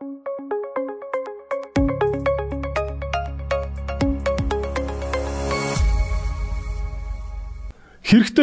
[0.00, 0.08] Хэрэгтэй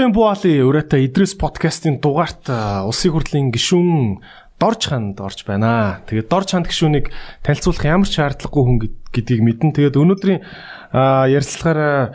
[0.06, 2.46] юм бууалын өрөөтэй Идрис подкастын дугаарт
[2.86, 4.22] улсын хурлын гишүүн
[4.62, 6.06] Дорж ханд орж байна.
[6.06, 7.10] Тэгээд Дорж ханд гишүүнийг
[7.42, 8.78] танилцуулах ямар ч шаардлагагүй хүн
[9.10, 9.74] гэдгийг мэдэн.
[9.74, 10.46] Тэгээд өнөөдрийн
[10.94, 12.14] ярилцлагаараа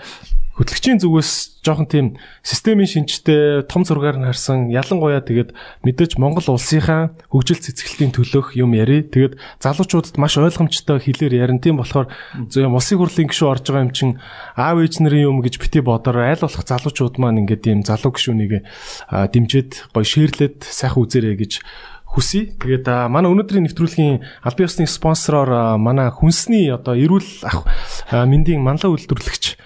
[0.53, 2.07] хөтлөгчийн зүгээс жоохон тийм
[2.45, 8.77] системийн шинжтэй том зургаар нь харсан ялангуяа тэгээд мэдээж Монгол улсынхаа хөгжил цэцгэлтийн төлөөх юм
[8.77, 9.01] яри.
[9.01, 12.13] Тэгээд залуучуудад маш ойлгомжтой хэлээр ярин тийм болохоор
[12.53, 14.11] зөв улсын хурлын гишүү орж байгаа юм чин
[14.53, 18.69] аав ээж нарын юм гэж бити бодоор аль болох залуучууд маань ингээд ийм залуу гишүүнийг
[19.09, 21.65] дэмжиж гоё шеэрлээд сайхан үзээрэй гэж
[22.13, 22.53] хүсье.
[22.61, 27.65] Тэгээд манай өнөөдрийн нэвтрүүлгийн албан ёсны спонсороор манай хүнсний одоо эрүүл ах
[28.13, 29.57] мэндийн манлай үйлдвэрлэгч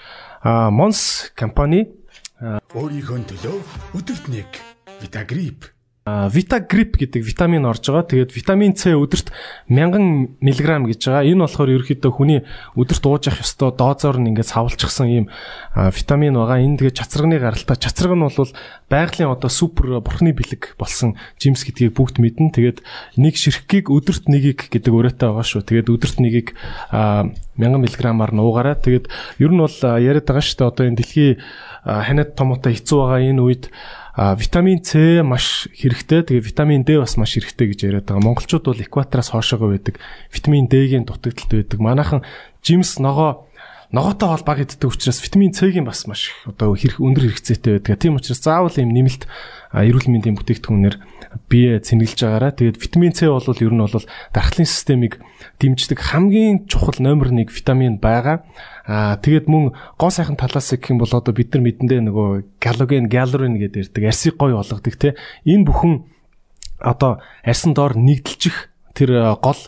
[0.45, 1.87] Монс компани
[2.77, 3.57] өөрийнхөө төлөө
[3.97, 4.51] өдөрт нэг
[6.07, 8.07] Vitagriп Vitagriп гэдэг витамин орж байгаа.
[8.07, 9.35] Тэгээд витамин С өдөрт
[9.67, 11.27] 1000 мг гэж байгаа.
[11.27, 12.47] Энэ болохоор ерөөхдөө хүний
[12.79, 15.27] өдөрт ууж явах ёстой доозоор нь ингээд савлчихсан ийм
[15.75, 16.63] витамин байгаа.
[16.63, 17.75] Энэ тэгээд чацрагны гаралтай.
[17.75, 18.51] Чацраг нь бол
[18.87, 22.55] байгалийн одоо супер бурхны бэлэг болсон жимс гэдгийг бүгд мэднэ.
[22.55, 22.87] Тэгээд
[23.19, 25.67] нэг ширхгийг өдөрт нэгийг гэдэг өрөөтэй байгаа шүү.
[25.67, 26.55] Тэгээд өдөрт нэгийг
[26.95, 28.79] 1000 мг-аар нуугаараа.
[28.79, 29.11] Тэгээд
[29.43, 30.71] ер нь бол яриад байгаа шүү дээ.
[30.71, 31.35] Одоо энэ дэлхийн
[31.83, 33.65] ханаад томоотой хэцүү байгаа энэ үед
[34.17, 36.25] А витамин С маш хэрэгтэй.
[36.25, 38.25] Тэгээ витамин D бас маш хэрэгтэй гэж яриад байгаа.
[38.25, 40.01] Монголчууд бол экватороос хоошоогоо байдаг.
[40.33, 41.81] Витамин D-гийн дутагдaltaд байдаг.
[41.85, 42.25] Манайхан
[42.65, 43.45] жимс ногоо
[43.93, 48.01] ногоотой хоол баг иддэг учраас витамин С-гийн бас маш одоо өндөр хэрэгцээтэй байдаг.
[48.01, 49.29] Тийм учраас заавал ийм нэмэлт
[49.77, 50.97] эрүүл мэндийн бүтээгдэхүүнээр
[51.49, 52.53] бие цэнгэлж байгаараа.
[52.53, 55.21] Тэгээд витамин С бол ер нь бол дархлын системийг
[55.61, 58.45] дэмждэг хамгийн чухал номер 1 витамин байгаа.
[58.87, 63.09] Аа тэгээд мөн гоо сайхан талаас гэх юм бол одоо бид нар мэдэндээ нөгөө галоген,
[63.09, 64.05] галорин гэдэг ирдэг.
[64.09, 65.17] Арсыг гоё болгодог те.
[65.45, 65.95] Энэ бүхэн
[66.81, 69.61] одоо арсан доор нэгдэлчих тэр гол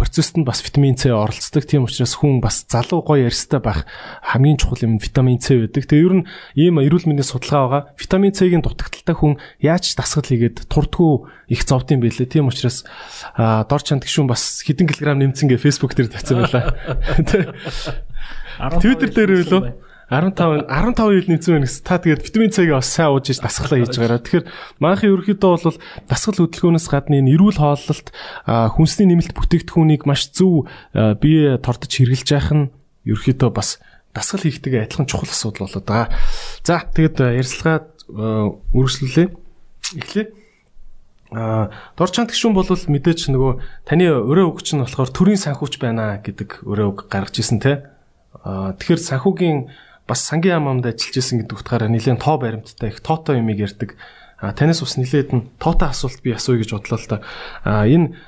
[0.00, 1.68] процессд нь бас витамин С оролцдог.
[1.68, 3.84] Тийм учраас хүн бас залуу гоё ярьстай байх
[4.24, 5.84] хамгийн чухал юм витамин С байдаг.
[5.84, 6.26] Тэгээ ер нь
[6.56, 7.82] ийм эрүүл мэндийн судалгаа байгаа.
[8.00, 12.32] Витамин С-гийн дутагдaltaй хүн яаж дасгал хийгээд турдгүй их зовд юм бэлээ.
[12.32, 12.88] Тийм учраас
[13.36, 16.72] дор чанд гişүн бас хэдэн килограмм нэмсэн гэ фэйсбુક дээр тавьсан байлаа.
[18.80, 21.86] Twitter дээр үлээ 15 15 ил нэмсэн байна гэсэн.
[21.86, 24.18] Та тэгээд витамин С-ийг бас сайн ууж иж дасгалаа хийж байгаараа.
[24.18, 24.46] Тэгэхээр
[24.82, 25.78] манайхын ерөөхдөө бол
[26.10, 28.10] дасгал хөдөлгөөнөөс гадна энэ эрүүл хооллолт
[28.74, 30.66] хүнсний нэмэлт бүтээгдэхүүнийг маш зөв
[31.22, 32.70] бие тордож хэрглэж яах нь
[33.06, 33.78] ерөөхдөө бас
[34.10, 36.10] дасгал хийхтэйгээ адилхан чухал асуудал болоод байгаа.
[36.66, 39.28] За тэгээд ярилцлага үргэлжлүүлээ.
[39.94, 40.26] Эхлэе.
[41.30, 46.66] А дорчант гişүн бол мэдээч нөгөө таны өрөө өгч нь болохоор төрийн санхүүч байна гэдэг
[46.66, 47.86] өрөө өг гаргаж исэн те.
[48.42, 49.58] А тэгэхээр санхүүгийн
[50.10, 53.94] бас сангийн яамд ажиллаж исэн гэдэг утгаараа нэлээд тоо баримттай их тоотой юмыг ярьдаг.
[54.42, 57.22] А танаас бас нэлээд нь тоотой асуулт би асууя гэж бодлоо л да.
[57.62, 58.18] А энэ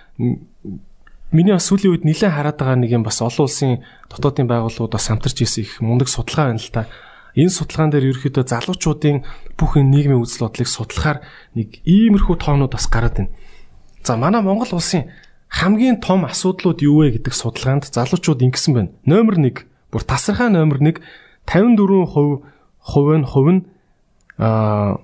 [1.35, 5.11] миний бас сүүлийн үед нэлээд хараад байгаа нэг юм бас олон улсын дотоодын байгууллагууд бас
[5.11, 6.87] хамтарч исэн их мундаг судалгаа байна л та.
[7.35, 9.25] Энэ судалгаан дээр ерөөхдөө залуучуудын
[9.57, 11.25] бүх нийгмийн үзэл бодлыг судлахаар
[11.57, 13.33] нэг иймэрхүү тоонууд бас гараад байна.
[14.05, 15.09] За манай Монгол улсын
[15.49, 18.93] хамгийн том асуудлууд юу вэ гэдэг судалгаанд залуучууд ингэсэн байна.
[19.09, 21.01] Номер 1 бүр тасархай номер 1
[21.47, 22.43] 54%
[22.83, 23.63] хувь нь хувь нь
[24.39, 25.01] аа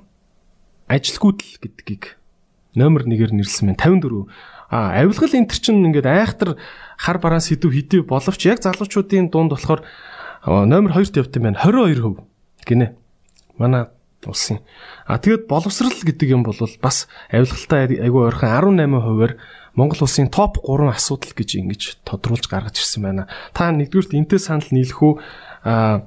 [0.88, 2.16] ажилгүйдэл гэдгийг
[2.75, 4.26] номер 1-ээр нэрлсэн байна 54.
[4.71, 6.56] А авилгал энэ төр чинь ингээд айхтар
[6.97, 9.84] хар бараан сэдв хэдий боловч яг залуучуудын дунд болохоор
[10.47, 12.25] номер 2-т явт юм байна 22%
[12.65, 12.97] гинэ.
[13.56, 13.88] Манай
[14.27, 14.60] улсын.
[15.06, 19.38] А тэгээд боловсрал гэдэг юм бол бас авилгалтай айгүй ойрхон 18%-аар
[19.78, 23.25] Монгол улсын топ 3 асуудал гэж ингэж тодруулж гаргаж ирсэн байна.
[23.54, 25.15] Та нэгдүгürt энтэй санал нийлэх үү?
[25.62, 26.03] А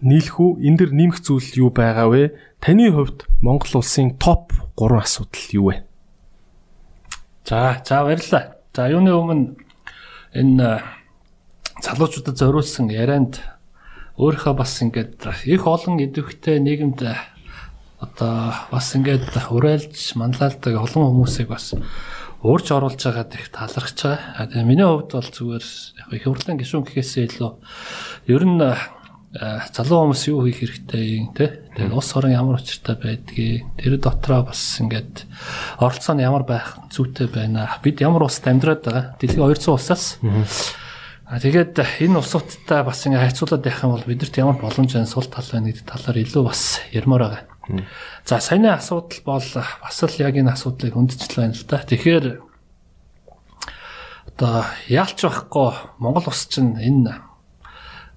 [0.00, 0.60] нийлэх үү?
[0.66, 2.36] Энд дэр нэмэх зүйл юу байгаа вэ?
[2.60, 5.84] Таны хувьд Монгол улсын топ 3 асуудал юу вэ?
[7.46, 8.56] За, за баярлалаа.
[8.74, 9.56] За, юуны өмнө
[10.36, 10.82] энэ
[11.80, 13.40] залуучуудад зориулсан ярианд
[14.16, 17.04] өөрийнхөө бас ингээд их олон идэвхтэй нийгэмд
[18.00, 21.76] одоо бас ингээд уриалж манлайлдаг олон хүмүүсийг бас
[22.42, 24.46] уурж оруулж байгаад их талархаж байгаа.
[24.48, 25.64] Тэгээ миний хувьд бол зүгээр
[26.00, 27.50] яг их хурлын гишүүн гэхээсээ илүү
[28.32, 28.60] ер нь
[29.36, 31.60] залуу хүмүүс юу хийх хэрэгтэй те?
[31.76, 35.28] Тэгээд ус орон ямар учиртай байдгийг тэр дотроо бас ингээд
[35.76, 37.68] оролцоо нь ямар байх зүйтэй байна?
[37.84, 39.04] Бид ямар улсад амьдраад байгаа?
[39.20, 40.16] Дэлхийн 200 улсаас?
[41.26, 45.10] А тэгээд энэ улсуудтай бас ингээд хайцуулаад байх юм бол бидэрт ямар боломж байна?
[45.10, 46.62] Сул тал байна гэдэг талаар илүү бас
[46.94, 47.42] ярмаар байгаа.
[48.24, 51.82] За саяны асуудал бол бас л яг энэ асуудлыг хүндчлээ байна л да.
[51.82, 52.26] Тэгэхээр
[54.36, 57.25] одоо яалч байхгүй Монгол ус чинь энэ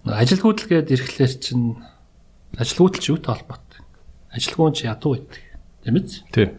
[0.08, 1.82] ажилгүйдэл гээд ирэхлээр чинь
[2.56, 3.82] ажилгүйдэл ч юутай холбоотой.
[4.32, 5.44] Ажилгүйн чи ядуу байдаг.
[5.84, 6.08] Тийм үү?
[6.32, 6.50] Тийм.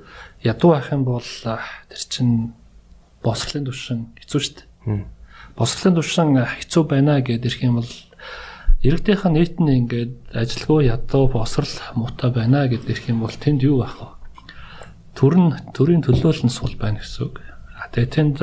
[0.45, 2.53] Ядуу байх юм бол тэр чинь
[3.25, 5.05] босрлын түвшин хэцүү шүү дээ.
[5.57, 7.93] Босрлын тушаан хэцүү байна гэдээ ирэх юм бол
[8.81, 13.85] иргэдийнхэн нийт нь ингээд ажилгүй ядуу босрал муутай байна гэдээ ирэх юм бол тэнд юу
[13.85, 14.09] байх вэ?
[15.17, 17.45] Төр нь төрийн төлөөлөл нь сул байна гэсэн үг.
[17.77, 18.37] А тэгээ тэнд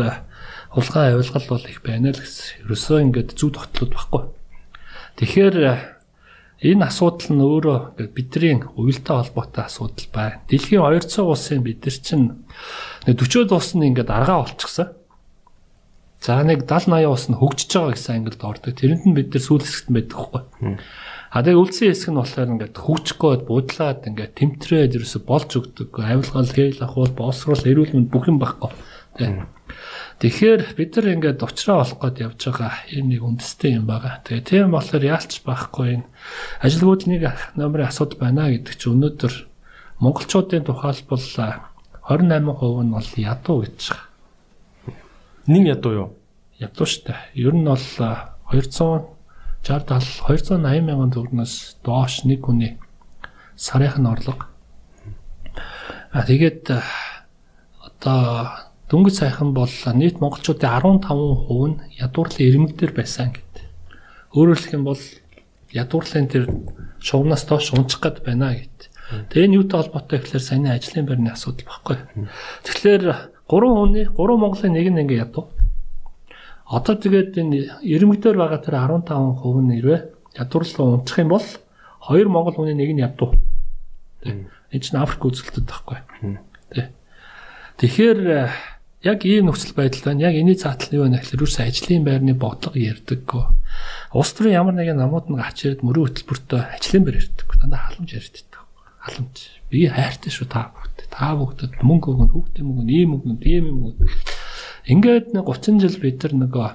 [0.77, 2.69] хулгай авилгал бол их байна л гэсэн.
[2.69, 4.23] Ерөөсөө ингээд зүг тогтлоод байхгүй.
[5.17, 5.57] Тэгэхээр
[6.61, 7.79] энэ асуудал нь өөрөө
[8.13, 10.41] бидний уялдаа холбоотой асуудал байна.
[10.49, 12.25] Дэлхийн 200 улсын бид нар чинь
[13.05, 14.93] 40 улс нь ингээд аргаа болчихсон.
[16.21, 18.73] За нэг 70 80 ус нь хөгжиж байгаа гэсэн ангилд ордог.
[18.73, 20.41] Тэрэнд нь бид нар сүүл хэсэгт байдаг хгүй.
[21.33, 25.93] А тэгээ үлдсэн хэсэг нь болохоор ингээд хөгжихгүй будлаад ингээд тэмтрээд ерөөсө болж өгдөг.
[25.93, 28.71] Авилгал, хээл ахуул, боловсрол, эрүүл мэнд бүх юм байхгүй.
[30.17, 34.25] Тэгэхээр бид нар ингээд уучраа олох гээд явж байгаа энэ нэг үндэстэй юм байгаа.
[34.25, 36.09] Тэгээ тийм болохоор яалч байхгүй энэ
[36.65, 37.21] ажилгууд нэг
[37.53, 39.33] номерын асуудал байна гэдэг чинь өнөөдөр
[40.01, 44.05] монголчуудын тухайлбал 28% нь бол ядуу гэж байгаа.
[45.45, 46.09] Нин ядуу юу?
[46.57, 47.13] Ядуу штэ.
[47.37, 49.13] Ер нь бол 260
[49.61, 52.81] 70 280 мянган төгрөгнөөс доош нэг хүний
[53.53, 54.49] сарын орлого.
[56.09, 56.73] А тэгээд
[57.85, 60.69] одоо дөнгөж сайхан бол нийт монголчуудын
[61.03, 63.63] 15% нь ядуурлын ирмэг дээр байсан гэдэг.
[64.35, 65.03] Өөрөөр хэлэх юм бол
[65.71, 66.43] ядуурлын тэр
[67.03, 68.89] шугамнаас доош унчих гад байна гэд.
[69.31, 71.97] Тэгээ энэ юутай холбоотой гэхээр саяны ажлын байрны асуудал баггүй.
[72.63, 73.03] Тэгэхээр
[73.47, 75.47] Гурван хүний, гурван Монголын нэг нь ингээ ядуу.
[76.67, 79.07] Одоо тэгээд энэ ирмэгдээр байгаа тэр 15%
[79.63, 79.97] нь нэрвэ
[80.35, 81.47] ядуурлан унчих юм бол
[82.03, 83.39] хоёр Монгол хүний нэг нь ядуу.
[84.27, 86.03] Энэ чинь Африк үзэлтэд байхгүй.
[86.75, 86.91] Тэ.
[87.79, 88.51] Тэгэхээр
[89.07, 90.27] яг ийм нөхцөл байдал байна.
[90.27, 93.45] Яг энэний цаатал нь юу вэ гэхээр үс ажлын байрны бодлого ярьдаггүй.
[94.11, 97.47] Улс төрийн ямар нэгэн намууд нь гарч ирээд мөрөө хөтөлбөртөө ажлын байр ярьдаг.
[97.63, 98.53] Дандаа халамж ярьдаг.
[98.99, 99.37] Халамж.
[99.71, 100.71] Би хайртай шүү та
[101.17, 104.05] та бүгдэд мөнгө өгнө, хүүхдээ мөнгө, ийм мөнгө, тийм юм мөнгө.
[104.91, 106.69] Ингээд нэг 30 жил бид нар нөгөө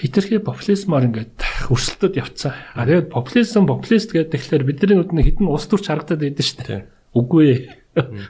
[0.00, 1.34] хитрхи популизмаар ингээд
[1.68, 2.56] өрсөлдөд явцсан.
[2.72, 6.82] А тэгээд популизм, популист гэдэг тэгэхээр бидний нүдний хідэн ус төрч харагдаад байдаг шүү дээ.
[7.14, 7.60] Үгүй ээ.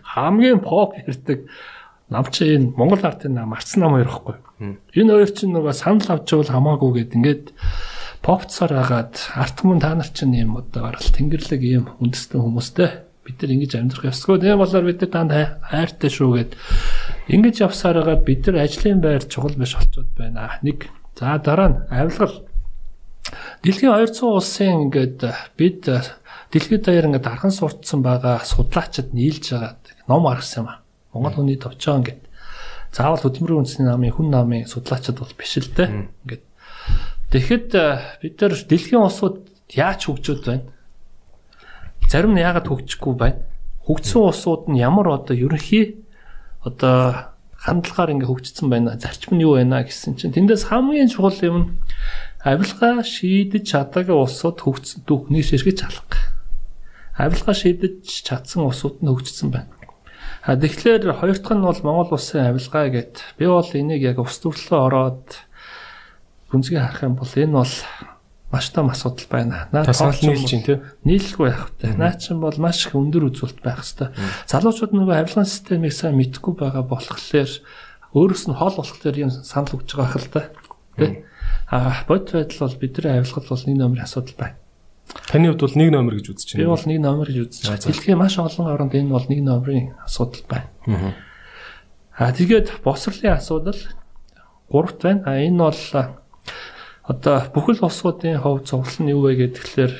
[0.02, 1.46] Хамгийн поп ярьдаг
[2.10, 4.36] намч энэ Монгол артын нам марцсан нам хоёр ихгүй.
[4.94, 7.44] Энэ хоёр чинь нөгөө санал авч бол хамаагүй гэд ингээд
[8.20, 12.90] попцсаар хагаад арт мөн та нар чинь юм одоо барал тэнгэрлэг ийм үндэстэн хүмүүстэй
[13.24, 14.40] бид нар ингэж амьдрах ёсгүй.
[14.40, 15.32] Тийм болоор бид нар танд
[15.64, 16.50] хайртай шүү гэд
[17.32, 20.60] ингэж явсаар хагаад бид нар ажлын байр чухал биш болчиход байна.
[20.60, 22.44] Нэг за дараа нь авилгал
[23.64, 25.24] Дэлхийн 200 улсын ингээд
[25.56, 25.88] бид
[26.52, 30.83] дэлхийд даяар ингээд архан суртсан байгаа судлаачид нийлж байгаа ном гаргасан юм а.
[31.14, 32.22] Монгол хүний товчоо ингээд
[32.90, 36.11] заавал хөдөлмөрийн үндэсний намын хүн намын судлаачид бол биш л дээ.
[36.26, 36.44] Ингээд
[37.31, 37.69] тэгэхэд
[38.20, 40.75] бид нар дэлхийн улсууд яаж хөгжөөд байна?
[42.08, 43.43] зарим нь яагаад хөгжихгүй байна?
[43.88, 46.05] Хөгжсөн улсууд нь ямар одоо ерөнхий
[46.62, 48.96] одоо хандлагаар ингээ хөгжсөн байна.
[49.00, 51.69] Зарчим нь юу байна гэсэн чинь тэндээс хамгийн чухал юм нь
[52.44, 56.12] авилгаа шийдэж чадаагүй улсууд хөгжсөн түүхнийг ширхэж алах.
[57.16, 59.72] Авилгаа шийдэж чадсан улсууд нь хөгжсөн байна.
[60.44, 64.37] А тэгэхээр хоёр дахь нь бол Монгол улсын авилгаа гэд би бол энийг яг ус
[64.44, 65.25] төрлөө ороод
[66.52, 67.75] гүнзгий харах юм бол энэ бол
[68.52, 69.73] маш том асуудал байна.
[69.73, 70.85] Тоолч нийлж чинь тий.
[71.02, 71.96] Нийлэхгүй байх хэрэгтэй.
[71.96, 74.12] Наад чинь бол маш их өндөр үзүүлэлт байх хэрэгтэй.
[74.44, 77.50] Залуучууд нөгөө авилгын системийг сайн мэдхгүй байгаа болохоор
[78.14, 80.43] өөрөөс нь хол болохоор юм санал өгч байгаа хэл та.
[81.00, 81.25] Тий.
[81.73, 84.57] А бод байдал бол бидний авилгал бол нэг номерын асуудал байна.
[85.28, 86.62] Таны хувьд бол нэг номер гэж үзэж байна.
[86.64, 87.84] Би бол нэг номер гэж үзэж байна.
[87.84, 90.68] Дэлхийн маш олон оронд энэ бол нэг номерын асуудал байна.
[92.16, 93.80] Аа тэгээд босрлын асуудал
[94.70, 95.23] гуравт байна.
[95.26, 95.80] А энэ бол
[97.04, 99.92] одоо бүхэл улсуудын хувьд цуглал нь юу вэ гэхээр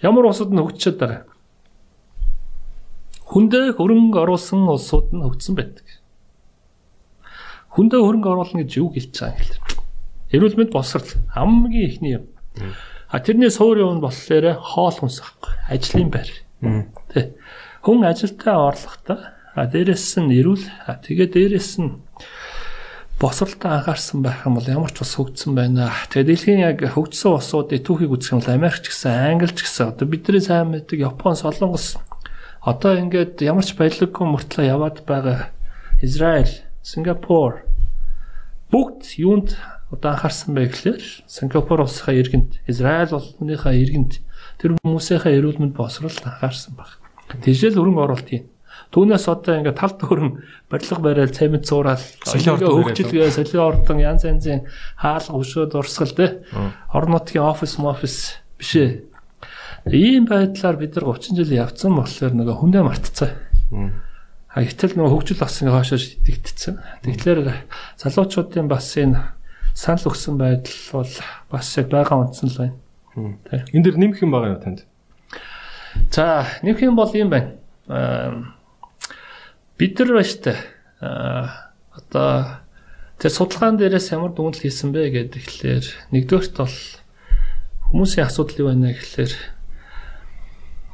[0.00, 1.28] ямар улсууд нь хөгжиж байгаа.
[3.28, 5.86] Хүндээ хөрөнгө оруулсан улсууд нь хөгжсөн байдаг.
[7.76, 9.60] Хүндээ хөрөнгө оруулна гэж юу хэлж байгаа юм хэлээ.
[10.32, 12.24] Эрүүл мэнд босрал хамгийн ихний юм.
[13.16, 15.52] А тэрний суур юм болохоор хоол хүнс ахгүй.
[15.72, 16.28] Ажлын байр.
[17.08, 17.32] Тэ.
[17.80, 19.32] Хүн ажилдаа орлоготой.
[19.56, 20.68] А дээрэс нь эрүүл.
[20.84, 21.96] А тэгээ дээрэс нь
[23.16, 25.88] босролтой анхаарсан байх юм бол ямар ч бас хөгжсөн байна.
[26.12, 29.96] Тэгээд дэлхийн яг хөгжсөн улсуудын түүхийг үзэх юм бол Америк ч гэсэн, Англи ч гэсэн
[29.96, 31.96] одоо бидний сайн мэддэг Япон, Солонгос
[32.60, 35.48] одоо ингээд ямар ч баялаггүй мөртлөө яваад байгаа
[36.04, 37.64] Израиль, Сингапур
[38.68, 39.56] бүгд юунд
[39.90, 44.18] одоо анхаарсан бэ гэхээр Сингапур улсынхаа иргэнд, Израиль улсынхаа иргэнд
[44.58, 46.98] тэр хүмүүсийнхээ эрүүл мэнд босролд анхаарсан баг.
[47.30, 48.44] Тэжээл өрөнгө оруулалт юм.
[48.90, 50.30] Түүнээс одоо ингээ тал дүүрэн
[50.70, 56.46] барилга барайл цемент зуурал хөгжилгээ солио ордон янз янзын хаалга өшөөд урсгал те
[56.94, 59.02] орон нутгийн офис мофис биш ээ.
[59.90, 63.30] Ийм байдлаар бид нар 30 жил явцсан болохоор нөгөө хүндээ мартцсан.
[64.54, 66.74] Гэтэл нөгөө хөгжил болсон хоошоо шидэгдсэн.
[67.04, 67.40] Тэгэхээр
[68.00, 69.35] залуучуудын бас энэ
[69.76, 71.12] санал өгсөн байдал бол
[71.52, 72.76] бас яг байгаа үндсэн л байна.
[73.76, 74.88] Энд дэр нэмэх юм байгаа юу танд?
[76.08, 77.60] За, нэмэх юм бол юм байна.
[79.76, 80.56] Бид нар ба штэ.
[81.04, 82.60] Аа одоо
[83.20, 86.76] тэр судалгаан дээрээс ямар дүгнэлт хийсэн бэ гэдэг ихлээр нэгдүгээрт бол
[87.92, 89.32] хүмүүсийн асуудал юу байна гэхлээр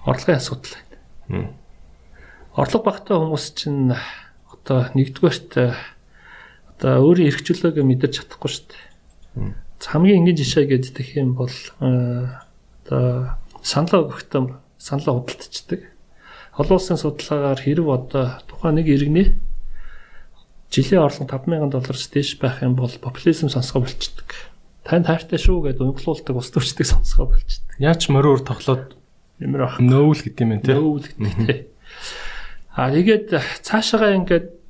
[0.06, 0.74] орлогын асуудал
[1.30, 1.50] байна.
[2.54, 3.90] Орлого багтаа хүмүүс чинь
[4.50, 5.50] одоо нэгдүгээрт
[6.82, 9.54] одоо өөрийн эрхчлөөг мэдэрч чадахгүй шүү дээ.
[9.86, 15.86] Хамгийн энгийн жишээ гэдэг юм бол одоо саналаа өгөхтөн саналаа худалдчихдаг.
[16.58, 19.38] Олон улсын судалгаагаар хэрв одоо тухайн нэг иргэний
[20.74, 24.26] жилийн орлого 5000 доллараас дээш байх юм бол популизм сонсгоо болчдөг.
[24.82, 27.78] Тань таартай шүү гэдээ унгуулдаг ус төрчдөг сонсгоо болчдөг.
[27.78, 28.98] Яач мороор тоглоод
[29.38, 30.74] ямар ах нөөвл гэдэг юм те.
[30.74, 31.54] нөөвл гэдэг те.
[32.74, 33.30] А тэгээд
[33.62, 34.61] цаашаага ингээд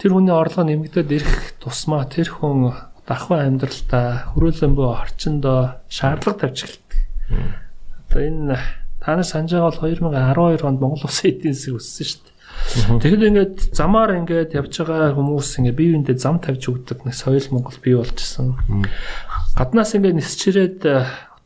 [0.00, 2.72] тэр хүний орлого нэмэгдээд ирэх тусмаа тэр хүн
[3.04, 5.60] дахин амьдралтаа хөрөөлөн бөө орчиндөө
[5.92, 7.00] шаардлага тавьж эхэлдэг.
[8.08, 8.56] Одоо энэ
[9.04, 12.30] та нар санаж байгаа бол 2012 онд Монгол Улсын эдийн засаг өссөн шүү дээ.
[13.02, 17.46] Тэгэхээр ингээд замаар ингээд явж байгаа хүмүүс ингээд бие биендээ зам тавьж өгдөг нэг соёл
[17.50, 18.56] Монгол бий болчихсон.
[19.56, 20.80] Гаднаас ингээд нисчирээд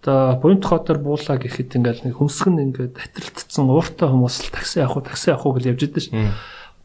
[0.05, 5.01] одоо буйнт хотоор буулаа гэхэд ингээд нэг хөмсгөн ингээд атрилтцсан ууртай хүмүүс л такси явах
[5.01, 6.35] уу такси явах уу гэж явж идэв шин.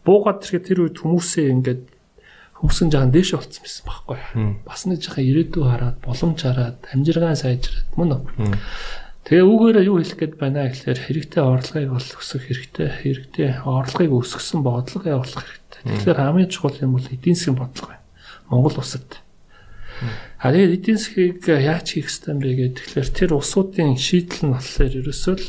[0.09, 1.83] Буугаад ирэхэд тэр үед хүмүүсээ ингээд
[2.57, 4.19] хөмсгөн жаан дээш болцсон байсан байхгүй.
[4.65, 8.23] Бас нэг жахан ирээдүй хараад боломж хараад амжиргаан сайжраад мөн үү.
[9.29, 12.87] Тэгээ үүгээрээ юу хэлэх гээд байна гэхэлэр хэрэгтэй орлогыг бол өсгөх хэрэгтэй.
[12.89, 15.81] Хэрэгтэй орлогыг өсгсөн бодлого явуулах хэрэгтэй.
[15.85, 18.07] Тэгэхээр хамгийн чухал юм бол эдийн засгийн бодлого байна.
[18.49, 19.21] Монгол улсад.
[20.41, 25.35] Тэгээд эдийн засгийг яаж хийх ёстой бэ гэдэг тэгэхээр тэр улсуудын шийдэл нь болохоор ерөөсөө
[25.37, 25.47] л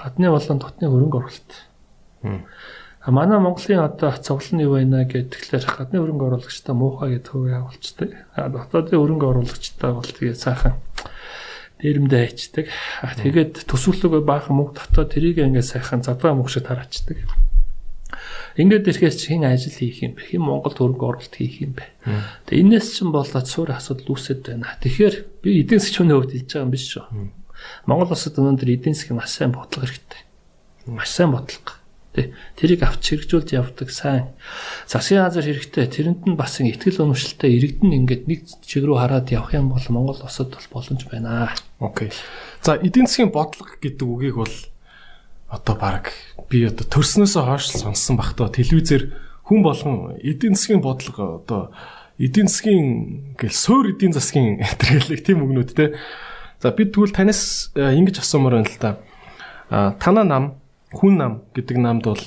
[0.00, 1.52] гадны болон дотны хөрөнгө оруулалт.
[3.04, 7.32] А манай Монголын одоо цоглол нь юу байна гэдэг тэгэхээр гадны хөрөнгө оруулагчтай муухай гэдэг
[7.36, 8.10] хувь явуулцдаг.
[8.32, 10.80] А дотоодын хөрөнгө оруулагчтай бол тэгээ сайхан
[11.84, 12.66] дээрэмдээ хайчдаг.
[13.20, 17.28] Тэгээд төсвөрлөг баахан мөнгө дотоод тэрийг ингээд сайхан задгаа мөнгө шиг тараачдаг.
[18.56, 20.24] Ингээд ирэхээс чин ажил хийх юм бэ?
[20.24, 21.84] Хэн Монголд хөрөнгө оруулалт хийх юм бэ?
[22.48, 24.80] Тэгээ энэс чинь болоод суур асуудал үүсэт байна.
[24.80, 27.04] Тэгэхээр би эдийн засгийн хувьд хэлж байгаа юм биш шүү.
[27.84, 30.22] Монгол улсад өнөөдөр эдийн засгийн маш сайн бодлого хэрэгтэй.
[30.88, 31.83] Маш сайн бодлого.
[32.14, 34.30] Тэ тэрийг авч хэрэгжүүлж явдаг сайн
[34.86, 35.90] засгийн газар хэрэгтэй.
[35.90, 40.22] Тэрэнд нь бас ихтгэл өнөмшлөлтөй иргэдэн ингээд нэг чиг рүү хараад явах юм бол Монгол
[40.22, 41.50] улсад бол боломж байна.
[41.82, 42.14] Окей.
[42.62, 44.54] За эдийн засгийн бодлого гэдэг үгийг бол
[45.50, 46.14] одоо баг
[46.46, 49.10] би одоо төрснөөсөө хойш сонссон багтаа телевизээр
[49.50, 51.74] хүн болгон эдийн засгийн бодлого одоо
[52.18, 55.98] эдийн засгийн гэл суур эдийн засгийн тэргэлэг тийм үгнүүд те.
[56.62, 58.90] За би тэгвэл танаас ингэж асуумаар байна л да.
[59.70, 60.44] А танаа нам
[60.94, 62.24] хүн нам гэдэг намд бол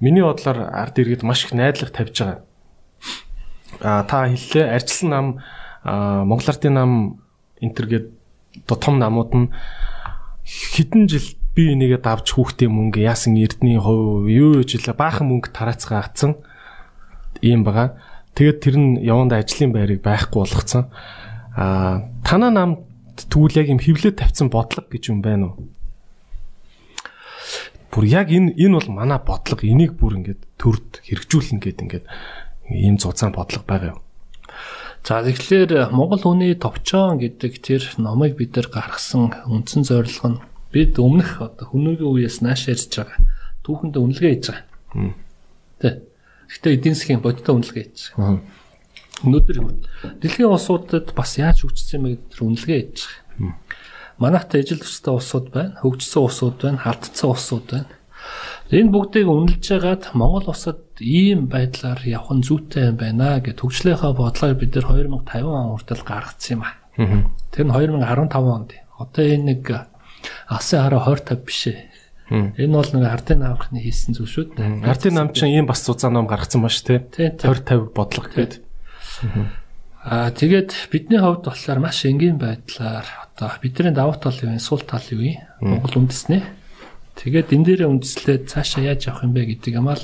[0.00, 2.40] миний бодлоор ард иргэд маш их найдлага тавьж байгаа.
[3.80, 5.26] А та хэллээ арчилсан нам
[5.84, 6.90] Монгол ардын нам
[7.60, 8.08] энтергээд
[8.64, 9.48] одоо том намууд нь
[10.44, 16.02] хэдэн жил би энийгээ давж хүүхдээ мөнгө яасан эрдний хувь юу жилээ баахан мөнгө тараацгаа
[16.02, 16.38] авцсан
[17.42, 17.98] ийм байгаа.
[18.34, 20.90] Тэгээд тэр нь яванда ажлын байрыг байхгүй болгоцсон.
[21.54, 22.82] А танаа намд
[23.30, 25.70] тэгвэл яг юм хөвлөд тавьсан бодлого гэж юм байна уу?
[27.94, 32.06] Бүр яг энэ энэ бол манай бодлого энийг бүр ингээд төрд хэрэгжүүлнэ гэд ингээд
[32.74, 34.02] ийм зузаан бодлого байгаа юм.
[35.06, 40.42] За тэгэхээр Монгол хүний товчоон гэдэг тэр номыг бид нар гаргасан үндсэн зорилго нь
[40.74, 43.22] бид өмнөх одоо хүнөөгийн үеэс нааш ярьж байгаа.
[43.62, 45.14] Түүхэндээ үнэлгээ хийж байгаа.
[45.78, 46.02] Тэ.
[46.50, 48.42] Гэхдээ эдийн засгийн бодиттой үнэлгээ хийж байгаа.
[49.22, 49.58] Өнөөдөр
[50.18, 52.98] дэлхийн улсуудад бас яаж хөгжсөн бэ гэдэг үнэлгээ хийж
[53.38, 53.54] байгаа.
[54.18, 57.90] Манайхтай ижил төстэй улсууд байна, хөгжсөн улсууд байна, халтцсан улсууд байна.
[58.72, 64.16] Энэ бүгдийг үнэлж байгаад Монгол улсад ийм байдлаар явах нь зүйтэй юм байна гэж төгслийнхаа
[64.16, 66.74] бодлогыг бид нэр 2050 он хүртэл гаргацсан юм аа.
[67.52, 68.70] Тэр нь 2015 онд.
[68.96, 69.64] Одоо энэ нэг
[70.48, 71.78] алсын хараа 20 50 биш ээ.
[72.56, 74.88] Энэ бол нэг ардын наамхны хийсэн зүйл шүү дээ.
[74.88, 77.04] Ардын наам чинь ийм бас зузаан ном гаргацсан ба ш тий.
[77.20, 78.64] 20 50 бодлого гэдэг.
[80.08, 84.58] Аа тэгээд бидний хувьд болохоор маш энгийн байдлаар одоо бидний давуу тал юу вэ?
[84.58, 85.42] Сул тал юу вэ?
[85.60, 86.42] Монгол үндэснээ.
[87.18, 89.98] Тэгээд энэ дээрээ үндэслээд цаашаа яаж явах юм бэ гэдэг юм аа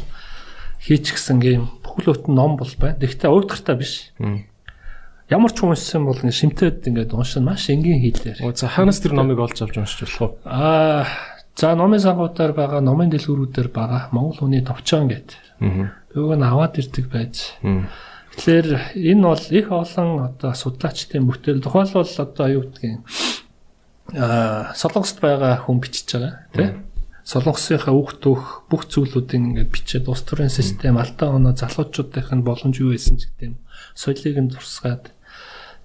[0.83, 2.99] хийчихсэн гэм бүхэл бүтэн ном бол байна.
[2.99, 4.11] Гэхдээ уйдгартай биш.
[5.31, 8.51] Ямар ч хүн уншсан бол ингэ шимтээд ингээд уншин маш энгийн хэлээр.
[8.57, 10.51] За хаанаас тэр номыг олж авч уншиж болох вэ?
[10.51, 11.07] Аа
[11.55, 15.39] за номын сангуудаар байгаа, номын дэлгүүрүүдээр байгаа Монгол хүний товчоон гэд.
[15.61, 15.95] Аа.
[16.17, 17.55] Бүүг нь аваад ирдэг байж.
[17.63, 17.87] Аа
[18.37, 23.03] Тэгэхээр энэ бол их олон одоо судлаачдын бүтээл тухайлбал одоо юу гэдгийг
[24.15, 26.71] аа солонгост байгаа хүн бичиж байгаа тий.
[27.27, 32.95] Солонгосынхаа төх бүх зүйлүүдийг ингээд бичээд улс төрийн систем алдаа оноо залуучуудынх нь боломж юу
[32.95, 33.57] байсан ч гэдэг юм.
[33.95, 35.15] Соёлыг нь турсгаад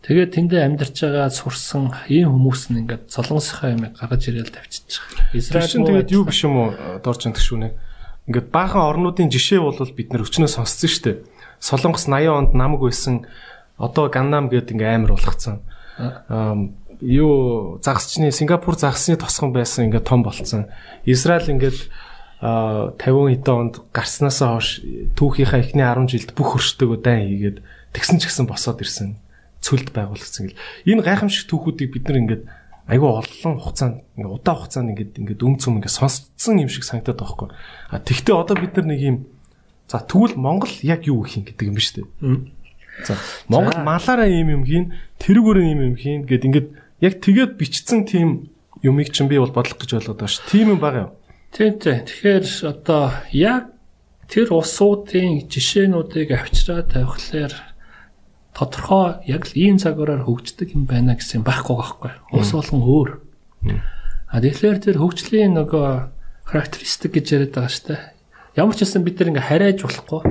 [0.06, 5.34] Тэгээд тэндээ амьдарч байгаа сурсан ийм хүмүүс нь ингээд солонгосынхаа юм гаргаж ирээл тавьчихж байгаа.
[5.34, 6.70] Израиль чинь тэгээд юу биш юм уу
[7.02, 7.70] дорж яндаг шүү нэ.
[8.30, 11.18] Ингээд баахан орнуудын жишээ бол бид нэр өчнөө сонссон шүү дээ.
[11.66, 13.26] Солонгос 80 онд намаг байсан
[13.82, 15.66] одоо Ганнам гэдэг ингээ амар болгоцсон.
[17.02, 20.70] Юу загасчны Сингапур загасны тосгон байсан ингээ том болцсон.
[21.10, 21.90] Израиль ингээд
[22.40, 24.86] 50 хэдэн онд гарснаасаа хойш
[25.18, 27.58] түүхийнхаа эхний 10 жилд бүх хөрштэйгөө дан хийгээд
[27.98, 29.18] тэгсэн ч гэсэн босоод ирсэн
[29.66, 30.60] цөлд байгуулагдсан гэл.
[30.86, 32.44] Энэ гайхамшиг түүхүүдийг бид нар ингээд
[32.86, 37.18] айгүй олон хугацаанд ингээ удаан хугацаанд ингээд ингээд өм цөм ингээ сонсцсон юм шиг санагдаад
[37.18, 37.50] байгаа хгүй.
[37.90, 39.18] А тэгтээ одоо бид нар нэг юм
[39.88, 42.04] за тэгвэл Монгол яг юу их юм гэдэг юм ба штэ.
[43.06, 43.14] За
[43.48, 44.86] Монгол малаараа ийм юм хийн,
[45.20, 46.68] тэрүүгээр ийм юм хийн гэд ингээд
[47.02, 48.50] яг тэгээд бичсэн тийм
[48.82, 50.42] юмыг чинь би бол бодлох гэж ойлгоод байгаа ш.
[50.50, 51.14] Тийм юм байгаа юу?
[51.52, 52.06] Тийм тийм.
[52.06, 53.76] Тэгэхээр одоо яг
[54.28, 57.54] тэр усуудын жишээнүүдийг авчраа тавихлаар
[58.56, 62.12] тодорхой яг л ийм цагаараар хөгждөг юм байна гэсэн байхгүй байхгүй.
[62.34, 63.10] Ус болгон өөр.
[64.32, 65.88] А тэгэхээр тэр хөгжлийн нөгөө
[66.48, 68.02] характеристик гэж яриад байгаа шүү дээ.
[68.56, 70.22] Ямар ч хэлсэн бид нар ингээ харайж болохгүй,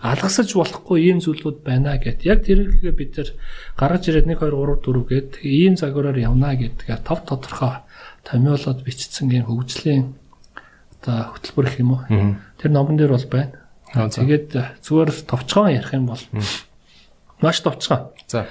[0.00, 2.24] алгасаж болохгүй ийм зүйлүүд байна гэд.
[2.24, 3.28] Яг тэрийгээ бид нар
[3.76, 7.84] гаргаж ирээд 1 2 3 4 гэд ийм загвараар явна гэдгээ тав тодорхой
[8.24, 10.16] томьёолоод бичсэн ийм хөгжлийн
[11.04, 12.02] одоо хөтөлбөр юм уу.
[12.56, 13.60] Тэр номон дээр бол байна.
[13.92, 16.24] Тэгээд зүгээр товчхон ярих юм бол
[17.40, 18.10] Маш товчхон.
[18.26, 18.46] За.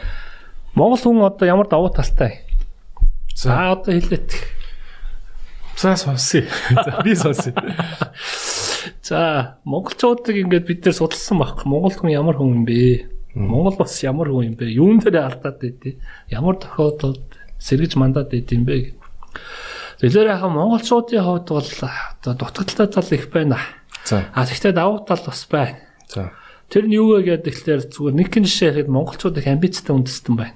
[0.74, 2.46] Монгол хүн одоо ямар давуу талтай?
[3.36, 4.32] За одоо хэлээд.
[5.76, 6.48] За сонсъё.
[6.86, 7.52] За би сонсъё.
[9.02, 11.66] За, монголчуудыг ингээд бид нэр судалсан баг.
[11.66, 13.08] Монгол хүн ямар хүн юм бэ?
[13.36, 14.66] Монгол бас ямар хүн юм бэ?
[14.72, 17.26] Юун дээр алдаад байдгийг, ямар тохиолдолд
[17.60, 18.98] сэргэж мандаад байд юм бэ?
[20.02, 23.58] Тэгэхээр яг монголчуудын хувьд бол одоо дутагдaltaй тал их байна.
[24.06, 24.30] За.
[24.34, 25.82] А тэгвэл давуу тал бас байна.
[26.08, 26.32] За.
[26.70, 30.36] Тэр нь юу вэ гэдэг тэгэхээр зүгээр нэг хэн жишээ хэлэхэд монголчууд их амбицтай үндэстэн
[30.38, 30.54] байна.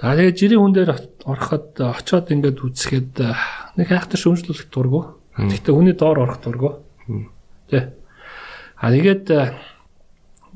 [0.00, 0.90] За тэгээ жирийн хүн дээр
[1.28, 3.36] ороход очоод ингээд үзэхэд э,
[3.78, 5.21] нэг хайхтар шөмжлөх дурггүй.
[5.36, 6.84] Гэхдээ хүний доор орох дургу.
[7.70, 7.92] Тэ.
[8.76, 9.26] А тэгээд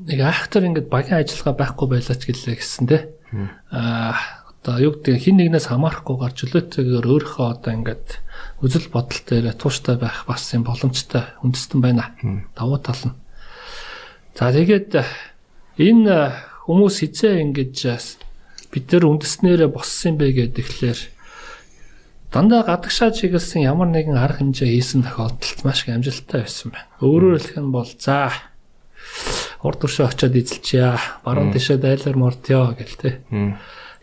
[0.05, 3.09] нэг хайхтар ингээд багийн ажиллагаа байхгүй байлаач гэлээ гэсэн тэ.
[3.73, 4.37] Аа
[4.67, 8.07] одоо юу гэдэг хин нэгнээс хамаарахгүйгээр чөлөөтэйгээр өөрийнхөө одоо ингээд
[8.59, 12.11] үзэл бодол дээр тууштай байх бас юм боломжтой үндэстэн байна.
[12.51, 13.15] Давуу тал нь.
[14.35, 14.91] За тэгээд
[15.79, 16.35] энэ
[16.67, 17.79] хүмүүс хизээ ингэж
[18.75, 20.99] бид нар үндэснээрээ боссон бэ гэдэглээр
[22.33, 26.91] дандаа гадагшаа чиглэсэн ямар нэгэн арга хэмжээ хийсэн тохиолдолд маш их амжилттай байсан байна.
[27.01, 28.31] Өөрөөр хэлэх нь бол за
[29.63, 30.99] урд туршаа очиод эзэлчихье.
[31.23, 33.23] Баруун тишээ дайлаар мордё гэл тэ.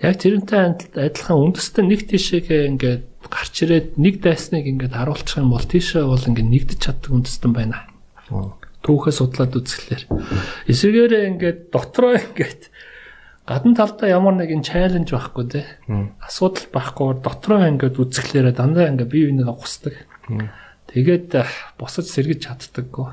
[0.00, 0.60] Яг тэрнтэй
[0.96, 6.20] адилхан үндэстэн нэг тишээгээ ингээд гарч ирээд нэг дайсныг ингээд харуулчих юм бол тийшээ бол
[6.20, 7.88] ингээд нэгдэж чаддаг үндэстэн байна
[8.84, 10.02] түүхээ судлаад үзэхлээр
[10.68, 12.68] эсвэгээрээ ингээд дотроо ингээд
[13.44, 15.62] гадна талдаа ямар нэгэн чаленж байхгүй те.
[16.24, 19.94] Асуудал байхгүй дотроо ингээд үзэхлээр дандаа ингээд бие биенээ ухсдаг
[20.88, 21.34] тэгээд
[21.76, 23.08] босож сэргэж чаддаггүй.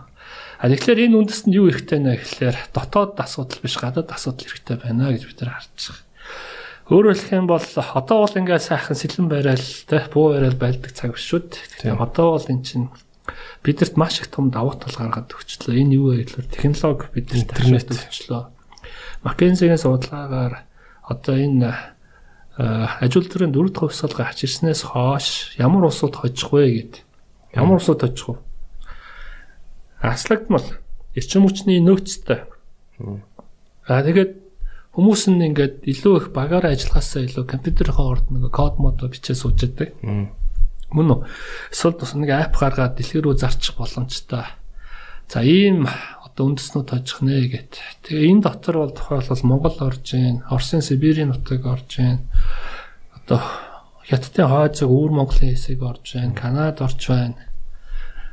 [0.61, 5.09] А тэгэхээр энэ үндэстэнд юу ихтэй нэ гэхлээр дотоод асуудал биш гадаад асуудал хэрэгтэй байна
[5.09, 6.05] гэж бид нар харж байгаа.
[6.91, 11.17] Өөрөөр хэлэх юм бол одоо бол ингээд сайхан сэлэн барайл те буу барайл байлдаг цаг
[11.17, 11.49] биш шүү
[11.81, 11.97] дээ.
[11.97, 12.93] Одоо бол эн чинь
[13.65, 15.81] бидэрт маш их том давуу тал гаргаад өгчлөө.
[15.81, 17.89] Энэ юу вэ гэхээр технологи бидэрт интернет.
[17.89, 18.43] өгчлөө.
[19.23, 20.65] Маккензигийн судалгаагаар
[21.05, 21.71] одоо энэ
[22.57, 26.93] ажил төрийн дөрөв дэх хувьсгалгаа хачирснээс хойш ямар усууд хожих вэ гэд.
[27.55, 28.37] Ямар усууд хожих вэ?
[30.01, 30.65] Аслагдмал
[31.15, 32.43] эрчим хүчний нөөцтэй.
[33.87, 34.41] Аа тэгээд
[34.97, 39.61] хүмүүс нь ингээд илүү их багаараа ажиллахаасаа илүү компьютерийнхаа орд нэг код мод бичээ сууж
[39.61, 39.95] байдаг.
[40.91, 41.19] Мөн үү?
[41.71, 44.43] Эсвэл бас нэг апп гаргаад дэлгэр рүү зарчих боломжтой.
[45.31, 45.87] За ийм
[46.31, 47.77] одоо үндэснүүд тожих нэ гэт.
[48.07, 52.23] Тэгээ энэ дотор бол тухайлбал Монгол орж гин, Оросын Сибирийн нутаг орж гин.
[53.11, 53.43] Одоо
[54.07, 57.37] Хятадын хойцог өвөр Монголын хэсэг орж байна, Канад орж байна.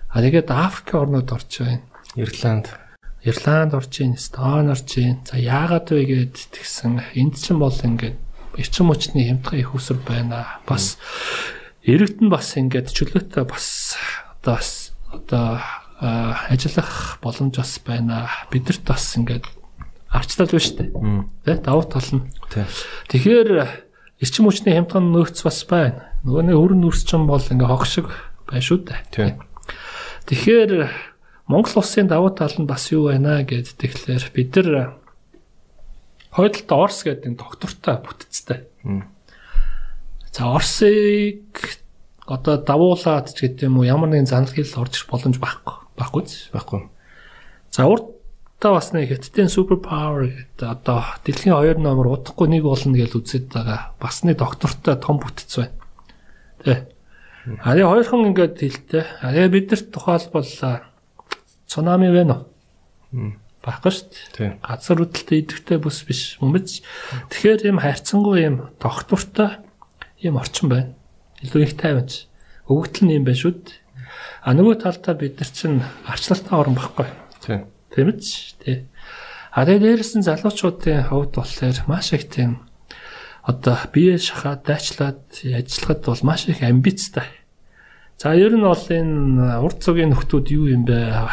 [0.09, 1.83] А тэгээд Африк орнууд орж байна.
[2.17, 2.71] Ирланд
[3.27, 5.21] Ирланд орж ийн, Эстон орж ийн.
[5.27, 7.03] За яагаад вэ гэд тэгсэн.
[7.19, 8.17] Энд чинь бол ингээд
[8.57, 10.63] эрчим хүчний хямдхан их усэр байна.
[10.67, 10.97] Бас
[11.83, 13.97] Иргэд нь бас ингээд чөлөөтэй бас
[14.39, 15.59] одоо бас одоо
[16.01, 18.29] ажиллах боломж бас байна.
[18.51, 19.47] Бидэрт бас ингээд
[20.09, 20.91] арчлал байна шүү дээ.
[21.45, 22.25] Тэ давуу тал нь.
[23.11, 23.67] Тэгэхээр
[24.23, 26.15] эрчим хүчний хямдхан нөөц бас байна.
[26.23, 28.07] Нөгөө нэг өрн нүрсчин бол ингээ хог шиг
[28.47, 29.37] байна шүү дээ.
[30.29, 30.73] Тэгэхээр
[31.49, 35.01] Монгол улсын давуу тал нь бас юу байна гэд тэгэхээр бид нар
[36.31, 38.69] хойдолд Орс гэдэг доктортой бүтцтэй.
[40.31, 41.81] За Орсыг
[42.29, 45.88] одоо давуулаад ч гэдэг юм уу ямар нэгэн занал хэл орж ирэх боломж байхгүй.
[45.99, 46.87] Байхгүй ч байхгүй.
[47.75, 48.15] За урд
[48.59, 53.15] одоо бас нэг хятадын супер павер гэдэг одоо дэлхийн 2 номер удахгүй нэг болно гэж
[53.15, 53.95] үзээд байгаа.
[54.01, 55.75] Бас нэг доктортой том бүтц байна.
[56.63, 56.89] Тэ.
[57.63, 59.05] А яа хоёрхан ингээд хэлтэй.
[59.23, 60.47] А яа бидэрт тухайлбал
[61.67, 62.43] цунами байна
[63.13, 63.39] уу?
[63.63, 64.51] Баггүй шүү дээ.
[64.63, 66.39] Газар хөдлөлтөд идэвхтэй бүс биш.
[66.43, 66.83] Мөмж.
[67.31, 69.63] Тэгэхээр юм хайрцангуй юм доктортой
[70.19, 70.95] юм орчин байна.
[71.43, 72.27] Илүү их тайванч.
[72.67, 73.77] Өгөгдөл нь юм байна шүү дээ.
[74.43, 77.09] А нөгөө талдаа бид нар чинь арчлалтай орон баггүй.
[77.43, 77.67] Тийм.
[77.95, 78.19] Тийм үү?
[78.63, 78.87] Тий.
[79.53, 82.63] А тэгээ дээрээс нь залуучуудын хувьд болохоор маш их тийм
[83.43, 87.27] одоо бие шахаад дайчлаад ажиллахад бол маш их амбицтай.
[88.21, 91.27] За ер нь бол энэ урд цагийн нөхдүүд юу юм бэ?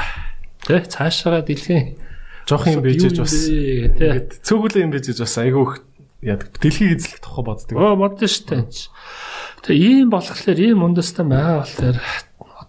[0.64, 2.00] Тэ цаашаа дэлхийн
[2.48, 5.82] жоох юм бийжж бас ингээд цөөхөлөө юм бийжж бас айгүй
[6.24, 7.76] яадаг дэлхийг эзлэх тухай боддог.
[7.78, 8.70] Оо бодсон шүү дээ.
[9.66, 11.98] Тэгээ ийм болохоор ийм үндэстэн байгаа болохоор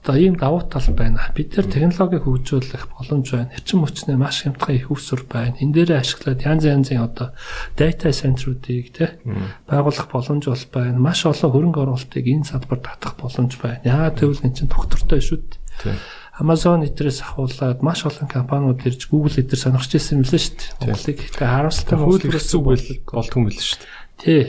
[0.06, 1.18] одоо ийм давуу тал байна.
[1.34, 3.50] Бид нар технологиг хөгжүүлэх боломж байна.
[3.58, 5.58] Эрчим хүчний маш хямдхан их усүр байна.
[5.58, 7.34] Энэ дээрээ ашиглаад янз янзын одоо
[7.74, 9.10] data center-уудыг тий
[9.66, 10.98] байгуулах боломж бол байна.
[11.02, 13.82] Маш олон хөрөнгө оруулалтыг энэ салбарт татах боломж байна.
[13.82, 15.98] Яагаад гэвэл эн чинь доктортой шүү дээ.
[16.38, 20.70] Amazon эдрээс ахуулаад маш олон компаниуд ирж Google эдэр сонирхож ирсэн мөлөө шүү дээ.
[20.86, 23.90] Монголыг ихтэй харамсалтай хөлбөрс үйл болтгүй мэл шүү дээ.
[24.20, 24.42] Тий.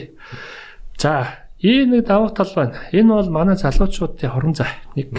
[1.00, 2.76] За, ийм нэг давуу тал байна.
[2.92, 4.68] Энэ бол манай залуучуудын хорон зай.
[5.00, 5.16] Нэг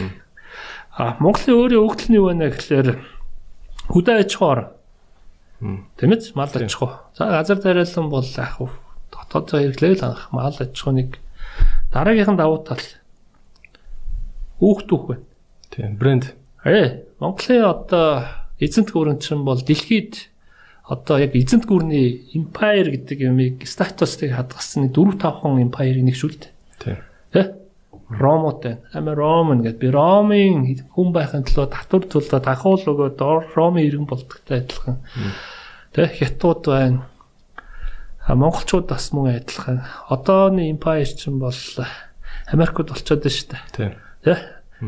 [0.99, 2.99] А Монголын өөрийн өгдөл нь юу вэ гэхээр
[3.87, 4.67] хөдөө аж ахуй.
[5.95, 6.91] Тийм ээ мал аж ахуй.
[7.15, 8.59] За газар тариалан бол ах
[9.07, 11.23] дотоод хэрэглээл анх мал аж ахуй нэг
[11.95, 12.83] дараагийнхан давуу тал
[14.59, 15.23] үүх түүх байна.
[15.71, 16.35] Тийм брэнд.
[16.67, 18.27] Ээ Монголын одоо
[18.59, 20.27] эзэнт гүрэн чинь бол дэлхийд
[20.83, 26.51] одоо яг эзэнт гүрний empire гэдэг юмыг статустыг хадгалсан 4 5 хон empire-ыг нэгшүүлдэг.
[26.83, 26.99] Тийм.
[27.31, 27.58] Тэ?
[28.09, 28.81] Ромот байна.
[28.93, 34.09] Ами Роман гэдэг би Ромын хүн байхын төлөө татвар төлөө дахуул өгөө доор Ромын иргэн
[34.09, 34.97] болдогтой адилхан.
[35.93, 37.05] Тэ хятад байна.
[38.25, 39.85] А монголчууд бас мөн адилхан.
[40.09, 41.53] Одооны empire чинь бол
[42.49, 43.63] Америкт болчиход байна шүү дээ.
[43.77, 43.93] Тийм.
[44.25, 44.33] Тэ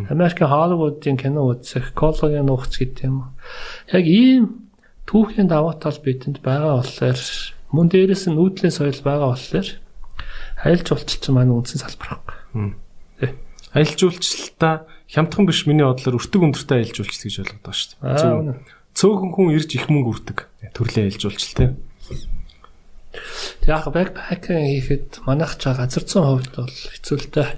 [0.09, 3.35] Америкийн Холливуудын кино үзэх, кологын нуугч гэдэг юм.
[3.91, 4.71] Яг ийм
[5.05, 7.19] түүхийн давуу тал бидэнд байгаа болохоор
[7.75, 9.67] мөн дээрээс нь нүүдлийн соёл байгаа болохоор
[10.63, 12.71] аялал жуулчлалч маань үндсэн салбар байхгүй.
[13.71, 18.59] Аялал жуулчлалтаа хямдхан биш миний бодлоор өртөг өндөртэй аялал жуулчлал гэж ойлгодог шүү дээ.
[18.91, 20.39] Цөөхөн хүн ирж их мөнгө өртөг.
[20.75, 21.71] Төрлийн аялал жуулчлал тийм.
[23.67, 27.49] Яг бэкпакинг хийхэд манайх ч газар зүйн хувьд бол хэцүү л дээ.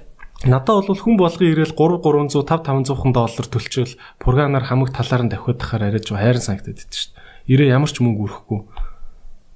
[0.50, 5.32] Надад бол хүн болгон ирээл 3 300 5 500 доллар төлчөөл пурганаар хамаг талаар нь
[5.32, 7.24] давхиад тахаар арай жоо хайран санагдаад идэв шүү дээ.
[7.54, 8.60] Ирээ ямар ч мөнгө өрөхгүй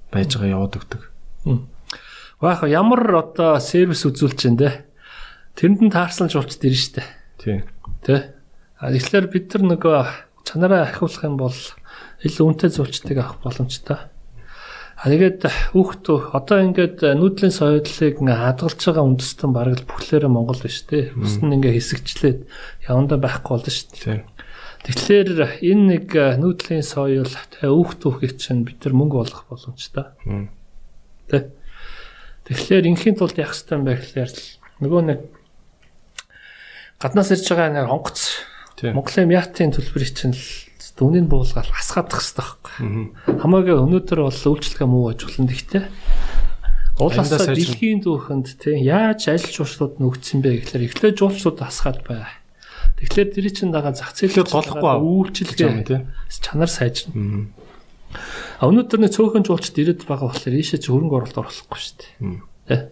[0.09, 1.01] байж байгаа яваад өгдөг.
[2.41, 4.88] Баах ямар одоо сервис үзүүлж чинь дээ.
[5.59, 7.03] Тэрэнд нь таарсан жуулчд ирнэ штэ.
[7.35, 7.67] Тий.
[7.99, 8.31] Тэ.
[8.79, 11.59] А тэгэхээр бид нар нөгөө чанараа ахиулах юм бол
[12.23, 14.07] илүү үнэтэй зулчдыг авах боломжтой.
[14.99, 15.43] А тэгээд
[15.75, 21.11] хүүхдүүд одоо ингээд нүүдлийн соёлыг хадгалж байгаа үндэстэн бараг л бүхлээрээ Монгол биш те.
[21.11, 22.39] Бүс нь ингээ хэсэгчлээд
[22.87, 24.23] явандаа байхгүй болно шүү дээ.
[24.87, 26.07] Тэгэхээр энэ нэг
[26.39, 30.07] нүүдлийн соёл тэ хүүхдүүхийг чинь бид нар мөнгө олох боломжтой.
[31.27, 31.51] Тэ.
[32.47, 34.31] Тэгэхээр инхийн тулд яах ёстой юм бэ гэхээр
[34.83, 35.19] нөгөө нэг
[36.99, 38.19] гаднаас ирж байгаа нэг хонгоц
[38.83, 40.35] Монголын яатын төлбөрийг чинь
[40.99, 43.39] дүнийг буулгаад асгаадах хэрэгтэй байхгүй.
[43.39, 45.47] Хамаагүй өнөөдөр бол үйлчлэгээ муу аж болно.
[45.47, 45.83] Гэхдээ
[46.99, 52.27] уулаасаа дэлхийн дүүхэнд тийм яаж аль жуулчлууд нөгдсөн бэ гэхээр эхлээ жуулчлууд асгаад бай.
[52.99, 57.47] Тэгэхээр тэр чинь дагаа зах зээлээр голохгүй үйлчлэгээ тийм чанар сайжирна.
[58.59, 61.95] А өнөөдөр нэг цөөхөн жуулчд ирээд байгаа болохоор ийшээ чи хөрөнгө оруулалт оруулахгүй шүү
[62.67, 62.91] дээ.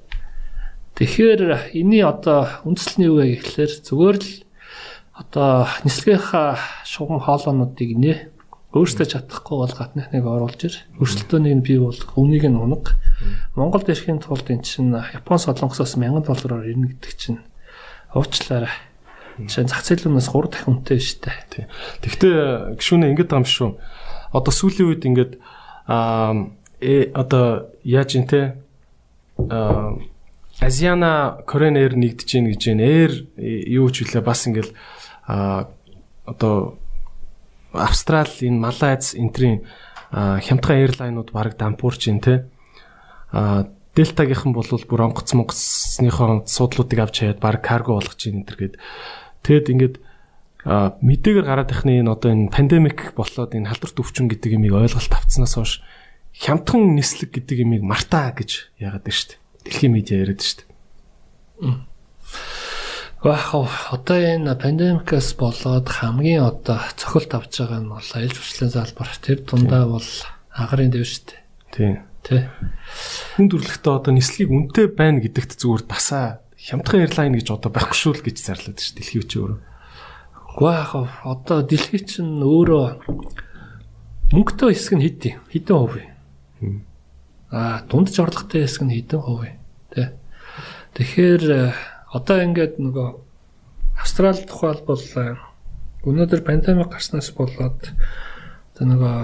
[0.98, 4.32] Тэгэхээр энэний одоо үндэслэл нь юу вэ гэхээр зүгээр л
[5.14, 6.58] одоо нислэгийнхаа
[6.90, 8.14] шугам хоолоонуудыг нэ
[8.74, 10.76] өөрсдөө чадахгүй бол гадныхныг оруулж ир.
[10.98, 12.98] Өрсөлдөөнийг бий болгох үнийг нь унаг
[13.54, 17.46] Монголд ирэхийн тулд эн чинь Япон солонгосоос 1000 доллараар ирнэ гэдэг чинь
[18.18, 18.74] уучлаарай.
[19.46, 21.66] Чинь зах зээлээс 3 дахин үнэтэй шүү дээ.
[22.02, 23.70] Тэгвэл гişүнээ ингэж байгаа юм шүү.
[24.34, 25.34] Одоо сүүлийн үед ингээд
[25.86, 26.50] аа
[26.82, 28.58] э одоо яаж юм те
[29.50, 29.98] аа
[30.60, 32.86] Азиана Коренээр нэгдэж гин гэж байна.
[32.86, 34.74] Эр юу ч үлээ бас ингээл
[35.30, 35.70] а
[36.26, 36.82] одоо
[37.74, 39.62] Австрал энэ Малайз энтрийн
[40.12, 42.50] хямдхан эйрлайнууд баг дампуурч ин те
[43.32, 48.76] а Дельтагийнхан бол бүр онгоц монгоцныхоо суудлуудыг авч хаяад баг карго болгож ин энэ гээд
[49.42, 49.96] тэгэд ингээд
[51.02, 55.58] мэдээгээр гараад ихний энэ одоо энэ пандемик болоод энэ халдварт өвчин гэдэг юмыг ойлголт авцснаас
[55.58, 55.82] хойш
[56.38, 59.36] хямдхан нислэг гэдэг юмыг мартаа гэж яагаад вэ штэ
[59.68, 60.68] дэлхийн медиа яриад штэ
[63.18, 63.66] Гэхдээ
[63.98, 69.10] одоо энэ пандемикаас болоод хамгийн одоо цохилт авч байгаа нь бол аюул жуулчлалын салбар.
[69.18, 70.10] Тэр дундаа бол
[70.54, 71.42] агарын дэв шүү дээ.
[71.74, 71.94] Тийм.
[72.22, 72.46] Тэ.
[73.36, 78.14] Хүн төрөлхтөө одоо нислэгийг үнэтэй байна гэдэгт зүгээр дасаа хямдхан эйрлайн гэж одоо байхгүй шүү
[78.22, 79.60] л гэж зарлаад шүү дэлхий үчи өөрөө.
[80.62, 82.86] Гэхдээ одоо дэлхий чинь өөрөө
[84.30, 85.22] мөнгөтэй хэсэг нь хэд?
[85.58, 86.06] Хэдэн хувь
[87.48, 87.56] юм?
[87.56, 89.48] Аа дунд жорлоготой хэсэг нь хэдэн хувь?
[89.94, 90.16] Тэ.
[90.96, 91.44] Тэгэхээр
[92.12, 93.08] одоо ингээд нөгөө
[93.98, 95.02] Австрали тухайлбал
[96.06, 97.92] өнөөдөр пандемик гарснаас болоод
[98.76, 99.18] одоо нөгөө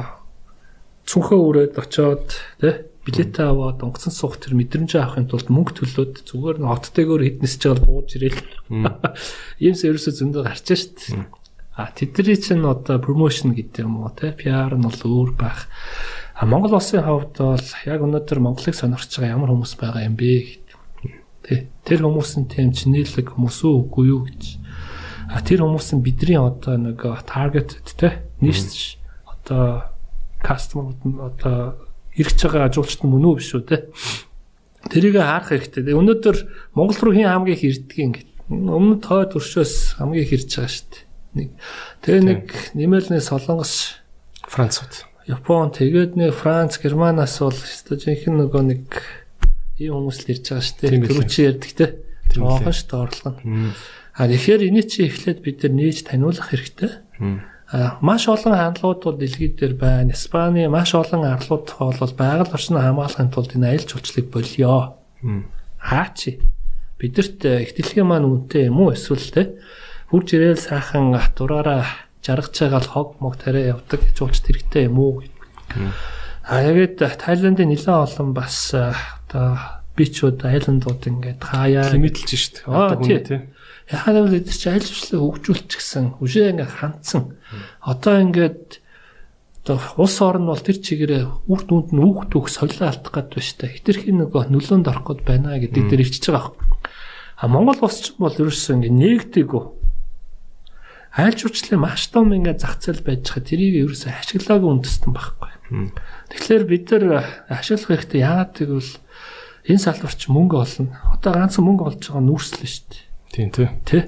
[1.07, 2.27] цүнхөө үрээд очоод
[2.59, 7.61] тэ билетээ аваад онгоцон суух тэр мэдрэмж авахын тулд мөнгө төлөөд зүгээр н хоттэйгээр хитнэсж
[7.67, 8.39] байгаа бууж ирээл.
[9.63, 11.11] Ийм сервисээ зөндөө гарч шít.
[11.75, 15.67] А тэдний чинь одоо промошн гэдэг юм уу те PR нь бол өөр байх.
[16.33, 20.63] А Монгол улсын хувьд бол яг өнөөдөр Монголыг сонирхож байгаа ямар хүмүүс байгаа юм бэ
[21.43, 24.63] Тэ тэр хүмүүс нь тийм чинэлэг хүмүүс үгүй юу гэж.
[25.27, 28.95] А тэр хүмүүс нь бидний одоо нэг targeted те нийс
[29.27, 29.91] одоо
[30.39, 31.83] customer одоо
[32.15, 33.91] ирж байгаа ажуулчт мөн үү биш үү те.
[34.87, 35.91] Тэрийг харах хэрэгтэй.
[35.91, 36.37] Өнөөдөр
[36.79, 38.29] Монгол руу хин хамгийн их ирдэг ингээд.
[38.47, 41.03] Өмнөд хойд өршөөс хамгийн их ирж байгаа шүү дээ.
[41.33, 41.49] Нэг
[42.07, 42.41] тэгээ нэг
[42.71, 43.99] нэмэлнээ Солонгос,
[44.47, 48.83] Францууд, Япон тэгээд нэг Франц, Германаас бол өстой жинхэнэ нөгөө нэг
[49.79, 50.99] ийм хүмүүс л ирж байгаа шүү дээ.
[51.07, 51.85] Түрүү чи ярьдаг те.
[52.33, 53.71] Жоохон шүү дээ орлого нь.
[54.13, 56.91] А тэгэхээр энийг чи эхлээд бид нар нээж таниулах хэрэгтэй.
[57.71, 60.11] А маш олон хандлагууд бол дэлхийд дээр байна.
[60.11, 64.99] Испани маш олон арлууд бол байгаль орчныг хамгаалахын тулд энэ аялал жуулчлалыг болио.
[65.79, 66.43] Хаа чи
[66.99, 69.57] бидэрт их дэлхийн маань үнэтэй юм уу эсвэл те
[70.13, 71.83] хурж ирээл сайхан дураараа
[72.23, 75.23] жаргаж байгаа л хог мог тариа явдаг жуулчд хэрэгтэй юм уу.
[76.43, 82.55] А ягээд Тайландын нэлээд олон бас одоо бичүүд айландууд ингээд хаяа хэмэдэлж шít.
[82.65, 83.41] Одоо хүн тий.
[83.91, 86.05] Яхаа л эдгээр чи айл жуулчлалыг хөгжүүлчихсэн.
[86.23, 87.37] Үшээ ингээд хандсан.
[87.83, 88.81] Одоо ингээд
[89.63, 93.47] одоо улс орн бол тэр чигээрээ үр дүнд нь үг түүх солио алдах гээд байна
[93.47, 93.75] шүү дээ.
[93.79, 96.51] Хитрхийн нөгөө нөлөөнд орох гээд байна гэдэг дээр ивчиж байгаа.
[97.37, 99.63] А Монгол улс ч бол ерөөсөө ингээд нэгдэггүй.
[101.13, 103.45] Айл жуулчлалын маш том ингээд зах зээл байж байгаа.
[103.45, 105.51] Тэрийг ерөөсөө ашиглаагүй үндэстэн байхгүй.
[106.33, 107.05] Тэгэхээр бид нар
[107.53, 108.93] ашиглах хэрэгтэй яагаад гэвэл
[109.69, 110.89] энэ салбарч мөнгө олно.
[111.13, 113.03] Одоо ганцхан мөнгө олж байгаа нүүрслэн шүү дээ.
[113.29, 113.69] Тийм тий.
[113.85, 113.99] Тэ.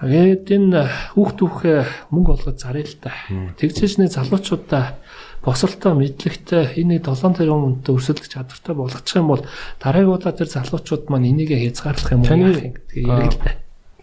[0.00, 0.80] Тэгээд энэ
[1.16, 1.80] хүүхд түүхээ
[2.12, 3.12] мөнгө олгож заръя л та.
[3.60, 4.96] Тэгжээчний залуучуудаа
[5.44, 9.44] босолтоо мэдлэгтэй энийг 7 тэрбум үнэтэй өрсөлдөх чадвартай болгочих юм бол
[9.80, 13.56] дараагийн удаа тэр залуучууд маань энийг хязгаарлах юм уу гэдэг яриг л та.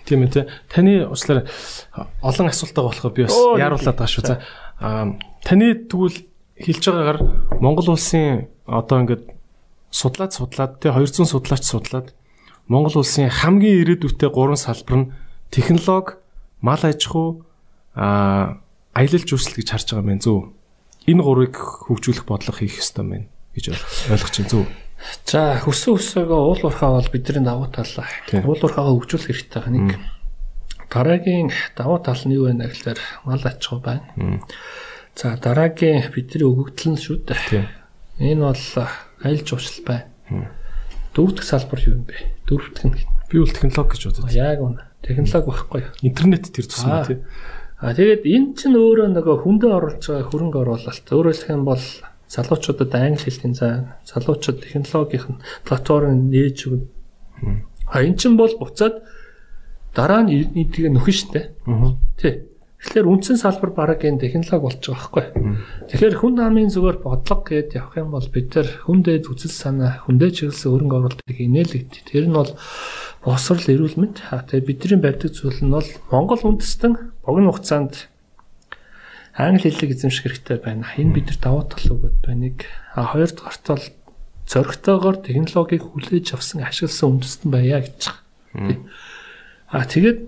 [0.07, 0.45] Тийм ээ тий.
[0.71, 1.43] Таны уучлаарай
[2.23, 4.23] олон асуултаа болохоор би бас яаруулаад байгаа шүү.
[4.23, 4.39] За
[5.43, 6.23] таны тэгвэл
[6.55, 7.19] хэлж байгаагаар
[7.59, 9.27] Монгол улсын одоо ингээд
[9.91, 12.15] судлаад судлаад тэ 200 судлаач судлаад
[12.67, 15.11] Монгол улсын хамгийн ирээдүйтэй гурван салбар нь
[15.51, 16.19] технологи,
[16.59, 17.43] мал аж ахуй,
[17.95, 18.59] а
[18.91, 20.51] аялал жуулчлал гэж харж байгаа юм зөв.
[21.07, 23.11] Энэ гурвыг хөгжүүлэх бодлого хийх ёстой юм
[23.55, 23.65] гэж
[24.11, 24.67] ойлгож байна зөв.
[25.25, 27.88] За хөсөн хөсөөгөө уул уурхаа бол бидний давуу тал.
[28.33, 29.89] Уул уурхаагаа хөгжүүлэх хэрэгтэй байгаа нэг.
[30.89, 34.41] Дараагийн давуу тал нь юу вэ гэхээр мал аж ахуй байна.
[35.15, 37.67] За дараагийн бидний өгөгдөл нь шүү дээ.
[38.23, 38.63] Энэ бол
[39.21, 40.49] аялал жуулчлал байна.
[41.13, 42.17] Дөрөв дэх салбар юу юм бэ?
[42.49, 42.97] Дөрөв дэх нь
[43.29, 44.38] би бол технологи гэж бодож байна.
[44.38, 44.81] Яг үнэ.
[45.03, 45.93] Технологи байхгүй юу?
[46.01, 47.19] Интернет тэр тусмаа тий.
[47.77, 51.05] А тэгээд энэ чинь өөрөө нөгөө хүндээ оруулж байгаа хөрөнгө оруулалт.
[51.13, 51.86] Өөрөөр хэлэх юм бол
[52.27, 56.87] залуучуудад англи хэлний заа, залуучууд технологийн платформ нээж өгнө.
[57.87, 59.03] А эн чинь бол буцаад
[59.95, 61.41] дараа нь эдгээ нөхөн штэ.
[62.19, 62.43] Тий.
[62.77, 65.25] Тэгэхээр үндсэн салбар бараг энэ технологи болж байгаа байхгүй.
[65.89, 70.29] Тэгэхээр хүн намын зүгээр бодлого гээд явах юм бол бид нар хүндээ үзэл санаа, хүндээ
[70.53, 72.05] чиглэсэн хөрөнгө оруулалтыг инээлэгд.
[72.05, 72.53] Тэр нь бол
[73.25, 74.21] босрол эрүүл мэнд.
[74.29, 76.93] Тэгээ бидний барьдаг зүйл нь бол Монгол үндэстэн
[77.25, 78.13] богино хугацаанд
[79.38, 80.89] англи хэлийг эзэмших хэрэгтэй байна.
[80.97, 82.65] Энэ бид нар давуу тал өгöd байныг.
[82.97, 83.86] А хоёрдугаарт бол
[84.50, 88.82] зөрөгтэйгээр технологиг хүлээж авсан ашигласан үндэстэн байя гэж байгаа.
[89.69, 90.19] А тэгээд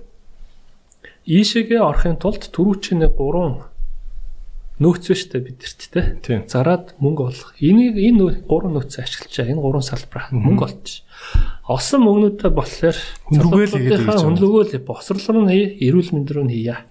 [1.25, 3.65] ийшээгээ орохын тулд түрүүчийн нэг гурван
[4.79, 6.43] нөөц ба штэ бидэрт те.
[6.47, 7.51] Зараад мөнгө олох.
[7.59, 11.03] Энийг энэ гурван нөөцөө ашиглаж энэ гурван салбараа мөнгө олчих.
[11.67, 16.83] Осон мөнгнүүдээ болохоор хүнлүгээл хүнлүгээл босрлол нь эрүүл мэнд рүү хийя.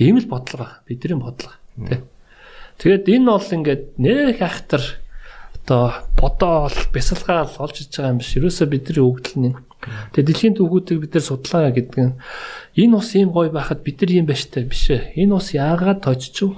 [0.00, 2.00] Ийм л бодлого бидний бодлого те.
[2.80, 4.82] Тэгээд энэ бол ингээд нэх ахтар
[5.60, 8.32] одоо бодоо бол бясалгаал олж иж байгаа юм биш.
[8.40, 12.14] Ерөөсөө бидний өгдөл нь Тэгээ дэлхийн түүхүүдийг бид нар судлаа гэдэг нь
[12.84, 15.16] энэ ус ийм гоё байхад бид нар ийм байштай биш ээ.
[15.24, 16.52] Энэ ус яагаад тожчих?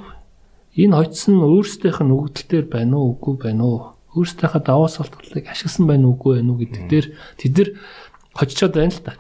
[0.75, 3.79] Энэ хоцсон нь өөрсдийнх нь өгдөлтөөр байна уу, үгүй байна уу?
[4.19, 7.07] Өөрсдийнхээ даваа салтгалыг ашигласан байна уу, үгүй байна уу гэдэг дээр
[7.39, 7.69] тэд нар
[8.35, 9.13] хожичоод байна л та.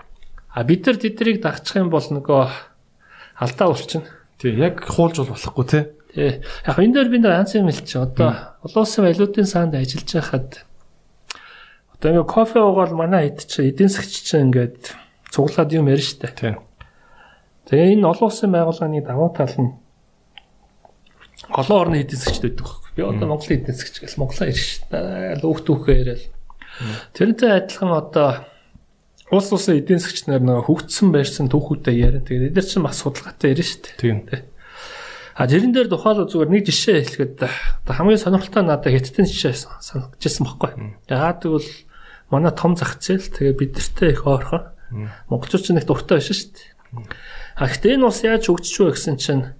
[0.50, 2.42] А бид нар тэднийг дагчих юм бол нөгөө
[3.42, 4.06] алдаа болчихно.
[4.38, 5.80] Тий, яг хуулж бол болохгүй те.
[6.14, 6.40] Тий.
[6.66, 8.02] Яг энэ дээр би нэг анц юм хэлчих.
[8.02, 10.66] Одоо олон улсын валютын саанд ажиллаж байхад
[11.94, 14.94] одоо ингээ кофе уугаал манай хэд чи эдийн засгч чинь ингээд
[15.30, 16.34] цуглаад юм ярина штэ.
[16.34, 16.54] Тий.
[17.70, 19.72] Тэгээ энэ олон улсын байгууллагын давуу тал нь
[21.50, 22.90] олон орны эдийн засгчд байдаг байхгүй.
[22.98, 25.38] Би одоо Монголын эдийн засгч гэж Монголоо ирэх штэ.
[25.42, 26.22] Лүүх түүхээ яриад.
[27.14, 28.28] Тэрнтэй адилхан одоо
[29.32, 32.20] улс улсын эдийн засгч нар нэг хөгжсөн байрсан түүхүүдээ яриа.
[32.20, 33.96] Тэгээд эдгээр чинь бас судалгаатай ярина штэ.
[33.96, 34.28] Тийм.
[35.32, 40.44] А тэрэн дээр тухайл зүгээр нэг жишээ хэлэхэд одоо хамгийн сонирхолтой надад хэдтэн жишээ санагдчихсан
[40.44, 40.72] байхгүй.
[41.08, 41.70] Яагаад гэвэл
[42.28, 44.68] манай том зах зээл тэгээ бидэртээ их ойрхон.
[45.32, 46.68] Монголчууд ч нэг дуртай байсан шүү дээ.
[47.56, 49.56] А гэхдээ энэ ус яаж хөгжиж вэ гэсэн чинь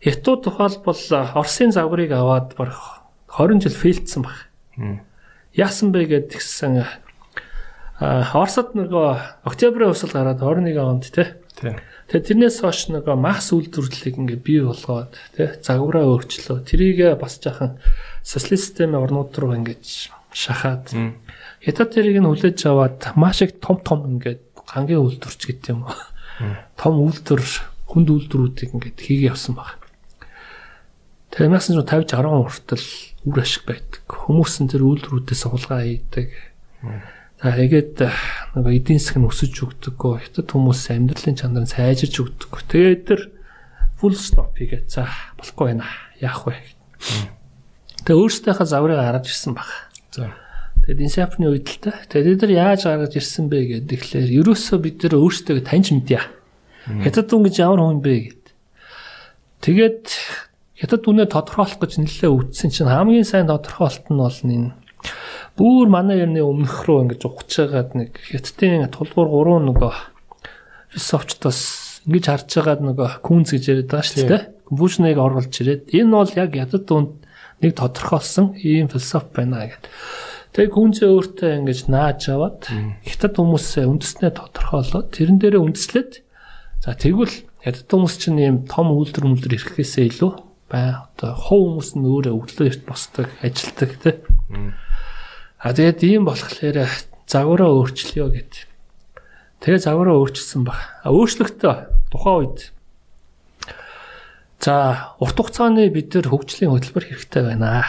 [0.00, 0.96] Хятад тухайлбал
[1.36, 4.48] Оросын загварыг аваад барах 20 жил фейлдсэн баг.
[5.52, 6.80] Яасан бэ гэдгсэн
[8.00, 11.28] Оросд нөгөө октябрын усал гараад 21 онд тий.
[11.60, 16.64] Тэгээ тэрнээс хойш нөгөө масс үйлдвэрлэлийг ингээ бий болгоод тий загвараа өөрчлөө.
[16.64, 17.76] Тэрийг бас жахан
[18.24, 20.88] социалист системийн орнууд руу ингэж шахаад
[21.60, 25.92] Хятад тэрийг нь хүлээж аваад маш их том том ингээд гангийн үйлдвэрч гэдэг юм уу.
[26.80, 27.44] Том үйлдвэр
[27.84, 29.76] хүнд үйлдвэрүүдийг ингээд хийгээ явсан баг.
[31.36, 32.86] Тэгээ нас нь 50 60 он хүртэл
[33.28, 34.08] үр ашиг байдаг.
[34.08, 36.32] Хүмүүс нь тэр үйлдвэрүүдээс суулгаа хийдэг.
[37.40, 38.04] За тэгээд
[38.52, 40.28] нөгөө эдийн засаг нь өсөж өгдөггүй.
[40.28, 42.60] Хятад хүмүүс амьдралын чанар нь сайжирч өгдөггүй.
[42.68, 43.20] Тэгээд тэр
[43.96, 45.08] full stop хийгээд за
[45.40, 45.88] болохгүй байна.
[46.20, 46.60] Яах вэ?
[48.04, 49.72] Тэгээ өөрсдийнхээ заврыг гаргаж ирсэн баг.
[50.12, 50.36] За.
[50.84, 51.96] Тэгээд энэ сапны үед л та.
[52.12, 56.20] Тэгээд бид нар яаж гаргаж ирсэн бэ гэхээр ерөөсөө бид нар өөрсдөө таньж мэдье.
[57.04, 58.44] Хятад хүн гэж ямар хүн бэ гэд.
[59.64, 60.04] Тэгээд
[60.76, 64.76] хятад үнэ тодорхойлох гэж нэлээ өвдсөн чинь хамгийн сайн тодорхойлт нь бол энэ
[65.56, 69.92] бүр манай ерний өмнөх рүү ингэж ухаж байгаад нэг хятадын тулгуур гурван нөгөө
[70.94, 71.60] философчдоос
[72.06, 74.42] ингэж харж байгаад нөгөө күнз гэж яриад байгаа шүү дээ.
[74.70, 77.12] Конфушныг оруулж ирээд энэ бол яг хятад үнд
[77.60, 79.90] нэг тодорхойлсон ийм философи байна гэдэг.
[80.50, 82.66] Тэгээ күнзээ өөртөө ингэж нааж аваад
[83.06, 86.12] хятад хүмүүсээ үндэснээ тодорхойлоод тэрэн дээрээ үндэслээд
[86.82, 90.32] за тэгвэл хятад хүмүүс чинь ийм том үйлдвэр мүлдэр ирэхээсээ илүү
[90.72, 94.16] бай одоо хов хүмүүс нь өөрөө өглөө эрт босдог ажилдаг тий.
[95.60, 96.88] А тэгээд ийм болохоор
[97.28, 98.64] загвараа өөрчлөё гэд.
[99.60, 100.80] Тэгээ загвараа өөрчилсөн баг.
[101.04, 102.72] А өөрчлөгтөө тухайн үед
[104.56, 107.84] за урт хугацааны бид нар хөгжлийн хөтөлбөр хэрэгтэй байна.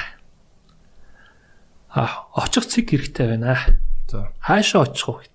[1.96, 3.56] А очих цэг хэрэгтэй байна.
[4.12, 4.36] За.
[4.44, 5.32] Хаашаа очих вэ.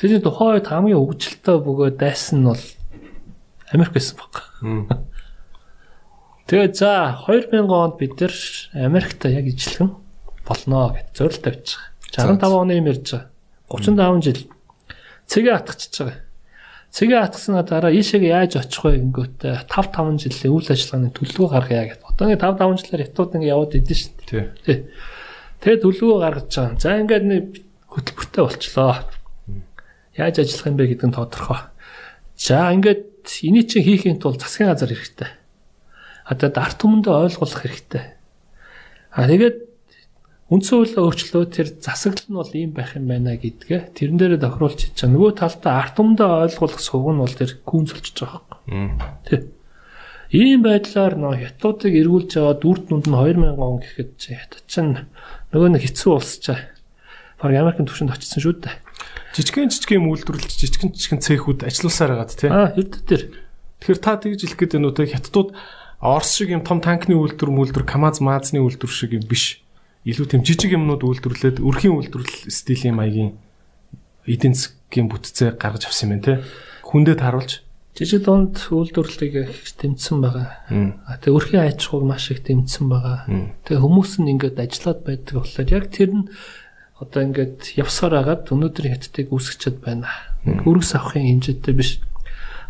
[0.00, 2.64] Тэрний тухайн үед хамгийн хөгжилтэй бөгөөд дайсан нь бол
[3.76, 4.34] Америк байсан баг.
[6.48, 8.34] Тэгээд за 2000 онд бид нар
[8.72, 10.01] Америкт яг ижилхэн
[10.46, 11.80] болно гэж зорилт тавьчих.
[12.12, 13.28] 65 оны юм ярьж байгаа.
[13.68, 14.40] 35 жил
[15.26, 16.18] цэгээ атгachж байгаа.
[16.92, 21.84] Цэгээ атгсанаа дараа ийшээгээ яаж очих вэ гингөтэй 5 5 жилийн үйл ажиллагааны төлөвлөгөө гаргая
[21.88, 22.02] гэд.
[22.04, 24.46] Одоо нэг 5 5 жилээр хятад ингэ яваад идэв шүү дээ.
[24.66, 24.78] Тий.
[25.64, 26.76] Тэгээд төлөвлөгөө гаргаж байгаа.
[26.76, 27.44] За ингээд нэг
[27.88, 28.92] хөтөлбөртэй болчлоо.
[30.20, 31.60] Яаж ажиллах юм бэ гэдэг нь тодорхой.
[32.36, 35.32] За ингээд энийг чинь хийхин тулд засгийн газар хэрэгтэй
[36.24, 38.04] А тэгээд арт түмэндээ ойлгуулах хэрэгтэй.
[39.10, 39.58] А тэгээд
[40.52, 44.92] үндсэн хуулиа өөрчлөө тэр засаглал нь бол ийм байх юм байна гэдгээ тэрэн дээрээ тохируулж
[44.92, 45.08] байгаа.
[45.08, 49.00] Нөгөө талдаа арт түмэндээ ойлгуулах сувг нь бол тэр гүнзэлж байгаа юм.
[49.24, 49.48] Тэ.
[50.36, 55.08] Ийм байдлаар нөө хятадыг эргүүлж аваад үрд нүнд нь 2000 он гэхэд чи хятад чинь
[55.56, 56.60] нөгөө нэг хэцүү улс чаа.
[57.40, 58.76] Баг Америкийн төвшөнд очсон шүү дээ.
[59.32, 62.48] Жижигэн жижигэн үйлдвэрлэлт жижигэн жижигэн цехүүд ажилласаар байгаа тий.
[62.52, 63.22] Аа эрдэ тэр.
[63.80, 65.50] Тэгэхээр та тэгж хэлэх гээд байна уу те хятадууд
[66.02, 69.61] Орос шиг юм том танкны үйлдвэр мүлдвэр КАМАЗ маазны үйлдвэр шиг юм биш.
[70.02, 73.38] Илүү тийм жижиг юмнууд үйлдвэрлээд өрхийн үйлдвэрлэл стилийн маягийн
[74.26, 76.34] эдийн засгийн бүтцээ гаргаж авсан юм байна те.
[76.82, 77.62] Хүндэд харуулж
[77.94, 80.48] жижиг дунд үйлдвэрлэлийг их тэмцсэн байгаа.
[81.06, 83.28] А тэгээ өрхийн аж ахуйг маш их тэмцсэн байгаа.
[83.62, 86.24] Тэгээ хүмүүс нь ингээд ажиллаад байдаг болохоор яг тэр нь
[86.98, 90.08] одоо ингээд явсаар агаад өнөөдөр хятадыг үүсгчихэд байна.
[90.42, 92.02] Үргэс авахын хэмжээтэй биш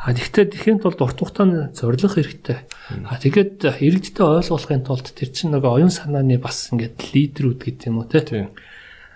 [0.02, 2.58] А тэгвэл тэхийн тулд урт хугацааны зорилго хэрэгтэй.
[3.06, 8.02] А тэгээд иргэдтэй ойлгуулахын тулд тэр чинь нэг оюун санааны бас ингээд лидерүүд гэдэг юм
[8.02, 8.50] уу те.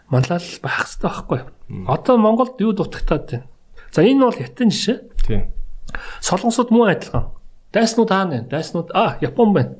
[0.06, 1.40] Манлал байх хэрэгтэй байхгүй.
[1.90, 3.46] Одоо Монголд юу дутагтаад байна?
[3.90, 4.98] За энэ бол хятад жишээ.
[5.26, 5.50] Тийм.
[6.22, 7.34] Солонгосууд муу адилхан.
[7.74, 8.48] Дайснууд хаана вэ?
[8.54, 9.74] Дайснууд а Япон байна.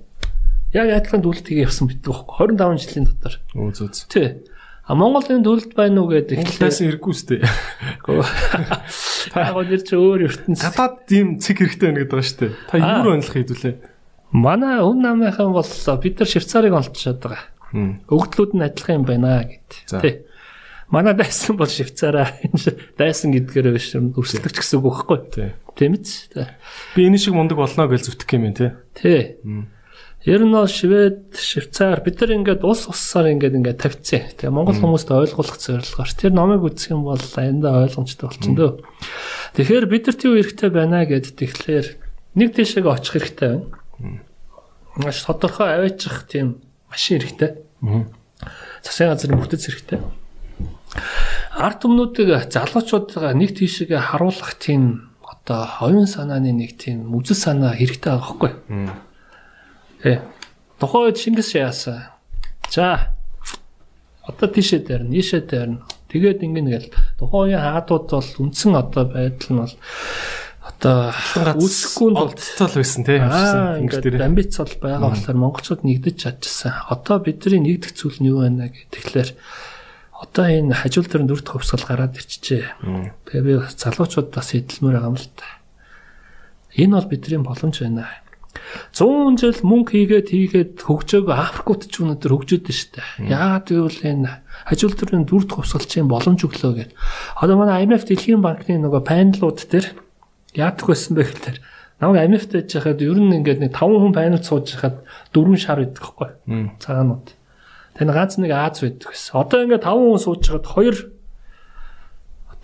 [0.75, 2.51] Яг адилхан дүлтгийг явсан битдэг байхгүй.
[2.51, 3.39] 25 жилийн дотор.
[3.55, 4.11] Өө зүүц.
[4.11, 4.43] Тий.
[4.87, 7.43] А Монголын төлөлт байна уу гэдэг тайсан хэрэггүй үстэй.
[9.35, 10.63] Яг нэр чи өөр ертөнц.
[10.63, 12.53] Гадаад тийм цэг хэрэгтэй байна гэдэг шүү дээ.
[12.71, 13.75] Та юу онцлох хийдүүлээ?
[14.31, 17.43] Манай өвн намынхан бол бид нар Швейцарыг олцоод байгаа.
[18.07, 19.71] Өгдлүүд нь адилхан юм байна гэд.
[19.91, 20.15] Тий.
[20.87, 22.31] Манай дайсан бол Швейцараа
[22.99, 25.19] дайсан гэдгээр биш өрсөлдөг ч гэсэн үг байхгүй.
[25.35, 25.51] Тий.
[26.31, 26.47] Тий.
[26.95, 28.71] Би энэ шиг мундаг болно гэж зүтгэх юм тий.
[28.95, 29.23] Тий.
[30.27, 34.35] Ер нь бол Швед, Швейцар бид нар ингээд улс улсаар ингээд ингээд тавьчихсан.
[34.35, 38.73] Тэгээ Монгол хүмүүст ойлгуулах зорилгоор тэр номыг үзэх юм бол аяндаа ойлгомжтой болчихно дөө.
[39.55, 41.87] Тэгэхээр бид нарт юу хэрэгтэй байна гэд тэгэхээр
[42.43, 44.27] нэг тийшээ очих хэрэгтэй байна.
[44.99, 46.59] Маш тодорхой аваачих тийм
[46.91, 47.63] машин хэрэгтэй.
[48.83, 50.03] Засгийн газрын бүтэц хэрэгтэй.
[51.55, 58.11] Ард түмнүүдийг залуучуудаа нэг тийшээ харуулах тийм одоо оюун санааны нэг тийм үзэл санаа хэрэгтэй
[58.11, 58.53] байгаа хгүй.
[60.07, 60.23] Тэ.
[60.79, 62.15] Тухайн үед Шингис яасан.
[62.71, 63.11] За.
[64.23, 65.83] Одоо тийшээ дээрн, ийшээ дээрн.
[66.07, 69.75] Тэгээд ингэн гэл тухайн үеийн хаадууд бол үндсэн одоо байдал нь бол
[70.63, 71.11] одоо
[71.59, 73.19] үүсэхгүй нь болтол байсан тий.
[73.19, 76.87] Ингээд амбиц бол байгаа болохоор монголчууд нэгдэж чадчихсан.
[76.87, 79.35] Одоо бидний нэгдэх зүйл нь юу байна гэхэлэр
[80.23, 82.79] одоо энэ хажуул төрөнд үрд хөвсгөл гараад ирчихжээ.
[83.27, 85.51] Тэгээ би залуучууд бас эдэлмээр байгаа юм л та.
[86.79, 88.07] Энэ бол бидний боломж байна.
[88.93, 93.03] 100 жил мөнгө хийгээд хийгээд хөгжөөг Африкууд ч өнөдөр хөгжөөд штэ.
[93.27, 94.31] Яагаад гэвэл энэ
[94.67, 96.93] хажуул төрөнд үрд хөвсгөлчийн боломж өглөө гэд.
[97.41, 99.87] Одоо манай IMF дэлхийн банкны нөгөө панелууд дээр
[100.57, 101.59] яадаг байсан бэ гэхээр
[102.01, 105.81] намайг IMF дэж хахад ер нь ингээд нэг 5 хүн панел сууж хахад дөрвөн шар
[105.81, 106.31] байдаг хгүй.
[106.81, 107.27] Цагаанууд.
[107.97, 109.33] Тэн ганц нэг Аз байдаг гэсэн.
[109.33, 110.97] Одоо ингээд 5 хүн сууж хахад хоёр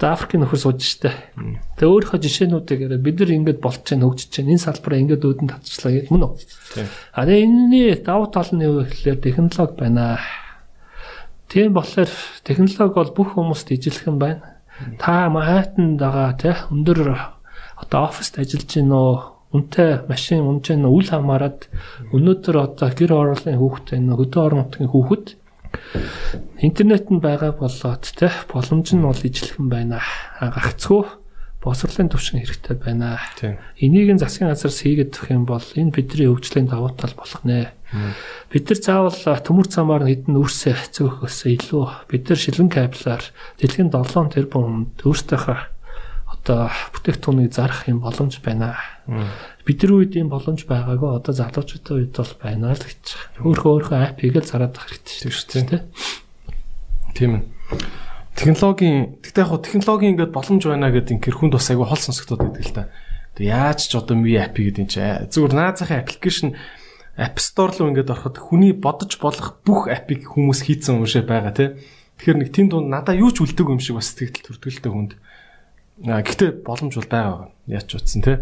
[0.03, 1.15] одоо Африкийн нөхөр сууж штэ.
[1.79, 5.93] Тэгээ өөрийнхөө жишээнүүдээр бид нар ингээд болж чинь хөгжиж чинь энэ салбараа ингээд өөдөн татчихлаа
[5.95, 6.35] гэх мөн үү?
[7.15, 10.19] А тэгээ энэний давуу тал нь юу гэхээр технологи байна.
[11.47, 12.11] Тийм болохоор
[12.43, 14.59] технологи бол бүх хүмүүст ижилхэн байна.
[14.99, 16.99] Та Манхэттанд байгаа тий өндөр
[17.79, 21.63] одоо оффист ажиллаж гин нөө үнэтэй машин унж гин үл хамааран
[22.11, 25.27] өнөөдөр одоо гэр ороолын хүүхэд энэ хөдөө орон нутгийн хүүхэд
[26.61, 30.01] интернет нь байгаа болоод те боломж нь бол ижилхэн байна.
[30.41, 31.23] Гагцгүй
[31.63, 33.19] босрлын төвшин хэрэгтэй байна.
[33.79, 37.71] Энийг нь засгийн газраас хийгээд өгөх юм бол энэ бидний хөгжлийн давуу тал болох нэ.
[38.51, 39.15] Бид нар заавал
[39.47, 43.23] төмөр замаар хэдэн үрсээ хэцөөхөөс илүү бид нар шилэн кабелаар
[43.63, 45.59] дэлхийн 7 тэрбум өөртөөхөө
[46.33, 48.75] одоо бүтээгдэхүүнийг зарах юм боломж байна.
[49.63, 53.05] Бидний үед ийм боломж байгаагүй одоо залуучуудын үед бол байна л гэж.
[53.47, 55.83] Өөрөө өөрөө апыг л зараад авах хэрэгтэй шүү дээ.
[57.15, 57.43] Тийм ээ.
[58.35, 62.65] Технологийн тэгтээ яг технологийн ингээд боломж байна гэдэг инкэр хүнд бас айгүй хол сонсогдоод байдаг
[62.67, 62.91] л та.
[63.39, 64.99] Тэг яаж ч одоо ми апи гэдэг юм чи
[65.31, 66.49] зүгээр наазахын аппликейшн
[67.15, 71.69] App Store руу ингээд ороход хүний бодож болох бүх апыг хүмүүс хийцэн шиг байгаа тий.
[72.17, 75.13] Тэгэхээр нэг тийм дунд надаа юу ч үлдэг юм шиг бас сэтгэл төртгөлтэй хүнд.
[76.01, 77.53] Гэхдээ боломж бол байгаа.
[77.69, 78.41] Яач утсан те.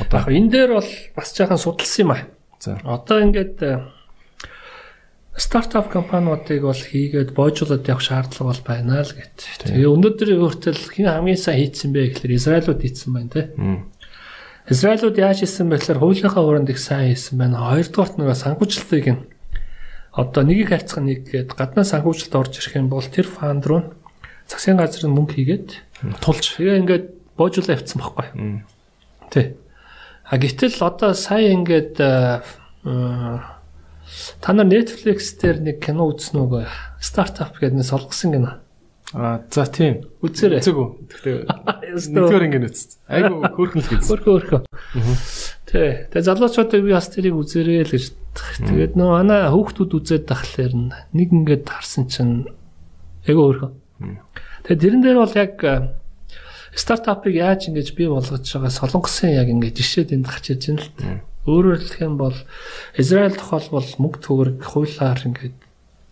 [0.00, 2.22] Одоо энэ дээр бол бас жаахан судалсан юм аа.
[2.60, 2.78] За.
[2.84, 3.80] Одоо ингээд э,
[5.36, 9.36] стартап компаниудыг бол хийгээд боожуулаад явах шаардлага бол байна л гэт.
[9.68, 13.42] Тэгээ өнөөдөр хүртэл хэн хамгийн сайн хийцэн бэ гэхэлэр Израилууд хийцэн байна те.
[14.72, 17.68] Израилууд яаж хийсэн бэ гэхээр хуулийнхаа өрөөнд их сайн хийсэн байна.
[17.68, 19.22] Хоёрдугаарт нөгөө санхүүжилтийг нь
[20.16, 23.92] одоо нэгийг харьцах нэг гээд гаднаа санхүүжилт орж ирэх юм бол тэр фанд руу
[24.48, 25.68] засгийн газар нь мөнгө хийгээд
[26.24, 27.04] тулж тэгээ ингээд
[27.36, 28.26] боожуулаа явцсан байхгүй.
[29.36, 29.52] Тий.
[30.24, 32.64] А гэтэл одоо сая ингээд та
[34.56, 36.64] нар Netflix дээр нэг кино үзсэн үгүй
[37.04, 38.52] стартап гэдэг нэг солгосон кино.
[39.12, 40.08] А за тийм.
[40.24, 40.64] Үзээрэй.
[40.64, 40.88] Үзээгүү.
[41.12, 41.40] Тэгэхээр
[42.16, 42.96] нэгдүгээр ингэ үзсэн.
[43.12, 44.08] Айгу хөөрхөн л гэсэн.
[44.08, 44.64] Хөөрхөн хөөрхөн.
[45.68, 45.90] Тий.
[46.10, 48.04] Тэгээ залуучуудыг би бас тэрийг үзээрэй л гэж.
[48.66, 50.72] Тэгээд нөө ана хүүхдүүд үзээд тахлаар
[51.12, 52.50] нэг ингээд харсан чинь
[53.28, 53.72] айгу хөөрхөн.
[54.64, 55.54] Тэгээ тэрэн дээр бол яг
[56.76, 60.92] стартапыг яаж ингэж бий болгож байгаа солонгосын яг ингэж жишээ дэнд гарч ирж байна л
[60.92, 61.08] та.
[61.48, 62.36] Өөрөөр хэлэх юм бол
[63.00, 65.54] Израиль тохиолбол мөнгө төгрөг хуулиар ингэж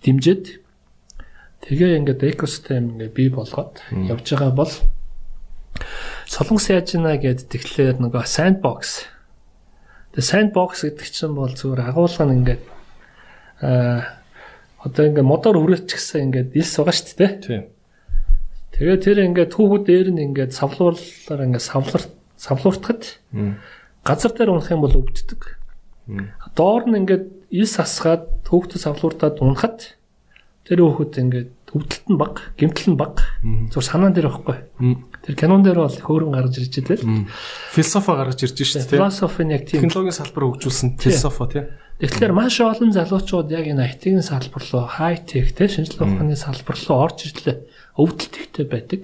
[0.01, 0.43] дэмжиж
[1.69, 4.73] тэгээ ингээд экосистем ингээд бий болгоод явж байгаа бол
[6.33, 9.05] солонгос яаж ийна гэд тэгэхээр нөгөө sandbox.
[10.17, 12.63] Тэгээ sandbox гэдэг чинь бол зүгээр агуулга нь ингээд
[13.61, 14.23] аа
[14.85, 17.33] одоо ингээд мотор үрэлчихсэн ингээд илс байгаа шүү дээ.
[17.41, 17.63] Тийм.
[18.75, 22.03] Тэгээ тэр ингээд түүхүүд дээр нь ингээд савлуулаар ингээд савлар
[22.35, 23.03] савлууртахад
[24.03, 25.43] газар дээр унах юм бол өвддөг.
[26.59, 29.95] Доор нь ингээд ил сасгаад түүхтэд савлууртаад унахад
[30.67, 33.23] тэр хүүхэд ингээд өвдөлт нь баг, гэмтэл нь баг.
[33.71, 34.59] Зүгээр санаан дээр байхгүй.
[35.23, 37.31] Тэр кинон дээр бол хөөрөн гарч ирж л.
[37.75, 38.99] Философи гарч ирж шүү дээ.
[38.99, 39.87] Философи нь яг тийм.
[39.87, 41.65] Технологийн салбар хөгжүүлсэн философи тий.
[42.03, 46.99] Тэгэхээр маш олон залуучууд яг энэ IT-ийн салбар руу, хай-тек тий шинжилгээ ухааны салбар руу
[47.07, 47.59] орж ирлээ
[47.99, 49.03] өвдөлт ихтэй байдаг.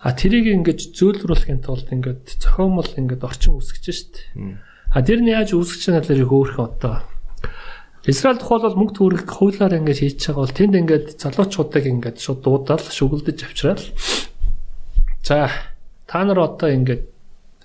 [0.00, 4.14] А тэрийг ингэж зөөлрүүлэхийн тулд ингээд зохиомол ингээд орчин үүсгэж штт.
[4.92, 6.94] А тэр нь яаж үүсгэж байгаа нэлэр их өөрхөн одоо
[8.06, 12.40] Израиль тухай бол мөнгө төгрөг хуулиар ингэж хийж байгаа бол тэнд ингээд залуучуудыг ингээд шууд
[12.46, 13.82] дуудаал шүгэлдэж авчраад
[15.26, 15.50] за
[16.06, 17.02] та нар одоо ингээд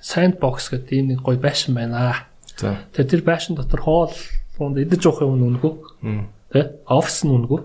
[0.01, 2.25] sandbox гэдэг ийм нэг гоё байшин байна.
[2.57, 2.81] За.
[2.89, 4.15] Тэгээ тэр байшин дотор хоол
[4.57, 5.73] унд идэж уух юм үнэгүй.
[6.49, 6.81] Тэ?
[6.89, 7.61] Офис нь үнэгүй.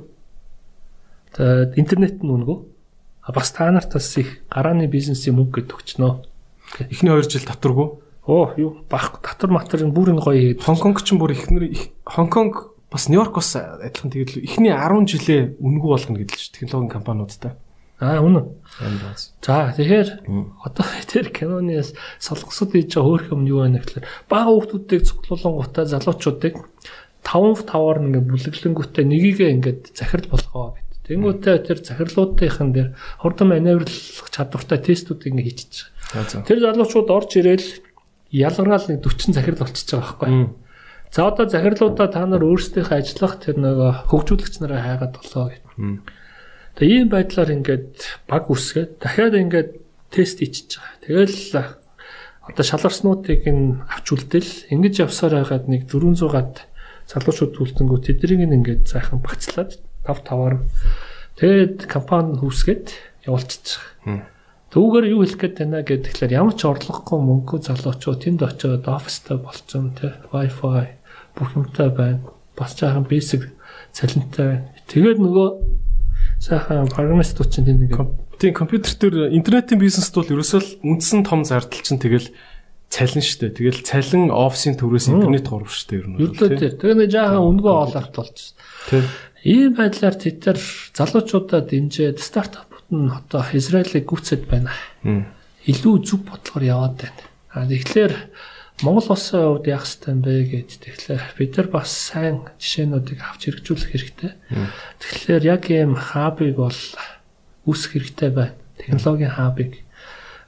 [1.38, 2.58] Интернет нь үнэгүй.
[3.26, 6.12] А бас та нарт бас их гарааны бизнесийн мөнгө гэдэг өгчнөө.
[6.90, 7.88] Эхний 2 жил татваргүй.
[8.26, 13.08] Оо юу бах татвар матар бүр энэ гоё Хонконг ч бүр ихнэр их- Хонконг бас
[13.08, 17.52] Нью-Йорк бас адилхан тэгээд эхний 10 жилээ үнэгүй болгоно гэдэлж технологийн компаниудтай.
[18.00, 18.46] аа үнэн.
[19.40, 20.26] За тэгэхээр
[20.62, 21.80] одоо тэр киноны
[22.20, 26.54] солонгосод хийж байгаа хөөх юм юу байна гэхээр бага хүүхдүүдийг цуглуулсан гутаа залуучуудыг
[27.24, 30.76] 5 таваар ингээд бүлэглэнгүүтээ нёгийгээ ингээд захирал болгоо.
[31.06, 32.88] Тэнгүүтээ тэр захирлуудынхан дээр
[33.22, 35.74] хурдан маневрлах чадвартай тестүүд ингээд хийчихэж
[36.10, 36.26] байгаа.
[36.26, 36.42] За за.
[36.42, 37.68] Тэр залуучууд орж ирээл
[38.34, 40.50] ялгараал нэг 40 захирал болчихж байгаа байхгүй.
[41.14, 45.54] За одоо захирлуудаа та нар өөрсдийнхөө ажиллах тэр нөгөө хөгжүүлэгч нараа хайгаад болоо.
[45.78, 46.02] Мм.
[46.74, 49.70] Тэгээ ийм байдлаар ингээд баг үсгээд дахиад ингээд
[50.10, 50.98] тест хийчихэж байгаа.
[51.06, 51.38] Тэгэл
[52.50, 56.66] одоо шалгарснуудыг нь авч үлдээл ингэж явсаар байгаад нэг 400 гад
[57.06, 60.54] залуучууд үлдэнгүү тэднийг ингээд сайхан багцлаад 5 таваар
[61.36, 62.86] тэгээд компани хүүсгээд
[63.26, 63.66] явуулчихж
[64.06, 64.34] байгаа.
[64.76, 69.38] Түүгээр юу хэлэх гээд байна гэдэг тэгэхээр ямар ч орлогогүй мөнгө залуучууд тэнд очиод офистай
[69.40, 70.84] болцсон тий Wi-Fi
[71.38, 72.20] бүх юмтай байна.
[72.58, 73.46] Бас жаахан basic
[73.96, 74.68] цалинтай байна.
[74.90, 75.48] Тэгээд нөгөө
[76.44, 81.40] сайхан программистууд чинь тэнд ингээд Тийм компьютер дээр интернетийн бизнест бол ерөөсөө л үндсэн том
[81.48, 82.28] зардал чинь тэгэл
[82.92, 83.56] цалин штэ.
[83.56, 86.20] Тэгэл цалин офисын төрөөс интернет гурав штэ ер нь.
[86.20, 86.58] бол, Юутай тий.
[86.68, 86.72] тэр.
[86.76, 88.56] Тэгээ нэг жаахан өнгөө олоорт болчихсон.
[88.92, 89.02] Тий.
[89.46, 90.58] Ийм байдлаар тэд нар
[90.98, 94.74] залуучуудаа дэмжиж стартапууд нь одоо Израилийг гүйцэд байна.
[95.70, 97.22] Илүү зүг бодлогоор яваад байна.
[97.54, 98.14] А тэгэхээр
[98.82, 103.40] Монгол улсын хувьд яах ёстой юм бэ гэж тэгэхээр бид нар бас сайн жишээнүүдийг авч
[103.46, 104.32] хэрэгжүүлэх хэрэгтэй.
[104.98, 106.80] Тэгэхээр яг ийм хабыг бол
[107.70, 108.58] үүсгэх хэрэгтэй байна.
[108.82, 109.72] Технологийн хабыг.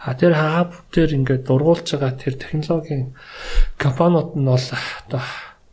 [0.03, 3.14] А тэр хаб дээр ингээд дургуулж байгаа тэр технологийн
[3.78, 4.66] компаниуд нь бол
[5.07, 5.22] одоо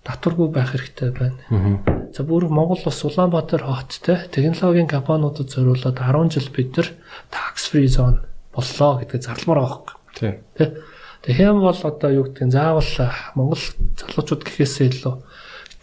[0.05, 1.81] татваргүй байх хэрэгтэй байна.
[2.13, 6.87] За бүр Монгол ус Улаанбаатар хот те технологийн компаниудад зориулаад 10 жил бид нар
[7.33, 8.21] tax free zone
[8.53, 9.97] боллоо гэдгээ зарлмаар байгаа хөөх.
[10.13, 10.33] Тий.
[10.55, 10.77] Тэ.
[11.25, 12.91] Тэгээ юм бол одоо юу гэдгийг заавал
[13.33, 13.63] Монгол
[13.97, 15.15] залуучууд гэхээсээ илүү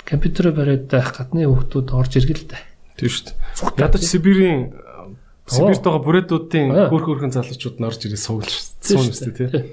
[0.07, 2.63] компьютерээр бариад байх гадны хүмүүс орж иргэлтэй.
[2.95, 3.83] Тийм шүү дээ.
[3.83, 4.61] Ядаж Сибирийн
[5.51, 9.65] Сибирт байгаа бүрээдүүдийн хөөх хөөхөн залуучууд нь орж ирээ суугал Тийм суун шүү дээ тий.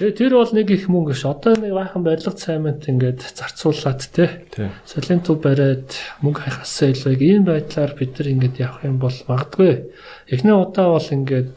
[0.00, 1.28] Тэгээ тэр бол нэг их мөнгө ш.
[1.28, 4.48] Одоо нэг баахан барилга цаймент ингээд зарцуулаад те.
[4.48, 4.72] Тий.
[4.88, 5.92] Солийн төв бариад
[6.24, 9.92] мөнгө хайхасаа илүү ийм байдлаар бид нар ингээд явах юм бол магадгүй.
[10.32, 11.52] Эхний удаа бол ингээд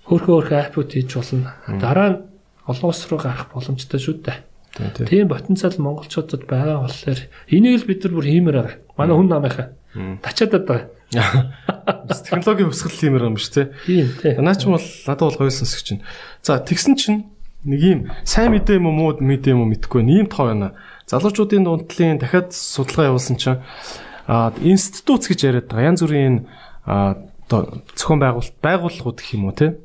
[0.00, 1.52] хөөрхөн хөөрхөн аппууд хийж болно.
[1.76, 2.18] Дараа нь
[2.64, 4.38] олон улс руу гарах боломжтой шүү дээ.
[4.72, 4.88] Тий.
[5.04, 5.04] Тий.
[5.04, 7.20] Тийм потенциал монголчуудад байгаа болохоор
[7.52, 8.76] энийг л бид нар бүр хиймээр байгаа.
[8.96, 9.68] Манай хүн намынхаа
[10.24, 10.88] тачаад байгаа.
[12.16, 13.66] Технологийн өсгөл юм юм шүү тий.
[13.84, 14.32] Тийм тий.
[14.40, 16.00] Наа ч бол надад бол гоё сонсох чинь.
[16.40, 17.28] За тэгсэн чинь
[17.68, 20.16] нэг юм сайн мэдээ юм уу муу мэдээ юм уу мэдэхгүй байна.
[20.16, 20.68] Ийм тоо байна.
[21.06, 23.60] Залуучуудын дундтлын дахиад судалгаа явуулсан чинь
[24.64, 25.88] институт гэж яриад байгаа.
[25.92, 26.48] Янз бүрийн
[26.84, 29.76] одоо зохион байгуулалт байгууллагууд гэх юм уу те.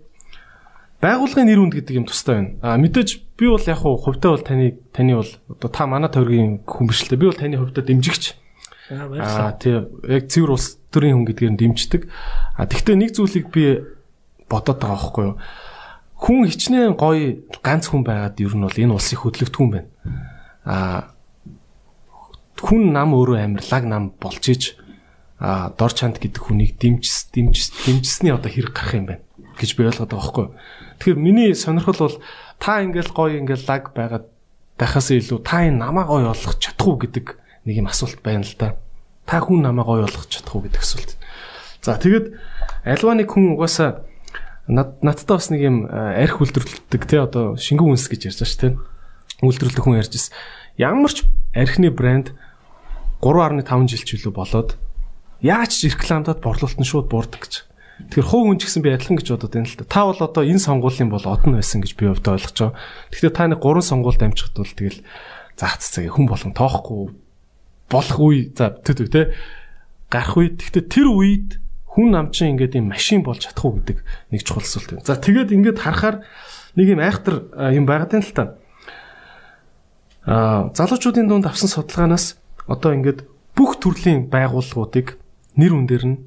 [1.03, 2.51] Байгууллагын нэр үнд гэдэг юм тустай байна.
[2.63, 6.87] А мэдээж би бол яг хувьдаа бол таны таны бол одоо та манай тойргийн хүн
[6.87, 7.19] биш л дээ.
[7.19, 8.35] Би бол таны хувьдаа дэмжигч.
[8.91, 9.51] Аа баярлалаа.
[9.51, 9.75] Аа тий
[10.07, 12.01] яг цэвэр улс төрийн хүн гэдгээр нь дэмждэг.
[12.55, 13.83] А тэгвэл нэг зүйлийг би
[14.47, 15.35] бодоод байгаа байхгүй юу?
[16.23, 19.91] Хүн хичнээн гоё ганц хүн байгаад ер нь бол энэ улсыг хөдөлгдөг юм байна.
[20.63, 21.11] А
[22.63, 24.63] хүн нам өөрөө амарлаг нам болж иж
[25.35, 29.23] а дор чанд гэдэг хүнийг дэмжс дэмжс дэмжсний одоо хэрэг гарах юм байна
[29.59, 30.47] гэж би ойлгоод байгаа байхгүй?
[31.03, 32.17] Тэгэхээр миний сонирхол бол
[32.55, 34.25] та ингээл гоё ингээл лаг байгаад
[34.79, 37.35] байхаас илүү та энэ намаа гоё болгох чадах уу гэдэг
[37.67, 38.79] нэг юм асуулт байна л да.
[39.27, 41.19] Та хүн намаа гоё болгох чадах уу гэдэг асуулт.
[41.83, 42.39] За тэгэд
[42.87, 44.07] альва нэг хүн угаасаа
[44.67, 48.51] над надтай бас нэг юм э, арх үйлдвэрлэдэг те одоо шингэн үнс гэж ярьж байгаа
[48.51, 48.67] ш те.
[49.43, 50.33] Үйлдвэрлэдэг хүн ярьж ирсэн.
[50.79, 52.31] Ямар ч архины брэнд
[53.19, 54.79] 3.5 жил ч илүү болоод
[55.43, 57.53] яаж ч рекламадад борлуулалт нь шууд буурдаг гэж.
[58.07, 59.85] Тэгэхээр хувь хүн ч гэсэн би адилхан гэж бодод байна л да.
[59.85, 62.79] Та бол одоо энэ сонгуулийн бол одон байсан гэж би өвдө ойлгож байгаа.
[63.11, 64.99] Тэгэхээр та нэг гурван сонгуульд амжихад бол тэгэл
[65.59, 67.13] заах цэцэг хүн болгон тоохгүй
[67.91, 69.35] болох үе за төд те
[70.09, 71.62] гарах үед гэхдээ тэр үед
[71.93, 74.01] хүн намчин ингээд юм машин болж чадах уу гэдэг
[74.33, 75.05] нэг чухал асуулт байна.
[75.05, 76.25] За тэгээд ингээд харахаар
[76.73, 77.35] нэг юм айхтар
[77.69, 78.43] юм байгаад байна л та.
[80.25, 85.21] Аа залуучуудын дунд авсан судалгаанаас одоо ингээд бүх төрлийн байгууллагуудыг
[85.53, 86.17] нэр үндэр нь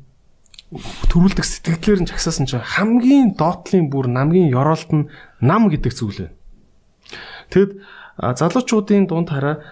[1.10, 5.10] төрүүлдэг сэтгэлдлэр нь чагсаасан чинь хамгийн доотлын бүр намгийн ёроолт нь
[5.42, 6.34] нам гэдэг зүйл байна.
[7.50, 7.70] Тэгэд
[8.38, 9.66] залуучуудын дунд хараа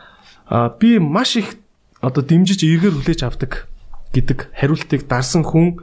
[0.79, 1.55] би маш их
[2.03, 3.71] одоо дэмжиж эргээр хүлээж авдаг
[4.15, 5.83] гэдэг хариултыг дарсан хүн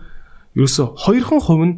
[0.55, 1.75] ерөөсө 2хан хувь нь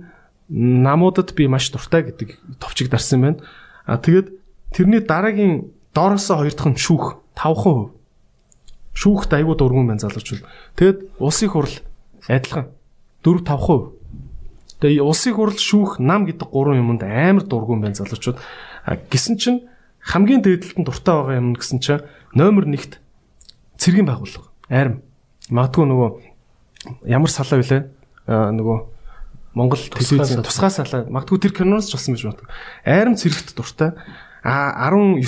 [0.53, 3.39] намуудад би маш дуртай гэдэг товчиг дарсан байна.
[3.85, 4.29] А тэгээд
[4.71, 7.91] тэрний дараагийн доороосоо хоёр дахь нь шүүх 5%.
[8.93, 10.45] Шүүхт аягүй дургуун байна залуучууд.
[10.77, 11.75] Тэгэд улсын хурл
[12.29, 12.69] адилхан
[13.25, 13.91] 4 5%.
[14.81, 18.37] Тэгээ улсын хурл шүүх нам гэдэг гурван юмд амар дургуун байна залуучууд.
[18.85, 19.65] А гисэн чинь
[20.03, 22.99] хамгийн дээдлэлтэн дуртай байгаа юм гэсэн чинь номер 1-т
[23.79, 24.51] цэргийн байгууллага.
[24.69, 25.01] Арим.
[25.49, 26.32] Магадгүй нөгөө
[27.05, 27.81] ямар салаа вүлээ?
[28.27, 28.77] Аа нөгөө
[29.53, 31.05] Монгол телевизийн тусгай салаа.
[31.05, 32.49] Магадгүй тэр киноноос ч болсон байж магадгүй.
[32.85, 33.93] Арим цэрэгт дуртай.
[34.41, 35.21] А 19%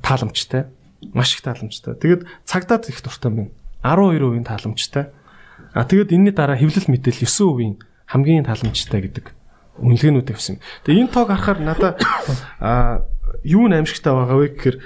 [0.00, 0.72] тааламжтай.
[1.12, 1.94] Маш их тааламжтай.
[2.00, 3.52] Тэгээд цагдаад их дуртай байна.
[3.84, 5.12] 12% тааламжтай.
[5.74, 9.26] А тэгээд энэний дараа хэвлэл мэдээлэл 9% хамгийн тааламжтай гэдэг
[9.80, 10.60] үнэлгээнүүд авсан.
[10.84, 11.96] Тэгээ энэ тоог харахаар надад
[12.60, 13.04] а
[13.44, 14.76] юу нэмшигтай байгаа вэ гэхээр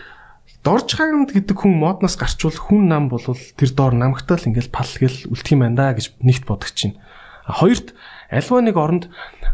[0.66, 5.30] дорж хаагнд гэдэг хүн модноос гарчвал хүн нам бол тэр доор намгтал ингээл пал гэл
[5.30, 6.98] үлдэх юм байна да гэж нэгт бодож чинь.
[7.46, 7.94] Хоёрт
[8.34, 9.04] альва нэг оронд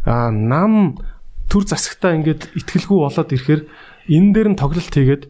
[0.08, 0.96] нам
[1.52, 3.62] төр засагтаа ингээд итгэлгүй болоод ирэхээр
[4.08, 5.28] энэ дээр нь тоглолт хийгээд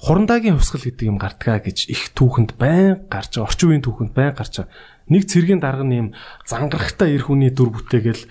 [0.00, 3.52] хурандагийн хувьсгал гэдэг юм гардгаа гэж их түүхэнд байн гарч байгаа.
[3.52, 4.72] Орчин үеийн түүхэнд байн гарч байгаа.
[5.12, 6.16] Нэг цэргийн дарга нэм
[6.48, 8.24] зангарахтаа ир хүний дүр бүтээгээл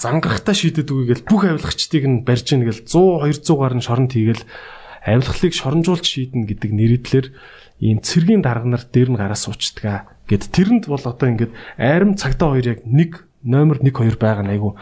[0.00, 4.44] зангарахтаа шийдэд үгүйгээл бүх авилгачдыг нь барьж ийн гэл 100 200 гаруй шоронд хийгээл
[5.04, 7.26] авилгалыг шоронжуулж шийднэ гэдэг нэрийдлэр
[7.80, 12.52] ийм цэргийн дарга нар дээр нь гараа суучдгаа гэд тэрэнд бол одоо ингээд айрам цагтаа
[12.52, 14.76] хоёр яг нэг номер 1 2 байгаа нь айгу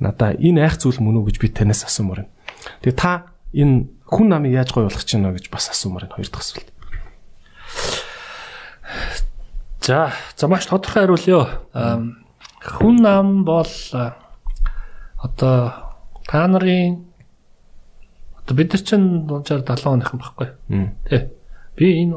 [0.00, 2.32] надаа энэ айх зүйл мөн үү гэж би танаас асуумаар байна.
[2.80, 6.40] Тэгээ та энэ хүн намыг яаж гоё болгох чинь гэж бас асуумаар байна хоёр дахь
[6.40, 6.68] асуулт.
[9.84, 11.48] За, за маш тодорхой хариулъё.
[11.72, 13.68] Хүн нам бол
[15.20, 15.72] одоо
[16.26, 17.07] та нарын
[18.54, 20.48] бид нар чинь дунджаар 70 оныхан байхгүй.
[21.08, 21.30] Тэ.
[21.78, 22.16] Би энэ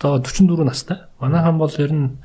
[0.00, 0.98] одоо 44 настай.
[1.20, 2.18] Манай хан бол ер нь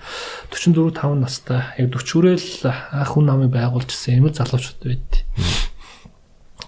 [0.51, 1.61] 44 5 настай.
[1.78, 5.26] Яг 40 хүрэл анх хүн намыг байгуулж ирсэн юм залуучууд байд.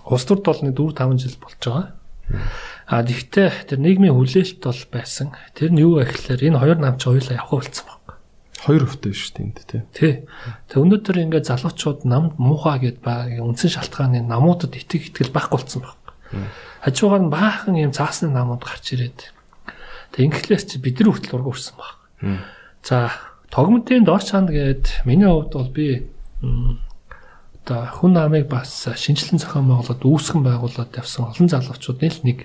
[0.08, 1.94] Улс төрд бол нэг 4 5 жил болж байгаа.
[2.88, 5.36] А тэгтээ тэр нийгмийн хүлээлт бол байсан.
[5.56, 8.16] Тэр нь юу вэ гэхээр энэ хоёр нам чи хоёулаа явах болсон баг.
[8.64, 9.82] Хоёр өвтэй шүү дээ энд тий.
[9.92, 10.14] Тий.
[10.72, 15.84] Тэг өнөөдөр ингээд залуучууд нам муухай гэд баг үндсэн шалтгааны намуудад итэг итгэл байхгүй болсон
[15.84, 15.97] баг.
[16.84, 19.38] Хажуугаар нь баахан юм цаасны намууд гарч ирээд
[20.12, 21.94] Тэг инглээс чи бидний хүртэл ураг өрсөн баг.
[22.84, 23.12] За
[23.52, 26.08] тогмтын доош чанд гээд миний хувьд бол би
[26.42, 32.40] одоо хүн намыг бас шинжилэн зохион байгуулад үүсгэн байгуулад явсан олон залуучуудын л нэг.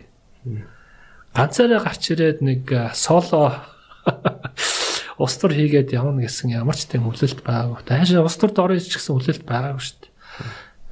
[1.33, 2.67] Ганцаараа гарч ирээд нэг
[2.99, 3.63] соло
[5.23, 7.87] ус төр хийгээд явна гэсэн ямар ч тийм хүлээлт байгаагүй.
[7.87, 10.11] Таашаа ус төрд орё ч гэсэн хүлээлт байгаагүй шүү дээ.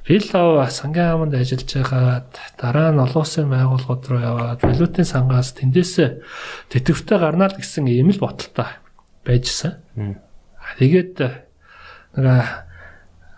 [0.07, 5.93] Биллов сангийн аманд ажиллаж байгаад дараа нь олон улсын байгууллагууд руу яваад валютын сангаас тэндээс
[6.73, 8.81] тэтгэвртэй гарнаа л гэсэн ийм л боталтай
[9.21, 9.77] байжсан.
[10.81, 11.21] Тэгээд
[12.17, 12.65] нэг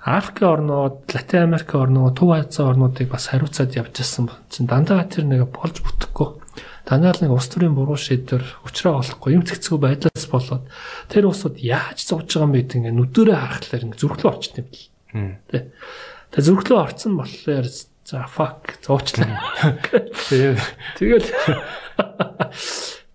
[0.04, 5.24] Африк орнууд, Латин Америк орнууд, Төв Азийн орнуудыг бас хариуцаад явж ирсэн чинь дандаа тэр
[5.24, 6.44] нэг болж бүтэхгүй.
[6.84, 10.68] Танаа л нэг ус төрийн буруу шийдвэр уучраа олохгүй юм цэгцгүй байдлаас болоод
[11.08, 14.68] тэр усууд яаж зовж байгаа юм бэ гэдэг ингээ нүдэрээ харахлаар ингээ зүрхлөө орчт юм
[14.68, 14.88] бэл.
[15.48, 15.72] Тэ.
[16.34, 19.38] Тэгээ зүрхлөө орцсон болохоор за fuck зуучлаа.
[20.98, 21.30] Тэгэл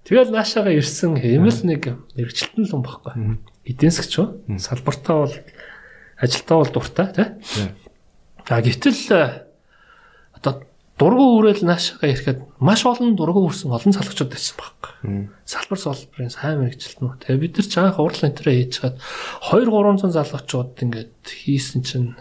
[0.08, 1.82] Тэгэл наашаага ирсэн хэмэл нэг
[2.14, 3.42] мэрэгчлэлтэн л юм баггүй.
[3.68, 4.40] Эдийн засгч юу?
[4.56, 5.34] Салбартаа бол
[6.16, 7.26] ажилтаа бол дуртай тий.
[8.48, 9.44] А гэтэл
[10.32, 10.64] одоо
[10.96, 15.28] дургу үрэл наашаага ирэхэд маш олон дургу үрсэн олон салгачуд байсан байхгүй.
[15.44, 17.20] Салбар салбарын сайн мэрэгчлэлтэн.
[17.28, 18.96] Тэгээ бид нар чанга хурал энтрээ хийж чад
[19.52, 22.16] 2 300 залгачууд ингээд хийсэн чинь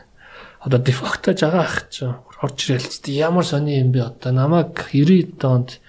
[0.61, 2.07] одоо дефакто жагаах ч
[2.41, 4.13] орж ирэлцдэг ямар сони юм бэ?
[4.13, 5.81] Одоо намайг 90 донд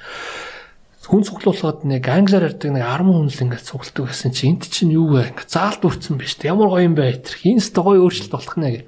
[1.09, 4.93] хүн цуглуулад нэг англиар ярьдаг нэг 10 хүн л ингээд цугладаг гэсэн чи энд чинь
[4.93, 5.33] юу вэ?
[5.33, 7.25] Ингээд заалд үрцэн биш үү ямар гоё юм бэ?
[7.25, 8.87] Тэр хинст гоё өөрчлөлт болох нэ гэх.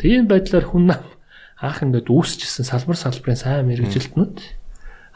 [0.00, 0.96] Тэгээ энэ байдлаар хүн
[1.60, 4.36] анх ингээд үүсчихсэн салбар салбарын сайн мэрэгжилтнүүд.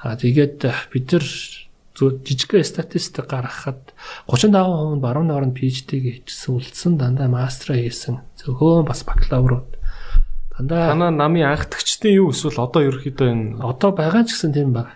[0.04, 0.60] Аа тэгээд
[0.92, 1.24] бид нар
[1.96, 3.96] жижиг статистик гаргахад
[4.28, 8.20] 35% нь баруун орнд PhD хийсэн үлдсэн дандаа мастера хийсэн.
[8.36, 9.80] Зөвхөн бас бакалаврууд
[10.54, 14.86] Дандаа танаа намын анхдагчдын юу эсвэл одоо ерөөхдөө энэ одоо байгаа ч гэсэн тийм баг.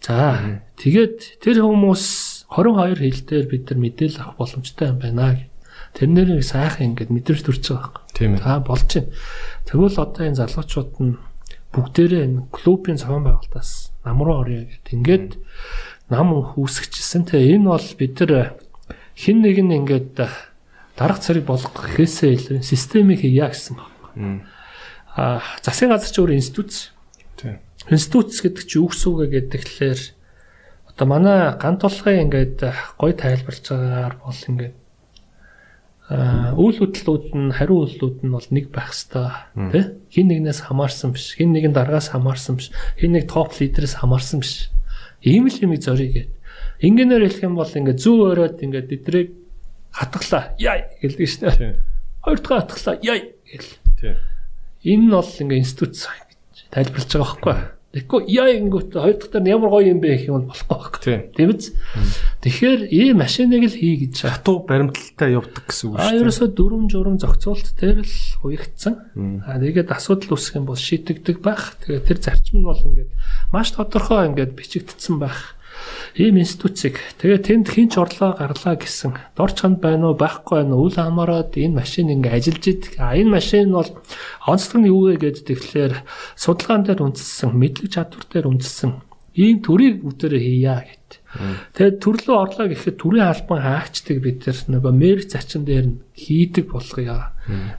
[0.00, 0.40] За
[0.80, 5.44] тэгээд тэр хүмүүс 22 хил дээр бид нар мэдээлэл авах боломжтой юм байна.
[5.92, 8.16] Тэрнэр сайхан ингээд мэдэрч төрж байгаа байхгүй.
[8.16, 8.40] Тийм ээ.
[8.40, 9.12] За болж байна.
[9.68, 11.14] Тэгвэл одоо энэ залуучууд нь
[11.76, 14.86] бүгдээрээ энэ клубын зохион байгуулалтаас нам руу орё гэд.
[14.96, 15.28] Ингээд
[16.08, 17.28] нам хүүсгчсэн.
[17.28, 18.56] Тэгээ энэ бол бид нар
[19.12, 20.16] хин нэг нь ингээд
[20.96, 24.48] дарга цариг болгох гэхээсээ илүү системийг хийя гэсэн байна
[25.16, 26.92] засгийн газар ч өөр институт.
[27.36, 27.58] Тийм.
[27.88, 30.00] Институт гэдэг чи үгс үгэ гэдэг тэгэхээр
[31.00, 32.60] Одоо манай ганц толгой ингээд
[33.00, 34.76] гой тайлбарч байгаагаар бол ингээд
[36.60, 39.84] үйл хөдлөлүүд нь хариу үйлдэлүүд нь бол нэг байх хэвээр тий?
[40.12, 42.68] Хин нэгнээс хамаарсан биш хин нэгэн дараагаас хамаарсан биш
[43.00, 44.68] хин нэг топ лидерээс хамаарсан биш.
[45.24, 46.30] Ийм л юм зориг гээд.
[46.84, 49.28] Ингээнээр хэлэх юм бол ингээд зүү өрөөд ингээд эдрийг
[49.88, 51.80] хатглаа яй гэлдэг шүү дээ.
[52.20, 53.70] Хоёр дахь хатглаа яй гэл
[54.84, 55.94] энэ нь бол ингээд институт
[56.70, 60.46] тайлбарлаж байгаа байхгүй Тэгэхгүй яа ингэвт хоёр дахь таар ямар гоё юм бэ гэх юм
[60.46, 61.34] бол болохгүй байхгүй.
[61.34, 61.74] Тийм биз?
[62.38, 66.06] Тэгэхээр ийм машиныг л хий гэж хатуу баримталтай явдаг гэсэн үг шүү.
[66.06, 69.42] А ерөөсөө дүрм журм зохицуулт дээр л уягдсан.
[69.42, 71.74] А тэгээд асуудал үүсэх юм бол шийдэгдэг байх.
[71.82, 73.10] Тэгээд тэр зарчим нь бол ингээд
[73.50, 75.58] маш тодорхой ингээд бичигдсэн байх
[76.18, 80.90] ийм институцийг тэгээ тэнд хинч орлоо гарлаа гэсэн дор чанд байна уу байхгүй байна уу
[80.90, 82.92] үл хамааран энэ машин ингээ ажиллаж идэг.
[82.98, 83.90] А энэ машин бол
[84.46, 85.94] онцлог нь юу вэ гэдэг тэгэхээр
[86.36, 88.90] судалгаан дээр үндэссэн мэдлэг чадвар дээр үндэссэн
[89.34, 91.10] ийм төрийг бүтээрээ хийя гэд.
[91.78, 96.66] Тэгээд төрлөө орлоо гэхэд төрийн албан хаагчдаг бид нар нөгөө мэрэг зачин дээр нь хийдэг
[96.74, 97.30] болгоё.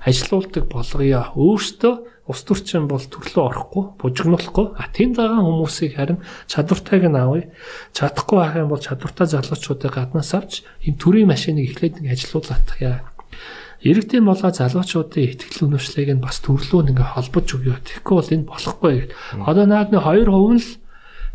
[0.08, 1.36] Ажилуулдаг болгоё.
[1.36, 1.94] Өөртөө
[2.30, 4.78] ус төрчин бол төрлөө орохгүй, бужигнуулахгүй.
[4.78, 7.50] А тийм цагаан хүмүүсийг харин чадвартайг нь авъя.
[7.98, 13.02] Чадахгүй байх юм бол чадвартай залуучуудыг гаднаас авч ийм төрийн машиныг эхлээд ингэ ажилуулах яа.
[13.82, 17.78] Иргэдийн болоо залуучуудын ихтгэл үнэмшлийг нь бас төрлөө ингээ холбож өгөө.
[17.82, 18.96] Тэгэхгүй бол энэ болохгүй.
[19.42, 20.70] Одоо наадны 2% нь л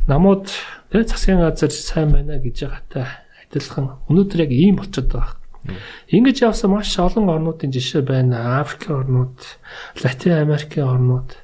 [0.06, 0.46] намууд
[0.94, 5.34] тэ засгийн газар сайн байна гэж байгаатай адилхан өнөөдөр яг ийм болчиход байгаа.
[6.12, 8.60] Ингэж явсан маш олон орнуудын жишээ байна.
[8.60, 9.38] Африк орнууд,
[10.02, 11.36] Латин Америкийн орнууд.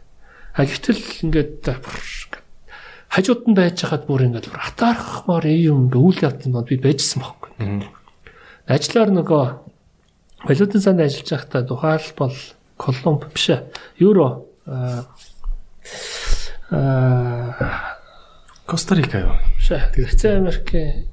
[0.55, 1.65] А гэтэл ингээд
[3.13, 7.51] хажууд нь байж хаад бүр ингээд атаархмаар юм ингээ үйл явдлууд би байжсан байхгүй.
[8.69, 9.45] Ажлаар нөгөө
[10.49, 12.37] валютын санд ажиллаж байхдаа тухайлбал
[12.81, 13.69] Колумб биш ээ.
[14.01, 15.05] Евро аа
[18.67, 19.37] Коста-Рика юу?
[19.61, 19.93] Биш ээ.
[19.93, 21.05] Латин Америкийн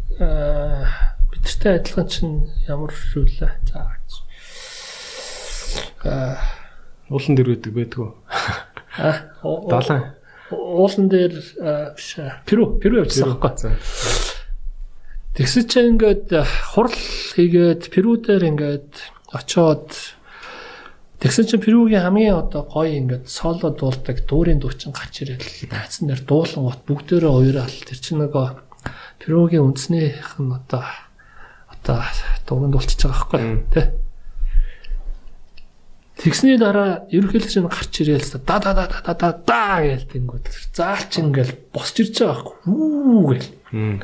[1.39, 2.35] бидэртэй адилхан чинь
[2.67, 3.51] ямар шүүлээ.
[3.71, 3.87] За.
[6.03, 6.37] Аа
[7.09, 8.09] уулан дээр байдаг байдгүй.
[8.99, 9.15] Аа
[9.69, 10.03] далайн
[10.51, 11.33] уулан дээр
[11.95, 12.09] биш
[12.45, 13.75] Перу Перу явчихсан байхгүй.
[15.37, 16.33] Тэгсэн чинь ингээд
[16.73, 16.97] хурал
[17.35, 18.91] хийгээд Перу дээр ингээд
[19.33, 20.17] очоод
[21.19, 26.23] Тэгсэн чинь Перугийн хамгийн одоо гоё ингээд соло дуулдаг дуурийн дуучин гарч ирэл наацсан дээр
[26.23, 28.47] дуулан гот бүгдээрээ уурал тэр чинь нөгөө
[29.19, 30.87] Перугийн үндснийх нь одоо
[31.83, 32.03] одоо
[32.47, 33.87] дууганд дуулчихж байгаа байхгүй тий
[36.19, 41.23] Тэгсний дараа ерөнхийдөө чинь гарч ирээл да да да да да да гээл тэнгууд заалч
[41.23, 44.03] ингээл босч ирж байгаа байхгүй үү гээл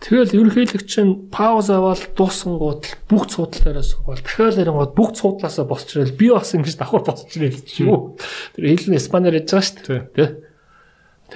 [0.00, 5.92] Тэгэл ерөнхийлөг чинь пауз аваад дуусангууд бүх цуудлал дээрээ суугаад дахиад ирэнгууд бүх цуудлаасаа босч
[5.92, 8.16] ирэл би бас ингэж давхар босч ирэл шүү.
[8.56, 10.00] Тэр хэл нь испанаар ярьж байгаа шүү дээ.
[10.16, 10.24] Тэ.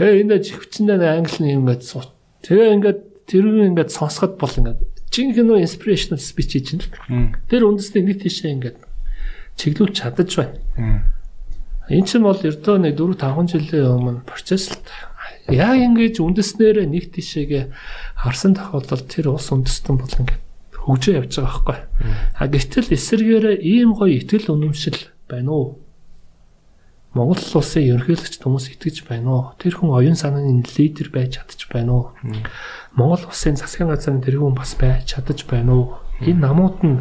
[0.00, 2.08] Тэгээ энэ живчэндээ англи юм гээд суу.
[2.40, 4.80] Тэгээ ингээд тэр ингээд сонсоход бол ингээд
[5.14, 7.38] жинхэнэ нөө inspirational speech хийж байна.
[7.46, 8.78] Тэр үндэсний нэг тийшээ ингээд
[9.54, 10.58] чиглүүлж чадаж байна.
[11.86, 14.82] Энд чинь бол ердөө нэг 4 5 жилийн өмнө процесс л
[15.52, 17.64] яг ингэж үндэснээр нэг тишээгээ
[18.24, 20.42] харсан тохиолдолд тэр ус үндэстэн бол ингээд
[20.72, 21.80] хөгжөө явж байгаа байхгүй.
[22.40, 25.66] А гэтэл эсэргээрээ ийм гоё ихтгэл үнэмшил байна уу?
[27.14, 29.42] Монгол улсын ерөнхийлөгч хүмүүс итгэж байна уу?
[29.62, 32.04] Тэр хүн оюун санааны лидер байж чадчих байна уу?
[32.98, 35.86] Монгол улсын засгийн газрын тэргүүн бас байж чадчих байна уу?
[36.26, 36.98] Энэ намууд нь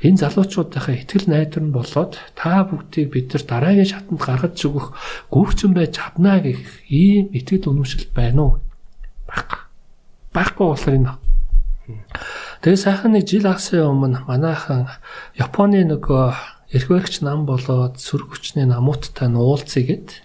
[0.00, 4.96] энэ залуучуудынхаа ихтгэл найдвар нь болоод та бүгдийг бид нар дараагийн шатанд гаргаж өгөх
[5.28, 8.52] гүрчэн байж чадна гэх ийм ихтгэл үнэмшил байна уу?
[9.28, 9.68] Баг.
[10.32, 11.12] Баггүй болохоор энэ.
[12.64, 14.88] Тэгээ сайхан нэг жил асын өмнө манайхан
[15.36, 20.22] Японы нөгөө эрхвэгч нам болоод сүр хүчний намууттай нуулцъя гэд.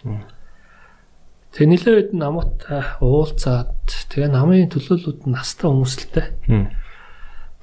[1.56, 3.74] Тэгээ нэлээд намууттай уулзаад
[4.14, 6.28] тэгээ намын төлөөлөлд настай хүмүүсэлтэй.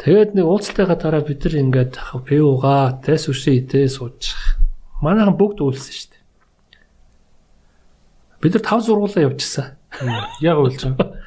[0.02, 1.94] Тэгээд нэг уулзалтайгаа дараа бид нар ингээд
[2.26, 4.34] пивуга тэс үши идээ сууж.
[4.98, 6.22] Манайхан бүгд үйлсэн шүү дээ.
[8.42, 9.78] Бид нар тав сургуулаа явчихсан.
[10.42, 11.22] Яг үйлж байгаа.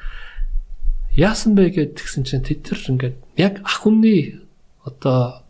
[1.16, 4.44] Яасан бэ гэд тэгсэн чинь тэд нар ингээд яг ах хүнний
[4.84, 5.45] одоо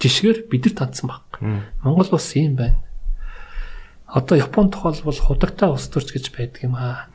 [0.00, 1.24] жишгээр бид нар тандсан баг.
[1.82, 2.80] Монгол бас ийм байна.
[4.06, 7.08] Одоо Япон тохиолбол худагтаа ус төрч гэж байдаг юм аа.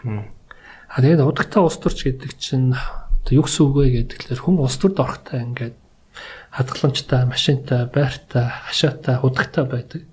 [0.89, 2.75] А тэгээд худагтаа ус төрч гэдэг чинь
[3.29, 5.77] юу гэсэн үг вэ гэхээр хүн улс төрд орохтой ингээд
[6.49, 10.03] хадгаламжтай, машинтай, байртай, хашаатай, худагтай байдаг.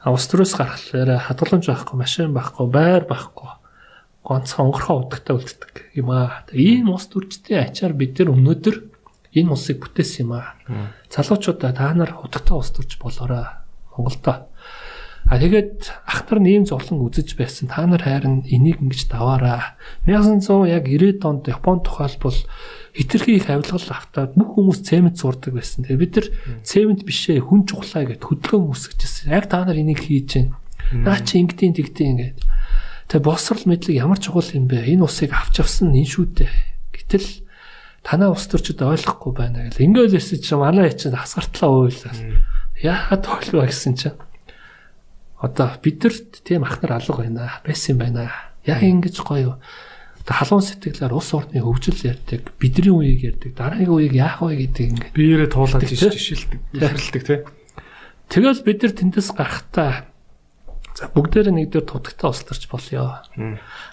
[0.00, 3.60] А улс төрөөс гарахлаараа хадгаламж байхгүй, машин байхгүй, байр байхгүй
[4.24, 6.44] гонц хонгорхоо удагтай үлддэг юм аа.
[6.52, 8.76] Ийм улс төрчдийн ачаар бид нар өнөөдөр
[9.34, 10.58] энэ улсыг бүтээсэн юм аа.
[11.10, 13.46] Залуучуудаа та нар удагтай улс төрч болоорой
[13.94, 14.50] Монголдо.
[15.28, 17.68] А тэгээд ах нар нэм зовлон үзэж байсан.
[17.68, 19.76] Та нар хайрын энийг ингэж даваараа.
[20.08, 22.34] 1900 яг 90-ад онд Японд тухайлбал
[22.96, 25.84] хитрхи их авилгал автаад бүх хүмүүс цемент зурдаг байсан.
[25.84, 26.26] Тэгээ бид нар
[26.64, 29.30] цемент бишээ хүн чухлаа гэд хөдөлгөөн үүсгэжсэн.
[29.30, 30.56] Яг та нар энийг хийж байна.
[30.90, 32.38] Наа чи ингэдийн тэгдийн ингээд.
[33.12, 34.88] Тэгээ босрал мэдлэг ямар чухал юм бэ?
[34.88, 36.50] Энэ усыг авч авсан нь энэ шүү дээ.
[36.96, 37.28] Гэтэл
[38.02, 39.84] танаа ус төрчд ойлгохгүй байна гэл.
[39.84, 42.14] Ингээд ирсэн чинь манай чинь хасгартлаа уйлаа.
[42.80, 44.18] Яагаад тойлоо гэсэн чинь
[45.40, 47.60] одоо бидэрт тийм ахнар алга байна.
[47.64, 48.32] Байсан байна.
[48.64, 49.60] Яг ингэж гоё.
[50.20, 54.84] Одоо халуун сэтгэлээр ус орны хөгжил ярьдаг, бидний үеийг ярьдаг, дараагийн үеийг яах вэ гэдэг
[54.84, 57.40] ингээд биеэрээ туулаад жишээлдэг, илэрлдэг тий.
[58.28, 60.12] Тэгэл бид нар тэндээс гарахтаа
[60.92, 63.24] за бүгдээр нэгдүгээр тутагтаа устарч болёо.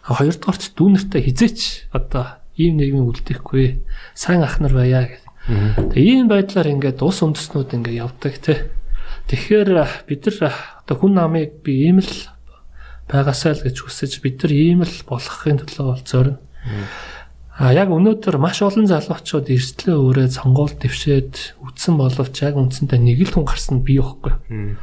[0.04, 3.82] Хоёрдугаарт дүүнэртэй хизээч одоо ийм нийгмийн үлдэхгүй
[4.18, 5.24] сайн ахнар байя гэх.
[5.94, 8.60] Тэгээ ийм байдлаар ингээд ус үндэснүүд ингээд явдаг тий.
[9.32, 9.70] Тэгэхээр
[10.10, 10.54] бид нар
[10.84, 12.14] одоо хүн намыг би ийм л
[13.08, 16.42] байгаасаа л гэж хүсэж бид нар ийм л болохын төлөө бол зорино.
[17.58, 23.20] А яг өнөөдөр маш олон залуучууд эрсдлээ өөрөө сонгуул дэвшээд үтсэн боловч яг үндсэндээ нэг
[23.26, 24.78] л хүн гарсан бий байхгүй.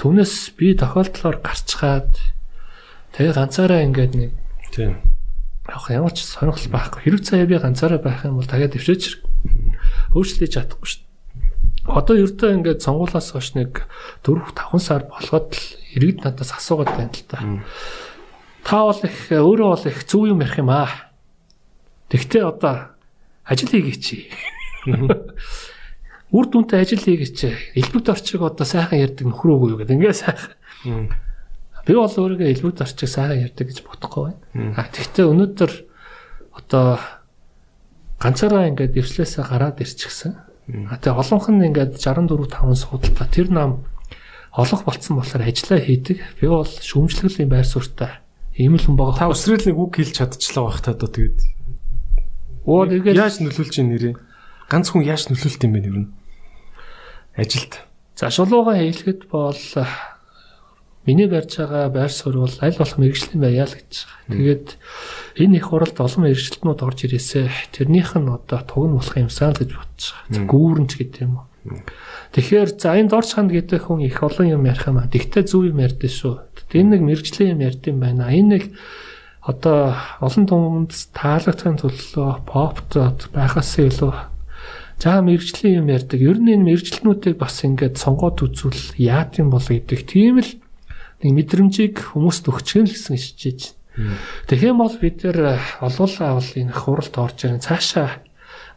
[0.00, 2.16] Түүнээс би тохиолдлоор гарчхаад
[3.12, 4.32] тэгээ ганцаараа ингээд нэг
[4.74, 5.13] Тийм.
[5.68, 7.00] Яг ямар ч сонирхол байхгүй.
[7.08, 9.20] Хэрэг цаа би ганцаараа байх юм бол тагаа дэвшээч
[10.12, 11.02] өөрчлөж чадахгүй шүү.
[11.84, 13.84] Одоо ердөө ингээд сонгуулаас хойш нэг
[14.24, 15.64] 4 5 сар болоход л
[15.96, 17.38] иргэд надаас асуугаад байна л та.
[18.64, 20.88] Та бол их өөрөө бол их зөв юм ярих юм аа.
[22.08, 22.96] Тэгтээ одоо
[23.44, 24.04] ажил хийгээч.
[26.32, 27.76] Үр дүнтэй ажил хийгээч.
[27.76, 29.96] Элбэг орчиг одоо сайхан ярддаг нөхөр өгөө юу гэдэг.
[30.00, 31.12] Ингээ сайхан.
[31.84, 34.74] Би бол өөрийгөө элбэг орчиг сайхан ярддаг гэж бодохгүй байна.
[34.76, 35.72] А тэгтээ өнөөдөр
[36.56, 36.98] одоо
[38.20, 40.32] ганцаараа ингээд дэвслээсээ гараад ирчихсэн.
[40.88, 43.84] А тэгээ олонх нь ингээд 64 5 судалгаа тэр нам
[44.56, 46.18] олох болцсон болохоор ажиллаа хийдэг.
[46.40, 48.24] Би бол шүүмжлэлийн байр суурьтай
[48.56, 49.34] ийм л хүн Та байгаа.
[49.34, 51.38] өсрөл нэг үг хэлж чадчихлаа байх та одоо тэгээд.
[52.64, 54.14] Оо тэгээд Яаж нөлөөлж ийн нэрээ?
[54.70, 56.08] Ганц хүн яаж нөлөөлт юм бэ нэр нь?
[57.36, 57.82] Ажилд.
[58.14, 59.58] за шулууга хийлгэхэд бол
[61.06, 64.32] миний барьж байгаа байр суурь бол аль болох мэрэгжлийн байя л гэж байгаа.
[64.32, 64.66] Тэгээд
[65.44, 67.40] энэ их хуралд олон мэрэгчлэтнүүд орж ирээсэ
[67.76, 70.48] тэрнийх нь одоо туг нь болох юмсан л гэж бодож байгаа.
[70.48, 71.46] Гүүрэнч гэдэг юм уу.
[72.32, 75.08] Тэгэхээр за энэ дорч ханд гэдэг хүн их олон юм ярих юм аа.
[75.08, 76.34] Тэгтээ зөв юм ярьдээ шүү.
[76.72, 78.32] Энэ нэг мэрэгжлийн юм ярьд юм байна.
[78.32, 78.64] Энэ нэг
[79.44, 82.96] одоо олон түмэнд таалагдахын төлөө попт
[83.32, 84.12] байхаас илүү
[84.98, 86.18] за мэрэгжлийн юм ярьдаг.
[86.20, 90.00] Ер нь энэ мэрэгчлэнүүдийг бас ингээд сонгоод үзвэл яат юм бол гэдэг.
[90.08, 90.50] Тийм л
[91.24, 93.72] нэг мэдрэмжийг хүмүүст өгчих нь л гэсэн шижиж.
[94.46, 98.20] Тэгэх юм бол бид нэр олуулаа бол энэ хуралд орж ирэн цаашаа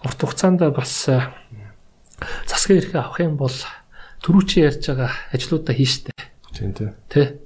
[0.06, 1.20] урт хугацаанд бас э,
[2.46, 3.58] засгийн эрхээ авах юм бол
[4.22, 6.14] түрүү чи ярьж байгаа ажлуудаа хийштэй.
[6.54, 6.94] Тийм тийм.
[7.10, 7.42] Тэ?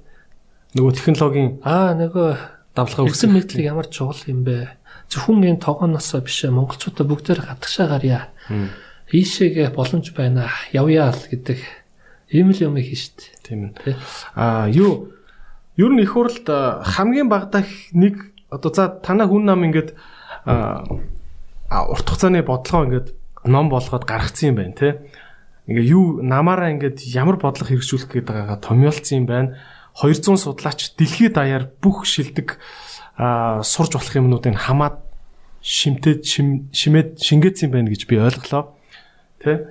[0.76, 2.28] Нөгөө технологийн Аа нөгөө
[2.76, 4.68] давлага Хэлсэн мэдлэг ямар чухал юм бэ?
[5.08, 6.52] Зөвхөн энэ тогооноосоо биш ээ.
[6.52, 8.28] Монголчуудаа бүгдээр гадагшаа гарья.
[9.12, 10.48] Ийшээгээ боломж байна.
[10.72, 11.60] Явъя л гэдэг
[12.32, 13.28] ийм л юм хийштэй.
[13.44, 13.92] Тийм Тэ?
[13.92, 13.96] ээ.
[14.34, 15.12] Аа юу
[15.76, 19.92] ер нь их хурлд а, хамгийн багадаа нэг одоо за танаа хүн нам ингээд
[20.44, 20.84] а
[21.68, 23.08] а, урт хугацааны бодлогоо ингээд
[23.44, 24.88] ном болгоод гаргацсан юм байна те.
[25.68, 29.56] Ингээ юу намаараа ингээд ямар бодлого хэрэгжүүлэх гээд байгаагаа томьёолцсон юм байна.
[29.96, 32.56] 200 судлаач дэлхийд даяар бүх шилдэг
[33.16, 35.04] а сурж болох юмнуудыг хамаад
[35.60, 38.74] шимтээд шим- шимээд шингээсэн юм байна гэж би ойлголоо.
[39.38, 39.68] Тэ?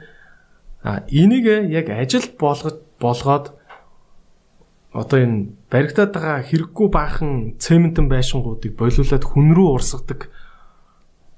[0.83, 3.53] А энийг яг ажил болгож болгоод
[4.91, 10.27] одоо энэ баригдаад байгаа хэрэггүй баахан цементэн байшингуудыг болиулаад хүн рүү урсгадаг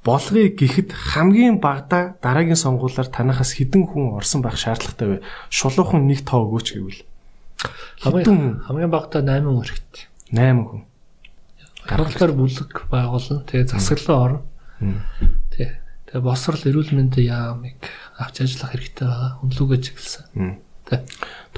[0.04, 5.18] болгоё гэхэд хамгийн багадаа дараагийн сонгуулиар танахаас хідэн хүн орсон байх шаардлагатай вэ?
[5.54, 7.02] Шулуухан нэг тоо өгөөч гэвэл
[8.04, 10.04] Хамгийн хамгийн багтаа 8 хүн хэрэгтэй.
[10.36, 10.82] 8 хүн.
[11.88, 13.44] Гаргалгаар бүлэг байгуулна.
[13.48, 14.40] Тэгээ засаглаа орно.
[16.14, 16.22] Тэг.
[16.22, 17.82] Тэгээ босрол эрүүл мэндийн яамыг
[18.22, 19.32] авч ажиллах хэрэгтэй байгаа.
[19.42, 20.62] Үнлүүгээ чиглэсэн.
[20.86, 21.02] Тэ.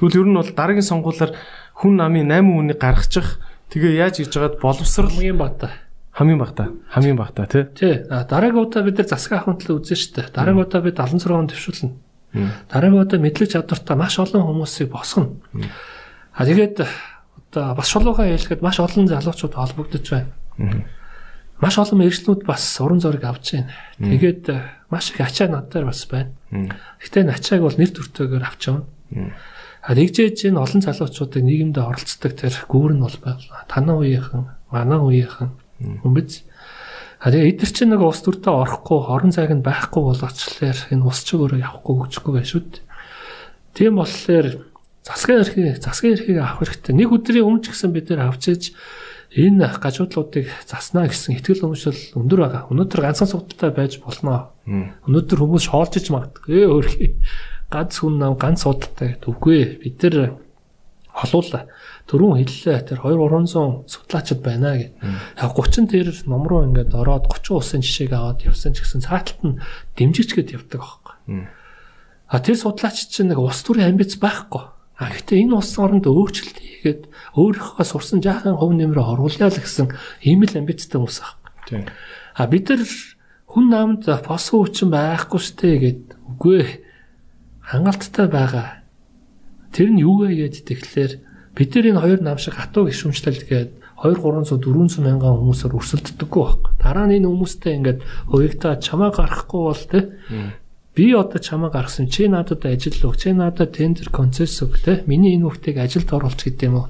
[0.00, 1.36] Тэгвэл ер нь бол дараагийн сонгуулиар
[1.76, 3.36] хүн намын 8 хүнийг гаргачих
[3.68, 5.72] тэгээ яаж хийж байгаад боловсрал Хамгийн багтаа.
[6.16, 7.64] хамгийн багтаа хамгийн багтаа тий.
[7.76, 7.94] Тий.
[8.08, 10.32] Дараагийн удаа бид нар засгийн ахуйн төлөө үзэн штэ.
[10.32, 11.92] Дараагийн удаа бид 76 он төвшүүлнэ.
[12.72, 15.36] Дараагийн удаа мэдлэг чадвартай маш олон хүмүүсийг босгоно.
[16.32, 16.80] А тэгээд
[17.52, 20.32] одоо бас шулуугаа хэлэхэд маш олон залуучууд холбогдож байна.
[21.60, 23.72] Маш олон мэрэгчлүүд бас уран зориг авч байна.
[23.96, 24.60] Тэгээд э,
[24.92, 26.36] маш их ачаа над дээр бас байна.
[26.52, 28.84] Гэтэ энэ ачааг бол нэр төртөөгөр авч явна.
[29.86, 33.40] А нэгжээж энэ олон залуучуудыг нийгэмдээ оролцдог тэр гүүр нь бол байна.
[33.70, 35.50] Танаа үеийнхэн, манай үеийнхэн
[36.04, 36.30] хүмбэж.
[37.22, 41.24] А тэгээ эдгэр чинь нэг ус төртөө орохгүй, орон зайг нь байхгүй болоочлоор энэ ус
[41.24, 42.84] чиг өөрөө явахгүй өгчихгүй байх шүү дээ.
[43.72, 44.46] Тийм болохоор
[45.06, 46.92] засгийн эрхийг засгийн эрхийг авах хэрэгтэй.
[46.92, 48.62] Нэг өдрийн өмнө ч гэсэн бид нэр авч иж
[49.36, 52.62] энэ гажуудлуудыг заснаа гэсэн ихтгэл өмшөл өндөр байгаа.
[52.72, 54.56] Өнөөдөр ганцхан судалтай байж болно.
[54.64, 56.56] Өнөөдөр хүмүүс шоолж иж магадгүй.
[56.56, 57.10] Ээ өөрхий
[57.68, 59.76] ганц хүн нам ганц судалтай үгүй.
[59.84, 60.40] Бид нар
[61.12, 61.68] холуулаа.
[62.08, 62.78] Төрүүн хэллээ.
[62.88, 64.94] Тэр 2 300 судлаачид байна гэд.
[65.36, 69.40] Яг 30 тэр ном руу ингээд ороод 30 усын жишээг аваад явсан ч гэсэн цааталт
[69.44, 69.60] нь
[70.00, 71.16] дэмжигчгээд явдаг аахгүй.
[72.30, 74.75] А тэр судлаач чинь нэг ус төрийн амбиц байхгүй.
[74.96, 77.02] А гэхдээ энэ улс оронд өөрчлөлт хийгээд
[77.36, 79.92] өөрийнхөө сурсан жаахан хөв нэмрээ оруулъя л гэсэн
[80.24, 81.84] ийм л амбицтай хүмүүс аахгүй.
[82.36, 82.82] А бид нар
[83.52, 86.02] хүн наамд фосфо хүчин байхгүй штэ гэд
[86.36, 86.60] үгүй
[87.60, 88.80] хангалттай байгаа.
[89.76, 91.12] Тэр нь юу вэ гэд тэгэхээр
[91.52, 93.70] бид нар энэ хоёр нам шиг хатуу гişүмжлэл гээд
[94.00, 96.72] 2 300 400 мянган хүмүүсээр өрсөлддөггүй байхгүй.
[96.80, 100.00] Дараа нь энэ хүмүүстэй ингээд хувигтаа чамаа гарахгүй бол те
[100.96, 105.36] би одоо чамаа гаргасан чи надад ажил өг чи надад тендер концесс өг те миний
[105.36, 106.88] энэ хүүхдийг ажилд оруулж гэдэг юм уу.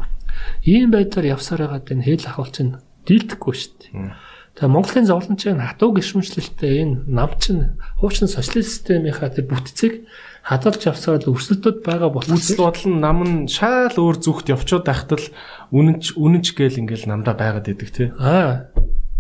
[0.63, 4.15] Ийм байдлаар явсаар байгаа энэ хэл ахвал чинь дийлдэхгүй шүү дээ.
[4.57, 10.07] Тэгээ Монголын зовлон чинь хатуу гişүмжлэлтэй энэ нам чинь хуучин социалист системийнхаа тэр бүтцийг
[10.47, 12.31] хадгалж авсаар өрсөлдөд байгаа болох.
[12.31, 15.29] Үзэл бодол нь нам нь шал өөр зүгт явчод байхад л
[15.75, 18.09] үнэнч үнэнч гээл ингээл намдаа байгаад идэг тий.
[18.17, 18.71] Аа.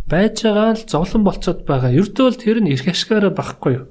[0.06, 1.90] Байж байгаа л зовлон болцоод байгаа.
[1.90, 3.86] Ердөө л тэр нь эрх ашгаараа байхгүй юу.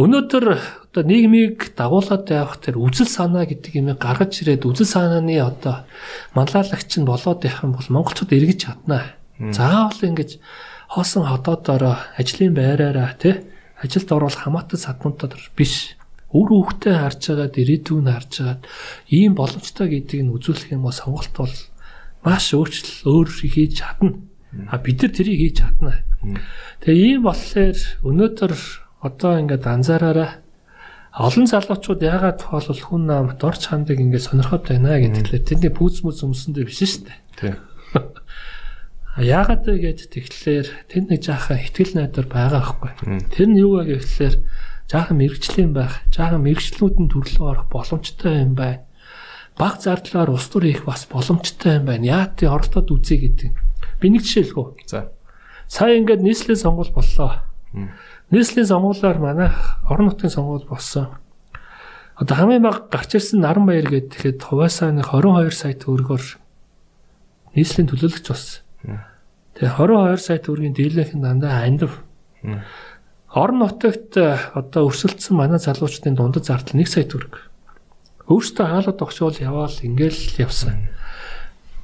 [0.00, 0.44] Өнөөдөр
[0.88, 5.84] одоо нийгмийг дагуулад явах тэр үзэл санаа гэдэг юм гаргаж ирээд үзэл санааны одоо
[6.32, 9.20] манлайлагч нь болоод явах юм бол монголчууд эргэж чаднаа.
[9.36, 10.40] Заавал ингэж
[10.88, 13.44] хоосон хотоодороо ажлын байраараа тий
[13.76, 18.62] ажилд орох хамаатан садмунтад биш Өөр хүүхдээ харж байгаад ирээдүйг нь харж байгаад
[19.10, 21.56] ийм боломжтой гэдгийг нь үзүүлэх юм бол сонголт бол
[22.22, 24.14] маш өөрчлөл өөр хийж чадна.
[24.70, 26.06] А бид нар тэрийг хийж чадна.
[26.86, 28.52] Тэгээ ийм болохоор өнөөдөр
[29.00, 30.30] одоо ингээд анзаараараа
[31.16, 36.22] олон залуучууд яагаад тоолол хүн нам дорч хандаг ингээд сонирхоод байна гэдэгтлээ тэндээ пүүц мүц
[36.22, 37.18] өмсөндөө биш шүү дээ.
[37.40, 37.56] Тийм.
[39.18, 43.26] Яагаад вэ гэд тэгэхээр тэнд нэг жаахан ихтгэл найдар байгаа байхгүй.
[43.34, 44.38] Тэр нь юу вэ гэхээр
[44.86, 48.86] жаахан мэрэгжлийн байх, жаахан мэрэгчлүүд нь төрлөө орох боломжтой юм байна.
[49.58, 52.06] Баг зардлаар ус төр хийх бас боломжтой юм байна.
[52.06, 53.50] Яа тий оролдоод үзье гэдэг.
[53.98, 54.86] Би нэг жишээ хэлгүү.
[54.86, 55.10] За.
[55.66, 57.42] Сая ингээд нийслэлийн сонгуул боллоо.
[58.30, 61.08] Нийслэлийн сонгуулиар манайх орон нутгийн сонгуул болсон.
[62.14, 66.24] Одоо хамгийн баг гарч ирсэн наран баяр гэхэд хуваасааны 22 сая төгрөгөөр
[67.58, 68.62] нийслэлийн төлөөлөгч болсон.
[69.58, 72.06] Тэгээ 22 сая төгрөгийн дийлэнх нь дандаа андив.
[73.34, 77.50] Орон нутагт э, одоо өрсөлдсөн манай залуучдын дундад зардал 1 сая төгрөг.
[78.26, 80.90] Өөртөө хаалга тогшоол яваал ингээл явсан.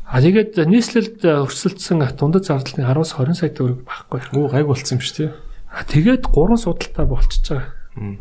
[0.07, 4.21] А тэгээд нийслэлд э, өрсөлдсөн дундад зардал нь 10-аас 20 сая төгрөг багхгүй.
[4.35, 5.31] Оо гайг болсон юм шүү тий.
[5.71, 7.73] А тэгээд 3 судалтай болчихж байгаа.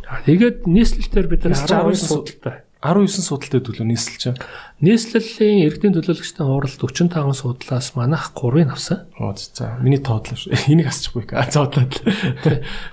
[0.08, 2.66] А тэгээд нийслэлээр бид нар 12 судалтай.
[2.86, 4.38] 19 судалтай төлөө нийслэлч.
[4.86, 9.10] Нийслэлийн иргэдийн төлөөлөгчдийн хуралд 45 судлаас манайх 3-ыг авсан.
[9.18, 9.82] Оо за.
[9.82, 10.54] Миний тоодлоо шүү.
[10.70, 11.26] Энийг асчихгүй.
[11.34, 11.89] А зоодлоо.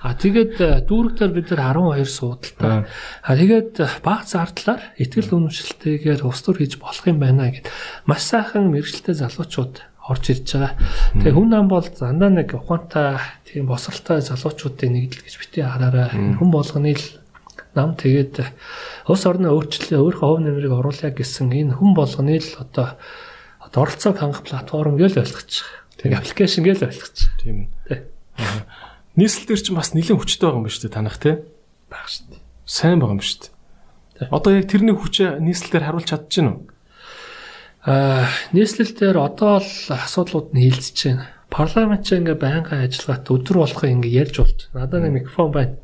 [0.01, 2.89] А тэгээд э, дүүрэгтэр бид нар 12 судалтай.
[2.89, 7.69] А тэгээд э, баг зардлаар ихтгэл үнэмшилтэйгээр ус төр хийж болох юм байна гэд
[8.09, 10.73] маш сайхан мэрэгчлээ залуучууд орж ирж байгаа.
[11.15, 13.21] Тэгээ хүн нам бол зандаа нэг ухаантай
[13.53, 16.09] тийм босралтай залуучуудын нэгдэл гэж бити хараарай.
[16.09, 17.05] Хүн болгоны л
[17.77, 18.41] нам тэгээд
[19.05, 22.97] улс орны өөрчлөлөө өөрийнхөө хувь нэмрийг оруулъя гэсэн энэ хүн болгоны л одоо
[23.73, 25.45] оролцоог хангах платформ гэж байгаа.
[26.01, 27.09] Тэгээд аппликейшн гэж байгаа.
[27.41, 28.01] Тийм үү.
[29.17, 31.35] Нийслэл дээр чинь бас нэлээд хүчтэй байгаа юм ба шүү дээ танах тий.
[31.89, 32.41] Баг шүү дээ.
[32.65, 34.29] Сайн байгаа юм шүү дээ.
[34.29, 36.61] Одоо яг тэрний хүчээ нийслэл дээр харуулж чадчихна уу?
[37.85, 41.32] Аа, нийслэл дээр одоо л асуудлууд нь хилцэж байна.
[41.53, 44.59] Парламент ч ингээ байнгын ажиллагаат өдөр болгоо ингээ ярьж болж.
[44.73, 45.77] Надад нэг микрофон байна.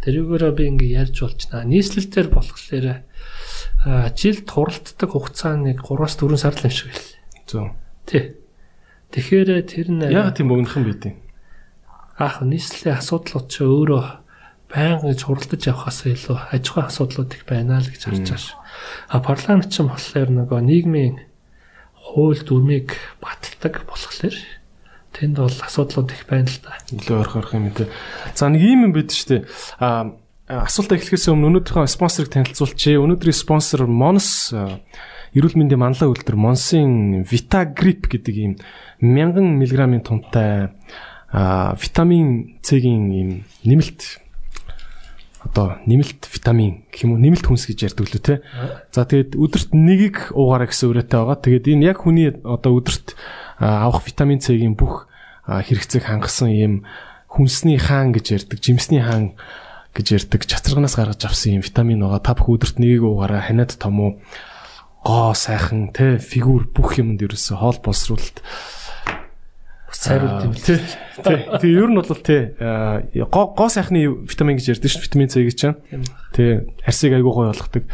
[0.00, 1.68] Тэрүүгээрээ би ингээ ярьж болчихно.
[1.68, 3.04] Нийслэлтэр болохоор
[4.16, 7.12] жилд хуралддаг хугацаа нэг 3-аас 4 сар л юм шиг байл.
[7.44, 7.76] Зөв.
[8.08, 8.24] Тий.
[9.12, 11.14] Тэгэхээр тэр нь яг тийм богинохан байдیں۔
[12.16, 14.04] Аах нийслэлийн асуудлууд ч өөрөө
[14.72, 18.56] байнга гэж хуралдаж явхаас илүү аж ахуйн асуудлууд их байна л гэж харж байгаа ш.
[19.12, 21.14] А парламент ч болохоор нөгөө нийгмийн
[22.04, 22.92] хууль дүрмийг
[23.24, 24.36] баталдаг болохоор
[25.14, 26.74] Тэнд бол асуудлууд их байна л да.
[26.90, 27.86] Илүү ойрхон ойрхон юм тий.
[28.34, 29.46] За нэг юм бид штэ.
[29.78, 30.10] А
[30.50, 32.98] асуулт эхлэхээс өмнө өнөөдрийнхөө спонсорыг танилцуулчихъя.
[32.98, 34.50] Өнөөдрийн спонсор Mons
[35.34, 38.52] эрүүл мэндийн манлай үйлдвэр Monsin Vitagrip гэдэг ийм
[38.98, 40.74] 1000 мг-ийн тунтай
[41.30, 43.30] витамин С-ийн ийм
[43.62, 44.22] нэмэлт
[45.44, 48.34] одоо нэмэлт витамин гэх юм уу нэмэлт хүнс гэж ярьдаг лөө те.
[48.90, 51.38] За тэгээд өдөрт нэгийг уугаараа гэсэн үрээтэй байгаа.
[51.44, 53.14] Тэгээд энэ яг хүний одоо өдөрт
[53.60, 55.06] авах витамин С-ийн бүх
[55.46, 56.74] хэрэгцээг хангасан ийм
[57.28, 59.36] хүнсний хаан гэж ярьдаг, жимсний хаан
[59.92, 62.24] гэж ярьдаг чацарганаас гаргаж авсан юм витамин байгаа.
[62.24, 64.12] Та бүх өдөрт нэгийг уугаараа ханиад том уу
[65.04, 68.40] гоо сайхан те фигүр бүх юмд ерөөсө хоол боловсруулалт
[69.94, 70.78] сайрууд юм тий.
[71.22, 71.38] Тий.
[71.46, 75.78] Тэгээ ер нь бол тий гоо сайхны витамин гэж ярьдэн шүү витамин С гэж чинь.
[76.34, 76.66] Тий.
[76.82, 77.84] Арсыг айгуу гой болгодог.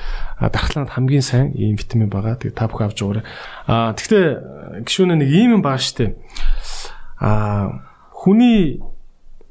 [0.41, 2.41] Дархлаанд хамгийн сайн ийм витамин байгаа.
[2.41, 3.25] Тэгээ та бүхэн авч уугаарай.
[3.69, 6.17] Аа тэгтээ гişүүнээ нэг ийм юм байгаа штэ.
[7.21, 7.85] Аа
[8.17, 8.81] хүний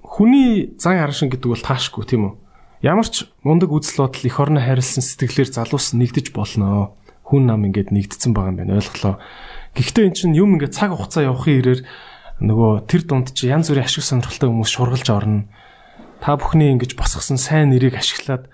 [0.02, 2.34] хүний зан аршин гэдэг бол таашгүй тийм үү?
[2.82, 6.98] Ямар ч мундаг үзэл бодол эх орно хайрлсан сэтгэлээр залуус нэгдэж болно.
[7.30, 8.80] Хүн нам ингээд нэгдсэн байгаа юм байна.
[8.82, 9.22] Ойлголоо.
[9.78, 11.82] Гэхдээ эн чинь юм ингээд цаг хугацаа явахын ирээр
[12.40, 15.48] нөгөө тэр дунд чи янз бүрийн ашиг сонирхолтой хүмүүс шургалж орно.
[16.24, 18.48] Та бүхний ингэж босгосон сайн нэрийг ашиглаад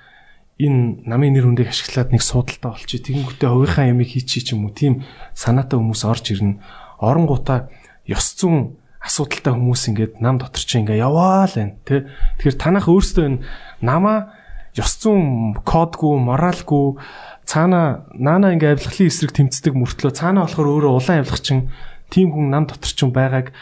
[0.57, 3.05] энэ намын нэр хүндийг ашиглаад нэг суудалтай болчих.
[3.05, 5.03] Тэгэнгүүтээ хувийнхаа ямиг хийчи ч юм уу тийм
[5.35, 6.61] санаатай хүмүүс орж ирнэ.
[7.03, 7.69] Оронгуудаа
[8.07, 12.07] ёс зүйн асуудалтай хүмүүс ингээд нам дотор чи ингээ яваа л байна тий.
[12.41, 13.43] Тэгэхээр танах өөрсдөө энэ
[13.85, 14.33] намаа
[14.73, 16.97] ёс зүйн кодгүй, моралгүй
[17.45, 21.69] цаана наана ингээ авилгалын эсрэг тэмцдэг мөртлөө цаана болохоор өөрөө улаан авилгач чинь
[22.09, 23.53] тийм хүн нам дотор ч байгааг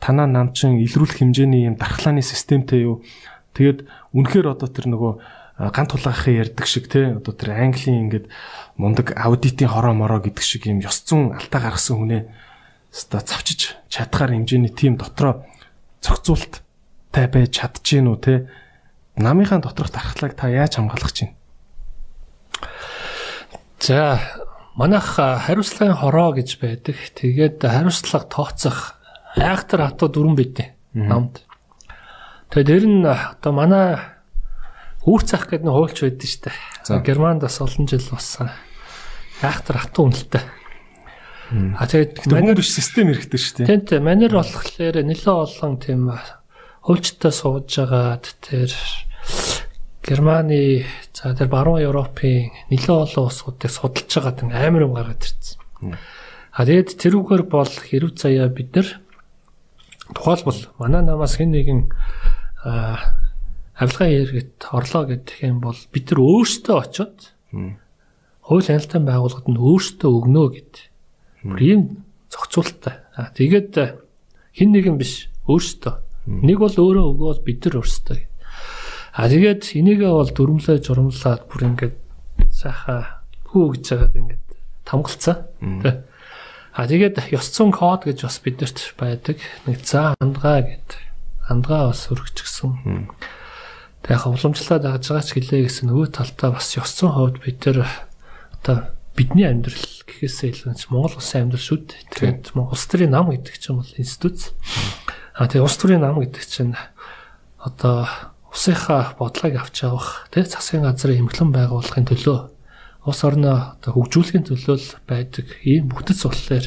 [0.00, 3.02] танаа нам чин илрүүлэх хэмжээний юм дархлааны системтэй юу.
[3.54, 5.12] Тэгээд үнэхээр одоо тэр нөгөө
[5.70, 8.26] гант тулгаахын ярддаг шиг те одоо тэр Английн ингээд
[8.76, 12.22] мундаг аудитын хороо мороо гэдэг шиг юм ёс зүйн алтаа гаргасан хүнээ
[12.90, 15.46] өста цавчиж чадхаар хэмжээний тим дотроо
[16.02, 18.34] зохицуулттай байж чадчихээн үү те
[19.14, 21.38] намынхаа доторх дархлааг та яаж хамгаалах чинь
[23.84, 24.18] За
[24.74, 26.96] манайх хариуцлагын хороо гэж байдаг.
[27.14, 28.98] Тэгээд хариуцлага тооцох
[29.36, 31.42] айхтар хатуу дөрвөн байдیں۔ намд.
[32.54, 33.98] Тэгээд тэр нь одоо манай
[35.02, 36.52] үүрх цах гэдэг нэг хуульч байдэн штэ.
[37.02, 38.48] Германд бас олон жил болсон.
[39.42, 40.42] Айхтар хатуу үнэлтэй.
[41.50, 43.66] А тэгээд манер биш систем хэрэгтэй штэ.
[43.66, 46.14] Тийм тийм манер болохоор нэлээд олон тийм
[46.86, 48.70] хуульчтай сууж байгаад тэр
[50.06, 50.86] Германы
[51.24, 55.96] за тэр баруун Европын нэлээд олон улсуудыг судалж байгаа тийм амар юм гаргаад ирсэн.
[56.52, 58.88] А тэгээд тэрүүгээр бол хэрв заяа бид нар
[60.12, 61.80] тухайлбал манай намаас хэн нэгэн
[63.80, 67.32] авилгын хэрэгт орлоо гэдэг юм бол бид нар өөрсдөө очиод
[68.44, 70.74] хууль хяналтын байгууллагад нь өөрсдөө өгнө гэд.
[71.56, 73.00] Ийм зохицуулттай.
[73.16, 73.72] А тэгээд
[74.52, 76.04] хэн нэгэн биш өөрсдөө.
[76.44, 78.33] Нэг бол өөрөө өгөөд бид нар өөрсдөө
[79.14, 81.96] А тэгээд энийгээ бол дөрмлөө журамлаад бүр ингээд
[82.50, 84.44] сайхаа хүү гэж жагаад ингээд
[84.82, 85.38] тамгалцсан.
[85.86, 86.02] Тэ.
[86.74, 89.38] А тэгээд ёс зүйн код гэж бас бидэрт байдаг.
[89.70, 90.90] Нэг за хандгаа гэд.
[91.46, 93.06] Хандгаа бас өргөжчихсөн.
[94.02, 97.62] Тэг яг уламжлаад агж байгаа ч гэлээ гэсэн нөгөө талтаа бас ёс зүйн хувьд бид
[97.62, 97.86] тэр
[98.58, 99.78] одоо бидний амьдрал
[100.10, 102.02] гэхээсээ илүү Монгол улсын амьдрал шүү дээ.
[102.10, 104.50] Тэгээд Монгол улс төрийн нам гэдэг чинь бол институт.
[105.38, 106.74] А тэгээд улс төрийн нам гэдэг чинь
[107.62, 112.54] одоо усынхаа бодлогыг авч явах тий засгийн газрын эмхлэн байгуулахын төлөө
[113.04, 116.66] улс орноо хөгжүүлэхийн төлөө байдаг ийм бүтэц болохоор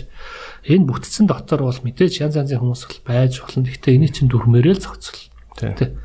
[0.69, 3.65] энэ бүтцэн дотор бол мэдээж янз янзын хүмүүс байж болно.
[3.65, 5.17] Гэхдээ эний чинь дүрмээрээ л зохицол.
[5.57, 5.97] Тий.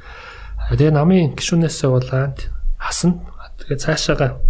[0.72, 2.08] Тэгээ намын гишүүнээсээ бол
[2.80, 3.20] хасна.
[3.60, 4.40] Тэгээ цаашаага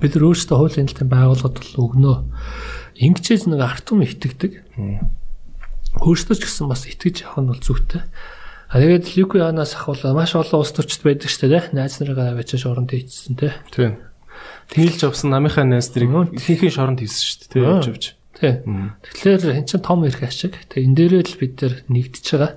[0.00, 2.16] бид нар өөрсдөө хуулийн хэлтийн байгууллагад бол өгнөө.
[3.04, 4.52] Ингэчээс нэг арт юм итгэдэг.
[6.00, 8.02] Өөрсдөө ч гэсэн бас итгэж явах нь бол зүйтэй.
[8.74, 11.70] А тэгээд Люку Янаас ахвал маш олон улс төрчд байдаг шүү дээ.
[11.78, 13.54] Найз нарыгаа авчиж оронд хийчихсэн тий.
[13.70, 14.02] Тийм.
[14.74, 17.62] Тэгэлж авсан намынхаа найз нарыг ихэнх шоронд хийсэн шүү дээ.
[17.62, 18.04] Явж явж.
[18.34, 18.52] Тий.
[18.66, 20.58] Тэгэхээр эн чинь том эрх ашиг.
[20.74, 22.52] Тэгээ энэ дээрээ л бид нар нэгдэж байгаа.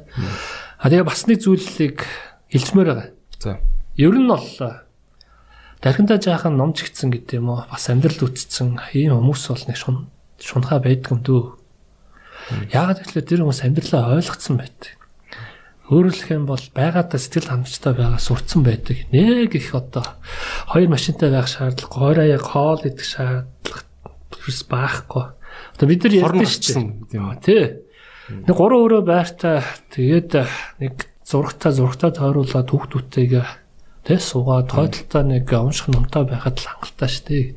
[0.82, 2.02] А тэгээ бас нэг зүйлийг
[2.50, 3.10] хэлжмээр байгаа.
[3.38, 3.62] За.
[3.94, 4.50] Ер нь бол
[5.86, 7.62] дархандаа жаахан номж гисэн гэдэг юм уу?
[7.70, 10.10] Бас амьдрал үтцсэн ийм хүмүүс бол нэг шун
[10.42, 11.46] шунхаа байдаг юм дөө.
[12.74, 14.98] Яагаад гэвэл тэр хүмүүс амьдралаа ойлгоцсон байдаг.
[15.88, 19.08] Өөрөлдөх юм бол байгаадаа сэтгэл ханамжтай байгаа сурцсан байдаг.
[19.16, 20.04] Нэг их одоо
[20.68, 23.88] хоёр машинтай байх шаардлагагүй, хоёр аяг хоол идэх шаардлага
[24.36, 25.26] бас байхгүй.
[25.80, 27.40] Одоо бид нар ярьдэн шүү дээ.
[27.40, 27.64] Тий.
[28.28, 29.64] Нэг гурван өрөө байртаа
[29.96, 30.32] тэгээд
[30.84, 33.48] нэг зургатаа зургатаа тойруулаад хүүхдүүдтэйгээ
[34.08, 37.48] тий суугаад тойлолтоо нэг унших номтой байхад л хангалттай шүү дээ.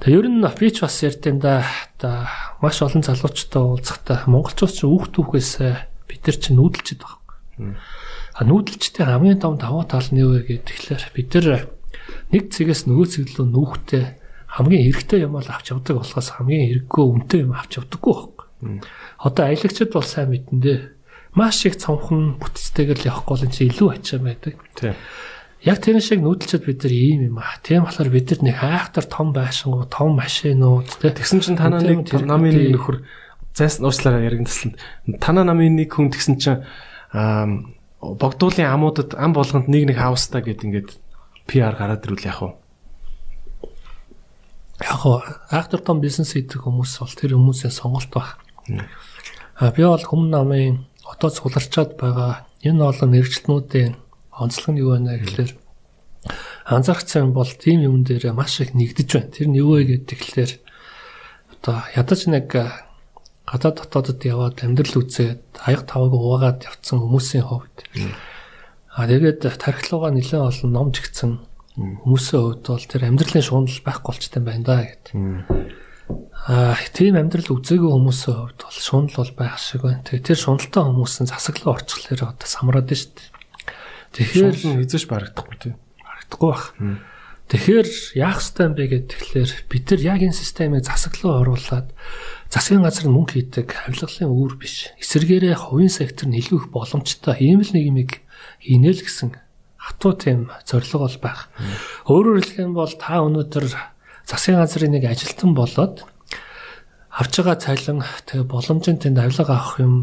[0.00, 1.64] Тэгээ ер нь би ч бас ярьдэн да
[2.60, 5.52] маш олон залуучтай уулзахдаа монголчууд ч хүүхд түүхээс
[6.08, 7.36] бид нар чинь нүүдэлчд байхгүй.
[8.34, 11.68] А нүүдэлчтэй хамгийн том давуу тал нь юу вэ гэхээр бид нар
[12.32, 14.04] нэг цэгээс нөгөө цэг рүү нүүхтэй
[14.48, 18.46] хамгийн хэрэгтэй юм бол авч явдаг болохоос хамгийн хэрэггүй үнэтэй юм авч явдаггүй байхгүй.
[19.20, 20.80] Одоо аялагчд бол сайн мэдэн дээ.
[21.36, 24.56] Маш их цомхон бүтцтэйгээр л явахгүй л чи илүү ачаа байдаг.
[24.74, 24.96] Тийм.
[25.62, 27.60] Яг тэр шиг нүүдэлчд бид нар ийм юм аа.
[27.60, 32.54] Тийм болохоор бид нар нэг хайхтар том байшингуу, том машинууд тэгсэн чинь танаа нэг намын
[32.54, 32.96] нэг нөхөр
[33.58, 34.78] зайс уучлаарай яриг тасланд
[35.18, 36.62] танаа намын нэг хүн тэгсэн чинь
[38.00, 40.90] богдуулын амуудад ам болгонд нэг нэг хаустаа гэд ингээд
[41.50, 42.50] PR гараад ирвэл яах вэ?
[44.86, 45.02] Яг
[45.50, 48.38] актер том бизнес хийдэг хүмүүс бол тэр хүмүүсийн сонголт баг.
[49.58, 53.98] А би бол хүм намын одоо цугларчаад байгаа энэ олон мэрэгчлэнүүдийн
[54.38, 55.50] онцлог нь юу вэ гэхээр
[56.70, 59.34] анзаарах цаан бол тийм юм дээр маш их нэгдэж байна.
[59.34, 60.52] Тэр нь юу вэ гэдэг тэгэхээр
[61.58, 62.46] одоо ядаж нэг
[63.48, 67.76] гадаад дотоодод яваад амьдрал үзээд аяг таваг уугаад явцсан хүмүүсийн хувьд.
[68.92, 71.40] А тэгээд тархилууга нэлээд олон ном жигцэн
[71.78, 75.14] хүмүүсийн хувьд бол тэр амьдралын шуунал байхгүй болчтой байна да гэдэг.
[76.48, 80.04] Аа тийм амьдрал үзээгүй хүмүүсийн хувьд бол шунал бол байх шиг байна.
[80.04, 83.28] Тэгээ тэр шуналтай хүмүүс нь засаглаа орчихлоор одоо самраад шүү дээ.
[84.12, 85.76] Тэгэхээр хизэж барагдахгүй тийм.
[86.02, 86.74] Барагдахгүй бах.
[87.48, 87.88] Тэгэхээр
[88.20, 91.88] яах ёстой юм бэ гэхээр бид нар яг энэ системийг засаглаа оруулаад
[92.48, 94.92] засгийн газар мөнгө хийдэг авилгалын үүр биш.
[94.96, 98.00] Эсвэргээрээ хувийн сектор нь илүү их боломжтой ийм л юм
[98.64, 99.36] хийнэ л гэсэн
[99.76, 101.40] хатуу тийм зорилго бол байх.
[102.08, 103.68] Өөрөөр хэлэх юм бол та өнөөдөр
[104.24, 106.08] засгийн газрын нэг ажилтан болоод
[107.12, 109.94] авч байгаа цалин тэгээ боломжтой тэнд авилга авах юм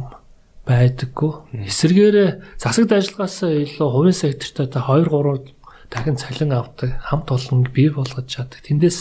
[0.66, 1.66] байдаггүй.
[1.70, 5.54] Эсвэргээрээ засагт ажиллагаасаа илүү хувийн сектортой та 2 3
[5.90, 8.62] дахин цалин авдаг, хамт олон бий болгож чаддаг.
[8.66, 9.00] Тэндээс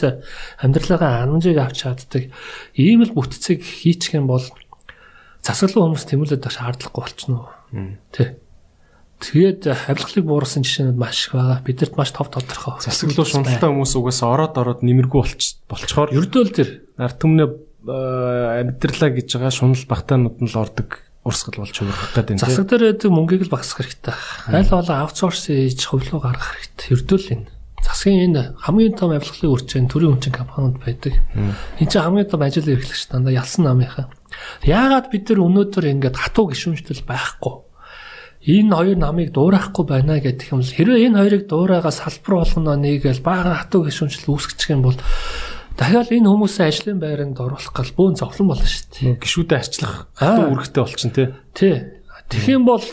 [0.61, 2.31] амьдралаа анамжийг авч чаддаг.
[2.77, 4.45] Ийм л бүтцийг хийчих юм бол
[5.45, 7.53] засаглан хүмүүс тэмүүлээд шаардлагагүй болчихно.
[8.13, 8.41] Тэ.
[9.25, 11.65] Тэгээд авилгалыг буурсан жишээнүүд маш их байгаа.
[11.65, 12.81] Бидэрт маш тов тодорхой.
[12.83, 16.69] Засаглуу шуналтай хүмүүс угаасаа ороод ороод нэмэргүй болч болчхоор ердөө л тэр
[17.01, 17.49] ард түмнээ
[17.89, 22.39] амьдралаа гэж байгаа шунал багтаанууд нь л ордог урсгал болж хувирах гэдэг юм.
[22.39, 24.15] Засаг дээр байдаг мөнгийг л багасгах хэрэгтэй.
[24.53, 26.93] Аль болон аутсорс хийж хувьлуу гаргах хэрэгтэй.
[26.93, 27.49] Ердөө л энэ.
[27.85, 31.21] Засгийн энэ хамгийн том авилгалын үржин төрийн хүчин компаниуд байдаг.
[31.81, 34.13] Энэ чинь хамгийн том ажил эрхлэгч дандаа ялсан намынхаа.
[34.65, 37.65] Яагаад бид нар өнөөдөр ингээд хатуу гişүнжтэл байхгүй?
[38.45, 43.25] энэ хоёр намыг дуурайхгүй байна гэдэг юм л хэрвээ энэ хоёрыг дуурайгаа салбар болгоно нэгэл
[43.25, 44.99] бага хатуу гişүнжил үүсгэж юм бол
[45.79, 49.19] дахиад энэ хүмүүсээ ажлын байранд оруулах гал бөөн зовлон болно шүү дээ.
[49.23, 51.29] Гişүүдээ арчлах үүрэгтэй болчин тий.
[51.55, 51.77] Тий.
[52.31, 52.85] Тэгэх юм бол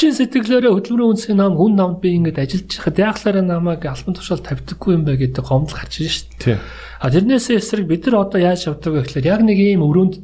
[0.00, 4.40] чин сэтгэлээрээ хөдөлмөрийн үндэсний нам хүн намд би ингэж ажиллаж байхад яахлаараа намайг албан тушаал
[4.40, 6.58] тавьдаггүй юм бэ гэдэг гомдол гарч ирж шүү дээ.
[7.04, 10.16] А тэрнээсээ эсрэг бид нар одоо яаж явдаг вэ гэхээр яг нэг ийм өрөөнд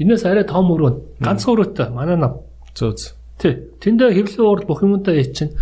[0.00, 2.40] энэс арай том өрөөнд ганцхан өрөөтэй манай нам.
[2.72, 3.54] Зөө зөө Тий.
[3.78, 5.54] Тэндээ хэвлэн уурд бүх юмудаа ээчин.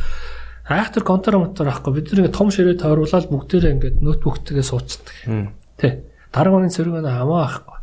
[0.66, 5.14] Айхтар контор мотор авахгүй бид нэг том ширээ тойруулаад бүгдээрээ ингээд ноутбуктгээ суучдаг.
[5.78, 6.02] Тий.
[6.34, 7.76] Дараагийн цэрэг нь хамаа авахгүй.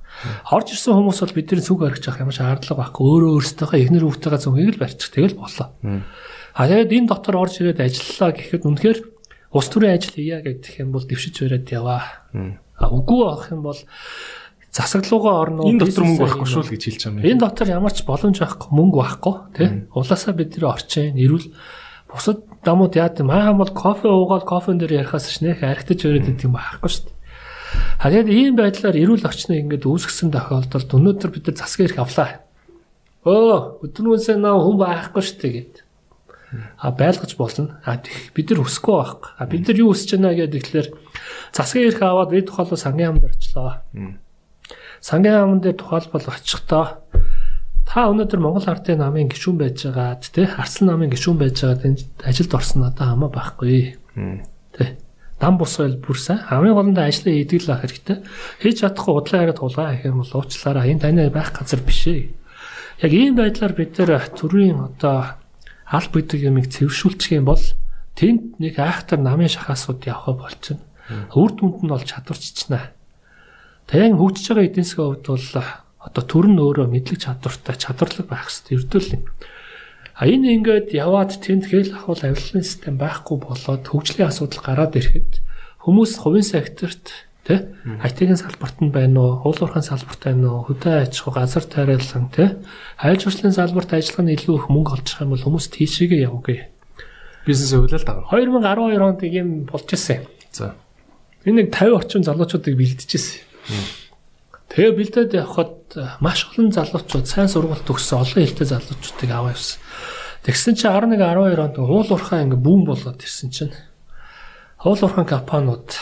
[0.52, 3.04] Орж ирсэн хүмүүс бол бидний сүг барьж авах юм шаардлага байхгүй.
[3.08, 5.10] Өөрөө өөрсдийнхөө эхнэр хүүхдтэйгээ зөвхөн л барьчих.
[5.16, 5.68] Тэгэл болоо.
[6.54, 9.00] А тэгээд энэ дотор орж ирээд ажиллалаа гэхэд үнэхээр
[9.58, 12.04] ус төрийн ажил хийя гэдэг юм бол дэвшиж бариад яваа.
[12.78, 13.80] А үгүй авах юм бол
[14.70, 15.66] засаглуугаа орно.
[15.70, 17.30] Энэ дотор мөнгө байхгүй шүү л гэж хэлж байгаа юм.
[17.30, 19.70] Энэ дотор ямар ч боломж байхгүй, мөнгө байхгүй, тий.
[19.94, 21.46] Улаасаа бидний орчин, эрүүл
[22.14, 26.30] бусад дамууд яад юм аа бол кофе уугаад кофен дээр ярихаас ч нэх архитаж өрөөд
[26.30, 27.18] идэг юм байхгүй шүү дээ.
[28.00, 32.46] Харин ийм байдлаар эрүүл орчныг ингээд үүсгэсэн тохиолдолд өнөөдөр бид нар засгийн эрх авлаа.
[33.26, 35.76] Өө өдрөөсөө наа хүн байхгүй шүү дээ гэд.
[36.78, 37.82] А байлгаж болно.
[37.82, 39.32] А бид нар хүсэхгүй байхгүй.
[39.42, 40.88] А бид нар юу хүсэж байна гэдэг тэгэхээр
[41.50, 43.82] засгийн эрх аваад бид тухайлбал сангийн хамд орчлоо
[45.04, 47.03] сангийн аман дээр тухайлбал очихдоо
[47.94, 52.02] та өнөөдөр Монгол ардын намын гишүүн байж байгаад тий Арслан намын гишүүн байж байгаад энэ
[52.26, 53.94] ажилд орсон надад хамаа байхгүй.
[54.74, 54.90] Тий.
[55.38, 56.42] Дам бусгал бүрсэн.
[56.50, 58.18] Хамгийн гол нь ажлаа хийдэг л ах хэрэгтэй.
[58.66, 60.90] Хийж чадахгүй удлаа яриад тулгаа гэх юм бол уучлаарай.
[60.90, 62.34] Энэ таны байх газар биш ээ.
[63.06, 65.38] Яг ийм байдлаар бид нэр төрийн одоо
[65.86, 67.62] аль бүдэг юмыг цэвэршүүлчих юм бол
[68.18, 70.82] тэнд нэг айхтар намын шахаасууд явах болчихно.
[71.38, 72.90] Үр дүнд нь бол чадварчичнаа.
[73.86, 75.46] Тэн хөгжиж байгаа эдийн засгийн хувьд бол
[76.04, 79.24] одоо төр нь өөрөө мэдлэг чадвартай чадварлаг байх хэрэгтэй ердөө л юм.
[80.14, 85.42] А энэ ингээд яваад тэнд хэл ахуул авилгын систем байхгүй болоод хөгжлийн асуудал гараад ирэхэд
[85.82, 90.94] хүмүүс хувийн секторт тэ IT-ийн салбарт нь байна уу, уул уурхайн салбарт байна уу, хөдөө
[91.08, 92.62] аж ахуй газар тариалан тэ
[93.02, 96.60] айл жуулчлалын салбарт ажиллах нь илүү их мөнгө байгаа юм бол хүмүүс тийшээгээ явуугүй.
[97.44, 98.24] Бизнес өвлөл даа.
[98.32, 100.24] 2012 онд ийм болж ирсэн.
[100.56, 100.78] За.
[101.44, 104.03] Энэ нэг 50 орчим залуучуудыг бэлдэжсэн.
[104.74, 105.78] Тэгээ бэлдээд явхад
[106.18, 109.78] маш олон залуучууд сайн сургалт төгссөн олон хэлтэй залуучуудыг аваа явсан.
[110.42, 113.74] Тэгсэн чинь 11 12 онд уул уурхай ингээ бүүн болоод ирсэн чинь
[114.82, 115.94] уул уурхайн компаниуд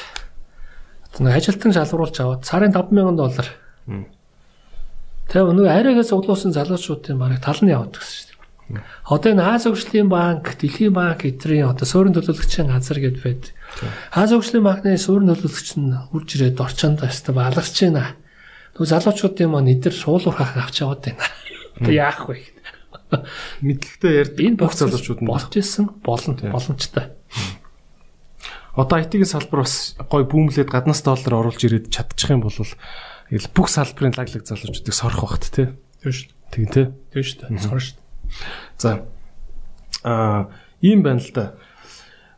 [1.19, 3.47] нэг ажилтан шалгуулж аваад сарын 5000 доллар.
[5.27, 8.27] Тэгээ нөгөө арайгаас углуусан залуучуудын бараг тал нь яваад гэсэн шүү
[8.71, 8.83] дээ.
[9.11, 13.51] Одоо энэ Аз хөгжлийн банк, Дэлхийн банк эдрийн одоо суурин төлөөлөгчийн газар гэд байд.
[14.15, 18.15] Аз хөгжлийн банкны суурин төлөөлөгч нь үрж ирээд орчонд өстө баларч байна.
[18.75, 21.23] Нөгөө залуучуудын маань эдэр суулуурхах авч яваад байна.
[21.81, 22.39] Одоо яах вэ?
[23.61, 27.11] Мэдлэгтэй ярьдаг Энэ бүх залуучууд нь болж исэн болно боломжтой.
[28.71, 33.67] Одоо IT-ийн салбар бас гой бүүмлээд гаднаас доллар оруулж ирээд чадчих юм бол ил бүх
[33.67, 35.67] салбарын лаглаг залуучуудыг сорох багт тий.
[35.99, 36.31] Тийм шүү.
[36.55, 36.85] Тэг тий.
[37.11, 37.59] Тийм шүү дээ.
[37.59, 37.99] Сорно шүү.
[38.79, 38.89] За
[40.07, 40.47] аа
[40.79, 41.59] ийм байна л да.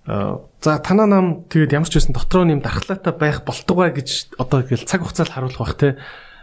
[0.07, 4.63] Аа за танаа нам тэгээд ямар ч байсан дотроо нэм дархлаатай байх болтугай гэж одоо
[4.63, 5.95] ингээл цаг хугацаанд харуулах бах те.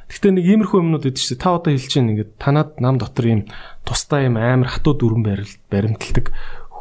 [0.09, 1.39] Гэхдээ нэг иймэрхүү юмнууд өгдөө шүү.
[1.39, 3.41] Та одоо хэлж байна ингээд танад нам дотор ийм
[3.85, 5.23] тустай ийм амар хатуу дүрэн
[5.69, 6.33] баримталдаг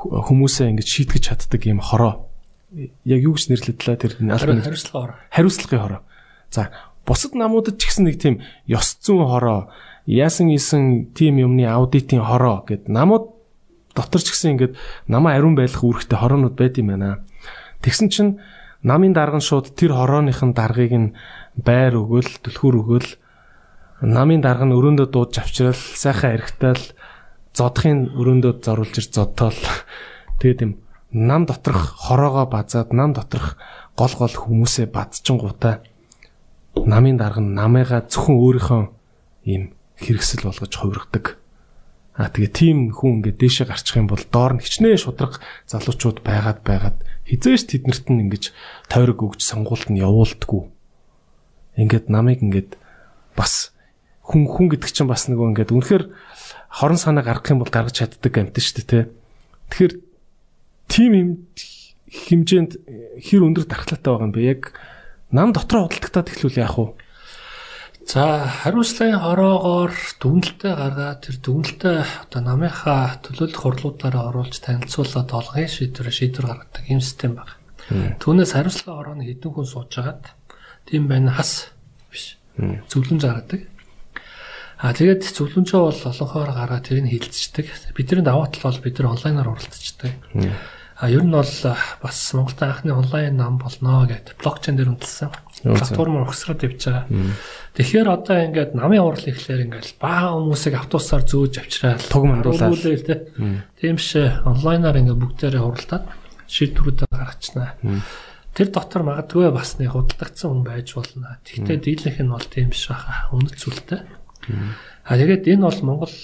[0.07, 2.31] хүмүүсээ ингээд шийтгэж чаддаг ийм хороо.
[3.03, 5.17] Яг юу гэж нэрлэдлээ тэр Хариу хариуцлага ороо.
[5.29, 6.01] хариуцлагын хороо.
[6.49, 6.71] За
[7.05, 8.35] бусад намуудад ч гэсэн нэг тийм
[8.69, 9.73] ёс зүйн хороо,
[10.05, 13.38] яасан исэн тим юмны аудитын хороо гэд намууд
[13.99, 14.73] дотор ч гэсэн ингээд
[15.11, 17.19] намаа ариун байлах үүрэгтэй хороонууд байд юм байна.
[17.83, 18.39] Тэгсэн чинь
[18.83, 21.13] намын дарган шууд тэр хорооныхын даргаыг нь
[21.59, 23.09] байр өгөөл, түлхүүр өгөөл
[24.07, 26.83] намын дарга нь өрөөндөө дууж авчрал, сайхан харигтаал
[27.51, 29.59] зодохын өрөөндөө зоруулж ир зодтоол
[30.39, 30.71] тэгээд юм
[31.11, 33.57] нам доторх хороогоо базаад нам доторх
[33.97, 35.83] гол гол хүмүүсээ бадчихгуудаа
[36.85, 38.83] намын дарга нь намыгаа зөвхөн өөрийнхөө
[39.49, 41.38] ийм хэрэгсэл болгож хувиргадаг.
[42.15, 46.59] А тэгээ тийм хүн ингээд дээшээ гарчих юм бол доор нь хичнээн шудраг залуучууд байгаад
[46.65, 46.97] байгаад
[47.29, 48.43] хизээш тэднэрт нь ингэж
[48.91, 50.67] тойрог өгч сонгуульд нь явуулдаггүй.
[51.79, 52.75] Ингээд намайг ингээд
[53.39, 53.71] бас
[54.25, 56.03] хүн хүн гэдэг чинь бас нөгөө ингээд үнэхээр
[56.69, 59.03] хорон санаа гаргах юм бол гаргаж чаддаг амт шүү дээ тий.
[59.71, 59.93] Тэгэхээр
[60.91, 61.29] тийм юм
[62.09, 62.71] хэмжээнд
[63.21, 64.41] хэр өндөр дархлаатай байгаа юм бэ?
[64.43, 64.61] Яг
[65.31, 66.98] нам дотроо худалдагтаад эхлүүл яах вэ?
[68.09, 76.09] За хариуцлагын хороогоор дүгнэлтээ гаргаад тэр дүгнэлтээ одоо намынхаа төлөөлөх хурлуудаараа оруулж танилцуулаад олгын шийдвэр
[76.09, 77.53] шийдвэр гаргадаг юм систем байна.
[78.17, 80.25] Түүнээс хариуцлагын хорооны хэдэн хүн сууж агаад
[80.89, 81.69] тийм байна хас
[82.09, 82.41] биш.
[82.57, 83.61] Зөвлөмж гаргадаг.
[84.81, 87.93] А тэгээд зөвлөмжөө бол олонхоор гараад тэрийг хилцдэг.
[87.93, 90.17] Бидний даваа тал бол бид нар онлайнаар уралдчихдаг.
[90.97, 91.45] А ер нь бол
[92.01, 95.29] бас Монголд анхны онлайн нам болно гэдэг блокчейн дээр үндэслсэн
[95.63, 97.05] платформ өгсроод явж байгаа.
[97.75, 102.75] Тэгэхээр одоо ингээд намын урал ихлээр ингээд бага хүмүүсийг автобусаар зөөж авчраад Туг мандуулаад.
[103.79, 106.05] Тийм шээ онлайнаар ингээд бүгдээрээ хуралдаад
[106.49, 107.77] шийдвэрүүд гаргачнаа.
[108.57, 111.37] Тэр дотор магадгүй бас нэг худалдагдсан хүн байж болно.
[111.45, 113.29] Тэгтээ дийлэнх нь бол тийм биш баха.
[113.31, 114.01] Үнэт зүйлтэй.
[115.05, 116.15] А тэгээд энэ бол Монгол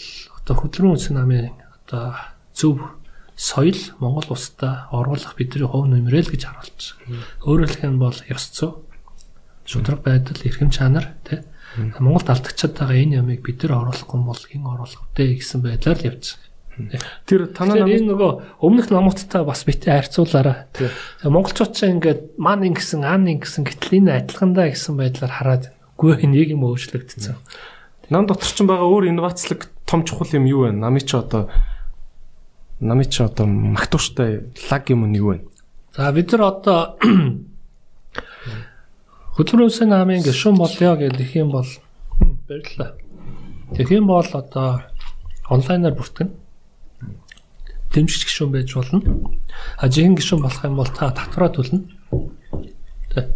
[0.41, 1.53] одоо хөдөлмөрийн үндэсний намын
[1.85, 2.17] одоо
[2.57, 2.81] зөв
[3.37, 7.23] соёл Монгол улстай оруулах бидний хувь нэмрэл гэж харуулж байгаа.
[7.45, 8.71] Өөрөөр хэлэх нь бол ёс зүй
[9.65, 11.41] шудраг байдал, эрхэм чанар тий.
[11.99, 16.07] Монголд алдагчаад байгаа энэ ямыг бид нар оруулахгүй бол хэн оруулах вэ гэсэн байдлаар л
[16.07, 17.01] явж байгаа.
[17.27, 18.31] Тэр танаа энэ нөгөө
[18.63, 20.71] өмнөх намуудтай бас битээ харьцуулаарай.
[21.23, 25.63] Монголчууд ч ингээд ман ингэсэн, ан ингэсэн гэтэл энэ адилхандаа гэсэн байдлаар хараад
[25.95, 27.35] үгүй нэг юм өөрчлөгдсөн.
[28.11, 30.75] нам дотор ч байгаа өөр инновацлог том чухал юм юу вэ?
[30.75, 31.49] Намын чи одоо
[32.79, 35.47] намын чи одоо магтууштай лаг юм нь юу вэ?
[35.95, 36.99] За бид нар одоо
[39.35, 41.67] хөдөлмөрийн намын гишүүн болё гэх юм бол
[42.47, 42.95] баярлалаа.
[43.75, 44.81] Тэгэх юм бол одоо
[45.49, 46.31] онлайнаар бүртгэн
[47.91, 49.01] дэмжигч гишүүн байж болно.
[49.79, 51.83] А жинхэнэ гишүүн болох юм бол та татвараа төлнө.
[53.11, 53.35] Тэ.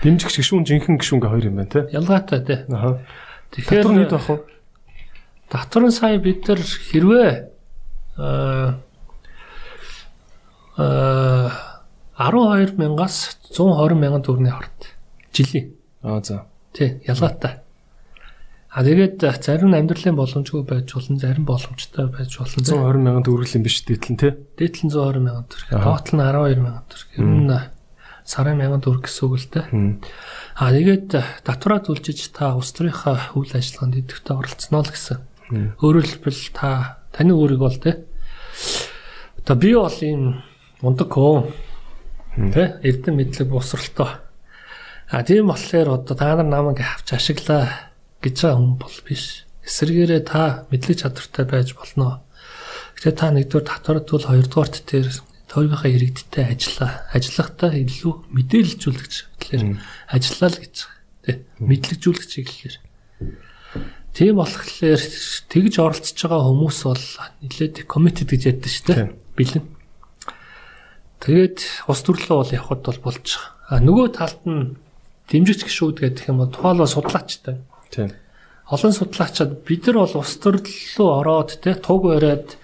[0.00, 1.88] Дэмжигч гişүүн жинхэнэ гişүүнгээ хоёр юм байна те.
[1.92, 2.58] Ялгаатай тий.
[2.72, 3.04] Аха.
[3.52, 4.40] Тэгэхээр Татвар нийт байх уу?
[5.52, 7.30] Татварын сая бид нар хэрвээ
[8.16, 8.80] аа
[10.80, 14.93] аа 12 мянгаас 120 мянган төгрөгийн хорт
[15.34, 15.74] жилийн.
[16.02, 16.46] Аа за.
[16.72, 17.60] Тий, ялгаатай.
[18.74, 22.58] А тэгээд зарим нь амьдралын боломжгүй байж болно, зарим боломжтой байж болно.
[22.58, 24.34] 120 мянган төгрөг юм биш дээдлэн те.
[24.58, 25.70] Дээдлэн 120 мянган төгрөг.
[25.78, 27.10] Тоотал нь 12 мянган төгрөг.
[27.14, 27.54] Ер нь
[28.26, 29.66] сарын мянган төгрөг гэсэн үг л дээ.
[30.58, 31.10] А тэгээд
[31.46, 35.18] татвараа төлжиж та улс төрийнхаа үйл ажиллагаанд идэвхтэй оролцсноо л гэсэн.
[35.78, 38.08] Өөрөөр хэлбэл та таны өөрийг бол те.
[39.38, 40.42] Одоо би бол ийм
[40.80, 41.52] мундаг хөө.
[42.50, 44.23] Тэ эрдэм мэдлэг босролтой.
[45.10, 47.92] А тийм болохоор одоо та нар намайг авч ашиглаа
[48.24, 49.44] гэж байгаа хүн бол биш.
[49.64, 52.24] Эсвэргээрээ та мэдлэг чадвартай байж болно.
[52.96, 55.12] Гэтэ та нэгдүгээр татвар төл хоёрдугаарт тэр
[55.48, 57.04] тойргийнхаа иргэдтэй ажиллаа.
[57.12, 59.64] Ажиллахдаа илүү мэдээлэлжүүлэгч гэхлээр
[60.08, 61.00] ажиллаа л гэж байгаа.
[61.24, 62.76] Тэ мэдлэгжүүлэгч гэхлээр.
[64.14, 65.02] Тийм болохоор
[65.52, 67.06] тэгж оролцож байгаа хүмүүс бол
[67.44, 69.04] нэлээд committed гэж яддаг шүү дээ.
[69.36, 69.64] Бэлэн.
[71.20, 71.58] Тэгээд
[71.90, 73.52] ус төрлөө бол явхад бол болж байгаа.
[73.64, 74.76] А нөгөө талд нь
[75.30, 77.56] дэмжигч гişүүд гэдэг юм бол тухайлбал судлаачтай.
[77.90, 78.12] Тийм.
[78.68, 82.56] Олон судлаачид бид нар бол ус төрлөө ороод те туг бариад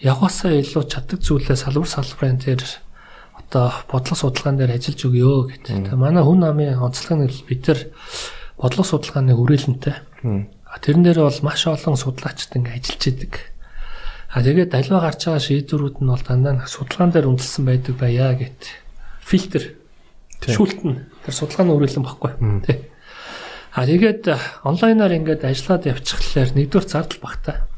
[0.00, 2.62] явхасаа илүү чаддаг зүйлээ салбар салбарын дээр
[3.36, 5.96] одоо бодлого судалгаан дээр ажиллаж өгөө гэдэг.
[5.96, 7.80] Манай хүн намын онцлог нь бид нар
[8.60, 9.96] бодлого судалгааны хүрээлэнтэй.
[10.84, 13.32] Тэрэн дээр бол маш олон судлаачид ингээ ажиллаж идэг.
[14.28, 18.62] А тэгээд аливаа гарч байгаа шийдвэрүүд нь бол дандаа судалгаан дээр үндэслэн байдаг байя гэт
[19.24, 19.80] фильтр
[20.44, 22.32] шүүлтэн тэр судалгааны үргэлэн баггүй
[22.64, 22.88] тий.
[23.76, 24.32] А тэгээд
[24.64, 27.68] онлайнаар ингээд ажиллаад явчихлаар нэгдүгээр зардал багтаа.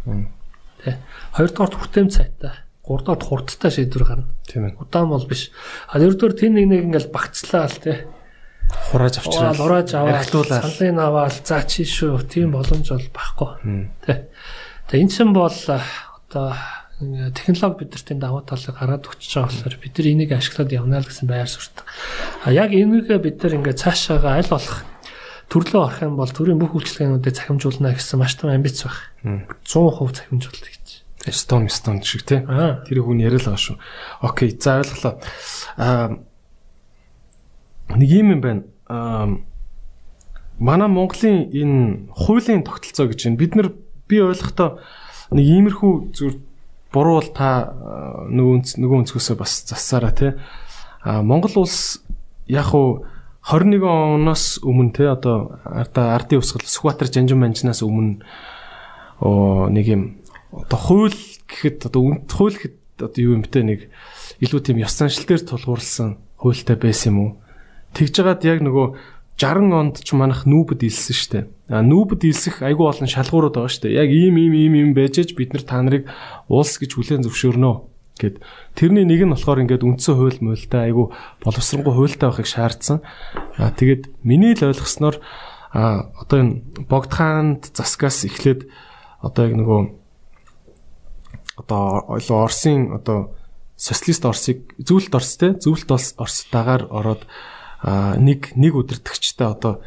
[0.86, 0.94] Тий.
[1.34, 2.54] Хоёрдугаар хүртэм цайтай.
[2.86, 4.30] Гуравдугаар хурдтай шийдвэр гарна.
[4.46, 4.78] Тийм ээ.
[4.78, 5.50] Удаан бол биш.
[5.90, 7.98] А дөрөвдүгээр тэн нэг нэг ингээд багцлаа л тий.
[8.94, 9.54] Хурааж авчраа.
[9.58, 12.22] Хурааж аваад саналын аваад заа чи шүү.
[12.30, 13.50] Тийм боломж бол байхгүй.
[14.06, 14.18] Тий.
[14.88, 15.82] Тэгээ энэ чинь бол а,
[16.30, 16.54] одоо
[17.00, 21.28] технологи бидэртийн давуу талыг гараад өчөж байгаа болохоор бид нар энийг ашиглаад явна л гэсэн
[21.28, 21.84] байр суурьтай.
[22.44, 24.84] А яг энийгээ бид нар ингээ цаашаага аль болох
[25.48, 29.48] төрлөө орох юм бол төрийн бүх үйлчлэгээнүүдэд захимжуулна гэсэн маш том амбиц байна.
[29.64, 30.88] 100% захимжуулдаг гэж.
[31.32, 32.44] Стон стон шиг тий.
[32.44, 33.76] Тэр хүн яриа л байгаа шүү.
[34.20, 35.14] Окей, за ойлголоо.
[35.80, 36.20] Аа
[37.96, 38.62] нэг юм юм байна.
[38.86, 39.40] Аа
[40.60, 43.40] манай Монголын энэ хуулийн тогтолцоо гэж байна.
[43.40, 43.72] Бид нар
[44.04, 44.78] би ойлгохдоо
[45.32, 46.32] нэг иймэрхүү зүр
[46.92, 50.32] буруу бол та аа, нөгөө нөгөө өнцгөөсөө бас засаараа тий.
[51.06, 52.02] Аа Монгол улс
[52.50, 53.06] яг уу
[53.46, 58.20] 21 оноос өмнө те одоо арда ардын усгал Сүхбаатар Жанжин манжнаас өмнө
[59.20, 60.02] оо нэг юм
[60.52, 61.16] одоо хууль
[61.48, 63.80] гэхэд одоо үнд хууль гэхэд одоо юу юм бэ нэг
[64.44, 67.30] илүү тийм ёс заншил дээр тулгуурласан хуультай байсан юм уу?
[67.96, 68.86] Тэгж жагаад яг нөгөө
[69.40, 71.40] 60 онд ч манах нүүбэд илсэн штэ.
[71.72, 73.88] А нүүбэд илсэх айгүй олон шалгуурууд байгаа штэ.
[73.88, 76.04] Яг ийм ийм ийм ийм байж аж бид нар та нарыг
[76.52, 77.88] улс гэж хүлээн зөвшөөрнө
[78.20, 78.44] гэд
[78.76, 81.08] тэрний нэг нь болохоор ингээд үндсэн хууль мөлтэй айгүй
[81.40, 83.00] боловсронгуй хуультай байхыг шаардсан.
[83.56, 85.24] А тэгээд миний л ойлгосноор
[85.72, 88.68] а одоо энэ богдхаанд заскаас эхлээд
[89.24, 89.80] одоо яг нөгөө
[91.64, 93.32] одоо Оросын одоо
[93.76, 95.88] социалист Оросыг зөвлөлт Орос те зөвлөлт
[96.52, 97.24] дагаар ороод
[97.84, 99.80] нэг нэг удирдахчтай одоо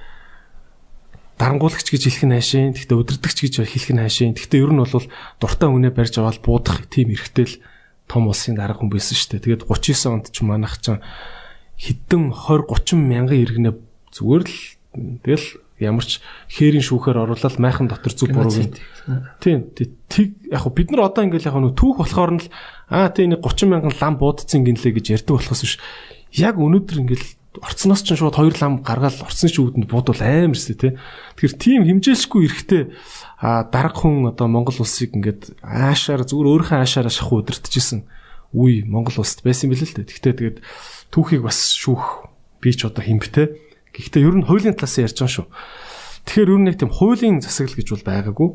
[1.38, 2.74] дарангуулагч гэж хэлэх нь хайшин.
[2.74, 4.34] Гэхдээ удирдахч гэж хэлэх нь хайшин.
[4.34, 5.08] Гэхдээ ер нь бол
[5.42, 7.62] дуртай үнэ барьж аваад буудах тийм эрхтэл
[8.08, 9.62] том улсын дарга хүн байсан шүү дээ.
[9.62, 10.94] Тэгээд 39 онд ч манайх ч
[11.78, 13.72] хэдэн 20 30 мянган иргэнэ
[14.14, 14.58] зүгээр л
[15.26, 15.48] тэгэл
[15.82, 16.22] ямар ч
[16.54, 18.78] хээрийн шүүхээр оруулаад майхан дотор зүг бурууг
[19.42, 22.50] Тийм тэг яг бид нар одоо ингээл яг нэг түүх болохоор нь л
[22.94, 25.76] аа тийм нэг 30 мянган лам буудцсан гинлээ гэж ярьдаг болохоос биш
[26.38, 27.28] яг өнөөдөр ингээл
[27.62, 30.92] орцноос ч шууд хоёр лам гаргаад орцны ч үүдэнд буудвал амар шүү тий.
[31.38, 32.84] Тэгэхээр тийм хэмжээлшгүй эрэхтэй
[33.38, 38.08] а дарга хүн одоо Монгол улсыг ингээд аашаар зүгээр өөрийнхөө аашаараа шахуу удирдахжсэн
[38.56, 40.10] үе Монгол улсад байсан билээ л дээ.
[40.10, 40.58] Гэхдээ тэгээд
[41.14, 42.32] түүхийг бас шүүх
[42.64, 43.58] би ч одоо химбтэй.
[43.94, 45.48] Гэхдээ ер нь хуулийн талаас ярьж байгаа шүү.
[46.24, 48.50] Тэгэхээр ер нь нэг тийм хуулийн засаглал гэж бол байгаагүй.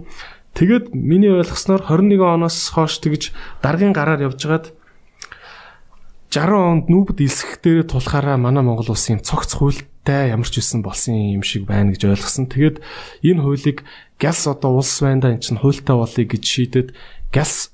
[0.57, 3.31] Тэгээд миний ойлгосноор 21 оноос хойш тэгж
[3.61, 4.73] даргын гараар явжгаад
[6.29, 11.17] 60 онд нүүбд илсэх дээр тулахаараа манай Монгол улсын цогц хуультай ямар ч үсэн болсон
[11.17, 12.53] юм шиг байна гэж ойлгосон.
[12.53, 12.85] Тэгээд
[13.25, 13.89] энэ хуулийг
[14.21, 16.89] ГЯС одоо улс байндаа эн чинь хуультай болъё гэж шийдэд
[17.33, 17.73] ГЯС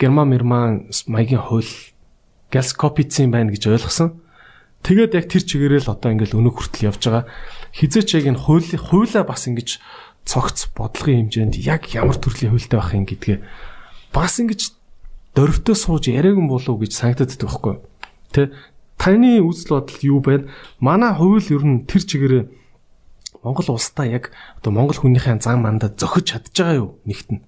[0.00, 1.68] Герман Мэрман маягийн хууль
[2.48, 4.24] ГЯС копицын байна гэж ойлгосон.
[4.80, 7.28] Тэгээд яг тэр чигээрэл одоо ингээл өнөө хүртэл явж байгаа.
[7.76, 9.82] Хизээч яг энэ хууль хуулаа бас ингэж
[10.24, 13.38] цогц бодлогын хэмжээнд яг ямар төрлийн хуультай байх юм гэдгээ
[14.14, 14.60] бас ингэж
[15.36, 17.76] дөрвтөө сууж яриаган болов гэж санагддаг байхгүй.
[18.32, 18.50] Тэ
[18.96, 20.48] таны үзэл бодол юу байна?
[20.80, 22.44] Манай хууль ер нь тэр чигээрээ
[23.44, 26.90] Монгол улстай яг одоо Монгол хүнийхээ зан мандаа зохиж чадж байгаа юу?
[27.04, 27.44] Нэгт нь.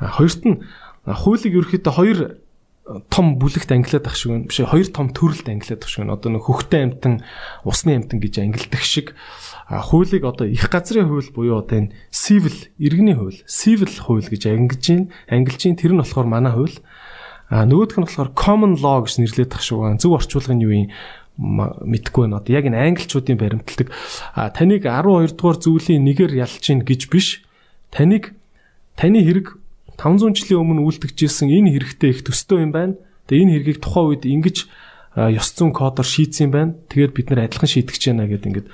[0.00, 0.64] Хоёрт нь
[1.06, 2.18] хуулийг ерөөхдөө хоёр
[2.82, 4.50] том бүлэгт ангилаад ах шиг.
[4.50, 6.10] Биш хоёр том төрөлд ангилаад ах шиг.
[6.10, 7.22] Одоо нэг хөхтэй амтан,
[7.62, 9.14] усны амтан гэж ангилдаг шиг
[9.70, 14.82] хуулийг одоо их газрын хууль буюу одоо энэ civil иргэний хууль, civil хууль гэж ангилж
[14.82, 15.06] байна.
[15.30, 15.78] Ангилж байна.
[15.78, 16.76] Тэр нь болохоор манай хууль.
[17.48, 20.02] А нөгөөх нь болохоор common law гэж нэрлэдэг ах шиг байна.
[20.02, 20.90] Зөв орчуулга нь юу юм
[21.38, 22.42] мэдхгүй байна.
[22.42, 23.88] Одоо яг энэ англичуудын баримтлагдаг
[24.58, 27.46] таныг 12 дугаар зүйлийн нэгээр ялж гин гэж биш.
[27.94, 28.34] Таныг
[28.98, 29.61] таны хэрэг
[30.00, 32.94] 500 жилийн өмнө үлдгэжсэн энэ хэрэгтэй их төстэй юм байна.
[33.28, 34.56] Тэгээ энэ хэргийг тухайн үед ингэж
[35.16, 36.72] ёс зүйн кодоор шийдсэн юм байна.
[36.88, 38.68] Тэгээд бид нар адилхан шийдэж байна гэдэг ингээд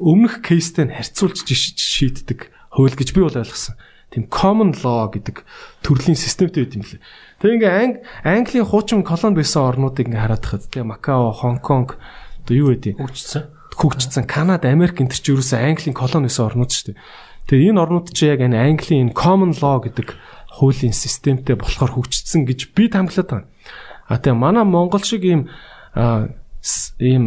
[0.00, 3.76] өмнөх кейстэй нь харьцуулж шийддэг хууль гэж би бол ойлгосон.
[4.10, 5.46] Тийм common law гэдэг
[5.86, 7.00] төрлийн системтэй байт юм лээ.
[7.38, 11.94] Тэгээ ингээ анги Английн хуучин колони байсан орнуудыг ингээ хараад хахад тэгээ Макао, Хонконг
[12.42, 13.46] одоо юу байдیں۔ хөгжсөн.
[13.78, 16.98] Хөгжсөн Канада, Америк энэ төр чи ерөөсөө Английн колони байсан орнууд шүү дээ.
[17.50, 20.14] Тэгээ энэ орнууд чи яг энэ Английн энэ common law гэдэг
[20.54, 23.50] хуулийн системтэй болохоор хөгжсөн гэж би тамглаад байна.
[24.06, 25.50] А тэгээ манай Монгол шиг ийм
[27.02, 27.24] ийм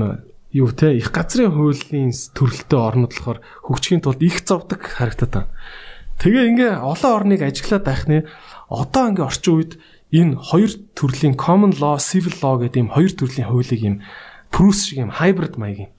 [0.56, 5.52] юу те их газрын хуулийн төрөлтөө орнууд болохоор хөгжихийн тулд их зовдөг харагдаад байна.
[6.24, 8.24] Тэгээ ингээ олон орныг ажиглаад байх нэ
[8.72, 9.72] одоо ингээ орчин үед
[10.16, 13.98] энэ хоёр төрлийн common law, civil law гэдэг ийм хоёр төрлийн хуулийг ийм
[14.54, 15.90] Прус шиг ийм hybrid маягийн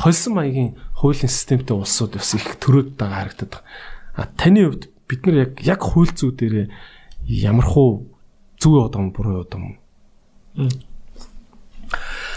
[0.00, 3.68] холсон маягийн хуулийн системтэй улсууд бас их төрөөд байгаа харагдаад байна.
[4.16, 6.72] А таны хувьд бид нар яг яг хууль зүй дээр
[7.28, 8.08] ямар хуу
[8.56, 9.76] зүг яваад байгаа юм буруу юм.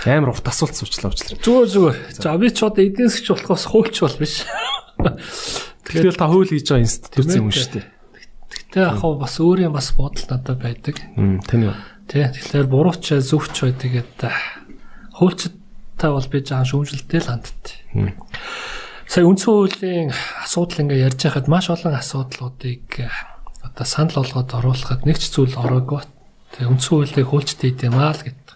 [0.03, 1.39] Амар урт асуулт суучлаа уучлаарай.
[1.39, 1.97] Зүгээр зүгээр.
[2.19, 4.43] За би ч одоо эдийн засгч болохоос хуульч бол биш.
[5.87, 7.87] Тэгэхээр та хууль хийж байгаа институт юм шүү дээ.
[8.51, 10.99] Гэтэ яг хав бас өөрийн бас бодол надад байдаг.
[11.15, 11.39] Юу.
[12.11, 14.11] Тэ тэгэхээр бурууч зөвч бай тэгээд
[15.93, 17.65] хуульчтай бол би жаан шүүмжлэлтэй л хандт.
[19.07, 20.09] Сая үндсэн хуулийн
[20.41, 22.87] асуудал ингээ ярьж байхад маш олон асуудлуудыг
[23.61, 26.01] одоо санал болгоод оруулахад нэг ч зүйл ороогүй.
[26.57, 28.49] Тэгээ үндсэн хуулийг хуульчтай идэм аа л гэдэг.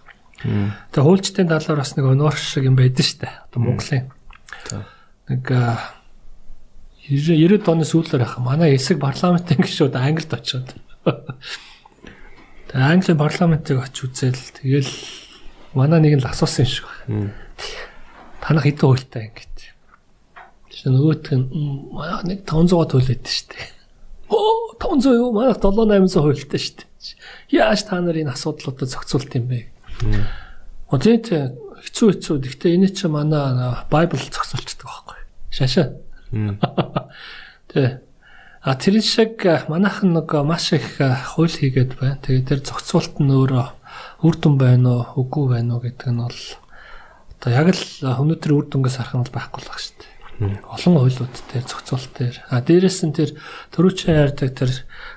[0.91, 3.33] Тэгээ хуульчдын талаар бас нэг өнөөр шиг юм байдаг дээ.
[3.53, 4.05] Одоо Монголын
[5.29, 5.43] нэг
[7.07, 10.75] 90 оны сүүлээр ах манай эсэг парламентын гишүүд Англид очиод.
[12.67, 14.91] Тэгээ Английн парламентыг очиж үзэл тэгэл
[15.77, 17.33] манай нэг л асуусан юм шиг байна.
[18.41, 19.57] Танах хэдэн хуультай ингэж.
[20.73, 21.45] Тэгээ нөгөөх нь
[22.25, 23.67] нэг 500 төлөөд дээ.
[24.33, 25.29] Оо 500 юу?
[25.37, 26.89] Манайх 7 800 хуультай дээ.
[27.53, 29.69] Яаж та нар энэ асуудлуудад зохицуулт юм бэ?
[30.89, 32.35] Одет хэцүү хэцүү.
[32.41, 35.19] Гэхдээ энэ чинь манай Байбл зохицуулчдаг байхгүй.
[35.53, 35.93] Шашаа.
[37.71, 38.01] Тэ.
[38.61, 39.39] А тэр шиг
[39.69, 42.19] манайхан нэг маш их хууль хийгээд байна.
[42.19, 43.76] Тэгээ тэр зохицуулт нь өөрөө
[44.23, 46.41] үр дүн байна уу, үгүй байна уу гэдэг нь бол
[47.37, 50.15] одоо яг л өнөөдөр үр дүнгээс харах нь бол байхгүй л баг шүү дээ.
[50.37, 52.37] Олон хуулиуд дээр зохицуулт дээр.
[52.49, 53.33] А дээрэс нь тэр
[53.73, 54.71] төрүүчэн ярьдаг тэр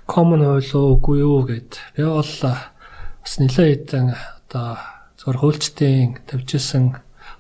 [0.08, 1.72] common хууль уу, үгүй юу гэд.
[1.96, 4.80] Би бол бас нэлээд хэдэн одоо
[5.20, 6.84] зөвхөн хуульчдын тавьжсэн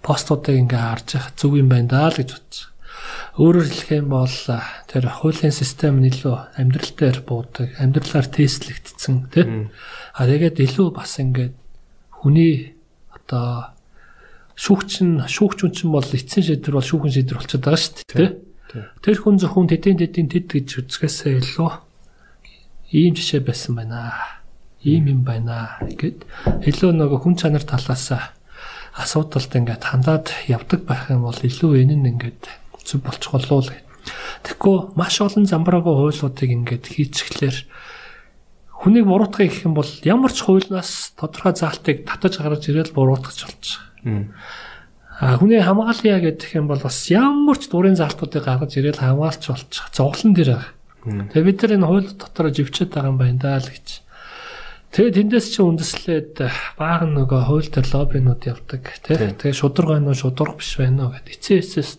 [0.04, 2.68] постуудыг ингээ харж явах зүг юм байна даа л гэж бодчих.
[3.40, 4.36] Өөрөөр хэлэх юм бол
[4.88, 9.72] тэр хуулийн систем нь илүү амьдрал дээр буудаг, амьдралаар тестлэгдсэн тий.
[10.14, 11.54] А тэгээд илүү бас ингээд
[12.10, 12.74] хүний
[13.14, 13.72] одоо
[14.58, 18.30] шүүгчин шүүгчүн чинь бол эцсийн шийдвэр бол шүүхэн шийдвэр болчиход байгаа шүү дээ.
[19.00, 21.70] Тэр хүн зөвхөн тэдийн тэдийн тэд гэж үзэхээсээ илүү
[22.92, 24.12] ийм жишээ байсан байна.
[24.84, 26.24] Ийм юм байна гэд
[26.68, 28.12] илүү нөгөө хүн чанар талаас
[28.96, 32.42] асуудалд ингээд хандаад явдаг байх юм бол илүү энэ нь ингээд
[32.84, 33.68] зүг болчих болов уу.
[34.44, 37.56] Тэгэхгүй маш олон замбраагүй хуулиудыг ингээд хийчихлээр
[38.80, 43.68] хүнийг буруутгах гэх юм бол ямар ч хуулиас тодорхой заалтыг татаж гаргаж ирэл буруутгах болж
[44.00, 44.32] байгаа.
[45.20, 49.84] А хүний хамгаалъя гэдэг юм бол бас ямар ч дурын заалтуудыг гаргаж ирэл хамгаалч болчих.
[49.92, 50.72] Зовлон дээр байгаа.
[51.28, 53.88] Тэгээ бид нар энэ хууль дотор живчээд байгаа юм байна л гэж.
[54.96, 56.34] Тэгээд тэндээс чи үндэслээд
[56.80, 59.16] бааг нөгөө хууль төр лоббинууд явдаг тий.
[59.16, 61.30] Тэгээ шудраг байна уу, шудраг биш байна уу гэдэг.
[61.36, 61.90] Эцээ эцээс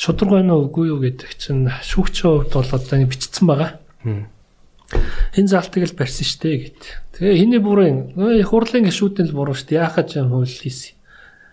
[0.00, 3.70] шудраг байна уу үгүй юу гэдэг чинь шүүгчийн хувьд бол одоо бичсэн байгаа.
[5.34, 6.82] Энэ залтыг л барьсан штэ гэд.
[7.18, 9.78] Тэгээ хиний бүрэн их хурлын гишүүдэн л буруу штэ.
[9.78, 10.94] Яахад ч юм хууль хийсэн.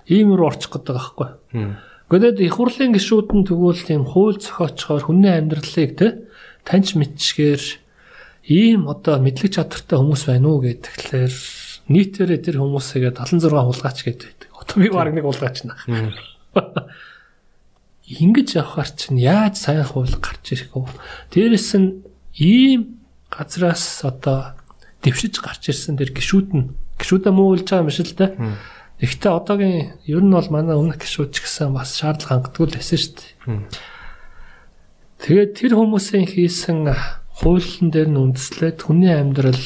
[0.09, 1.29] Ийм рүү орчих гээд байгаа байхгүй.
[2.11, 6.07] Гэхдээ их хурлын гишүүд нь тэгвэл тийм хууль зохиочхоор хүний амьдралыг те
[6.67, 7.63] таньж мэдчихээр
[8.51, 11.33] ийм одоо мэдлэг чадвартай хүмүүс байна уу гэхлээр
[11.87, 14.51] нийтээрээ тэр хүмүүсээгээ 76 хулгаач гэдэг.
[14.51, 15.87] Одоо би баг нэг хулгаач нах
[18.19, 20.91] ингэж явхаар чинь яаж сайн хууль гарч ирэх вэ?
[21.31, 22.03] Дээрэс нь
[22.35, 23.00] ийм
[23.31, 24.59] газраас одоо
[25.01, 28.31] дэвшиж гарч ирсэн тэр гişүүд нь гişүүдээ муу болж байгаа юм шиг л дээ.
[29.01, 32.99] Гэхдээ одоогийн ер нь бол манай өмнөх гişүүд ч гэсэн бас шаардлага хангадгүй л байсан
[32.99, 33.31] шүү дээ.
[35.25, 36.85] Тэгээд тэр хүмүүсийн хийсэн
[37.41, 39.65] хуулийн дээр нь үндэслээд хүний амьдрал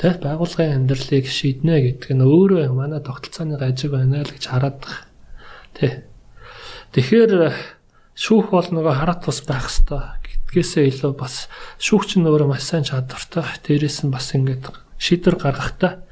[0.00, 4.80] тэг байгууллагын амьдралыг шийднэ гэдэг нь өөрөө манай тогтолцооны гажиг байна л гэж хараад.
[5.76, 6.08] Тэ.
[6.96, 7.52] Тэгэхээр
[8.16, 10.23] шүүх бол нөгөө харат тус байх хэвээр
[10.54, 11.50] гэдгээсээ илүү бас
[11.82, 13.42] шүүгч нь өөрөө маш сайн чадвартай.
[13.66, 14.70] Дээрээс нь бас ингээд
[15.02, 16.06] шийдвэр гаргахтаа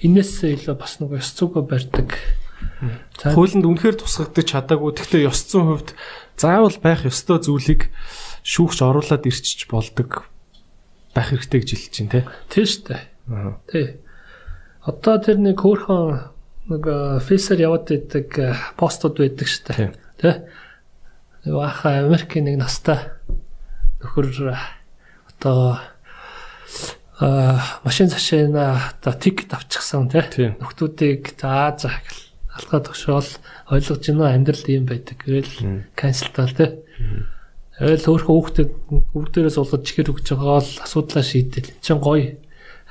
[0.00, 2.08] энээсээ илүү бас нөгөө ёс зүйгөө барьдаг.
[3.20, 4.96] Хуулинд үнэхээр тусгагдаж чадаагүй.
[4.96, 5.92] Гэхдээ ёс зүйн хувьд
[6.40, 7.92] заавал байх ёстой зүйлийг
[8.48, 10.24] шүүгч оруулаад ирчиж болдог
[11.12, 12.24] байх хэрэгтэй гэж хэлж чинь тий.
[12.48, 13.02] Тийм шүү дээ.
[13.68, 13.86] Тий.
[14.88, 16.32] Одоо тэр нэг хөөхөн
[16.72, 16.84] нэг
[17.28, 18.26] фейсер яваад байдаг
[18.80, 19.92] постууд байдаг дээ.
[20.16, 20.34] Тий
[21.42, 23.10] Нэг баха Америкийн нэг настай
[24.02, 24.26] нөхөр
[25.30, 25.78] одоо
[27.22, 32.20] а машин цашаана одоо тикет авчихсан тий нөхдүүдийг заа гэл
[32.52, 33.30] алгаа төгшөөл
[33.72, 36.70] ойлгож гинөө амьдрал ийм байдаг гэвэл канселтал тий
[37.82, 38.70] Ээл өөрхөн хүүхдэд
[39.16, 41.72] бүгдээрээс болгож чихэр өгч байгаа л асуудлаа шийдэл.
[41.80, 42.36] Чин гоё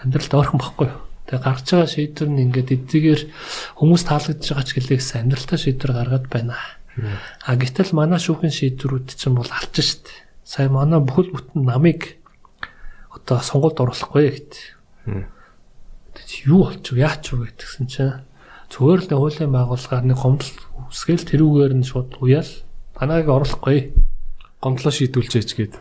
[0.01, 0.99] амьдралд ойрхон бохгүй юу?
[1.29, 3.21] Тэгээ гарч байгаа шийдвэр нь ингээд эдгээр
[3.77, 6.57] хүмүүс таалагдж байгаа ч гэлээс амьдралтаа шийдвэр гаргаад байна.
[7.45, 10.11] А гэтэл манай шүүхийн шийдвэрүүд чинь бол алж штт.
[10.51, 12.19] Сая манай бүхэл бүтэн намыг
[13.07, 14.75] одоо сонгуульд оруулахгүй гэт.
[16.43, 17.07] Юу болчих вэ?
[17.07, 18.27] Яач вэ гэдгсэн чинь
[18.67, 20.51] зүгээр л хуулийн байгууллагаар нэг гомдол
[20.91, 22.51] үсгээл тэрүүгээр нь шууд уяал
[22.99, 23.95] танайг оруулахгүй.
[24.59, 25.73] Гомдлоо шийдүүлжээч гээд.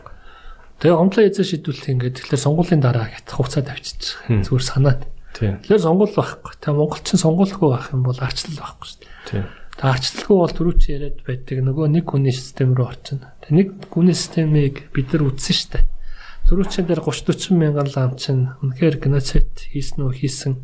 [0.79, 4.23] Тэгээ гомдлоо эзэн шийдвүлт ингээд тэгэхээр сонгуулийн дараа гэх хугацаа тавьчих.
[4.31, 5.03] Зүгээр санаад.
[5.35, 6.55] Тэгэхээр сонгуул байхгүй.
[6.63, 9.60] Тэгээ монголчин сонгуулгүй байх юм бол арчлал байхгүй шүү дээ.
[9.81, 13.32] Тэгээ арчлалгүй бол түрүүч яриад байдаг нөгөө нэг хүний систем рүү орчихно.
[13.40, 15.85] Тэг нэг хүний системийг бид нар үтсэн шүү дээ.
[16.52, 20.55] Түрүүчэн дээр 30 40 мянган лам чинь үнэхээр геноцид хийсэн үү хийсэн.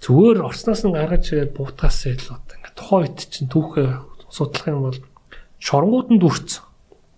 [0.00, 3.88] Зүгээр орсноос нь гаргаж ирээд буутгаас илүү ингээд тухайн үед чинь түүхээ
[4.32, 5.00] судлах юм бол
[5.60, 6.64] шоронгууд нь дүрцэн.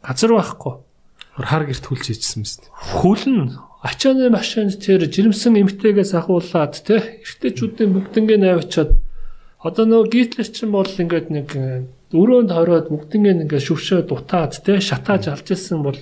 [0.03, 0.75] Газар байхгүй
[1.39, 2.67] хар гэрт хүлж хийчихсэн мэт.
[2.99, 8.91] хөлн ачааны машинд тэр жирэмсэн эмгтэйгээс ахуулаад те эртээчүүдийн бүгднгээ навчаад
[9.61, 11.49] одоо нөгөө гитлер чинь бол ингээд нэг
[12.11, 15.99] өрөөнд хороод бүгднгээ ингээд шүршөө дутаад те шатааж алж ирсэн бол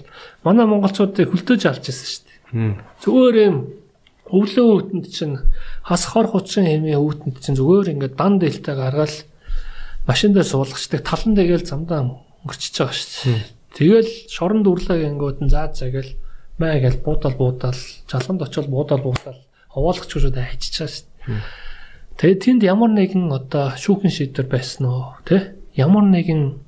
[0.46, 2.78] манай монголчуудыг хөлтөж алж ирсэн шүү дээ.
[3.02, 3.56] Зүгээр юм
[4.30, 5.36] өвлөө өвтөнд чинь
[5.84, 9.16] хас хор хучин хэмээ өвтөнд чинь зүгээр ингээд дан дэлтэй гаргаал
[10.08, 12.00] машин дээр суулгачдаг талан дэгээл замдаа
[12.44, 13.42] өнгөрчихөж байгаа шүү дээ.
[13.76, 16.16] Тэгэл шорон дүрлээ гингүүд нь заа цагэл
[16.56, 19.38] маа гэл буудал буудал жалганд очил буудал буудал
[19.72, 21.67] хаваалагч гэж хайчиж байгаа шүү дээ.
[22.18, 25.54] Тэгээ тэнд ямар нэгэн одоо шүүхэн шийдвэр байсан уу тий?
[25.78, 26.58] Ямар нэгэн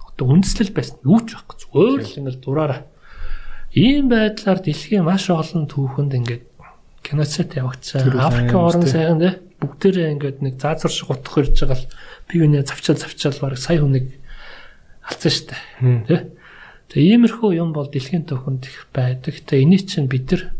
[0.00, 2.88] одоо үндэслэл байсан юу ч байхгүй зүгээр л ингээл дураараа.
[3.76, 6.44] Ийм байдлаар дэлхийн маш олон түүхэнд ингээд
[7.04, 8.16] геноцид явагдсан.
[8.16, 9.32] Африк орн сайхан тий?
[9.60, 11.92] Бүгдээрээ ингээд нэг заазар шиг утгах ирж байгаа л
[12.24, 14.16] би үнэ завчаал завчаал баг сая хүнийг
[15.04, 16.00] алцсан шүү дээ.
[16.08, 16.16] Тэ?
[16.96, 19.36] Тэгээ иймэрхүү юм бол дэлхийн төвхөнд их байдаг.
[19.44, 20.56] Тэгээ энийг чинь бид нар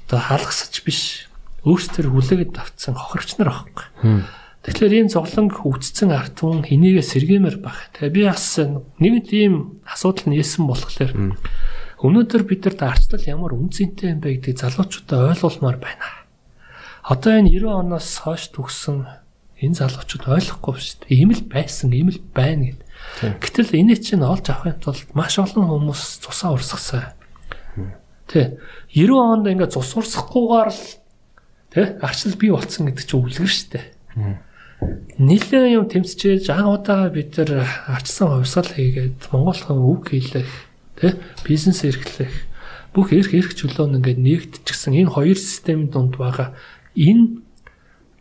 [0.00, 1.28] одоо хаалгасч биш
[1.64, 4.24] өөрсдөр хүлээгээд авцсан хохирч нар аахгүй.
[4.64, 7.92] Тэгэхээр ийм зовлон өвдсөн арт түн энийгээ сэргиймэр баг.
[7.96, 11.12] Тэгээ би бас нэг тийм асуудал нээсэн болохоор
[12.00, 16.08] өнөөдөр бид нарт арчлал ямар үнцэнтэй юм бэ гэдгийг залуучуудаа ойлгуулмаар байна.
[17.04, 19.04] Одоо энэ 90 оноос хойш төгсөн
[19.60, 21.16] энэ залуучууд ойлгохгүй шүү дээ.
[21.16, 23.40] Ийм л байсан, ийм л байна гэдэг.
[23.40, 27.12] Гэтэл энэ чинь олж авахын тулд маш олон хүмүүс цусаа урсгасан.
[28.28, 28.56] Тэ
[28.96, 30.80] 90 онд ингээд цус урсахгүйгээр л
[31.74, 33.80] тэ арчил бий болцсон гэдэг чинь үлгэр штэ.
[35.18, 40.50] Нилээ юм тэмцчээж анх удаага бид нар арчсан хувьсгал хийгээд монголхон үг хэлэх
[40.94, 42.32] тэ бизнес эрхлэх
[42.94, 46.54] бүх эрх эрх чөлөө нь ингээд нэгдчихсэн энэ хоёр системийн дунд байгаа
[46.94, 47.42] энэ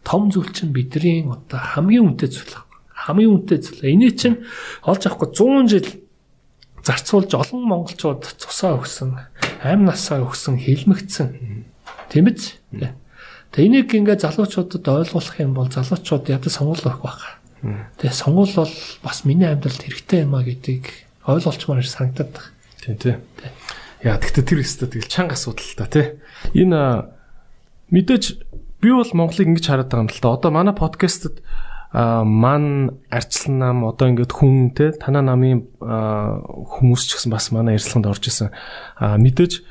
[0.01, 2.57] том зүйл чинь бидний одоо хамгийн үнэтэй зүйл
[3.03, 3.83] хамгийн үнэтэй зүйл.
[3.83, 4.47] Энийг чинь
[4.87, 5.87] олж авахгүй 100 жил
[6.83, 9.19] зарцуулж олон монголчууд цусаа өгсөн,
[9.63, 11.67] амь насаа өгсөн, хилмигдсэн.
[12.07, 12.55] Тийм биз?
[13.53, 17.37] Тэгээ энийг ингээ залуучуудад ойлгуулах юм бол залуучууд ядаж сонгол өгөх байх.
[18.01, 18.73] Тэгээ сонгол бол
[19.05, 20.89] бас миний амьдралд хэрэгтэй юм а гэдгийг
[21.29, 22.49] ойлгуулчмаар санагдаад байна.
[22.81, 23.15] Тийм тий.
[24.01, 26.17] Яа тэгтээ тэр өстө тэгэл чанга асуудал та тий.
[26.57, 27.13] Энэ
[27.93, 28.41] мэдээж
[28.81, 30.33] би бол Монголыг ингэж хараад байгаа юм л та.
[30.33, 31.45] Одоо манай подкастэд
[31.93, 37.77] а ман арчлан нам одоо ингээд хүн те танаа намын хүмүүс ч гэсэн бас манай
[37.77, 38.49] ярилцлаганд орж исэн
[38.97, 39.61] мэдээж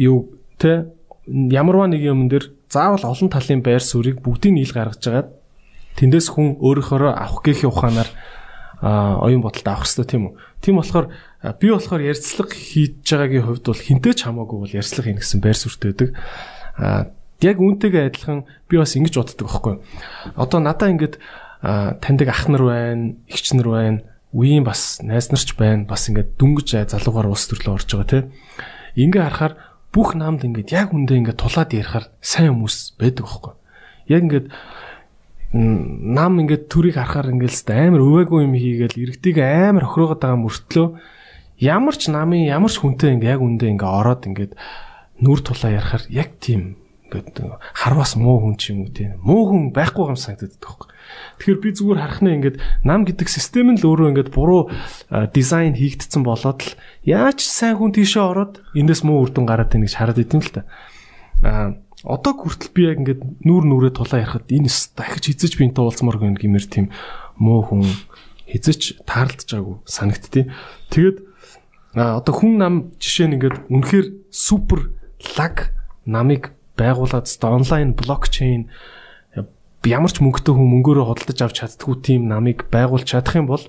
[0.00, 0.16] юу
[0.56, 0.88] те
[1.28, 5.28] ямарваа нэг юм дээр заавал олон талын байр суурийг бүгдийг нийл гаргаж агаад
[5.98, 8.10] тэндээс хүн өөрөөхөө авах гээх ухаанаар
[8.82, 11.06] оюун бодолд авах хэрэгтэй тийм үү тийм болохоор
[11.62, 15.58] би болохоор ярилцлага хийж байгаагийн хувьд бол хинтээ ч хамаагүй бол ярилцлага хийнэ гэсэн байр
[15.58, 16.10] суурьтай байдаг
[16.78, 17.12] а
[17.42, 19.74] яг үүнтэйгээ адилхан би бас ингэж боддог байхгүй.
[20.38, 21.18] Одоо надаа ингээд
[21.62, 23.98] таньдаг ах нар байна, эгч нар байна,
[24.30, 25.84] үеийн бас найз нарч байна.
[25.86, 28.20] Бас ингээд дүнгэж залуугаар улс төрлөө орж байгаа те.
[28.94, 29.54] Ингээ харахаар
[29.92, 33.52] бүх наамд ингээд яг үндэ ингээд тулаад ярихаар сайн хүмүүс байдаг байхгүй.
[34.08, 34.46] Яг ингээд
[35.52, 40.86] нам ингээд төрийг харахаар ингээд амар өвөөгүй юм хийгээл иргэдийг амар охироогод байгаа мөртлөө
[41.60, 44.56] ямар ч намын ямар ч хүнтэй ингээ яг үндэ ингээ ороод ингээд
[45.20, 46.80] нүр тулаа ярахаар яг тийм
[47.12, 47.36] ингээд
[47.76, 50.88] харвас муу хүн ч юм уу тийм муу хүн байхгүй юм санагдаад байхгүй.
[51.38, 52.56] Тэгэхээр би зүгээр харах нь ингээд
[52.86, 54.70] нам гэдэг систем нь л өөрөө ингээд буруу
[55.32, 59.86] дизайн хийгдсэн болоод л яаж сайн хүн тийшээ ороод эндээс муу үр дүн гараад байна
[59.86, 60.62] гэж хараад идэм л та.
[61.42, 65.82] Аа одоо хүртэл би яг ингээд нүүр нүрээ тулаа ярахад энэ дахиж хизэж би энтэй
[65.86, 66.86] уулзмаар гэнэ гэмээр тийм
[67.38, 67.86] муу хүн
[68.50, 70.50] хизэж таарлаж байгаагүй санагдтыг.
[70.90, 71.16] Тэгээд
[71.94, 74.90] одоо хүн нам жишээ нь ингээд үнэхээр супер
[75.38, 75.70] лаг
[76.02, 78.66] намыг байгуулад онлайн блокчейн
[79.86, 83.64] ямар ч мөнгөтэй хүн мөнгөөрөө хөдөлж авч чаддгүй тийм намыг байгуулж чадах юм бол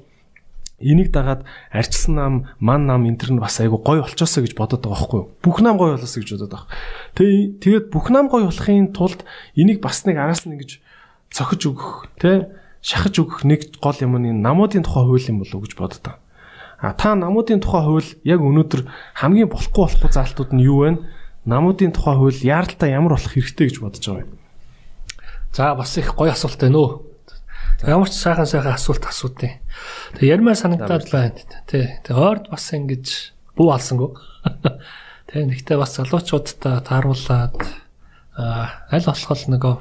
[0.83, 4.83] энийг дагаад арчилсан нам, ман нам энэ төр нь бас айгу гой болчоосоо гэж бодоод
[4.83, 5.29] байгаа байхгүй юу?
[5.41, 6.69] Бүх нам гой болоосоо гэж бодоод байгаа.
[7.17, 9.23] Тэгээ тэгээд бүх нам гой болохын тулд
[9.55, 10.83] энийг бас нэг араас нь ингэж
[11.31, 12.51] цохиж өгөх, тэ
[12.83, 16.19] шахаж өгөх нэг гол юм нь намуудын тухай хууль юм болов уу гэж байгаа.
[16.83, 18.83] А та намуудын тухай хууль яг өнөөдөр
[19.23, 20.99] хамгийн болохгүй болохгүй заалтууд нь юу вэ?
[21.45, 24.42] намуудын тухай хууль яаралтай ямар болох хэрэгтэй гэж бодож байгаа юм.
[25.53, 26.91] За бас их гоё асуулт байна өө.
[27.85, 29.61] Ямар ч сайхан сайхан асуулт асуудیں۔
[30.17, 31.37] Тэг ярмаа санагдаад байна.
[31.69, 32.01] Тэ.
[32.01, 33.05] Тэг ойрд бас ингэж
[33.53, 34.11] бүү алсангүй.
[35.29, 37.53] Тэг нэгтээ бас залуучуудтай тааруулаад
[38.33, 39.75] аль болох нөгөө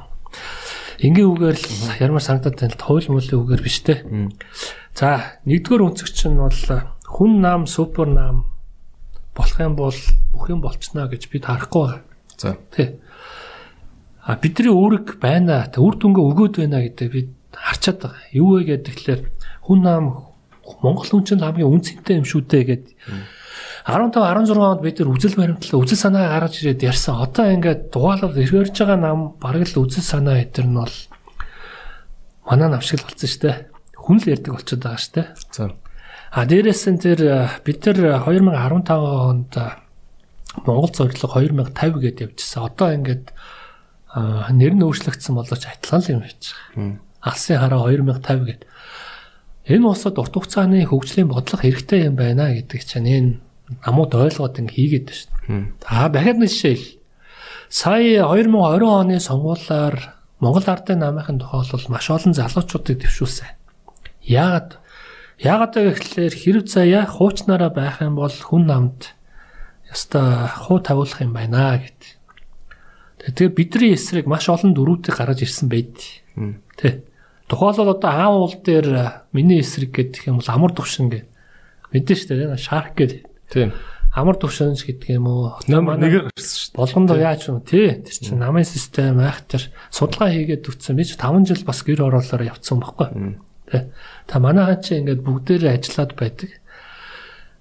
[1.09, 2.77] энгийн үгээр л ярмаар санагдаад байна.
[2.77, 4.05] Туйл мөлийн үгээр биш те.
[4.93, 6.61] За нэгдүгээр өнцөгч нь бол
[7.17, 8.45] хүн нам супер нам
[9.33, 9.97] болох юм бол
[10.37, 12.05] бүх юм болчихно гэж бид харахгүй байгаа.
[12.37, 12.57] За.
[12.77, 13.01] Тий.
[14.23, 15.67] А бидний үүрэг байна.
[15.75, 18.23] Үр дүнгээ өгөөд байна гэдэг бид харчаад байгаа.
[18.31, 19.21] Юу вэ гэхээр
[19.67, 20.05] хүн нам
[20.83, 22.85] Монгол хүн чинь хамгийн үнцэнтэй юм шүү дээ гэд
[23.83, 27.19] 15 16 онд бид нар үзэл баримтлал үзэл санаа гаргаж ирээд ярьсан.
[27.19, 30.97] Одоо ингээд дугаалал эргэрж байгаа нам бараг л үзэл санаа эдэр нь бол
[32.47, 33.57] манай нам шиг л болсон шүү дээ.
[33.99, 35.29] Хүн л ярьдаг болчиход байгаа шүү дээ.
[35.51, 35.63] За.
[36.31, 37.21] А дээрээс нь тэр
[37.67, 39.53] бид нар 2015 онд
[40.63, 42.63] Монгол зорилго 2050 гэдээ явжсан.
[42.71, 43.35] Одоо ингээд
[44.13, 47.01] нэр нь өөрчлөгдсөн боловч адилхан л юм байж байгаа.
[47.23, 48.69] Алсын хараа 2050 гэдэг.
[49.73, 53.31] Энэ усад урт хугацааны хөгжлийн бодлого хэрэгтэй юм байна гэдэг чинь энэ
[53.87, 55.31] намууд ойлгоод ингэ хийгээд байна шүү.
[55.87, 56.87] За дахиад нэг жишээл.
[57.73, 59.97] Сая 2020 оны сонгуулиар
[60.43, 63.49] Монгол Ардын намынхын тухай маш олон залуучуудыг дэвшүүлсэн.
[64.27, 64.83] Яагаад
[65.39, 69.15] яагаад гэвэл хэрэг заяа хуучнараа байх юм бол хүн намд
[69.89, 72.19] яста хуу тавиулах юм байна гэд.
[73.23, 75.95] Тэгэхээр бидний эсрэг маш олон дөрүүдийг гаргаж ирсэн байд.
[76.75, 77.07] Тэ.
[77.47, 81.23] Тухайлбал одоо аав уул дээр миний эсрэг гэдэг юм бол амар төвшин гэ.
[81.95, 82.59] Мэдэн шүү дээ.
[82.59, 83.23] Шарк гэдэг.
[83.53, 83.71] Тийм.
[84.13, 85.57] Амар төвшинж гэдэг юм уу?
[86.37, 86.77] Шүү.
[86.77, 87.97] Болгондоо яаж юм тий.
[87.97, 90.99] Тэр чинь намын систем айх тэр судалгаа хийгээд үтсэн.
[90.99, 93.41] Би ч 5 жил бас гэр ороолоор явцсан байхгүй.
[93.73, 93.89] Тэ.
[94.29, 96.51] Та манайхан чи ингээд бүгдээрээ ажиллаад байдаг.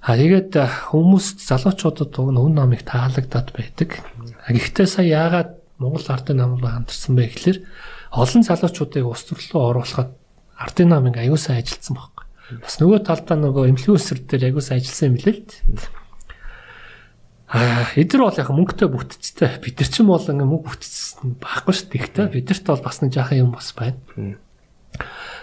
[0.01, 0.57] А тэгээд
[0.89, 4.01] хүмүүст залуучуудад уг нүн намыг таалагдаад байдаг.
[4.49, 7.57] Гэхдээ сая яагаад Монгол ардын намруу хамтарсан бэ гэхээр
[8.17, 10.09] олон залуучуудыг ус төрлөө оруулахад
[10.57, 12.25] ардын намыг аюулсаа ажилласан баг.
[12.65, 16.01] Бас нөгөө талдаа нөгөө инфлюенсер дээр ягуус ажилласан юм лээ л дээ.
[17.51, 19.59] Аа, эдгээр бол яг мөнгөтэй бүтцтэй.
[19.61, 21.99] Бид нар ч юм бол ингээ мөнгө бүтцсэн байхгүй шүү дээ.
[21.99, 23.99] Тэгтээ бидэрт бол бас нэг жаахан юм бас байна.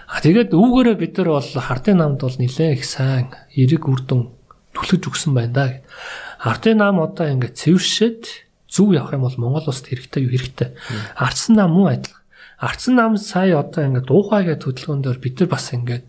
[0.09, 4.38] Аа, тэгээд үүгээрээ бид нар бол хардын намд бол нэлээд их сайн эрэг үрдэн
[4.78, 5.66] түлхэж өгсөн байна да.
[6.38, 8.22] Хардын нам одоо ингээ цэвэршээд
[8.70, 10.68] зүв явах юм бол Монгол улсад хэрэгтэй юу хэрэгтэй.
[11.18, 12.22] Ардсан нам мөн адилхан.
[12.62, 16.00] Ардсан нам сая одоо ингээ дуухайгаа хөдөлгөөн дээр бид нар бас ингээ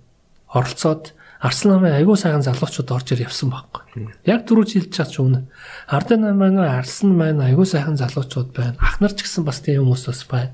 [0.54, 4.10] оролцоод Арслан намын аягүй сайхан залуучууд орж ир явсан байхгүй.
[4.28, 5.46] Яг дөрөв жилж чад ч өмнө.
[5.88, 8.76] Ардын намын Арслан маань аягүй сайхан залуучууд байна.
[8.84, 10.52] Ах нар ч гэсэн бас тийм хүмүүс бас байна.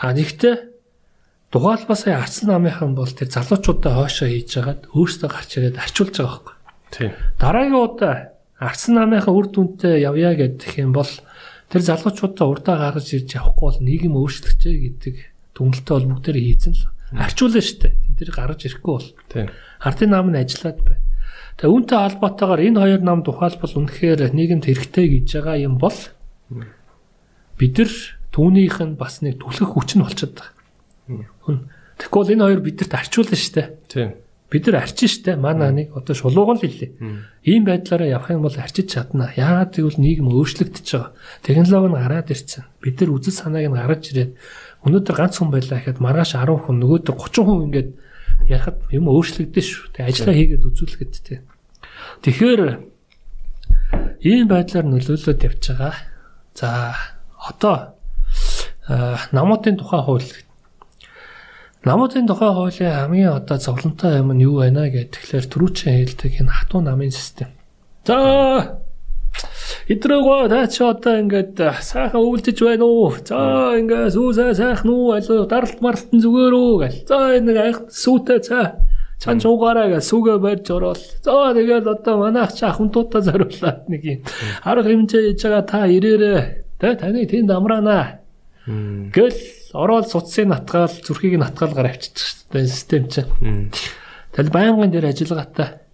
[0.00, 0.72] А нэгтээ
[1.52, 6.54] дугаалбасаа Арслан намынхан бол тэр залуучуудаа хоошоо хийж хагаад өөрсдөө гарч ирээд арчулж байгаа байхгүй.
[6.90, 7.12] Тийм.
[7.38, 8.14] Дараагийн удаа
[8.58, 11.10] Арслан намынхан үр дүнтэй явъя гэдэг юм бол
[11.70, 15.16] тэр залуучуудаа урдаа гаргаж ирж явахгүй бол нийгэм өөрчлөгчэй гэдэг
[15.54, 17.94] дүнэлтээ бол бүгдээр хийцэн л арчуулна штэ.
[18.18, 19.08] Тэд гарч ирэхгүй бол.
[19.30, 19.48] Тийм.
[19.78, 21.06] Ардын нам нь ажиллаад байна.
[21.58, 25.98] Тэгээ үүнтэй холбоотойгоор энэ хоёр нам тухайлбал үнэхээр нийгэмд хэрэгтэй гэж байгаа юм бол
[27.58, 27.92] бид нар
[28.34, 31.62] түүнийх нь бас нэг түлхэх хүч нь болчиход байгаа.
[32.10, 33.74] Бол энэ хоёр бидэрт арчуулна штэ.
[33.90, 34.14] Тийм.
[34.48, 35.36] Бид нар арчин штэ.
[35.36, 36.90] Манай нэг одоо шулууган л хэлээ.
[37.44, 39.28] Ийм байдлаараа явах юм бол арчиж чадна.
[39.36, 41.12] Яагаад гэвэл нийгэм өөрчлөгдөж байгаа.
[41.44, 42.64] Технологи нь гараад ирсэн.
[42.80, 44.32] Бид нар үзэл санааг нь гаргаж ирээд
[44.86, 47.90] Өнөөдөр ганц хүн байлаа гэхэд маргааш 10 хүн нөгөөдөр 30 хүн ингээд
[48.46, 49.84] ярахад юм өөрчлөгдөн шүү.
[49.90, 51.42] Тэг ажиллаа хийгээд үзүүлэхэд тэг.
[52.22, 52.60] Тэгэхээр
[54.22, 55.94] ийм байдлаар нөлөөлөд явж байгаа.
[56.54, 56.94] За
[57.42, 57.98] одоо
[59.34, 60.30] намуудын тухай хууль
[61.88, 66.52] Намуудын тухай хуулийн хамгийн одоо зовлонтой юм нь юу байна гэдэг тэгэхээр түрүүчэн хэлдэг энэ
[66.52, 67.48] хатуу намын систем.
[68.04, 68.76] За
[69.88, 73.16] Идрэгөө наа чи одоо ингээд сайхан өвлдөж байна уу?
[73.24, 75.16] За ингээд сүүсээ сайхан уу?
[75.16, 76.98] Алуу даралт мартан зүгээр үү гэл.
[77.08, 78.84] За энэ айх сүүтэй цаа.
[79.16, 81.00] Чан чуугаараа гэж сүгэ барьж ороод.
[81.24, 84.20] За тэгээд одоо манайх чи ахмтуудаа зориулаад нэг юм.
[84.60, 86.40] Арга хэмжээ хийж байгаа та ирээрээ.
[86.76, 88.20] Тэ таны тэнд амраана.
[88.68, 89.32] Гэл
[89.72, 93.70] ороод суцсыг натгаал зүрхийг натгаал гар авчиж байгаа систем чинь.
[94.32, 95.88] Тэгэл байнгын дээр ажиллагаатай.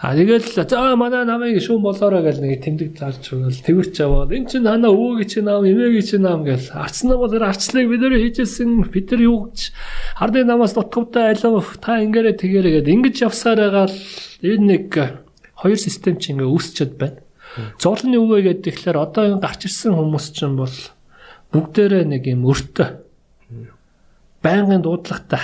[0.00, 4.48] А тэгэл за манай намайг шүүн болоорой гэл нэг тэмдэг зарж өгөөл тэрч аваад эн
[4.48, 6.72] чин хана өвөөг чи нам эмээг чи нам гэл.
[6.72, 9.76] Арцнаа бол арцлыг бид нэр хийжсэн бид нар юу гэж.
[10.16, 13.98] Хардын намаас дутгавтай алив та ингээрэ тэгэрэ гэд ингэж явсаар байгаа л
[14.40, 14.88] энэ нэг
[15.52, 17.20] хоёр систем чи ингээ үүсчихэд байна.
[17.76, 20.72] Зовлонны өвөө гэдэг тэгэхээр одоо энэ гарч ирсэн хүмүүс чинь бол
[21.52, 22.88] бүгдээрээ нэг юм өртөө
[24.42, 25.42] байнгын дуудлагатай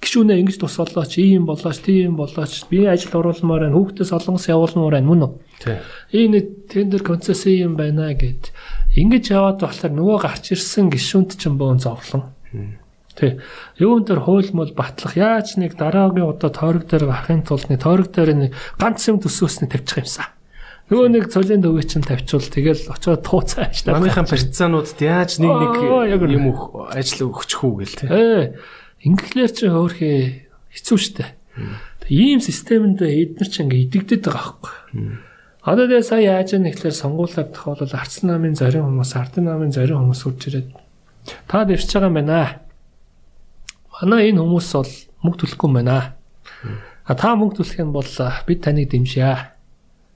[0.00, 4.96] гişүнээ ингэж тус болооч, ийм болооч, тийм болооч, би ажил оруулмаар байна, хүүхдээс олонгос явуулмаар
[4.96, 5.32] байна мөн үү?
[5.60, 5.78] Тийм.
[6.16, 6.40] Энэ
[6.72, 8.48] тендер концесси юм байна гэд
[8.96, 12.32] ингэж яваад болохоор нөгөө гарч ирсэн гişүнт ч юм бөөн зовлон.
[13.12, 13.44] Тэ.
[13.76, 18.08] Юун дээр хууль мөл батлах яаж нэг дараагийн удаа тойрог дээр гарахын тулд нэг тойрог
[18.08, 18.50] дээр нэг
[18.80, 20.32] ганц юм төсөөсний тавьчих юмсан.
[20.90, 24.02] Нөгөө нэг цолын төвөө чинь тавьчвал тэгэл очоод тууцаа ажиллаа.
[24.02, 28.06] Манайхан барьцаануудад яаж нэг нэг юм өөх ажил өгчих үү гэл тэ.
[28.10, 28.42] Ээ.
[29.06, 31.24] Инглээр чи хөөрхий хэцүү шттэ.
[32.10, 34.74] Ийм системэнд эднэр чи ингээ идэгдэт байгаа байхгүй.
[35.62, 40.02] Одоо тэгээ сая яаж яах нэхлээр сонгуулаар тохиолол арц намын зарим хүмүүс, ардын намын зарим
[40.02, 40.68] хүмүүс үрж ирээд
[41.46, 42.66] та дэвшиж байгаа юм байна.
[43.94, 44.92] Манай энэ хүмүүс бол
[45.22, 46.18] мөнгө төлөхгүй юм байна.
[47.06, 48.10] А та мөнгө төлөх юм бол
[48.48, 49.59] бид таныг дэмжье.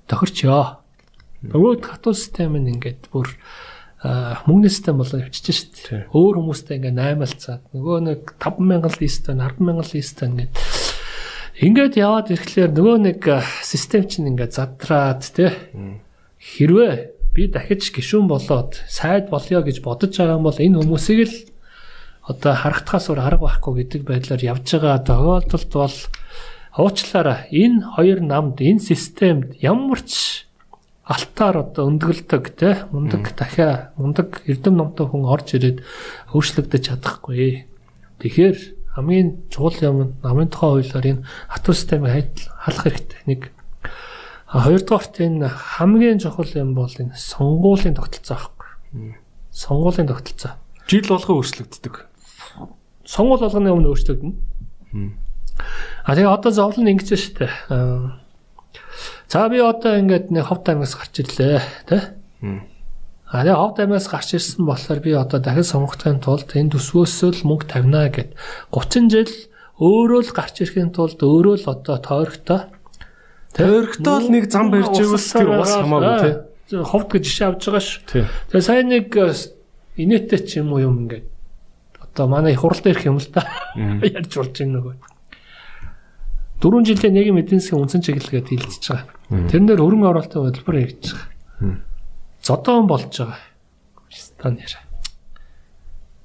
[0.09, 0.81] Тохирчё.
[1.45, 3.29] Нөгөө хатуу систем нь ингээд бүр
[4.49, 5.77] мөнгөний систем болоо явчихж шít.
[6.13, 10.75] Өөр хүмүүстэй ингээ 8-алцаад нөгөө нэг 5000 лист байна, 100000 лист байна гэдэг
[11.55, 13.21] Ингээд яваад ирэхлээр нөгөө нэг
[13.63, 15.55] систем чинь ингээд задраад тий.
[16.43, 21.37] Хэрвээ би дахиж гişүүн болоод сайд болё гэж бодож байгаа юм бол энэ хүмүүсийг л
[22.27, 25.97] одоо харагдахаас өөр арга байхгүй гэдэг байдлаар явж байгаа тохиолдолд бол
[26.77, 30.47] уучлаарай энэ хоёр намд энэ системд ямар ч
[31.05, 35.85] алтаар одоо өндгөлдөг те мундаг дахиа мундаг эрдэм номтой хүн орж ирээд
[36.33, 37.69] өөрчлөгдөж чадахгүй.
[38.19, 38.59] Тэгэхээр
[38.97, 43.21] хамгийн чухал юм намын тухай хуулиар энэ хатуу системийг халах хэрэгтэй.
[43.27, 43.41] Нэг
[44.49, 49.21] хоёрдугаарт энэ хамгийн чухал юм бол энэ сонгуулийн тогтолцоо байхгүй.
[49.53, 50.57] Сонгуулийн тогтолцоо.
[50.89, 51.95] Жил болгон өөрчлөгддөг.
[53.05, 54.35] Сонгуул болгоны өмнө өөрчлөгдөнө.
[56.05, 57.49] А тэгээ одоо зовлон ингэж штэ.
[59.29, 62.15] За би одоо ингээд нэг ховт аймагаас гарч ирлээ, тэ?
[63.35, 67.47] А тэгээ ховд аймаас гарч ирсэн болохоор би одоо дахин сонгогдохын тулд энэ төсвөөсөө л
[67.51, 68.39] мөнгө тавина гэд
[68.71, 69.33] 30 жил
[69.83, 72.71] өөрөө л гарч ирэхин тулд өөрөө л одоо тойрогтой
[73.59, 76.19] тойрогтой л нэг зам барьж ивэл тэр бас хамаагүй
[76.71, 76.79] тий.
[76.79, 77.91] Ховд гэж жишээ авч байгаа ш.
[78.07, 79.11] Тэгээ сайн нэг
[79.99, 81.27] инээтэй ч юм уу юм ингээд
[81.99, 83.51] одоо манай их хуралд ирэх юм л та
[84.03, 84.95] ярьж болж байна нөгөө.
[86.65, 89.53] Дөрвөн жилдээ нэг эдийн засгийн үндсэн чиглэлгээд хилдэж байгаа.
[89.53, 91.35] Тэрнээр хөрөнгө оруулалтын хөтөлбөр хийж байгаа
[92.45, 93.39] зодон болж байгаа.
[94.11, 94.81] Стан яра.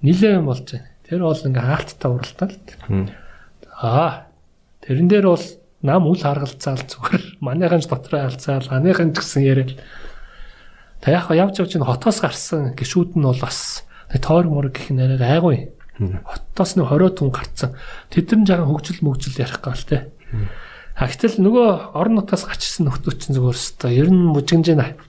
[0.02, 0.88] Нилээн болж байна.
[1.08, 2.56] Тэр бол ингээ хаалттай уралдаал.
[3.80, 4.28] Аа.
[4.84, 5.46] Тэрэн дээр бол
[5.82, 7.40] нам үл харгалцаал зүгээр.
[7.46, 9.80] Манайхан ч дотроо алцаал, аныхан ч гэсэн яриад.
[11.00, 15.24] Та яг явж явж н хотоос гарсан гişүүд нь бол бас тойр мөр гэх нэрээр
[15.24, 15.72] айгүй.
[16.28, 17.80] Хотоос нь 20 тун гарцсан.
[18.12, 20.12] Тэд нар жаахан хөгжил мөгжил ярих гал те.
[21.00, 23.92] А гэтэл нөгөө орон нутгаас гачсан нөхдөө чинь зүгээр өстой.
[23.96, 25.00] Ер нь мужигнж байна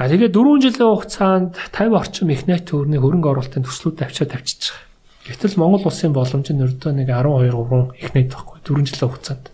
[0.00, 4.72] А тэгээ 4 жилийн хугацаанд 50 орчим их найт төгрөгийн хөрөнгө оруулалтын төслүүд авчиад тавьчихж
[4.72, 4.88] байгаа.
[5.28, 9.44] Гэтэл Монгол улсын боломж нь өрдөө нэг 12 3 их найт байхгүй 4 жилийн хугацаанд.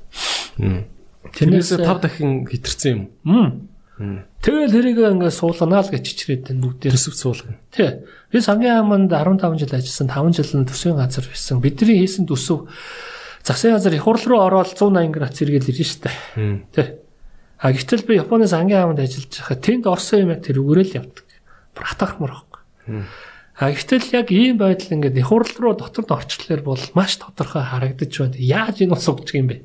[1.35, 3.67] Тэрнээс 5 дахин хитэрсэн юм.
[4.39, 6.95] Тэгэл тэрийг ингээд суулганаа л гэж чичрээд байна бүгдээр.
[6.95, 7.59] Төсөв суулгана.
[7.75, 8.07] Тий.
[8.31, 11.59] Би сангийн хааманд 15 жил ажилласан 5 жил нь төсвийн газар байсан.
[11.59, 12.71] Бидний хийсэн төсөв
[13.47, 16.11] засгийн газар их хурл руу ороод 180 градус эргэл ирж штэ.
[16.75, 16.99] Тий.
[17.63, 20.97] А гэтэл би Японы сангийн хаамд ажиллаж байхад тэнд орсон юм яг тэр өгөөрөө л
[20.99, 21.27] явдаг.
[21.79, 22.63] Бүр хатаархмар байхгүй.
[23.57, 27.63] А гэтэл яг ийм байдал ингээд их хурл руу дотор нь орчлоор бол маш тодорхой
[27.63, 28.37] харагдаж байна.
[28.37, 29.65] Яаж энэ ус өгч юм бэ?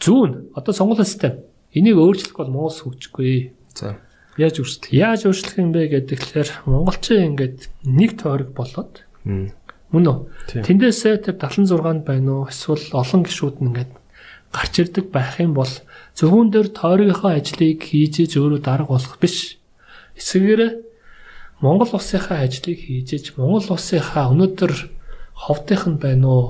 [0.00, 1.46] Зүүн одоо сонгуулийн систем.
[1.70, 3.54] Энийг өөрчлөх бол Монгол хөгжихгүй.
[3.76, 4.00] За.
[4.34, 4.90] Яаж өөрчлөх?
[4.90, 9.06] Яаж өөрчлөх юм бэ гэдэгтлэр монголчин ингээд нэг тойрог болоод
[9.92, 10.18] мөн үү?
[10.64, 12.50] Тэндээсээ тэр 76-нд байна уу?
[12.52, 13.92] Эсвэл олон гişүүд нь ингээд
[14.52, 15.72] гарч ирдэг байх юм бол
[16.16, 19.56] зөвхөн дээр тойрогийнхоо ажлыг хийж өөрөө дарга болох биш.
[20.16, 20.84] Эсвэр
[21.60, 24.72] Монгол улсынхаа ажлыг хийж Монгол улсынхаа өнөөдөр
[25.36, 26.46] ховдынх нь байна уу?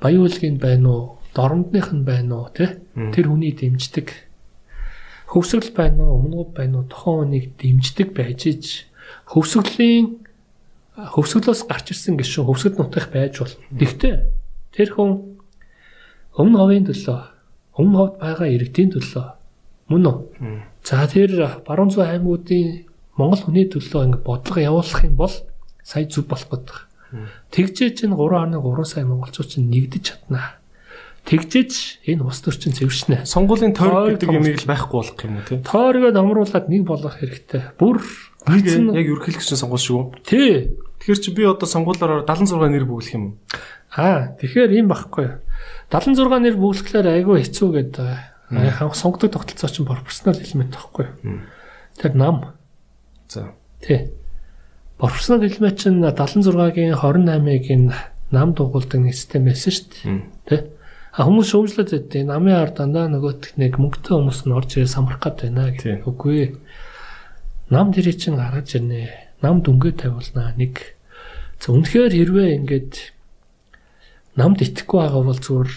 [0.00, 1.04] Баяуулгын байна уу?
[1.34, 2.46] Дорнодных нь байна уу?
[2.54, 2.82] Тэ?
[3.14, 4.08] Тэр хүний дэмждэг.
[5.32, 6.20] Хөвсгөл байна уу?
[6.22, 6.90] Өмнөг байна уу?
[6.92, 8.64] Тохон хүнийг дэмждэг байж ич
[9.32, 10.20] хөвсгөлийн
[10.96, 13.54] хөвсгөлөөс гарч ирсэн гişүн хөвсгөл нутгах байж бол.
[13.72, 14.14] Гэхдээ
[14.76, 15.10] тэр хүн
[16.36, 17.20] өмнө ховын төлөө
[17.80, 19.26] өмнө ховд байгаа иргэдийн төлөө
[19.88, 20.16] мөн үү?
[20.84, 22.84] За тэр баруун зүүн аймагуудын
[23.16, 25.32] Монгол хүний төлөө ингэ бодлого явуулах юм бол
[25.84, 26.78] сая зүг болох гэдэг.
[27.52, 30.56] Тэгжээ чинь 3.3 сая монголчууд чинь нэгдэж чаднаа.
[31.28, 33.28] Тэгжээч энэ ус төрчин зэвшнэ.
[33.28, 35.60] Сонгуулийн тойрог гэдэг юм ийг байхгүй болох юм уу тий?
[35.62, 37.76] Тойрогоо номруулад нэг болох хэрэгтэй.
[37.78, 38.02] Бүр
[38.48, 40.02] яг ерөнхийлөгчийн сонгуул шүү.
[40.26, 40.74] Тий.
[41.02, 43.34] Тэгэхээр чи би одоо сонгуулаараа 76 нэр бүглэх юм уу?
[43.94, 45.38] Аа, тэгэхээр юм байхгүй.
[45.90, 48.06] 76 нэр бүглэхлээр айгүй хэцүү гэдэг.
[48.52, 51.06] Аа сонгодог тогтолцоо чинь пропорционал элемент байхгүй?
[52.00, 52.54] Тэр нам.
[53.28, 53.54] За.
[53.80, 54.12] Тий.
[54.98, 57.92] Пропорционал элемент чинь 76-гийн 28-ыг
[58.32, 60.20] нам дугуулдаг нэг систем байсан шүү дээ.
[60.48, 60.60] Тий.
[61.12, 65.20] А хүмүүс шүүмжлээд байдیں۔ Намын ард дандаа нөгөөт нэг мөнгөтэй хүмүүс нь орж ирээ самрах
[65.20, 66.08] гээд байна гэх.
[66.08, 66.50] Үгүй ээ.
[67.72, 69.08] Нам дэрий чинь гаргаж ирнэ.
[69.40, 70.52] Нам дүнгээ тавиулнаа.
[70.60, 71.00] Нэг
[71.62, 73.14] За үнэхээр хэрвээ ингээд
[74.34, 75.70] намд итгэхгүй байгаа бол зүгээр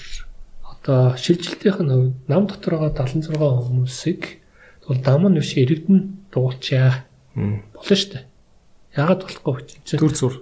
[0.66, 4.42] одоо шилжилтийнх нь нам дотор байгаа 76 хүмүүсийг
[4.90, 7.06] бол дам нь биш иргэдэн дуулчаа.
[7.38, 8.26] Болно шүү дээ.
[8.98, 9.94] Яагаад болохгүй вэ?
[9.94, 10.36] Түр зүр.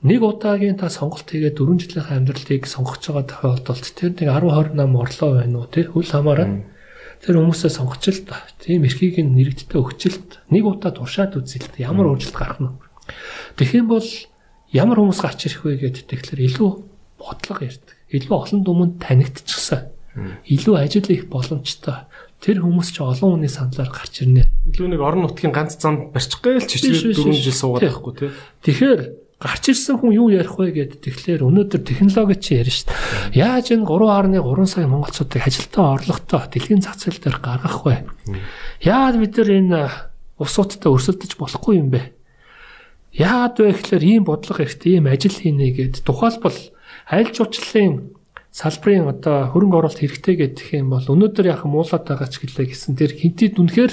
[0.00, 4.72] Нэг удаагийн та сонголт хийгээд 4 жилийн амьдралыг сонгож байгаа тохиолдолд тэр нэг 10 20
[4.72, 6.64] нам орлоо байна уу тий хөл хамаараа
[7.24, 8.44] тэр хүмүүсээ сонгоч л та.
[8.60, 12.74] Тийм эрхийг нь нэрэгдтэй өгчөлт нэг удаа туршаад үзэлт ямар өөрчлөлт гарах нь.
[13.56, 14.08] Тэгэх юм бол
[14.72, 16.70] ямар хүмүүс гарч ирэх вэ гэдэг тэгэхээр илүү
[17.16, 17.96] бодлого ярьдаг.
[18.12, 19.90] Илүү олон дүмэнд танигдчихсан.
[20.48, 22.08] Илүү ажил их боломжтой.
[22.40, 24.48] Тэр хүмүүс ч олон хүний сандлаар гарч ирнэ.
[24.68, 28.30] Илүү нэг орон нутгийн ганц зам барьчих гээл чичгээд 4 жил суугаад байхгүй тий.
[28.64, 29.00] Тэгэхээр
[29.46, 33.46] гарч ирсэн хүн юу ярих вэ гэдэг тэгэхээр өнөөдөр технологи чи ярина шүү дээ.
[33.46, 38.02] Яаж энэ 3.3 сая монголчуудыг ажилтаа орлоготой дэлхийн зах зээл дээр гаргах вэ?
[38.82, 39.80] Яаж бид нар энэ
[40.42, 42.10] усуудтай өрсөлдөж болохгүй юм бэ?
[43.14, 46.58] Яагаад вэ гэхээр ийм бодлого хэрэгтэй, ийм ажил хийнэ гэд тухайлбал
[47.06, 48.16] аль жуучлалын
[48.56, 52.96] салбарын одоо хөрөнгө оруулалт хэрэгтэй гэдэг юм бол өнөөдөр яг муулаад байгаа ч гэлээ гэсэн
[52.96, 53.92] тэр хинтэд үнэхээр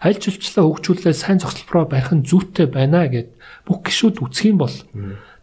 [0.00, 3.36] аль жуулчлалаа хөгжүүлээ сайн зогсолбороо барих нь зүйтэй байна гэд
[3.68, 4.72] бүх гişүүд үсэх юм бол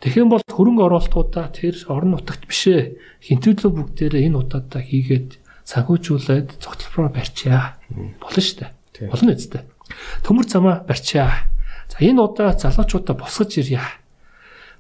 [0.02, 2.98] тэгэх юм бол хөрөнгө оруулалтуудаа тэр орон нутагт бишээ
[3.30, 5.30] хинтүүлөө бүгдээрээ энэ удаатай хийгээд
[5.70, 7.78] санхүүжүүлээд зогсолбороо барьчаа
[8.18, 9.62] болно шүү дээ болно үстэй
[10.26, 11.54] төмөр замаа барьчаа
[11.90, 13.82] За энэ удаа залуучуудаа босгож ирье.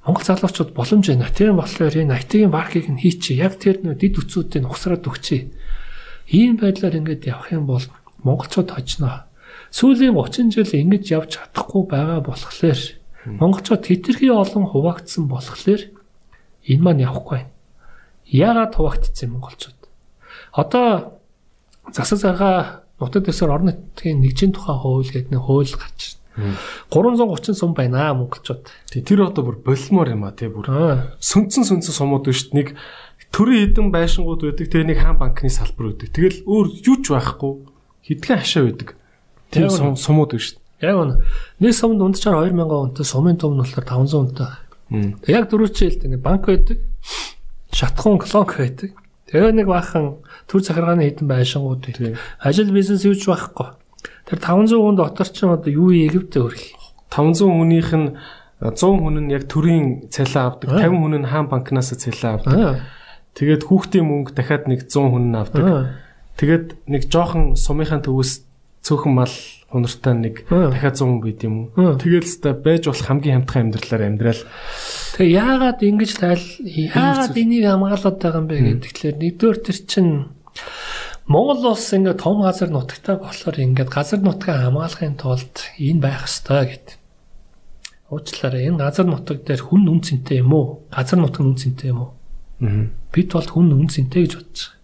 [0.06, 1.30] Монгол залуучууд боломж байна.
[1.30, 3.38] Тийм болохоор энэ IT-ийн маркийг нь хийчих.
[3.38, 5.42] Яг тэр нөө дид үцүүдийг ухсараад өгчээ.
[6.34, 7.86] Ийм байдлаар ингэж явах юм бол
[8.26, 9.30] монголчууд хожно.
[9.70, 12.80] Сүүлийн 30 жил ингэж явж чадахгүй байгаа болохоор
[13.26, 15.82] монголчууд хэтэрхий олон хуваагдсан болохоор
[16.70, 17.50] энэ маань явахгүй.
[18.30, 19.80] Яагаад хуваагдсан монголчууд?
[20.54, 21.20] Одоо
[21.92, 26.16] засаг заргаа нутаг дэсээр орон нутгийн нэгжийн тухай хууль гэдэг нэг хууль гарч
[26.92, 28.68] 330 сум байна монголчууд.
[28.92, 30.68] Тэр одоо бүр болмоор юм а тий бүр.
[31.20, 32.76] Сүнцэн сүнцэн сумууд биш нэг
[33.32, 34.68] төрийн хідэн байшингууд байдаг.
[34.68, 36.12] Тэгээ нэг хаан банкны салбар байдаг.
[36.12, 37.54] Тэгэл өөр юу ч байхгүй
[38.04, 38.90] хитгэн хашаа байдаг.
[39.52, 40.60] Тийм сумууд биш.
[40.82, 41.16] Яг үнэ.
[41.64, 44.52] Нэг сумд унтчаар 2000 үнэтэй сумын том нь болохоор 500 үнэтэй.
[45.32, 46.84] Яг дөрөв жилд нэг банк байдаг.
[47.72, 48.92] Шатхуун клонк байдаг.
[49.32, 51.90] Тэгээ нэг бахан төр захиргааны хідэн байшингууд.
[52.44, 53.74] Ажил бизнес юуч байхгүй.
[54.30, 56.62] Тэр 500 хүн дотор ч одоо юу Египтэд өрөх.
[57.10, 58.14] 500 хүнийх нь
[58.60, 62.84] 100 хүн нь яг төрийн цалин авдаг, 50 хүн нь хаан банкнаас цалин авдаг.
[63.36, 65.66] Тэгээд хүүхдийн мөнгө дахиад нэг 100 хүн нь авдаг.
[66.40, 68.32] Тэгээд нэг жоохон сумынхаа төвөөс
[68.84, 69.36] цөөхөн мал
[69.76, 72.00] хунартай нэг дахиад 100 хүн байд юм уу.
[72.00, 74.42] Тэгэл өстой байж болох хамгийн хамтхан амьдралаар амьдрал.
[75.20, 78.92] Тэгээ яагаад ингэж тайл яагаад энийг хамгаалаад байгаа юм бэ гэдэг.
[78.96, 80.14] Тэгэхээр нэгдүгээр тэр чинь
[81.28, 86.64] Монгол улс ингээд том газар нутагтай болохоор ингээд газар нутгаа хамгаалахын тулд энэ байх ёстой
[86.72, 86.88] гэд.
[88.14, 90.86] Уучлаарай энэ газар нутаг дээр хүн үн цэнтэй юм уу?
[90.94, 92.12] Газар нутаг үн цэнтэй юм уу?
[92.62, 92.88] Аа.
[93.12, 94.76] Бид бол хүн үн цэнтэй гэж бодож байгаа.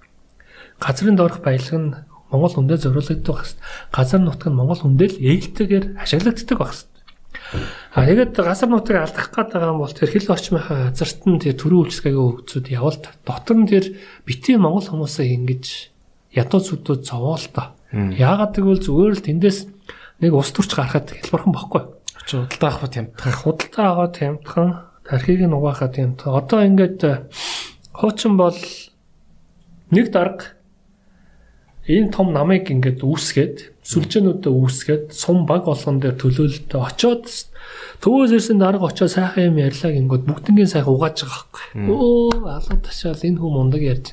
[0.81, 1.93] Газрын доорх баялаг нь
[2.32, 3.60] Монгол хүндээ зориулагддаг хэвээр.
[3.91, 6.90] Газар нутаг нь Монгол хүндээ л ээлтэйгээр ашиглагддаг хэвээр.
[7.91, 11.84] А тэгээд газар нутгийг алдах гээд байгаа бол тэр хил орчмынхаа газарт нь тэр төрийн
[11.84, 13.86] үйлчлэгээ өгцүүд явалт дотор нь тэр
[14.24, 15.66] битгий монгол хүмүүсээ ингэж
[16.32, 17.76] ядуу зүдүүд зовоолтой.
[17.91, 19.60] Яагаад гэвэл зүгээр л тэндээс
[20.24, 21.84] нэг ус төрч гарахад хэлбэрхэн бохгүй.
[22.32, 23.34] Худалдаа авах тямтхан.
[23.36, 24.70] Худалдаа авах тямтхан,
[25.03, 26.32] тархийг нь угаахад тямтхан.
[26.32, 27.28] Одоо ингээд э,
[27.91, 28.56] хуучин бол
[29.91, 30.56] нэг дарга
[31.91, 37.26] энэ том намыг ингээд үүсгээд сүлжээнүүдэд үүсгээд сум баг болгон дээр төлөөлөлтөд очоод
[37.99, 41.65] төвөөс ирсэн дарга очоод сайхан юм ярьлаа гингүүд бүгднгийн сайхан угааж байгаа байхгүй.
[41.91, 44.07] Өө алга ташаал энэ хүм мундаг ярьж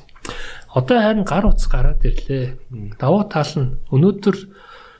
[0.73, 2.53] Одоо харин гар утас гараад ирлээ.
[2.99, 4.37] Давуу тал нь өнөөдөр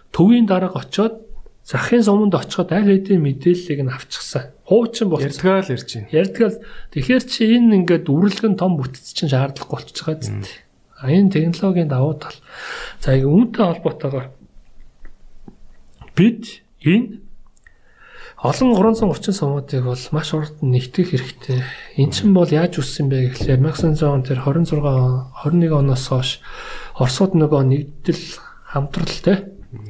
[0.09, 1.21] төвийн дарга очоод
[1.61, 4.49] захын суманд очиход аль хэдийн мэдээллийг нь авчихсан.
[4.65, 5.29] Хуучин болсон.
[5.29, 6.09] Ярдгаал ирж байна.
[6.09, 6.57] Ярдгаал.
[6.89, 10.41] Тэгэхээр чи энэ ингээд үрэлгэн том бүтц чинь шаардлагагүй болчихж байгаа зү.
[11.03, 12.35] Энэ технологийн давуу тал.
[12.99, 14.27] За яг үүнтэй холбоотойгоор
[16.15, 17.23] бид энэ
[18.39, 21.59] Олон 330 сумуудыг бол маш урд нэгтгэх хэрэгтэй.
[21.99, 26.39] Эн чинь бол яаж үссэн бэ гэхлээр 1900 тэр 26 21 оноос хойш
[26.95, 28.23] Оросууд нөгөө нэгдэл
[28.63, 29.43] хамтралтай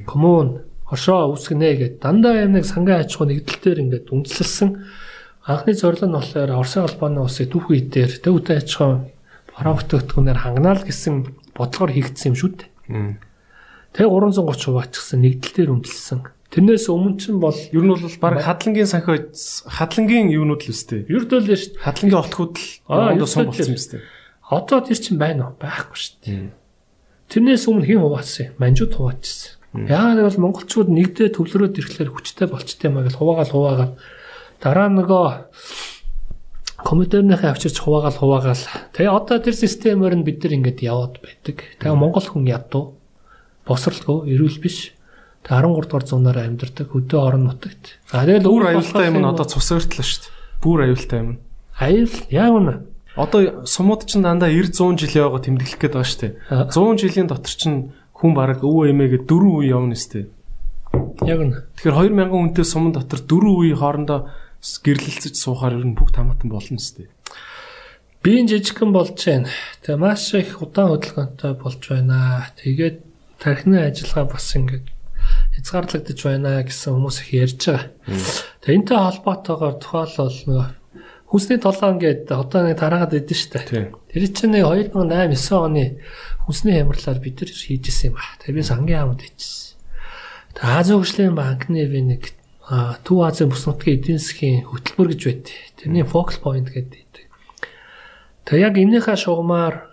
[0.10, 4.69] коммун оршоо үүсгэнэ гэдэг дандаа юм нэг сангийн аж ахуй нэгдэлтээр ингээд үндэслэлсэн
[5.45, 9.14] анхны зорилго нь болохоор Оросын албаны улсыг түүх үедээр төвтэй аж ахуй
[9.60, 12.72] бараа бүтээгдэхүүнээр ханганаал гэсэн бодлогоор хийгдсэн юм шүү дээ.
[13.91, 16.19] Тэгээ 330 хуваачсан нэгдэлтээр үндэслсэн
[16.49, 19.30] Тэрнээс өмнө чинь бол ер нь бол баг хадлангийн санхи
[19.69, 21.06] хадлангийн юунууд л өстэй.
[21.06, 21.84] Ер нь л шүү дээ.
[21.86, 24.02] Хадлангийн олтхууд л сон болсон юм өстэй.
[24.49, 25.61] Одоо тэр чинь байна уу?
[25.61, 26.49] Байхгүй шүү дээ.
[27.30, 28.53] Тэрнээс өмнө хэн хуваасан юм?
[28.57, 29.61] Манжууд хуваачсан.
[29.77, 33.94] Яагаад гэвэл монголчууд нэгдээ төвлөрөөд ирэхлээр хүчтэй болчтой маа гэж хуваагаал хуваагаал
[34.57, 35.26] дараа нөгөө
[36.84, 38.64] компьютернийхээ авчирч хуваагаал хуваагаал.
[38.95, 41.57] Тэгээ одоо тэр системээр нь бид нар ингэж яваад байдаг.
[41.80, 42.95] Тэгээ Монгол хүн ядуу
[43.68, 44.95] босралгүй, эрүүл биш.
[45.43, 47.99] Тэгээ 13 дугаар зуунаар амьдардаг хөдөө орон нутагт.
[48.11, 50.35] А тэгэл өөр аюултай юм нь одоо цусаартлаа шүү дээ.
[50.64, 51.31] Бүр аюултай юм.
[51.80, 52.76] Аюул яг үнэ.
[53.15, 56.34] Одоо сумууд чинь дандаа 90 100 жилийн яваа тэмдэглэх гээд байгаа шүү дээ.
[56.72, 60.27] 100 жилийн дотор чинь хүн бараг өвөө эмээгээ дөрөв үе явна шүү дээ.
[61.27, 61.56] Яг үнэ.
[61.80, 64.19] Тэгэхээр 2000 хүнтэй суман дотор дөрөв үе хоорондоо
[64.60, 67.10] гэрлэлцэж суухаар ер нь бүгд хамаатан болно шүү дээ.
[68.19, 69.48] Би энэ жижигхэн болж байна.
[69.84, 72.52] Тэгээ маш их удаан хөдөлгөөнтэй болж байна.
[72.60, 72.98] Тэгээд
[73.40, 74.86] тархины ажиллагаа бас ингээд
[75.56, 77.88] хязгаарлагдаж байна гэсэн хүмүүс их ярьж байгаа.
[78.60, 80.68] Тэгээ энэтэй холбоотойгоор тухайлбал нөгөө
[81.30, 83.94] хүнсний толгоон гэдэг одоо нэг тараагаад шүү дээ.
[84.11, 86.02] Тэр чинь нэг 2008 9 оны
[86.44, 88.26] хүнсний хямралаар бид нар хийжсэн юм ба.
[88.41, 89.77] Тэгээ би сангийн хамт хийжсэн.
[90.57, 92.23] Тэгээ Азийн хөгжлийн банкны би нэг
[92.69, 95.45] Төв Азийн бүс нутгийн эдийн засгийн хөтөлбөр гэж байд.
[95.81, 97.25] Тэрний focal point гэдэг.
[98.45, 99.89] Тэгээ яг энийхээ шугамар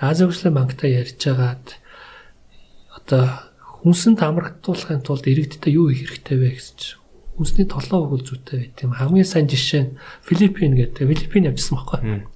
[0.00, 1.66] Азийн хөгжлийн банктай ярьж байгаад
[2.96, 3.24] одоо
[3.84, 7.00] хүнсэнд хамрагдуулахын тулд иргэдтэй юу хийх хэрэгтэй вэ гэсэн чинь
[7.36, 8.92] хүнсний толгой өгөл зүйтэй байт юм.
[8.96, 11.08] Хамгийн сайн жишээ нь Филиппин гэдэг.
[11.08, 12.28] Филиппин явжсан байхгүй.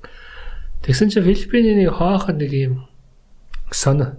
[0.84, 2.74] Тэгсэн чинь Филиппиний нэг хоохон нэг юм
[3.68, 4.16] соно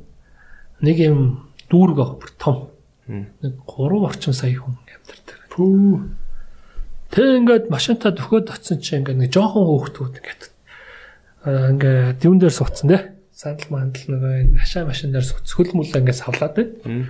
[0.85, 2.69] нэг юм дүүрэг бүр том.
[3.09, 4.77] Нэг 3 орчим сая хүн
[5.55, 6.03] Пүү.
[7.15, 10.43] Тэг ингээд машинтаа дөхөөд очсон чинь ингээд нэг жоохон хөөхтүүд ингээд
[11.47, 13.15] ингээд дивэн дээр суудсан те.
[13.31, 17.07] Сандал мандал нөгөө хашаа машин дээр сууц хөл мөл ингээд савлаад байна.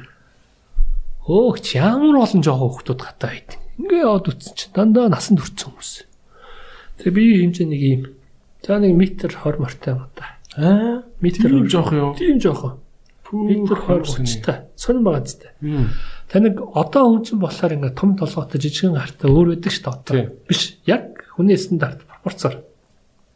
[1.26, 3.58] Өөх ч ямар олон жоохон хөөхтүүд гатаа байд.
[3.82, 5.92] Ингээд яваад үтсэн чинь дандаа насанд хүрсэн хүмүүс.
[7.02, 8.04] Тэг би хэмжээ нэг юм.
[8.62, 10.38] За нэг метр 20 мортой юм да.
[10.54, 12.14] Аа метр жоох юу?
[12.14, 12.78] Тийм жоох.
[13.34, 14.70] Метр 20 30 та.
[14.78, 15.50] Сонин байгаа зү.
[16.36, 20.16] Таныг одоо хүн чинь болохоор ингээ том толгойтой жижигэн хартай өөр байдаг шүү дээ одоо.
[20.52, 20.76] Биш.
[20.84, 22.60] Яг хүний стандарт пропорцоор.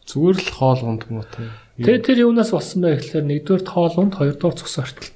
[0.04, 1.48] Зүгээр л хоол унд юм уу та.
[1.80, 5.16] Тэгээ тэр юунаас болсон бэ гэхээр нэгдүгээр хоол унд, хоёрдугаар цус ортолт.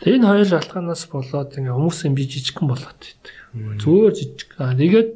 [0.00, 3.36] Тэгээ энэ хоёр шалтгаанаас болоод ингээ хүмүүсийн би жижигхэн болоод байдаг.
[3.52, 4.50] Зүгээр жижиг.
[4.56, 5.10] Аа нэгээд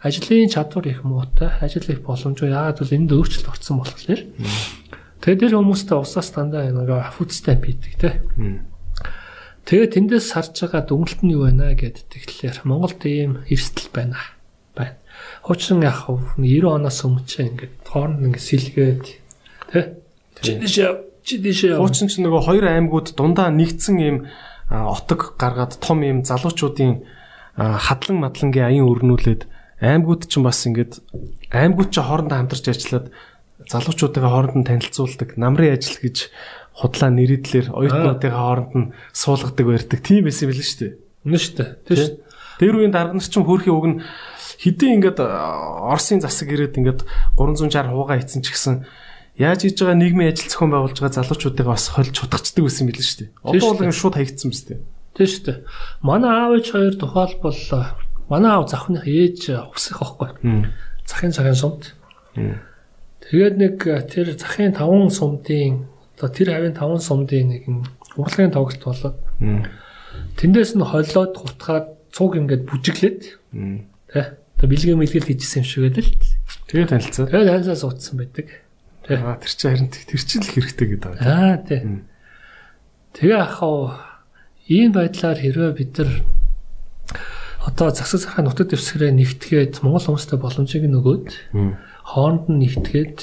[0.00, 2.56] ажлын чадвар их муутай, ажил их боломжгүй.
[2.56, 4.22] Яагаад гэвэл энд өөрчлөлт орсон болохоор.
[5.20, 8.10] Тэгээ тэр хүмүүстэй усаас дандаа ингээ food stamp хийдэг те.
[9.66, 14.14] Тэгээ тэндээс сарж байгаа дүнэлт нь юу байна гэд тэгэхээр Монголд ийм эрсдэл байна.
[14.78, 14.94] байна.
[15.42, 16.38] Хуучин яг 90
[16.70, 19.04] оноос өмнө ч ингээд хооронд ингээд сэлгээд
[19.74, 19.98] тэ
[20.38, 20.74] чидэж
[21.26, 24.16] чидэж хуучин ч нөгөө хоёр аймагуд дундаа нэгдсэн ийм
[24.70, 27.02] отог гаргаад том ийм залуучуудын
[27.58, 29.50] хадлан мадлангийн аян өрнүүлээд
[29.82, 31.02] аймагуд ч бас ингээд
[31.50, 33.10] аймагуд ч хоорондоо хамтарч ажиллаад
[33.66, 36.30] залуучуудаа хооронд нь танилцуулдаг намрын ажил гэж
[36.76, 40.00] худлаа нэрэдлэр оюутнуудын хооронд нь суулгадаг байрдаг.
[40.04, 40.92] Тийм байсан билээ шүү дээ.
[41.24, 41.70] Үнэ шүү дээ.
[41.88, 42.12] Тийм шүү.
[42.60, 43.98] Тэр үеийн дарга нар ч хөөрхий уг нь
[44.60, 47.00] хэдийн ингээд Оросын засаг ирээд ингээд
[47.40, 48.84] 360 хуугаа хийцэн ч гэсэн
[49.40, 53.20] яаж хийж байгаа нийгмийн ажил зохион байгуулж байгаа залуучуудыг бас хольж чудахчдаг байсан билээ шүү
[53.24, 53.30] дээ.
[53.44, 54.80] Одоо бол шууд хаягдсан биз дээ.
[55.16, 55.58] Тийм шүү дээ.
[56.00, 57.60] Манай аав ээж хоёр тухайлбал
[58.32, 59.40] манай аав завхных ээж
[59.72, 60.28] усах байхгүй.
[61.04, 61.92] Захын цагаан сумд.
[62.36, 63.76] Тэгээд нэг
[64.08, 67.84] тэр захын 5 сумдын Одоо тэр хавийн 5 сумдын нэг юм
[68.16, 69.16] урлагийн тоглолт болоод
[70.40, 74.24] тэндээс нь холлоод гутгаад цуг ингээд бүжиглээд тий
[74.56, 76.08] Одоо бэлгээ мэлгээл хийжсэн юм шиг л
[76.72, 78.48] тэгээ танилцаад тэгээ танилцаас утсан байдаг.
[79.04, 81.80] Тий аа тэр чинь харин тэр чинь л хэрэгтэй гэдэг байгаа аа тий
[83.20, 84.00] тэгээ ахаа
[84.72, 86.10] ийм байдлаар хэрвээ бид нар
[87.68, 91.28] одоо засаг захын нутаг дэвсгэрээ нэгтгээд Монгол хүмүүстэй боломжийг нөгөөд
[92.06, 93.18] хооронд нь нэгтгээд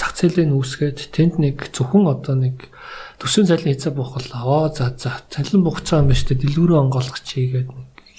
[0.00, 2.72] зах зээлийн үүсгээд тэнд нэг зөвхөн одоо нэг
[3.20, 7.68] төсвийн цалин хийцээ буухал аа за за цалин буухцаа юм шүү дээ дэлгүүрээ онгойлгох чигээд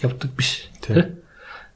[0.05, 1.17] явдаг биш тий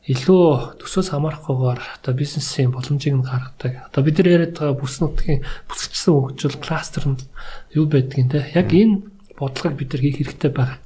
[0.05, 3.89] илүү төсөөс хамаарахгүйгээр одоо бизнесийн боломжийг нь гаргадаг.
[3.89, 7.25] Одоо бид нар яриад байгаа бүс нутгийн бүсгчсэн хөгжил кластер нь
[7.73, 9.01] юу байдгийг те яг энэ
[9.33, 10.77] бодлогыг бид нар хийх хэрэгтэй байна.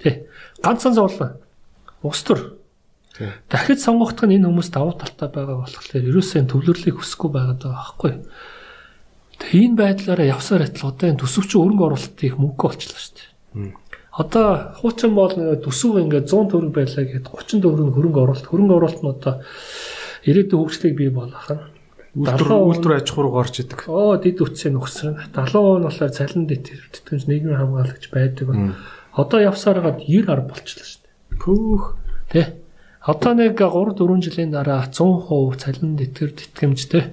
[0.00, 0.24] Тэ.
[0.64, 1.36] Ганцхан зовлон.
[2.00, 2.56] Ус төр
[3.50, 8.12] Дахид сонгогдох нь энэ хүмүүс давуу талтай байгаа болохоор ерөөсөө төвлөрлийг хүсэхгүй байгаа байхгүй.
[9.38, 13.74] Тэгээ энэ байдлаараа явсаар атал одоо энэ төсөвч өрөнгө оруулалт их мөнгө болчихлоо шүү дээ.
[14.18, 14.46] Одоо
[14.82, 18.50] хуучин бол төсөв ингээд 100 төгрөг байлаа гэхэд 30 төгрөг хөрөнгө оруулалт.
[18.50, 19.34] Хөрөнгө оруулалт нь одоо
[20.26, 21.62] ирээдүйн хөгжлийг бий болгох нь
[22.18, 23.80] үйлдвэр үйлдвэр аж ахуйг орж идэг.
[23.86, 25.14] Оо дид үтсийн нөхсөр.
[25.30, 28.74] 70% нь болохоор цалин дэт тэтгэмж нийгмийн хамгаалагч байдаг.
[29.14, 31.38] Одоо явсаар гад 90 10 болчихлоо шүү дээ.
[31.38, 31.84] Пүүх.
[32.32, 32.42] Тэ.
[33.02, 37.04] Одоо нэг 3 4 жилийн дараа 100% цалин тэтгэр тэтгэмжтэй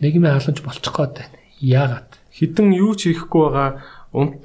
[0.00, 1.38] нийгмийн халамж болчих гээд байна.
[1.60, 2.10] Яагаад?
[2.30, 3.80] Хідэн юу ч хийхгүй байгаа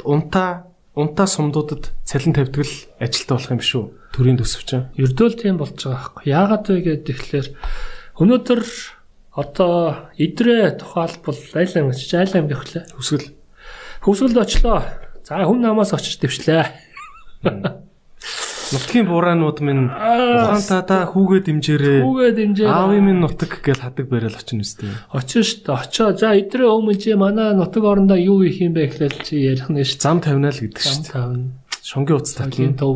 [0.06, 3.84] унтаа унтаа сумдуудад цалин тавьдаг л ажилтаа болох юм шүү.
[4.12, 4.70] Төрийн төсөвч.
[5.00, 6.24] Ердөөл тийм болж байгаа байхгүй.
[6.28, 7.48] Яагаад вэ гэдэг тэгэхээр
[8.22, 8.62] Өнөөдөр
[9.34, 12.86] одоо идрээ тухайлбал айл аймаг чи айл аймаг явах лээ.
[12.94, 13.34] Хүсэл.
[14.06, 14.86] Хөвсгөлд очлоо.
[15.26, 16.70] За хүн намаас очиж дэвшлээ.
[18.72, 22.00] Нутгийн бураанууд минь ухаантаа та хүүгээ дэмжээрээ.
[22.08, 22.68] Хүүгээ дэмжээ.
[22.72, 24.92] Аавын минь нутаг гэж хадаг барайл очно үстэй.
[25.12, 25.76] Очиж шүү дээ.
[25.76, 26.10] Очоо.
[26.16, 29.84] За идрээ өмнө чи манай нутаг орондоо юу их юм бэ гэхлээр чи ярих нь
[29.84, 30.00] шүү.
[30.00, 31.12] Зам тавина л гэдэг Зам шүү дээ.
[31.12, 31.48] тавна.
[31.84, 32.80] Шонгийн утас Тагийн татлан.
[32.80, 32.96] төв.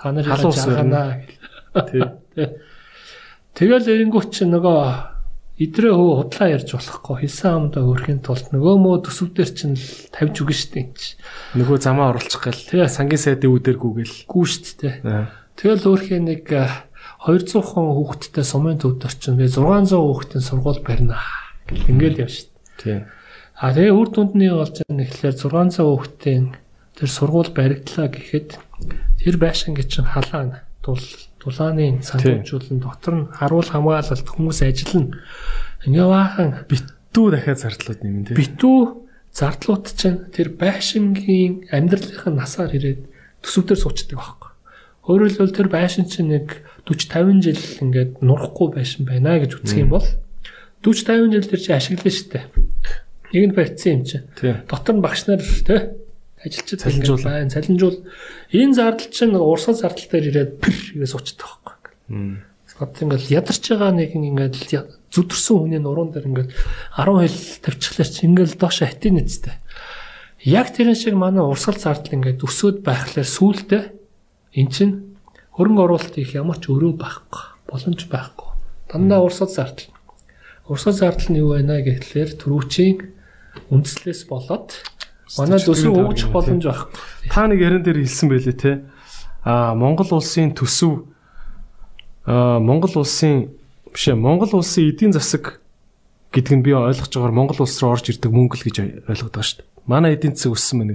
[0.00, 1.28] Та нар яагаад
[1.90, 2.46] Тий.
[3.54, 5.09] Тэгэл эрингүүт чи нөгөө
[5.60, 10.40] идрээ хөө худлаа ярьж болохгүй хэлсэн амдаа өрхийн тулд нөгөө мөө төсөвдөр чинь л тавьж
[10.40, 11.20] үгэн штэ энэ чи.
[11.60, 12.80] Нөгөө замаа оруулчих Тий.
[12.80, 12.88] гал.
[12.88, 14.24] Сангийн сайдын үүдэр гүгэл.
[14.24, 15.04] Гүү штэ.
[15.60, 16.64] Тэгэл өөрхийн нэг э,
[17.28, 21.20] 200 хон хүүхэдтэй сумын төвд орчин би 600 хүүхэдийн сургууль барина.
[21.68, 22.56] Ингээл яв штэ.
[22.80, 22.98] Тий.
[23.60, 26.44] А тэгээ үр дүндний болж байгаа нэхлээр 600 хүүхдийн
[26.96, 28.56] тэр сургууль баригдлаа гэхэд
[29.20, 30.96] тэр байшин гэж чинь халаана тул
[31.40, 35.16] тулааны санхүүжүүлэн дотор нь харуул хамгаалалт хүмүүс ажиллана.
[35.88, 38.36] Ингээ баахан Битүү дахиад зардлууд нэмэн тий.
[38.36, 38.78] битүү
[39.34, 43.08] зардлууд чинь тэр байшингийн амьдралынхаа насаар ирээд
[43.42, 44.50] төсөвдөр суучдаг байхгүй.
[45.10, 49.80] Өөрөөр хэлбэл тэр байшин чинь нэг 40 50 жил ингээд нурахгүй байшин байна гэж үзэх
[49.80, 50.06] юм бол
[50.84, 52.44] 40 50 жил тэр чинь ашиглана шүү дээ.
[53.32, 54.26] Нэг нь барьцсан юм чинь.
[54.68, 55.80] Дотор нь багш нар тий
[56.44, 57.20] ажилчид Цалинжуул.
[57.20, 57.50] ингээд байна.
[57.50, 57.98] Цалинжуул.
[58.52, 61.92] Энэ зардал чинь урсгал зардал дээр ирээд пэр гэж суучдаг байхгүй.
[62.08, 62.44] Мм.
[62.80, 64.56] Одоо ингээд ядарч байгаа нэг ингээд
[65.12, 66.50] зүдэрсэн хүний нуруунд дээр ингээд
[66.96, 69.60] 10 хил тавьчихлаа чи ингээд доош хатин нэцтэй.
[70.48, 73.82] Яг тэрэн шиг манай урсгал зардал ингээд өсөөд байхлаар сүултээ
[74.56, 74.90] эн чин
[75.60, 78.48] хөрөнгө оруулалт их ямар ч өрөө байхгүй боломж байхгүй.
[78.88, 79.92] Дандаа урсгал зардал.
[80.64, 82.96] Урсгал зардал нь юу байна гэхлээр төрүүчийн
[83.68, 84.80] үндслээс болоод
[85.38, 86.90] манай төсөв өгчих боломж байхгүй.
[87.30, 88.72] Та нэг яран дээр хэлсэн байлээ те.
[89.44, 91.06] Аа Монгол улсын төсөв
[92.26, 93.54] аа Монгол улсын
[93.92, 95.60] биш ээ Монгол улсын эдийн засаг
[96.34, 98.76] гэдэг нь би ойлгож байгаагаар Монгол улс руу орж ирдэг мөнгө л гэж
[99.06, 99.68] ойлгоод байгаа шүү дээ.
[99.86, 100.94] Манай эдийн засаг өссөн байна.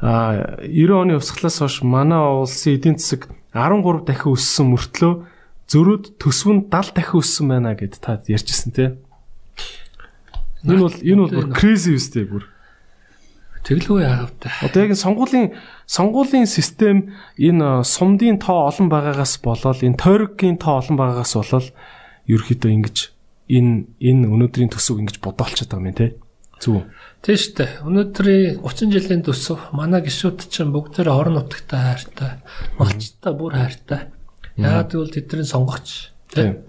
[0.00, 5.12] Аа 90 оны усглаас хойш манай улсын эдийн засаг 13 дахин өссөн мөртлөө
[5.72, 8.96] зөрүүд төсөв нь 70 дахин өссөн байна гэд та ярьжсэн те.
[10.64, 12.51] Энэ бол энэ бол бүр crazy үстэй бүр.
[13.62, 14.42] Тэглгүй яавд.
[14.58, 15.48] Одоо яг энэ сонгуулийн
[15.86, 21.66] сонгуулийн систем энэ э, сумдын тоо олон байгаагаас болоод энэ тойргийн тоо олон байгаагаас болоод
[22.26, 22.96] ерөөхдөө ингэж
[23.54, 26.18] энэ энэ өнөөдрийн төсөв ингэж бодоолчиход байгаа юм те.
[26.58, 26.90] Зүг.
[27.22, 27.70] Тийм шүү дээ.
[27.86, 32.32] Өнөөдрийн 30 жилийн төсөв манай гişүүд чинь бүгд тэр орон нутагтай хайртай,
[32.78, 34.00] малчтай бүр хайртай.
[34.58, 36.10] Яагаад гэвэл тэдний сонгогч.
[36.34, 36.66] Тийм.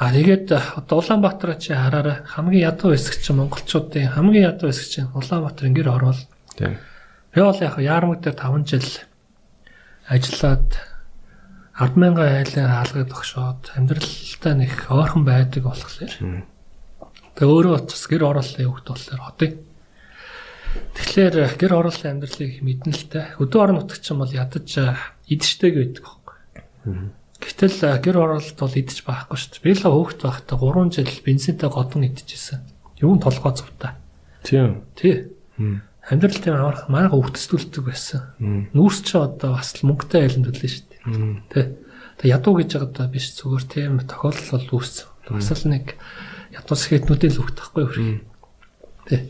[0.00, 0.48] А тэгээд
[0.80, 2.24] одоо Улаанбаатар чи хараарай.
[2.24, 6.24] Хамгийн ядуу хэсэг чинь монголчуудын хамгийн ядуу хэсэг чинь Улаанбаатар ингээр орвол.
[6.56, 6.80] Тийм.
[7.34, 8.88] би бол яг яармаг дээр 5 жил
[10.08, 10.68] ажиллаад
[11.78, 16.12] 100000 айлын хаалгад огшоод амьдралтай нэг ойрхон байдаг болохоор
[17.36, 19.52] тэгээ өөрөө очис гэр орооллын хөвгт болохоор хотыг
[20.70, 24.70] Тэгэхээр гэр орооллын амьдралыг мэднэ л те өдөө орон нутагч юм бол ядаж
[25.26, 26.36] идштэйг байдаг байхгүй.
[27.40, 29.64] Гэтэл гэр оролт бол идэж байхгүй шүү дээ.
[29.64, 32.60] Би л хөөхт байхдаа 3 жил бензинтэй годон идчихсэн.
[33.00, 33.96] Юу нь толгой цувтаа.
[34.44, 34.84] Тийм.
[34.94, 35.32] Тий.
[36.04, 38.20] Амьдрал тийм амар манайха өвтөстүүлдэг байсан.
[38.76, 41.00] Нүүрс ч одоо бас л мөнгөтэй айланд төлнө шүү дээ.
[41.48, 41.64] Тий.
[42.20, 45.08] Тэг ядуу гэж байгаа биш зүгээр тийм тохиолдол бол үүссэн.
[45.32, 45.96] Бас л нэг
[46.52, 48.20] ядуу сэхэтнүүдийн л хөвт тахгүй юу.
[49.08, 49.20] Тий.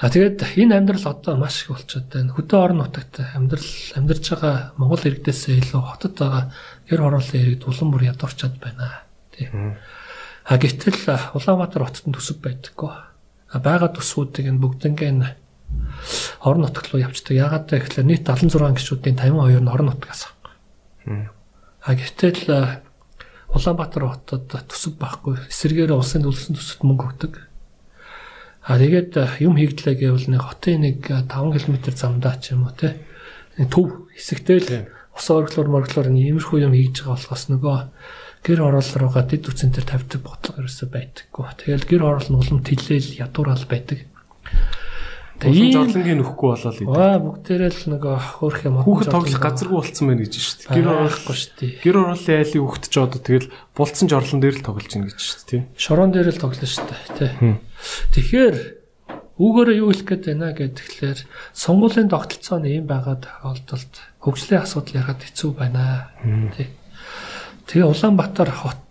[0.00, 2.32] А тэгээд энэ амьдрал одоо маш их болчиход байна.
[2.32, 3.68] Хөдөө орон нутагт амьдрал
[4.00, 6.44] амьдарч байгаа Монгол иргэдээс илүү хотод байгаа
[6.90, 9.06] гэр хорооллын иргэд улам бүр ядуурчаад байна.
[9.30, 9.46] Тий.
[9.46, 10.98] А гэтэл
[11.38, 12.90] Улаанбаатар хотод нь төсөв байдаггүй.
[12.90, 15.30] А байгаа төсвүүдийг нь бүгднгээ нь
[16.42, 17.38] орон нутаг руу явчихдаг.
[17.38, 20.58] Ягаад гэвэл нийт 76 гишүүдийн 52 нь орон нутгаас авах.
[21.86, 22.82] А гэтэл
[23.54, 25.46] Улаанбаатар хотод төсөв байхгүй.
[25.46, 27.34] Эсэргээр улсын төлсөн төсөвт мөнгө өгдөг.
[28.62, 32.74] А тэгээд юм хийгдлээ гэвэл нэг хотын нэг а, 5 км замдаа ч юм уу
[32.76, 33.00] те.
[33.58, 37.78] Төв хэсэгтэй л ус орглоор морглоор нэг иймэрхүү юм хийж байгаа болохоос нөгөө
[38.40, 41.46] гэр орол руугаа дэд үтсэн дээр тавьдаг бодлого ерөөсөй байдаггүй.
[41.60, 44.08] Тэгэл гэр орол нь улам тэлээл ядуурал байдаг.
[45.40, 46.92] Ийм- жорлонгийн нөхгүй болоод идэв.
[46.92, 50.76] Ваа бүгдээрээ л нөгөө хөөх юм Хүүхэд тоглох газаргүй болцсон байна гэж шүү дээ.
[50.76, 51.72] Гэр орол байхгүй шүү дээ.
[51.80, 55.40] гэр ороолын айлын хүүхэд ч одоо тэгэл булцсан жорлон дээр л тоглож ийн гэж шүү
[55.48, 55.62] дээ.
[55.80, 57.00] Шорон дээр л тоглоно шүү дээ.
[57.16, 57.56] Тэ.
[58.12, 58.56] Тэгэхээр
[59.40, 61.20] үүгээрээ юу хэлэх гээд байна гэхэлэр
[61.56, 66.12] сонгуулийн тогтолцоо нь ийм байгаа тохиолдолд хөгжлийн асуудал яхад хэцүү байна.
[66.52, 66.68] Тэ.
[67.64, 68.84] Тэгээ Улаанбаатар хот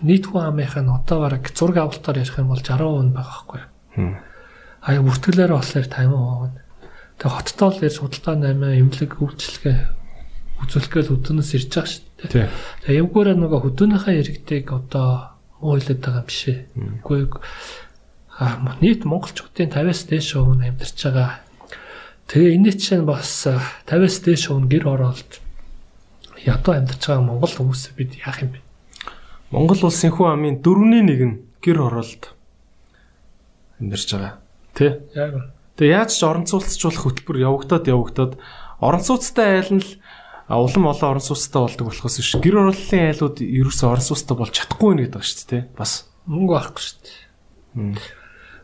[0.00, 3.68] нийт хүн амынх нь одоо бараг зураг авалтаар ярих юм бол 60% байгаа?
[3.92, 4.16] Хм.
[4.80, 6.56] Аа бүртгэлээр болохоор 50%.
[7.20, 9.78] Тэгээ хоттой л ярьж худалдаа 8 эмнэлэг үйлчлэгээ
[10.64, 12.48] үзүүлэхгээл өдөнөөс ирж байгаа шүү дээ.
[12.88, 16.58] Тэгээ явгаараа нөгөө хөдөөнийхөө иргэдэг одоо хэлээд байгаа юм биш ээ.
[17.02, 17.20] Үгүй
[18.80, 21.42] нийт монголчуудын 50-аас дээш нь амьдарч байгаа.
[22.28, 25.40] Тэгээ энэ чинь бас 50-аас дээш нь гэр оролт
[26.42, 28.60] ядуу амьдарч байгаа монгол хүмүүс бид яах юм бэ?
[29.54, 32.34] Монгол улсын хүн амын 4-ний 1 нь гэр оролт
[33.78, 34.34] амьдарч байгаа.
[34.74, 35.02] Тэ?
[35.14, 35.52] Яг.
[35.76, 38.32] Тэгээ яаж ч орон сууцчлах хөтөлбөр явагдаад явагдаад
[38.82, 39.86] орон сууцтай айл нь
[40.48, 44.92] улам олон орон сууцтай болдог болохоос биш гэр ороллын айлууд ерөөсөө орон сууцтай болж чадахгүй
[44.96, 48.21] нэ гэдэг шүү дээ бас мөнгө авахгүй шүү дээ.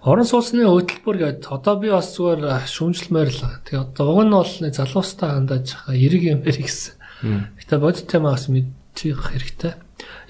[0.08, 3.60] Орон сууцны хөтөлбөр гэдэг одоо би бас зүгээр шүүмжлэмээр л.
[3.68, 6.96] Тэгээ одоо уг нь бол залуустай хандаж байгаа эрэг юм бэр гэсэн.
[7.60, 9.76] Гэтэ бодит темаас мэдчих хэрэгтэй.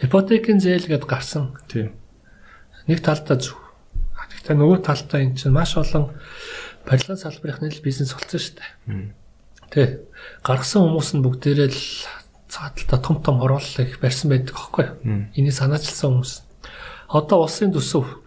[0.02, 1.54] Ипотекийн зээл гэд гарсан.
[1.70, 1.94] Тийм.
[2.90, 3.54] Нэг талдаа зөв.
[4.18, 6.10] Гэтэ нөгөө талдаа эн чинь маш олон
[6.82, 9.14] барилгын салбарын л бизнес болсон шүү дээ.
[9.70, 10.02] Тэ.
[10.42, 11.82] Гаргасан хүмүүс нь бүгдээрээ л
[12.50, 14.98] цааталтаа том том оруулал их барьсан байдаг аахгүй юу?
[15.38, 16.34] Энийг санаачилсан хүмүүс.
[17.14, 18.26] Одоо улсын төсөв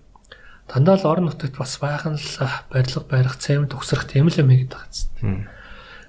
[0.71, 2.29] дандаа л орон нутагт бас байхан л
[2.71, 5.47] барилга барих, цемент төгсрөх тийм л юм гэдэг байгаа.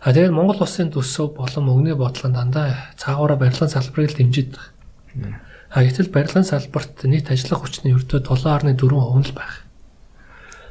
[0.03, 5.39] А тэгээд Монгол улсын төсөв болон мөнгөний бодлого дандаа цаагаараа барилгын салбарыг л дэмжиж байгаа.
[5.71, 9.63] А гэтэл барилгын салбарт нийт ажиллах хүчний өртөө 7.4% л байх.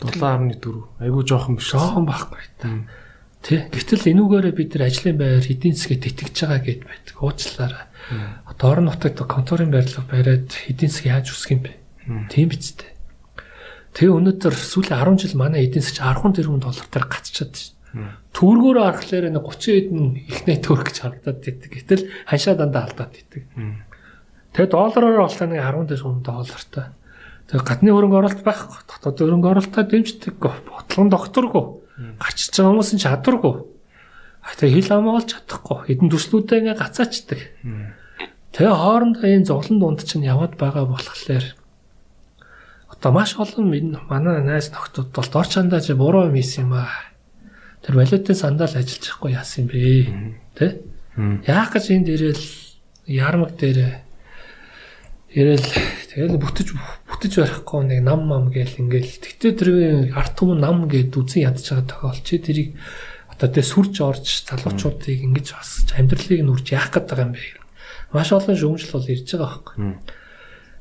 [0.02, 1.00] 7.4.
[1.00, 1.72] Айгуу жоохон биш.
[1.72, 2.70] Жоохон байхгүй та.
[3.42, 3.70] Тэ.
[3.74, 7.16] Гэтэл энүүгээрээ бид нар ажлын байр эдийн засгийг тэтгэж байгаа гэд байдаг.
[7.22, 7.86] Уучлаарай.
[8.46, 11.74] Одоо орон нутагт конторын барилга бариад эдийн засаг яаж үсэх юм бэ?
[12.30, 13.01] Тийм биз дээ.
[13.92, 17.76] Тэгээ өнөөдөр сүүлийн 10 жил манай эдийн засаг 10 тэрбум доллар төр гацчихад шин.
[18.32, 21.70] Төвөргөөрөө арахлаар нэг 30 хэдэн ихнээ төгрөг гэж харагдаад байдаг.
[21.76, 23.44] Гэтэл ханшаа дандаа алдаад байдаг.
[24.56, 26.88] Тэгээ доллараар олтаа нэг 10 тэрбум доллартай.
[27.52, 28.80] Тэгээ гадны хөрөнгө оруулалт байхгүй.
[28.88, 30.54] Дотоод хөрөнгө оруулалтаа дэмждэггүй.
[30.72, 31.66] Бодлогон докторгүй.
[32.16, 33.56] Гарчиж байгаа хүмүүс нь чадваргүй.
[34.56, 35.78] Тэгээ хил амаа олж чадахгүй.
[35.92, 37.40] Хэдэн төслүүдээ ингээ гацаачдаг.
[38.56, 41.46] Тэгээ хоорондоо энэ зовлон дунд чинь яваад байгаа болохоор
[43.02, 43.66] одоо маш олон
[44.06, 47.10] манай найз нөхдүүд бол дор чандаа чи буруу юм хийсэн юм аа.
[47.82, 49.82] Тэр валютын сандал ажиллаж байхгүй яасан юм бэ?
[50.54, 50.86] Тэ?
[51.50, 52.46] Яах гэж энд ирээл
[53.10, 54.06] ярмаг дээр
[55.32, 55.64] Ирэл
[56.12, 56.76] тэгэл бүтэж
[57.08, 61.72] бүтэж барихгүй нэг нам мам гээл ингээл тэгтээ тэрийн арт түмэн нам гэд үзэн ядж
[61.72, 62.76] байгаа тохиол чи тэрийг
[63.32, 67.64] одоо тэ сүрж орж залуучуудыг ингэж бас амьдралыг нь үрж яах гээд байгаа юм бэ?
[68.12, 69.76] Маш олон шүүмжил бол ирж байгаа байхгүй.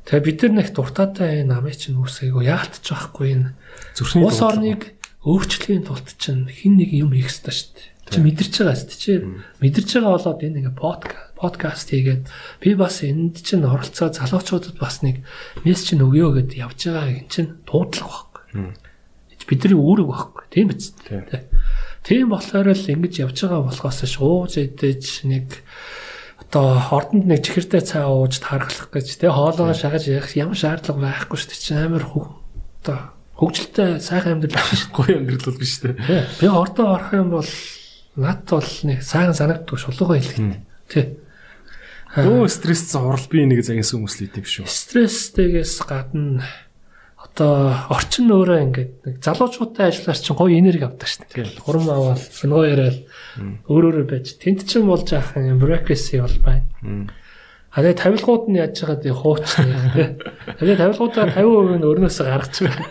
[0.08, 3.48] Тэгээ бид нар нэг дуртаатай намыг чинь үүсгээгөө яалтч байхгүй энэ
[3.96, 4.82] зүрхний ус орныг
[5.24, 7.88] өөрчлөхийн тулд чинь хин нэг юм хийх ёстой шүү дээ.
[8.10, 9.02] Чи мэдэрч байгаа шүү дээ.
[9.04, 9.12] Чи
[9.60, 12.24] мэдэрч байгаа болоод энэ ингээ подкаст подкаст хийгээд
[12.60, 15.24] би бас энд чинь оролцоо залуучуудад бас нэг
[15.64, 18.76] мессеж чинь өгөө гэд явж байгаа юм чинь дуудлага байхгүй.
[19.48, 20.44] Бидний үүрэг байхгүй.
[20.52, 21.48] Тийм биз дээ.
[22.04, 25.64] Тийм болохоор л ингэж явж байгаа болохоос шууж идэж нэг
[26.50, 31.38] одоо ордонд нэг чихэртэй цай ууж тархлах гэж тий хоолоо шагаж явах ямар шаардлага байхгүй
[31.38, 31.62] шүү дээ.
[31.62, 32.26] Чи амар хөө
[32.82, 32.98] одоо
[33.38, 35.94] хөгжилтэй сайхан амьдрал биш гоё амьдрал бол биш дээ.
[36.42, 37.50] Би ордоо орох юм бол
[38.18, 40.58] над бол нэг сайхан санагддаг шулууга хэлдэг.
[40.90, 41.06] Тий.
[42.18, 44.66] Өө стресс зурл би нэг загас хүмүүс л идэв шүү.
[44.66, 46.42] Стресстэйгээс гадна
[47.14, 51.62] одоо орчин өөрөө ингээд нэг залуучуудтай ажиллаар чинь гоё энерги авдаг шүү дээ.
[51.62, 53.06] Хурам аваад шингоо яриад
[53.38, 57.10] өөр өөрөөр байж тэнд чинь болж ах юм bureaucracy бол байна.
[57.70, 60.08] А тэгээ тавилгууд нь яаж байгаа тий хуучны тий.
[60.58, 62.90] Тэгээ тавилгуудаа 50% нь өрнөөсөө гаргаж байгаа.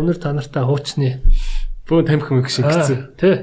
[0.00, 1.20] Өнөр та нартай хуучны
[1.84, 3.14] бөө тамхи мэг шиг гэсэн.
[3.20, 3.36] Тий.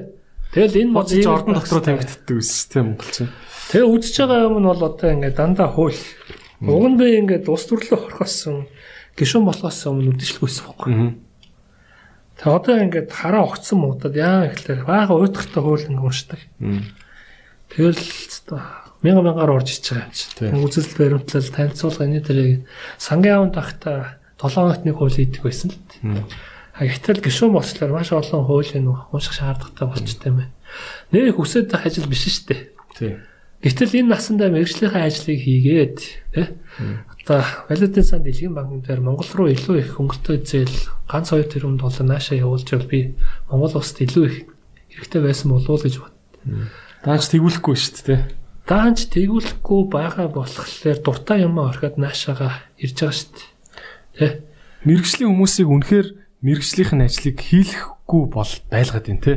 [0.53, 3.29] Тэгэл энэ мод ордон дотроо тамхитдаг ус тий монголчин.
[3.71, 6.01] Тэгээ үзэж байгаа юм нь бол одоо ингээд дандаа хууль.
[6.61, 8.49] Уг нь би ингээд ус төрлөө хорхоос
[9.17, 10.93] гişүн болохоос өмнө үдшилгүй байсан байхгүй.
[12.37, 16.41] Тэгээ одоо ингээд хараа огцсон муудад яа гэхэлэр бага уйтгартай хууль ингээд уншдаг.
[17.69, 18.01] Тэгэл
[19.01, 20.27] мянга мянгаар орж ич байгаа юм чи.
[20.49, 22.65] Үзэл баримтлал танилцуулга энэ төрийг
[22.97, 25.77] сангийн аван тахта 7 хоногт нэг хууль хийдэг байсан л.
[26.73, 30.53] А гэтэл гişүн болчлоор маш олон хуулийн унших шаардлагатай болчтой юм байна.
[31.13, 32.61] Нэг хүсэж байх ажил биш шүү дээ.
[32.97, 33.17] Тийм.
[33.63, 35.95] Гэтэл энэ насандаа мэрэгжлийн ажлыг хийгээд
[36.35, 36.47] тий
[37.23, 41.79] одоо валютын сан дэлхийн банкн дээр Монгол руу илүү их хөнгөлтөө зээл ганц 2 тэрбум
[41.79, 43.15] доллар наашаа явуулж бол би
[43.47, 44.35] Монгол улсад илүү их
[44.91, 46.13] хэрэгтэй байсан болов уу гэж бод.
[47.07, 48.21] Даанч тэгүүлэхгүй шүү дээ.
[48.67, 53.47] Даанч тэгүүлэхгүй байгаа болохоор дуртай юм орхиод наашаага ирж байгаа шүү дээ.
[54.19, 54.43] Тэ.
[54.83, 56.07] Мэргэжлийн хүмүүсийг үнэхээр
[56.43, 59.35] мэргэжлийнх нь ажлыг хийлэхгүй бол байлгаад байна те.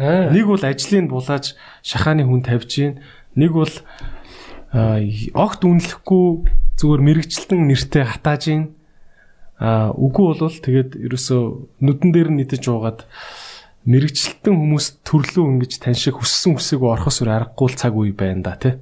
[0.00, 2.92] Нэг бол ажлыг булааж шахааны хүн тавьж гин
[3.38, 3.74] Нэг бол
[4.74, 6.26] огт үнэлэхгүй
[6.76, 8.64] зүгээр мэрэгчлэн нэртэй хатааж ийн
[9.58, 11.42] а үгүй бол тэгээд ерөөсөө
[11.82, 13.06] нүдэн дээр нь идэж уугаад
[13.88, 18.74] мэрэгчлэлтэн хүмүүс төрлөө ингэж таньшиг хүссэн хүсээгүй орохос үр аргагүй цаг үе байна да тий.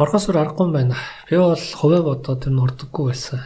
[0.00, 0.96] орхосоор аргагүй юм байна.
[1.28, 3.40] Би бол хуваа бодоод тэр нь урдаггүй байсан.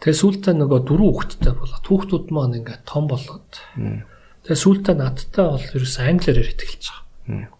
[0.00, 3.50] Тэгээ сүүлдээ нөгөө дөрөв хүүхэдтэй болоод хүүхдүүд маань ингээд том болоод.
[4.44, 7.55] Тэгээ сүүлдээ надтай бол ерөөс англиар яриад эхэлж байгаа.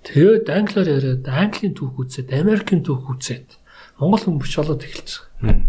[0.00, 3.60] Тэгээд англиар яриад английн түүх үзээд, Америкийн түүх үзээд
[4.00, 5.10] Монгол хүн биш болоод эхэлж
[5.44, 5.68] байгаа.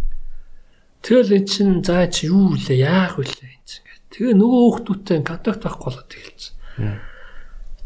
[1.04, 2.80] Тэгэл эн чин заа чи юу вэ?
[2.80, 3.28] Яах вэ?
[3.28, 4.08] Эн чин ингээд.
[4.16, 6.44] Тэгээ нөгөө хүүхдүүдтэй контакт авахгүй болоод эхэлж.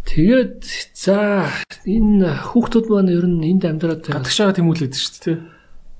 [0.06, 0.62] Тэгээд
[0.94, 1.50] за
[1.90, 5.38] энэ хүүхдүүд маань ер нь энд амьдраад байгаа тэмүүлээд шүү дээ.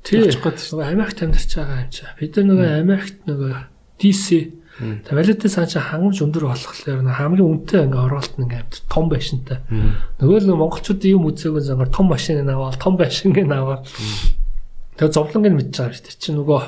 [0.06, 2.06] тий нөгөө Америкт амьдарч байгаа юм чи.
[2.22, 3.54] Бид нар нөгөө Америкт нөгөө
[3.98, 4.26] DC
[4.76, 9.64] Тавилтын цаашаа хангамж өндөр болохлээр нэг хамгийн үнэтэй ингээ оролт нэг амт том байшинтай.
[10.20, 13.88] Нөгөө л монголчуудын юм үзээгүй zangar том машин аваад том байшин гээ аваад.
[15.00, 16.20] Тэгээ зовлонг нь мэдж байгаа шүү дээ.
[16.20, 16.62] Чи нөгөө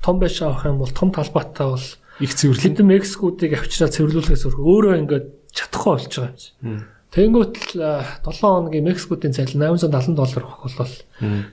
[0.00, 1.86] том байшин авах юм бол том талбайтай бол
[2.20, 2.76] Их цэвэрлэн.
[2.76, 5.26] хэдэн Мексикуудыг авчираад цэвэрлүүлэхээс өөр өөрөө ингээд
[5.56, 6.48] чадахгүй болж байгаа юм чи.
[7.16, 7.82] Тэнгүүт л
[8.24, 10.94] 7 хоногийн Мексикуудын цалин 870 доллар бол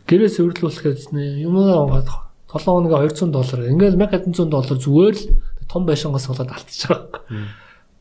[0.07, 0.99] гэрээ цэвэрлүүлэхэд
[1.39, 2.03] юм аа
[2.51, 3.59] 7 хоногийн 200 доллар.
[3.71, 5.23] Ингээл 1100 доллар зүгээр л
[5.71, 7.47] том байшингаас болоод алдчихж байгаа юм.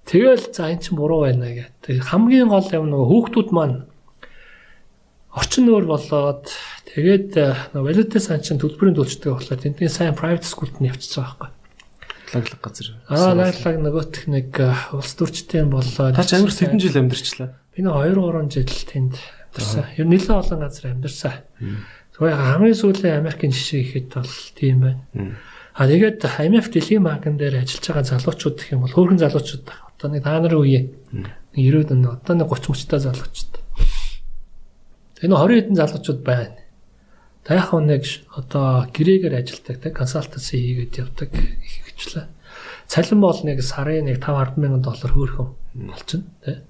[0.06, 1.70] Тэгэл за эн чинь буруу байна гэх.
[2.06, 3.86] Хамгийн гол юм нөгөө хүүхдүүд маань
[5.34, 6.46] орчин нөр болоод
[6.94, 7.34] тэгээд
[7.74, 11.52] валютын сан чин төлбөрийн төлждөг болохоор тэдний сайн private schoolд нь явчихж байгаа байхгүй.
[12.32, 12.88] лаглаг газар.
[13.10, 14.50] Аа лаглаг нөгөөх нэг
[14.96, 17.50] улс төрчтэй юм болоод Та ч амар хэдэн жил амьдарчлаа.
[17.76, 19.14] би нэг 2 3 жил тэнд
[19.52, 19.84] амьдарсан.
[19.98, 21.34] Ер нь нэлээд олон газар амьдарсан.
[22.16, 25.02] Тэгвэл хамгийн сүүлийн Америкийн жишээ ихэд бол тийм байна.
[25.76, 29.84] А тэгээд IMF дэлхийн банкн дээр ажиллаж байгаа залуучууд гэх юм бол хөөрхөн залуучууд байна.
[29.92, 30.80] Одоо нэг та нарын үе.
[31.12, 33.52] Нэг 90-д оны одоо нэг 30 30 та залуучууд.
[35.20, 36.56] Нэг 20 хэдэн залуучууд байна.
[37.44, 42.24] Та яг нэг одоо гэрээгээр ажилдаг те консалтенси хийгээд явдаг их хвчлээ.
[42.88, 45.48] Цалин бол нэг сарын нэг 5 10 мянган доллар хөөрхөн
[45.92, 46.64] болчихно те.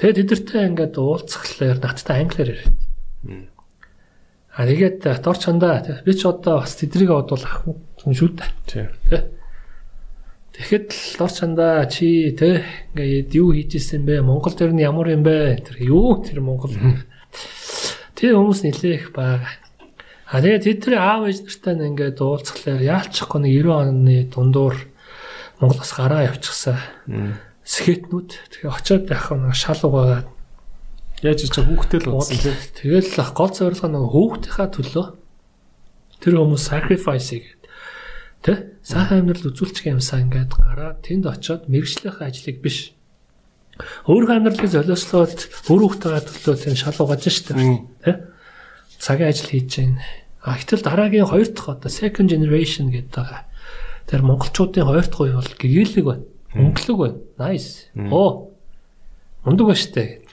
[0.00, 3.52] Тэгээд тэдэртэй ингээд уулзахлаар надтай англиар яриад.
[4.54, 8.50] А тэгээд дор чандаа би ч одоо бас тэдрийг бодвол ах юм шүү дээ.
[8.70, 8.88] Тийм.
[10.54, 12.62] Тэгэхэд л дор чандаа чи те
[12.94, 14.22] ингээд юу хийж ирсэн бэ?
[14.22, 15.58] Монгол тэр нь ямар юм бэ?
[15.66, 16.70] Тэр юу тэр Монгол.
[18.14, 19.58] Тэр хүмүүс нэлээх байгаа.
[20.30, 24.76] А тэгээд тэдний аав ээж нартай ингээд уулзахлаар яалчихгүй нэг 90 оны дундуур
[25.58, 26.78] Монголоос гараа явчихсан.
[27.66, 30.33] Скетнүүд тэгээ очиод яхаа нэг шал угаагаад
[31.22, 32.56] Яаж ч хүүхдээ л удсан тийм.
[32.74, 35.06] Тэгэл гол зорилго нэг хүүхдийнхаа төлөө
[36.24, 37.62] тэр хүмүүс sacrifice хийгээд
[38.44, 42.96] тэ сайхан амьдрал үзүүлчих юмсаа ингээд гараад тэнд очиод мэрэгжлийн ажлыг биш
[44.08, 45.38] өөрийнхөө амьдралыг золиослоод
[45.68, 47.52] өөр хүүхдээгээ төлөө тийм шал угааж штэ
[48.04, 48.12] тэ
[49.04, 50.02] цагийн ажил хийж байна.
[50.44, 53.42] А гэтэл дараагийн хоёр дахь одоо second generation гэдэг байгаа.
[54.08, 56.24] Тэр монголчуудын хоёр дахь үе бол гэгээлэг байна.
[56.54, 57.18] Өнгөлөг байна.
[57.36, 57.88] Nice.
[57.96, 58.52] Оо.
[59.44, 60.23] Мундаг ба штэ.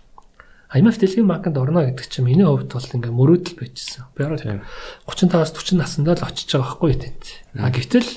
[0.72, 4.07] IMF дэлхийн банкнд орно гэдэг чинь миний хувьд бол ингээ мөрөөдөл байжсэн.
[4.15, 4.48] Би ороод
[5.03, 7.23] 35-аас 40 наснда л очиж байгаа байхгүй тэнд.
[7.60, 8.10] А гэтэл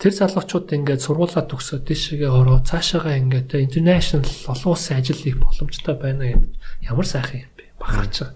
[0.00, 5.94] тэр залуучууд ингээд сургуулаа төгсөөд тийшээгээ ороо цаашаагаа ингээд international олон улсын ажил хийх боломжтой
[6.00, 7.64] байна гэдэг ямар сайхан юм бэ?
[7.76, 8.32] Бахарч байгаа.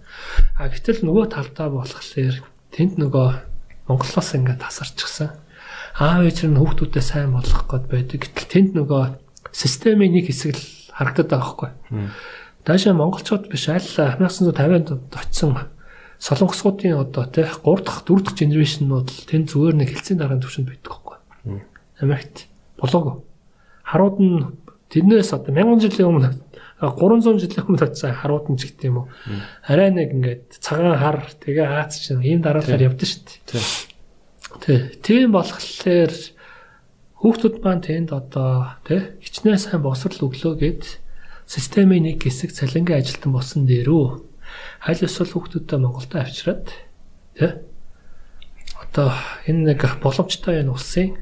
[0.60, 2.36] А гэтэл нөгөө талдаа болохоор
[2.68, 3.28] тэнд нөгөө
[3.88, 5.32] Монголоос ингээд тасарчихсан.
[5.96, 8.20] Аав ээж нь хүүхдүүдэд сайн болгох гээд байдаг.
[8.28, 9.02] Гэтэл тэнд нөгөө
[9.56, 11.70] системийн нэг хэсэг л харагдаад байгаа байхгүй.
[12.64, 15.68] Даашаа монголчууд биш аль 1950-ад очсон
[16.16, 20.68] солонгосуудын одоо тий 3 дахь 4 дахь генерашнууд л тэнд зүгээр нэг хэлцээний дараагийн төвшөнд
[20.72, 21.16] байдаг байхгүй.
[22.00, 22.48] Америкт
[22.80, 23.20] болоогүй.
[23.84, 24.48] Харууд нь
[24.88, 26.30] тэрнээс одоо 1000 жилийн өмнө
[26.80, 29.08] 300 жилийн өмнө очсон харууд нь ч гэдэг юм уу.
[29.68, 33.64] Арай нэг ингээд цагаан хар тэгээ Аз чинь ийм дараалал явдсан шүү дээ.
[34.64, 34.78] Тий.
[35.04, 36.12] Тийм болохоор
[37.20, 41.03] хүүхдүүд маань тэнд одоо тий хичнээн сайн босрал өглөө гэд
[41.46, 44.06] системийн нэг хэсэг цалингийн ажилтан болсон дээрөө
[44.84, 46.66] аль эсвэл хүүхдүүдээ Монголд авчираад
[47.36, 47.52] тий
[48.94, 49.10] одоо
[49.48, 51.18] энэ нэг боломжтой энэ улсын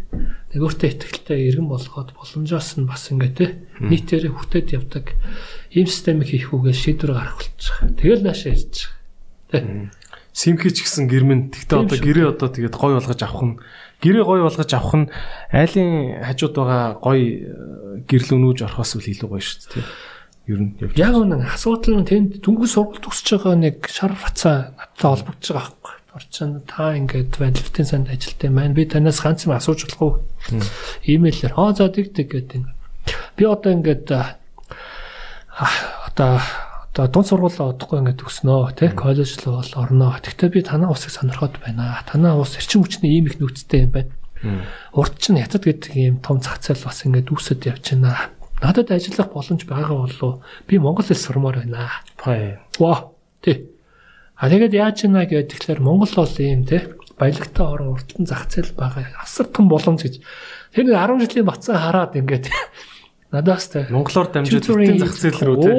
[0.52, 3.50] нэг өөртөө ихтэй иргэн болгоод боломжоос нь бас ингээ тий
[3.80, 5.16] нийтээр хүртээд явдаг
[5.72, 7.96] ийм системийг хийхүүгээ шийдвэр гаргах болж байгаа.
[7.96, 8.76] Тэгэл наашаа ирж
[9.48, 9.88] байгаа.
[9.88, 10.02] Тий.
[10.32, 13.56] Симхич гэсэн гэрмэн тэгтээ одоо гэрээ одоо тэгээд гой болгож авах нь
[14.00, 15.06] гэрээ гой болгож авах нь
[15.52, 17.20] айлын хажууд байгаа гой
[18.08, 19.84] гэрэл өнөөж орохоос үл илүү гоё шүү дээ.
[20.46, 20.98] Ер нь явж.
[20.98, 25.70] Яг үнэн асуудал нь тэнд дүнгийн сургалт төгсөж байгаа нэг шар фацаа надтай холбогдож байгаа
[25.70, 25.94] байхгүй.
[26.12, 30.18] Орчин та ингээд валютын санд ажилттай маань би танаас ганц юм асууж болох уу?
[31.06, 32.66] Имэйлээр хоо за тэг тэг гэдэг.
[33.38, 34.34] Би одоо ингээд одоо
[36.92, 40.12] одоо дунд сургуулаа одохгүй ингээд төгснөө тий коллеж руу бол орноо.
[40.20, 42.04] Тэгтээ би танаа усыг сонирхоод байна.
[42.04, 44.12] Танаа ус эрчим хүчний ийм их нөхцөлтэй юм байна.
[44.92, 48.36] Урд чинь хятад гэдэг ийм том зах зээл бас ингээд үүсэт явж байна.
[48.62, 50.40] Надад ажиллах боломж байгаа болов
[50.70, 51.90] би монгол хэл сурмаар байна.
[52.78, 53.10] Ваа.
[53.42, 53.66] Тий.
[54.38, 56.82] А тэгээд яаж ийна гэдэг тэгэхээр Монгол бол ийм тий
[57.18, 59.18] баялагтай орон уртан зах зээл байгаа.
[59.22, 60.18] Асар том боломж гэж.
[60.74, 62.50] Тэр нэг 10 жилийн бацаа хараад ингээд
[63.34, 65.74] надаас тий Монголоор дамжиж уртан зах зээл рүү тий.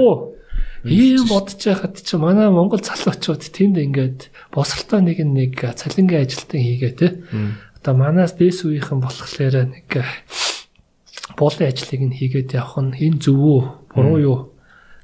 [0.83, 4.19] Ийм бодож байхад чи манай Монгол залуучууд тэнд ингээд
[4.51, 7.11] босролтой нэг нэг цалингийн ажилтан хийгээ тий.
[7.79, 9.87] Одоо манаас дээс үеийнхэн болохоор нэг
[11.37, 13.61] буулын ажлыг нь хийгээд явах нь энэ зөв үү?
[13.93, 14.39] Буруу юу?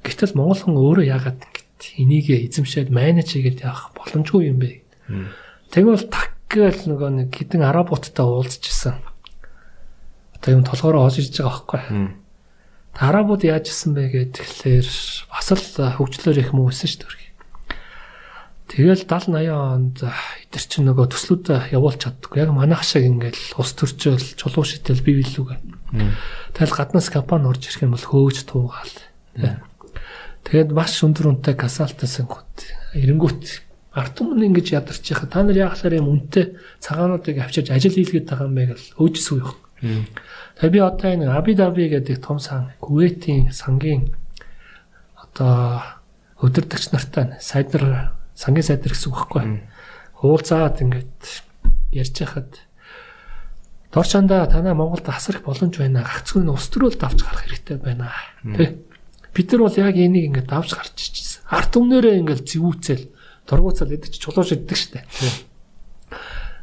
[0.02, 4.84] Гэтэл монгол хүн өөрөө яагаад ингэж энийг эзэмшээд менеж хийгээд явах боломжгүй юм бэ?
[5.70, 8.98] Тэгвэл такгээл нөгөө нэг хідэн арабуудтай уулзчихсан.
[10.40, 11.82] Одоо юм толгоороо оож ирж байгаа байхгүй.
[12.96, 14.88] Арабууд яаж исэн бэ гэхээр
[15.30, 17.30] бас л хөгжлөөр их мөсөн шүү дээ.
[18.70, 22.38] Тэгэл 70 80 онд эдгэр чинь нөгөө төслүүд явуулж чаддаггүй.
[22.38, 25.58] Яг манайх шиг ингээл ус төрчөөл, чулуу шитэл бие биелүүгээ.
[25.90, 28.96] Тэгэл гаднаас компани орж ирэх юм бол хөөж туугаал.
[30.46, 32.64] Тэгээд маш өндөр үнэтэй касалтасан гот.
[32.94, 38.30] Эренгүүт арт өмнө ингэж ядарч яхаа та нар яахлаар юм үнэтэй цагаануудыг авчирж ажил хийлгээд
[38.30, 40.06] байгаа юм бэ гэж өөжсүү юм.
[40.60, 44.14] Тэгээ би одоо энэ Аби Даби гэдэг том сан Кувейтийн сангийн
[45.16, 45.82] одоо
[46.38, 49.44] өдөртөгч нартай сайдар сангийн сайдар гэсэн үг байхгүй.
[50.22, 51.16] Уулзаад ингээд
[51.92, 52.62] ярьж хахад
[53.92, 56.06] Дорчанда танаа Монголд асар их боломж байна.
[56.06, 58.14] Гагцгүй нь ус төрөөл давж гарах хэрэгтэй байна.
[58.46, 58.78] Тэ.
[59.34, 61.42] Бид нар бол яг энийг ингээд давж гарч ичсэн.
[61.50, 63.04] Арт өмнөрөө ингээд зэвүүцэл
[63.50, 65.02] дургуцал идэж чулууш иддэг штэ.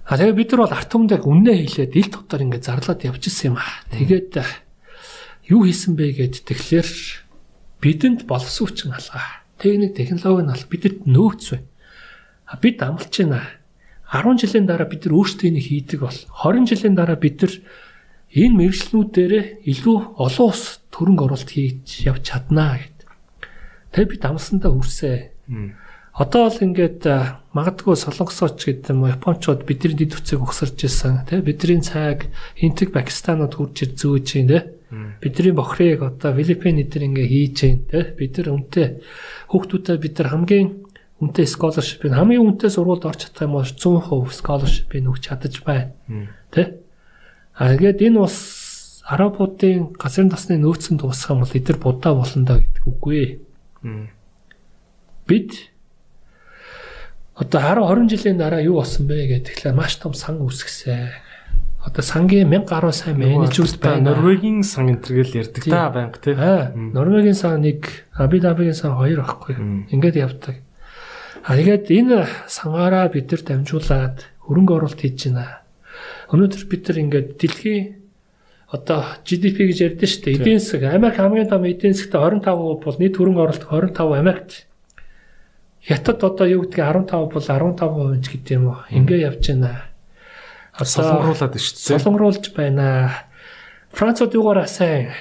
[0.08, 3.52] А тэгээ бид нар бол арт өмнөд яг үннээ хэлээд ил дотор ингээд зарлаад явчихсан
[3.52, 3.84] юм аа.
[3.92, 4.40] Тэгээд
[5.52, 6.90] юу хийсэн бэ гэд тэгэхээр
[7.84, 9.44] бидэнд боловсруучсан алгаа.
[9.60, 11.62] Техник технологи нь ал бидэд нөөц бай.
[12.48, 13.44] А бид амлаж байна
[14.08, 17.54] 10 жилийн дараа бид нар өөрсдөө энийг хийдэг бол 20 жилийн дараа бид нар
[18.32, 19.34] энэ мэрэгчлүүд дээр
[19.68, 22.98] илүү олон ус төрөнг оруулалт хийж явж чаднаа гэд.
[23.92, 25.36] Тэгээ бид амсандаа хүрсэ.
[26.18, 27.04] Одоо бол ингээд
[27.54, 31.30] магадгүй солонгосооч гэдэг юм японочууд бидний дэд үцэг ухсарч ирсэн.
[31.30, 32.26] Тэ бидний цайг
[32.58, 34.66] энтэг Пакистанууд хурж зөөж юм тэ.
[35.22, 38.18] Бидний бохрыг одоо Филиппин эдэр ингээ хийж юм тэ.
[38.18, 38.88] Бид нар үнтэй
[39.54, 40.68] хүүхдүүдэд бид нар хамгийн
[41.18, 45.98] үнэтэй scholarship-ийг хамгийн үнэтэй сургуульд орж чадах юм бол 100% scholarship-ийг өгч чадаж байна.
[46.54, 46.78] Тэ?
[47.58, 48.38] А тэгээд энэ бас
[49.08, 53.40] арабуудын газрын тосны нөөцөнд дуусах юм бол эдгээр будаа болно да гэдэг үгүй.
[55.26, 55.52] Бид
[57.34, 61.26] одоо 10 20 жилийн дараа юу болсон бэ гэдэг тэгэхээр маш том сан үүсгэсэн.
[61.88, 64.12] Одоо сангийн 1000 гаруй сайн менежүүд байна.
[64.12, 66.36] Норвегийн сан энтергээл ярьдаг та байнга тий.
[66.76, 69.56] Норвегийн сан нэг, Аби Дабигийн сан хоёр байхгүй.
[69.94, 70.67] Ингээд явдаг.
[71.48, 75.64] А тэгээд энэ сангаараа бид нар дамжуулаад хөрөнгө оруулалт хийж байна.
[76.28, 78.04] Өнөөдөр бид нар ингээд дэлхийн
[78.68, 80.36] одоо GDP гэж ярьдэн шүү дээ.
[80.44, 84.68] Эдийн засаг Америк хамгийн том эдийн засагт 25% бол нийт хөрөнгө оруулалт 25 Америкт.
[85.88, 88.84] Хятад одоо юу гэдгийг 15 бол 15% ч гэдэг юм уу.
[88.92, 89.88] Ингээ явж байна.
[90.84, 91.96] Солонгоруулаад шүү дээ.
[91.96, 92.88] Солонгоруулж байна.
[93.96, 95.16] Францууд юугаар сайн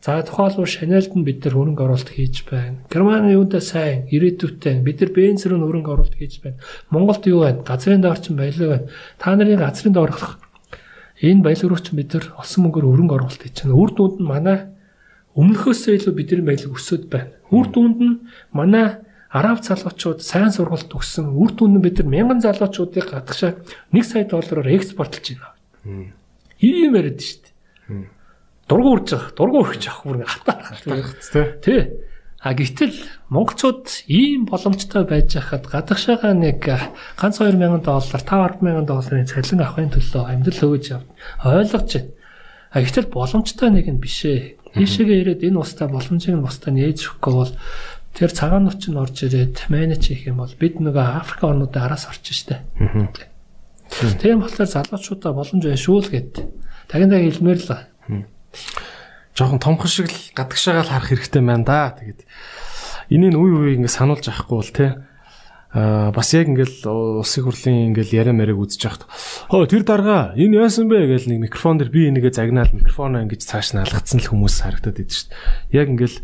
[0.00, 2.80] За тухайлбал Chanel-д нь бид нар хөрөнгө оруулалт хийж байна.
[2.88, 4.80] Германы юундаа сайн, ирээдүйтэй.
[4.80, 6.56] Бид нар бенз рүү хөрөнгө оруулалт хийж байна.
[6.88, 7.60] Монголд юу байна?
[7.60, 8.88] Газрын доорчин баялаг байна.
[9.20, 10.40] Та нарын газрын доорх
[11.20, 13.76] энэ баялаг руу ч бид нар олсон мөнгөөр хөрөнгө оруулалт хийж байна.
[13.76, 14.58] Үр дүнд нь манай
[15.36, 17.36] өмнөхөөсөө илүү бидний баялаг өсөд байна.
[17.52, 18.24] Үр дүнд нь
[18.56, 21.28] манай араб залуучууд сайн сургалт өгсөн.
[21.36, 23.60] Үр дүнд нь бид нар мянган залуучуудыг гадагшаа
[23.92, 26.08] 1 сая доллараар экспортлж байна.
[26.56, 28.19] Ийм яриад шүү дээ
[28.70, 29.34] дургу урж байгаа.
[29.34, 31.58] Дургу урж авах бүр хатаа.
[31.58, 31.82] Тий.
[32.40, 32.96] А гэтэл
[33.28, 36.64] монголчууд ийм боломжтой байж хахад гадагшаага нэг
[37.18, 41.04] ганц 2000 доллар 5000 долларын цалин авахын төлөө амьдрал өгөж яв.
[41.44, 42.08] Ойлгож байна.
[42.72, 44.56] А гэтэл боломжтой нэг нь биш ээ.
[44.72, 47.52] Ийшээгээ ирээд энэ устаа боломжийг нь бусдаа нээж өгөхгүй бол
[48.16, 52.08] тэр цагаан нууч нь орж ирээд менеж хийх юм бол бид нөгөө Африк орнуудад араас
[52.08, 52.64] орчих штэ.
[54.16, 56.32] Тийм болохоор залуучуудаа боломж байна шүү л гэд.
[56.88, 57.89] Тагнаа хэлмээр л
[59.34, 61.94] жоохон томхон шиг л гадагшаагаа л харах хэрэгтэй байна да.
[61.96, 62.20] Тэгээд
[63.10, 64.86] энийг үе үе ингэ сануулж авахгүй бол те
[65.70, 69.06] а бас яг ингээл улсын хурлын ингээл яриа мэрэг үзэж яхад
[69.54, 73.46] хөө тэр дарга энэ яасан бэ гэж нэг микрофон дээр би энийгээ загнаал микрофоноо ингэж
[73.46, 75.78] цааш нь алгацсан л хүмүүс харагдаад идэв шүү дээ.
[75.78, 76.18] Яг ингээл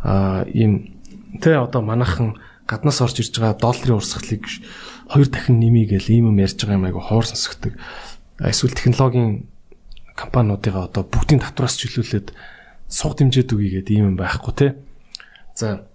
[0.00, 0.96] а ийм
[1.44, 4.48] тэ одоо манайхан гаднаас орж ирж байгаа долларын урсгалыг
[5.12, 7.76] хоёр дахин нэмий гэл ийм юм ярьж байгаа юм айгу хоор сонсгдөг.
[8.40, 9.44] Эсвэл технологийн
[10.16, 12.32] компаниудыгаа одоо бүгдийн татвараас чөлөөлөөд
[12.88, 14.68] суг дэмжээд үгүй гэдэг юм байхгүй те.
[15.54, 15.86] За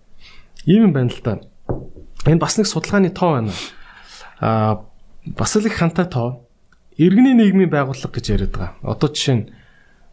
[0.66, 1.42] ийм юм байна л да.
[2.30, 3.54] Энэ бас нэг судалгааны тоо байна.
[4.40, 4.86] Аа
[5.26, 6.46] бас л их хантай тоо.
[6.98, 8.78] Иргэний нийгмийн байгууллага гэж яриад байгаа.
[8.86, 9.50] Одоо жишээ нь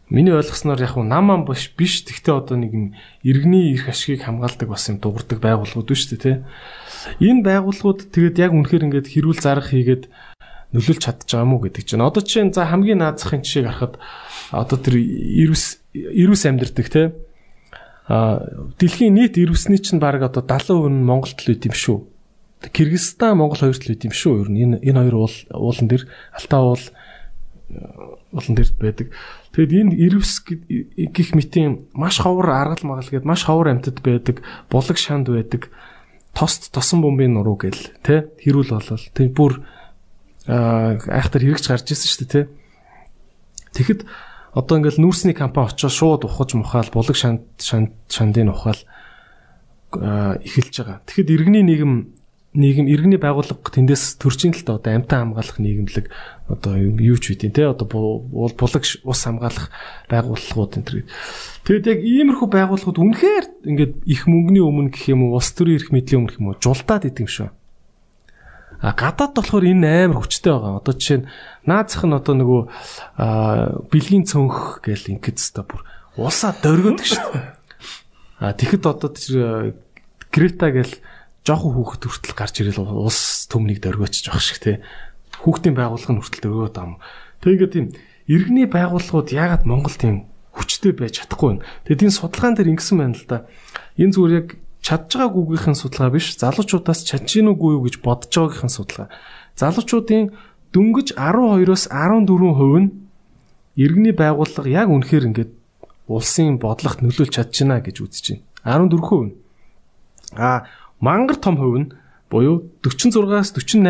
[0.09, 2.85] миний ойлгосноор яг нам ам биш биш тэгтээ одоо нэг юм
[3.21, 6.45] иргэний эрх ашигыг хамгаалдаг бас юм дуурдаг байгууллагууд биш үү те.
[7.21, 10.09] Энэ байгууллагууд тэгээд яг үнэхээр ингээд хэрүүл зарах хийгээд
[10.73, 12.05] нөлөөлж чадчих юм уу гэдэг чинь.
[12.05, 13.95] Одоо чинь за хамгийн наазахын жишээг харахад
[14.53, 17.13] одоо тэр ирүүс ирүүс амьдэрдэг те.
[18.09, 18.41] А
[18.77, 21.97] дэлхийн нийт ирүүсний чинь баг одоо 70% нь Монголд л үт юм шүү.
[22.59, 24.45] Кыргызстан Монгол хоёрт л үт юм шүү.
[24.45, 26.03] Ер нь энэ энэ хоёр уул уулан дээр
[26.37, 26.85] Алтай уул
[28.33, 29.07] уулан дээрд байдаг.
[29.53, 34.97] Тэгэд энэ ирвс гих мэтийн маш ховор аргал магал гээд маш ховор амьтад байдаг, булаг
[34.97, 35.73] шанд байдаг,
[36.33, 39.05] тост тосон бомбын нуруу гэл тэ хэрүүл болол.
[39.13, 39.65] Тэг бүр
[40.49, 42.49] айхтар хэрэгж гарч ирсэн шүү дээ тэ.
[43.77, 44.01] Тэгэхэд
[44.57, 48.81] одоо ингээл нүүрсний компани очиж шууд ухаж мухаал булаг шанд шанд шандын ухаал
[49.93, 51.05] эхэлж байгаа.
[51.05, 51.93] Тэгэхэд иргэний нийгэм
[52.57, 56.09] нийгэм иргэний байгууллага тэндээс төрчин л та одоо амтаа хамгаалах нийгэмлэг
[56.49, 59.69] одоо юу ч үгүй те одоо булаг ус хамгаалах
[60.09, 60.97] байгууллагууд энэ төр.
[61.69, 65.93] Тэгэд яг иймэрхүү байгууллагууд үнэхээр ингээд их мөнгөний өмнө гэх юм уу улс төрийн эрх
[65.93, 67.53] мэдлийн өмнө гэх юм уу жулдаад идэм шүү.
[68.79, 70.79] А гадаад болохоор энэ амар хүчтэй байгаа.
[70.79, 71.27] Одоо жишээ нь
[71.67, 72.61] наазах нь одоо нөгөө
[73.91, 75.83] бэлгийн цөнх гэл ингээд өстой бүр
[76.15, 77.47] улсаа дөргөдөг шүү дээ.
[78.39, 79.75] А тэгэхэд одоо тэр
[80.31, 80.95] Грета гэл
[81.43, 84.71] жоохон хүүхэд хүртэл гарч ирэл улс төмнийг дөргөөчж байгаа шиг те
[85.43, 87.03] хүүхдийн байгууллага нь хүртэл дөргөөд ам.
[87.43, 87.87] Тэгээд тийм
[88.31, 91.63] иргэний байгууллагууд яагаад Монгол тийм хүчтэй байж чадахгүй вэ?
[91.89, 93.47] Тэгээд энэ судалгаан дээр ингэсэн байна л да.
[93.97, 94.47] Энэ зүгээр яг
[94.81, 99.07] чадж байгаагүйгийнхэн судалгаа биш, залуучуудаас чадж гинүгүй юу гэж бодож байгаагийнхэн судалгаа.
[99.59, 100.31] Залуучуудын
[100.73, 102.93] дөнгөж 12-оос 14% нь
[103.75, 105.51] иргэний байгууллага яг үнэхээр ингээд
[106.07, 108.25] улсын бодлогот нөлөөлж чадж байна гэж үзэж
[108.65, 108.89] байна.
[108.89, 109.35] 14%.
[110.37, 110.65] А
[110.99, 111.91] мангар том хувь нь
[112.29, 113.87] буюу 46-аас 48% нь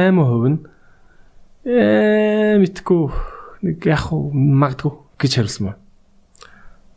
[1.66, 3.02] ээ мэдгүй
[3.62, 5.74] нэг яг магадгүй гэж хариулсан ба.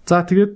[0.06, 0.54] За тэгээд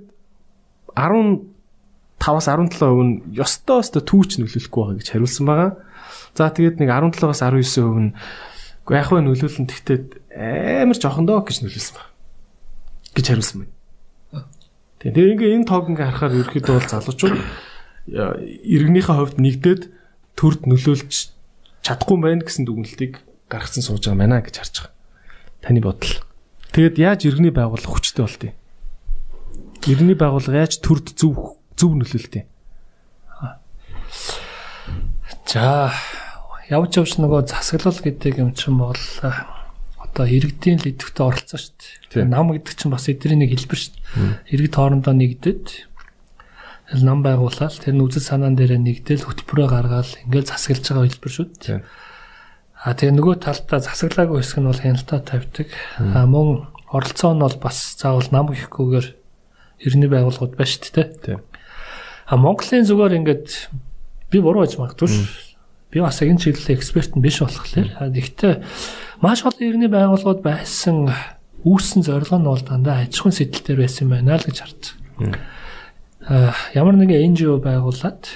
[2.21, 5.71] 15-аас 17% нь ёстой ёстой түүч нөлөөлөхгүй байгаа гэж хариулсан байгаа.
[6.35, 8.11] За тэгээд нэг 17-аас 19% нь
[8.91, 9.99] яг хөө нөлөөлөн тэгтээ
[10.83, 12.05] амар жохондоо гэж нөлөөлсөн ба.
[13.17, 13.75] гэж хариулсан байна.
[15.01, 17.37] Тэгээд ингээ энэ тоог ингээ харахаар ерөөхдөө бол залуучууд
[18.07, 19.83] иргэнийхээ хувьд нэгдээд
[20.39, 21.13] төрд нөлөөлж
[21.83, 24.95] чадахгүй байна гэсэн дүгнэлтийг гаргацсан сууж байгаа мэнаа гэж харж байгаа.
[25.63, 26.15] Таны бодол.
[26.75, 28.55] Тэгэд яаж иргэний байгууллага хүчтэй болт юм?
[29.87, 32.47] Иргэний байгууллага яаж төрд зөв зөв нөлөөлт юм?
[35.47, 35.93] За
[36.67, 41.77] явж явж нөгөө засаглал гэдэг юм чинь бол одоо иргэдийн л идэвхтэй оролцоо шүү
[42.11, 42.25] дээ.
[42.27, 44.57] Нам гэдэг чинь бас эдний нэг хэлбэр шүү дээ.
[44.57, 45.87] Иргэд хоорондоо нэгдээд
[47.05, 51.47] нам байгуулаад тэр нь үзэл санаан дээр нэгдэл хөтөлбөрөө гаргаад ингээл засаглаж байгаа хэлбэр шүү
[51.63, 51.79] дээ.
[52.87, 55.69] А тэгээ нөгөө талдаа засаглаагүй хэсэг нь бол хяналтаа тавьдаг.
[55.99, 59.07] А мөн оролцоо нь бол бас заавал нам гэхгүйгээр
[59.83, 61.39] ерний байгууллагууд байна шүү дээ.
[62.27, 63.49] А Монголын зүгээр ингээд
[64.31, 65.31] би буруу гэж магадгүй ш.
[65.91, 68.11] Би бас энэ чиглэлийн эксперт нь биш болохоор.
[68.11, 68.63] Гэхдээ
[69.23, 71.11] маш олон ерний байгууллагууд байсан
[71.63, 74.83] үүссэн зорилго нь бол дандаа аж ахуйн сэтэл дээр байсан байна л гэж харж
[75.17, 75.39] байна
[76.75, 78.27] ямар нэгэн NGO байгуулад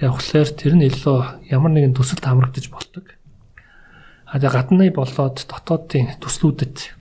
[0.00, 3.04] явхлаар тэр нь илүү ямар нэгэн төсөлд хамрагдаж болдог.
[4.24, 6.96] А тэгээ гадны болоод дотоодын төслүүдэд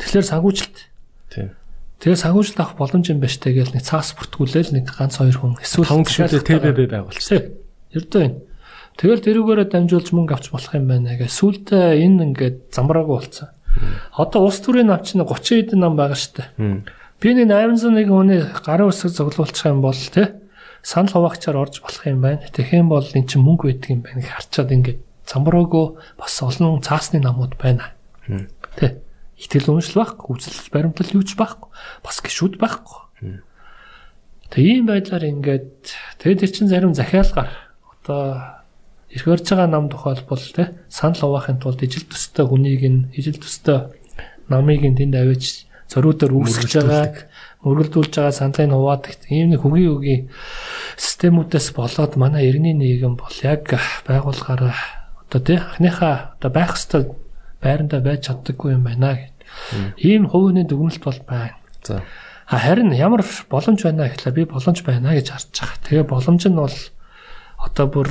[0.00, 0.76] тэгэхээр санхүүжилт.
[1.96, 5.56] Тэгээ санхүүжилт авах боломж юм байна штэ гэж нэг цаас бүртгүүлээл нэг ганц хоёр хүн
[5.64, 7.56] эсвэл таван гишүүдээ ТББ байгуулчихсан.
[7.96, 8.40] Ердөө энэ.
[9.00, 11.32] Тэгэл дэрүүгээрээ дамжуулж мөнгө авч болох юм байна гэх.
[11.32, 13.48] Сүүлдээ энэ ингээд замбраагүй болцсон.
[14.12, 16.52] Одоо улс төрийн нам чинь 30 хэдэн нам байгаа штэ.
[17.20, 20.36] Би нэг 801 хүний гарын үсэг зоглуулчих юм бол тий
[20.84, 22.44] санал хуваагчаар орж болох юм байна.
[22.44, 25.86] Юм бол эн чинь мөнгө байдаг юм байна гэж харчаад ингээд замбраагүй
[26.20, 27.92] бас олон цаасны намууд байна.
[28.76, 29.00] Тий
[29.36, 31.68] итгэл үншил байхгүй, үзэл баримтлал юуч байхгүй,
[32.02, 33.40] бас гişүүд байхгүй.
[34.48, 35.92] Тэг ийм байдлаар ингээд
[36.22, 37.50] тэгээд тэр чин зарим захиалгаар
[38.06, 38.56] одоо
[39.10, 43.90] ирэх барьж байгаа нам тохиолбол тий санал хуваахын тулд ижил төстэй хүнийг нь ижил төстэй
[44.48, 47.26] намыг нь тэнд аваач зориудаар үүсгэж байгаа
[47.66, 50.22] өргөлдүүлж байгаа сандлын хуваадаг ийм нэг хөгийн хөгийн
[50.94, 53.66] системүүдээс болоод манай иргэний нийгэм бол яг
[54.06, 54.74] байгуулгаар
[55.26, 57.25] одоо тий анхныхаа одоо байх хэвээр
[57.62, 59.36] байрандаа байж чаддаггүй юм байна гэд.
[60.00, 61.56] Ийм хувийн дүгнэлт бол байна.
[61.82, 62.02] За.
[62.46, 65.82] Харин ямар боломж байна гэхлээр би боломж байна гэж харж байгаа.
[65.86, 66.76] Тэгээ боломж нь бол
[67.58, 68.10] одоо бүр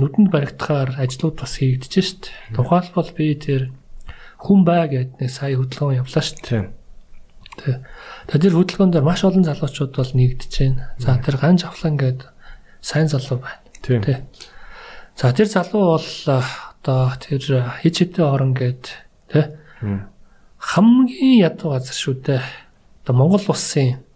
[0.00, 2.22] нүдэнд баригдахаар ажлууд бас хийгдэж шít.
[2.56, 3.72] Тухайлбал би тэр
[4.40, 6.68] хүн бай гэдэг нэг сая хөдөлгөөн явлаа шүү дээ.
[7.56, 7.80] Тэ.
[8.28, 10.92] Тэр хөдөлгөөн дээр маш олон залуучууд бол нэгдэж байна.
[11.00, 12.28] За тэр ганж авлан гэдэг
[12.84, 13.64] сайн залуу байна.
[13.80, 14.24] Тэ.
[15.16, 16.08] За тэр залуу бол
[16.86, 17.42] одоо тэр
[17.82, 18.94] хич хитэ орон гээд
[19.26, 19.58] тэ.
[20.62, 22.42] хамгийн ядуу газар шүү дээ.
[23.02, 24.06] Одоо Монгол улсын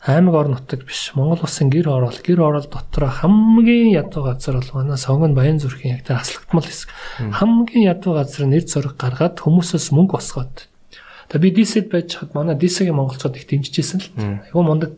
[0.00, 1.12] аймаг орон нутаг биш.
[1.12, 6.00] Монгол улсын гэр орол, гэр орол дотор хамгийн ядуу газар бол манай Сонгон Баян зүрхийн
[6.00, 6.88] яг тэр хаслагдмал хэсэг.
[7.28, 10.72] Хамгийн ядуу газар нэр зураг гаргаад хүмүүсээс мөнгө босгоод.
[11.28, 14.08] Тэгээ би дисэд байж хад манай дисэгийн монголчууд их дэмжижсэн л.
[14.48, 14.96] Айгу мундаг.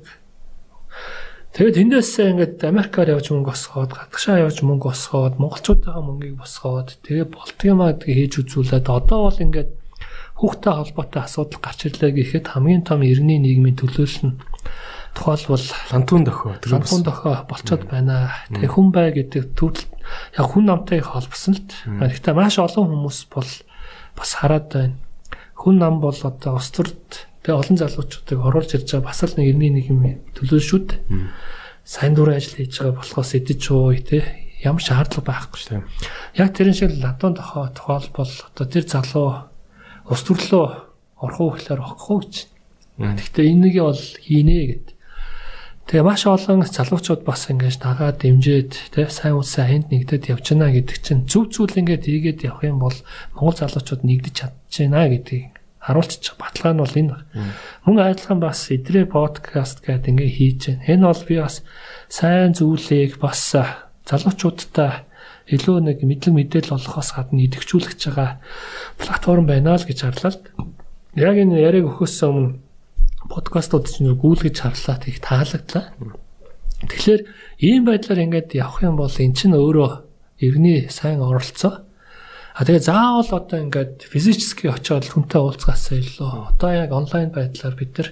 [1.55, 7.31] Тэгээд тэндээсээ ингээд Америкаар явж мөнгө босгоод, гадагшаа явж мөнгө босгоод, монголчуудаа мөнгийг босгоод, тэгээ
[7.31, 9.71] болтгиймаа хийж үзүүлээд одоо бол ингээд
[10.35, 14.39] хүүхдэд холбоотой асуудал гарч ирлээ гэхэд хамгийн том эргний нийгмийн төлөөлөл нь
[15.15, 18.35] тухайлбал лантун дохио лантун дохио болцоод байна.
[18.51, 19.87] Тэгээ хүн бай гэдэг төрөл
[20.35, 21.71] яг хүн намтай холбосон л.
[22.03, 23.51] Гэхдээ маш олон хүмүүс бол
[24.19, 24.99] бас хараад байна.
[25.55, 29.47] Хүн нам бол одоо ус төрд тэгээ олон залуучуудыг оруулж ирж байгаа бас л нэг
[29.53, 30.01] эртний нэг юм
[30.33, 31.01] төлөөл шүү дээ.
[31.85, 34.25] Сайн дурын ажил хийж байгаа болохоос идэж ууй те
[34.65, 35.85] ямар шаардлага байхгүй шүү дээ.
[36.41, 39.53] Яг тэрэн шиг лантун дохио тухайлбал одоо тэр залуу
[40.09, 40.65] ус төрлөө
[41.21, 42.35] орох уу гэхээр орохгүй гэж.
[42.97, 44.87] Гэхдээ энийг бол хийнэ гэд.
[45.85, 50.73] Тэгээ маш олон залуучууд бас ингэж дагаад дэмжиж тэ сайн үсээ ханд нэгдэд явж байна
[50.73, 52.97] гэдэг чинь зүв зүйл ингээд ийгээд явах юм бол
[53.37, 55.54] монгол залуучууд нэгдэж чадчихна гэдгийг
[55.85, 57.17] харуулчих баталгаа нь бол энэ.
[57.85, 60.89] Мөн адилхан бас идрээ подкаст гэдэг ингээ хийж байна.
[60.89, 61.57] Энэ бол би бас
[62.09, 63.53] сайн зүйлийг бас
[64.09, 65.05] залуучуудтай
[65.45, 68.41] илүү нэг мэдлэг мэдээлэл олохоос гадна идэвхжүүлэх байгаа
[68.97, 70.41] платформ байна л гэж харлаа.
[71.21, 72.65] Яг энэ яриаг өгөхөөс өмнө
[73.29, 75.93] подкастууд чинь гүйлгэж харлаа их таалагдлаа.
[76.89, 77.23] Тэгэхээр
[77.61, 79.93] ийм байдлаар ингээд явах юм бол эн чинь өөрөө
[80.41, 81.85] иргэний сайн оролцоо.
[82.55, 87.99] А тэгээ заавал одоо ингээд физически очиод хүнтэй уулзгаасаа илүү одоо яг онлайн байдлаар бид
[87.99, 88.09] нар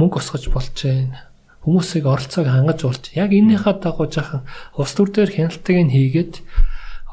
[0.00, 1.28] мөнгө осгож болж байна.
[1.68, 6.34] Хүмүүсийг оролцоог хангаж болж яг эннийхээ дагуу жахан ус төр дээр хяналтыг нь хийгээд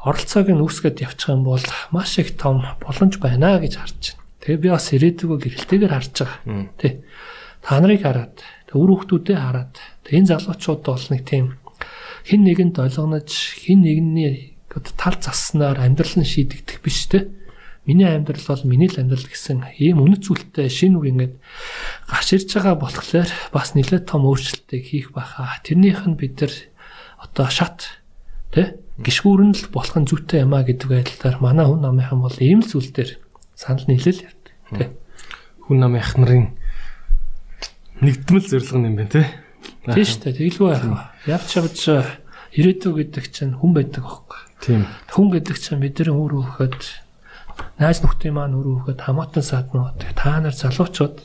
[0.00, 1.60] оролцоог нь үүсгэж явчих юм бол
[1.92, 4.24] маш их том боломж байна гэж харж байна.
[4.40, 6.72] Тэгээ би бас ирээдүгөө гэрэлтэйгээр харж байгаа.
[6.80, 7.04] Тэ.
[7.60, 8.40] Та нарыг хараад,
[8.72, 9.76] үр хүүхдүүдээ хараад,
[10.08, 11.60] энэ залуучууд бол нэг тийм
[12.24, 13.28] хин нэгэнд ойлгоноч,
[13.60, 17.32] хин нэгний тал заснаар амьдрал нь шийдэгдэх биш тэ.
[17.86, 21.34] Миний амьдрал бол миний л амьдрал гэсэн ийм үнэт зүйлтэй шинэ үг ингээд
[22.10, 25.62] гарч ирж байгаа болохоор бас нэлээд том өөрчлөлтийг хийх байхаа.
[25.62, 26.52] Тэрнийх нь бид нар
[27.22, 28.02] одоо шат
[28.50, 32.64] тэ гişгүүрэн л болох нь зүйтэй юм а гэдэг байдлаар манай хүн намынхан бол ийм
[32.64, 33.22] л зүйл дээр
[33.54, 34.88] санал нийлэл ярьдаг тий.
[35.68, 36.56] Хүн намын ах нарын
[38.00, 39.26] нэгдмэл зорилго юм байна тий.
[39.84, 40.36] Тийм шүү дээ.
[40.40, 40.98] Тэгэлгүй яах вэ?
[41.28, 41.78] Явч явж
[42.56, 44.40] ирээдүй гэдэг чинь хүн байдаг аахгүй.
[44.60, 44.86] Тийм.
[45.12, 47.06] Хүн гэдэг чинь бидний үр хөхөд
[47.80, 51.20] найз нөхдийн маань үр хөхөд хамаатан саднууд та нар залуучууд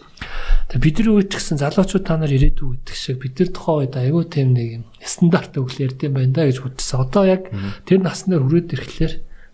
[0.79, 4.55] бидний үед гэсэн залуучууд та нар ирээдүй гэдэг шиг бид нар тухайн үед аягүй тийм
[4.55, 7.03] нэг юм стандарт өгөл ярьд юм байна да гэж бодсон.
[7.07, 7.43] Одоо яг
[7.87, 9.13] тэр наснаар хүрээд ирэхлээр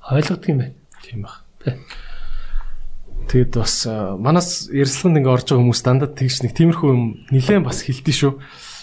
[0.10, 0.76] ойлгодог юм байна.
[1.06, 1.42] Тийм баг.
[3.28, 3.76] Тэгэд бас
[4.22, 8.34] манаас ярилцлаганд ингээ орж байгаа хүмүүс дандаа тэгш нэг тиймэрхүү юм нилээн бас хилдэж шүү.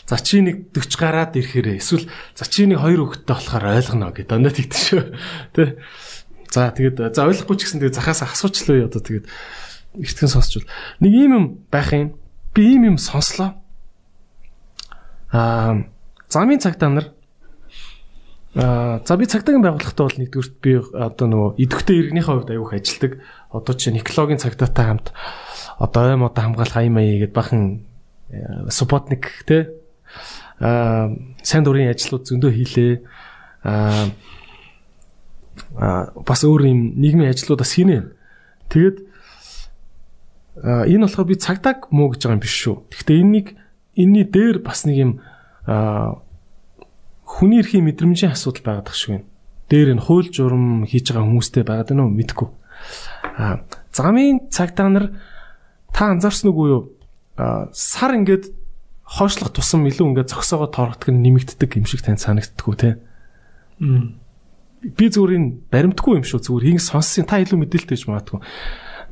[0.05, 2.05] За чи нэг 40 гараад ирэхээр эсвэл
[2.37, 5.03] за чи нэг хоёр хүүхэдтэй болохоор ойлгоно гэдэг дандаа тэгдэж шүү.
[5.57, 5.81] Тэ.
[6.53, 9.27] За тэгээд за ойлгохгүй ч гэсэн тэгээд захаас асуучлаа одоо тэгээд
[9.97, 10.69] эртгэн сонсчвал
[11.01, 12.21] нэг ийм юм байх юм.
[12.53, 13.57] Би ийм юм сонслоо.
[15.33, 15.89] Аа
[16.29, 17.17] замын цагтаа нар
[18.55, 23.13] Аа за би цагдаагийн байгууллагатай бол нэгдүгürt би одоо нөгөө идэвхтэй иргэнийхээ хувьд аяух ажилдаг.
[23.51, 25.11] Одоо чи Никологийн цагдаатай хамт
[25.83, 27.83] одоо юм одоо хамгаалах аяа маяа гэдээ бахан
[28.71, 29.75] суппортник те
[30.61, 32.95] сайн дурын ажлууд зөндөө хийлээ.
[33.65, 34.09] Аа
[36.25, 38.15] бас өөр юм нийгмийн ажлууд бас хийнэ.
[38.71, 38.97] Тэгээд
[40.63, 42.77] энэ болохоор би цагдааг муу гэж байгаа юм биш шүү.
[42.91, 43.49] Гэхдээ энэнийг
[43.99, 45.13] энэний дээр бас нэг юм
[45.67, 46.23] аа
[47.27, 49.27] хүний эрхийн мэдрэмжийн асуудал байгаад тах шиг байна.
[49.71, 52.49] Дээр нь хууль журам хийж байгаа хүмүүстэй байгаад байна уу мэдгүй.
[53.39, 55.19] А замын цагтаа нар
[55.91, 56.83] та анзаарсан уу юу?
[57.73, 58.55] сар ингээд
[59.05, 62.91] хоошлох тусам илүү ингээд зөксөөгөө тоорогдох нь нэмэгддэг юм шиг тань санагддггүй те.
[63.79, 68.41] Би зүгээр энэ баримтгүй юм шүү зүгээр хин сонссон та илүү мэдээлэлтэй гэж магадгүй.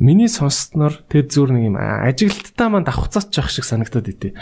[0.00, 4.32] Миний сонссноор тэд зүгээр нэг юм ажиглалттай маань давхцаач явах шиг санагдаад идэв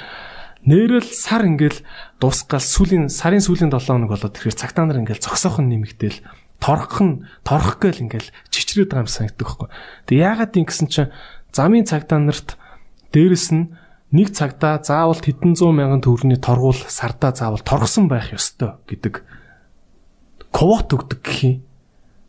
[0.66, 1.80] нэрэл сар ингээл
[2.20, 6.20] дуусгаал сүүлийн сарын сүүлийн 7 хоног болоод тэгэхээр цагтаа нар ингээл зогсоох нь нэмэгдээл
[6.60, 9.68] торох нь торох гээл ингээл чичрээд байгаа юм санагддаг байхгүй.
[10.04, 11.12] Тэг яагаад юм гэсэн чинь
[11.56, 12.60] замын цагтаа нарт
[13.16, 13.72] дээрэс нь
[14.10, 19.22] нэг цагтаа заавал хэдэн зуун мянган төгрөгийн торгуул сардаа заавал торгосон байх ёстой гэдэг
[20.50, 21.56] квот өгдөг гэх юм.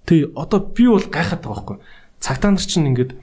[0.06, 1.78] Тэг одоо би бол гайхаад байгаа байхгүй.
[2.22, 3.18] Цагтаа нар чинь ингээд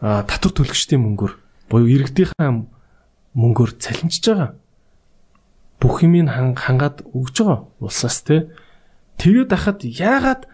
[0.00, 1.32] татвар төлөгчдийн мөнгөөр
[1.68, 2.68] буюу иргэдийнхэн
[3.36, 4.50] мөнгөөр цалинжиж байгаа.
[5.76, 8.48] Бүх юмыг хангаад өгж байгаа улсаас те.
[9.20, 10.48] Тэгээд ахад яагаад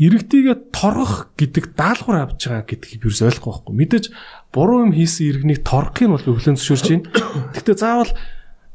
[0.00, 3.74] иргэдийгээ торгох гэдэг даалгавар авч байгаа гэдгийг юус ойлгохгүй байхгүй.
[3.76, 4.04] Мэдээж
[4.48, 7.04] буруу юм хийсэн иргэнийг торгохын бол би хүлэн зөвшөөрч байна.
[7.52, 8.12] Гэхдээ заавал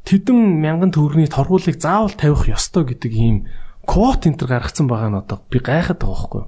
[0.06, 3.50] тэдэн мянган төгрөгийн торгуулийг заавал тавих ёстой гэдэг ийм
[3.82, 6.42] квот энтер гаргацсан байгаа нь одоо би гайхаад байгаа байхгүй.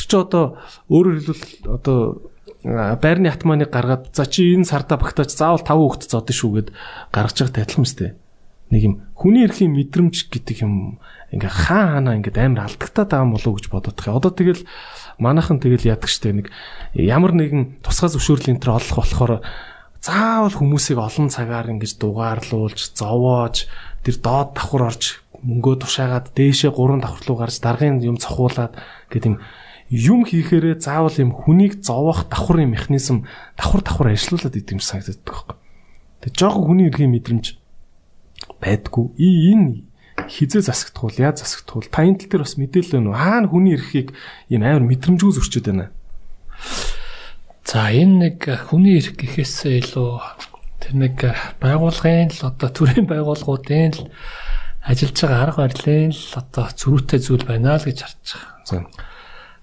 [0.00, 0.44] Тэр чи одоо
[0.88, 1.98] өөрөөр хэлбэл одоо
[2.64, 6.68] байрны атманыг гаргаад за чи энэ сарда багтаач заавал 5 хүүхэд зодсон шүү гэд
[7.12, 8.16] гаргаж байгаа адилхан мэт.
[8.70, 13.34] Нэг юм хүний эрхийн мэдрэмж гэдэг юм ингээ хаа ханаа ингээд амар алдагтаад байгаа юм
[13.38, 14.18] болов гэж байгаа.
[14.18, 14.62] Одоо тэгэл
[15.22, 16.46] манайхан тэгэл яадаг штэ нэг
[16.94, 19.32] ямар нэгэн тусгай зөвшөөрлийн төр олох болохоор
[20.00, 23.68] заавал хүмүүсийг олон цагаар ингэж дугаарлуулж, зовоож,
[24.02, 28.76] тэр доод давхар орж мөнгөө тушаагаад дээшээ гурван давхар руу гарч даргын юм цохуулаад
[29.12, 29.40] гэдэг
[29.90, 33.28] юм хийхээрээ заавал юм хүнийг зовоох давхрын механизм
[33.60, 35.60] давхар давхар ажиллаулаад идэм санагдаад байгаа юм.
[36.20, 37.46] Тэг жоохон хүний эрхийн мэдрэмж
[38.60, 39.04] байдгүй.
[39.20, 39.89] Энэ
[40.28, 41.86] хизээ засагдах уу, яаж засагдах уу?
[41.86, 43.16] Та энэ тал дээр бас мэдээлэл өгнө.
[43.16, 44.12] Хаана хүний эрхийг
[44.50, 45.88] ийм амар мэдрэмжгүй зөрчөөд байна.
[47.64, 50.10] За энэ нэг хүний эрх гэхээсээ илүү
[50.82, 51.16] тэр нэг
[51.62, 54.10] байгууллагын л одоо төрийн байгууллагуудын л
[54.82, 58.54] ажиллаж байгаа арга барилын л одоо зөрүүтэй зүйл байна л гэж харж байгаа.
[58.66, 58.76] За.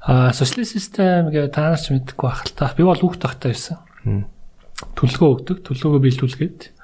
[0.08, 2.72] Аа социалист систем гэдэг та нар ч мэдгүй байх л та.
[2.78, 3.82] Би бол хүүхд тахтай байсан.
[4.96, 6.77] Төлгөө өгдөг, төлгөөгөө биелүүлгээд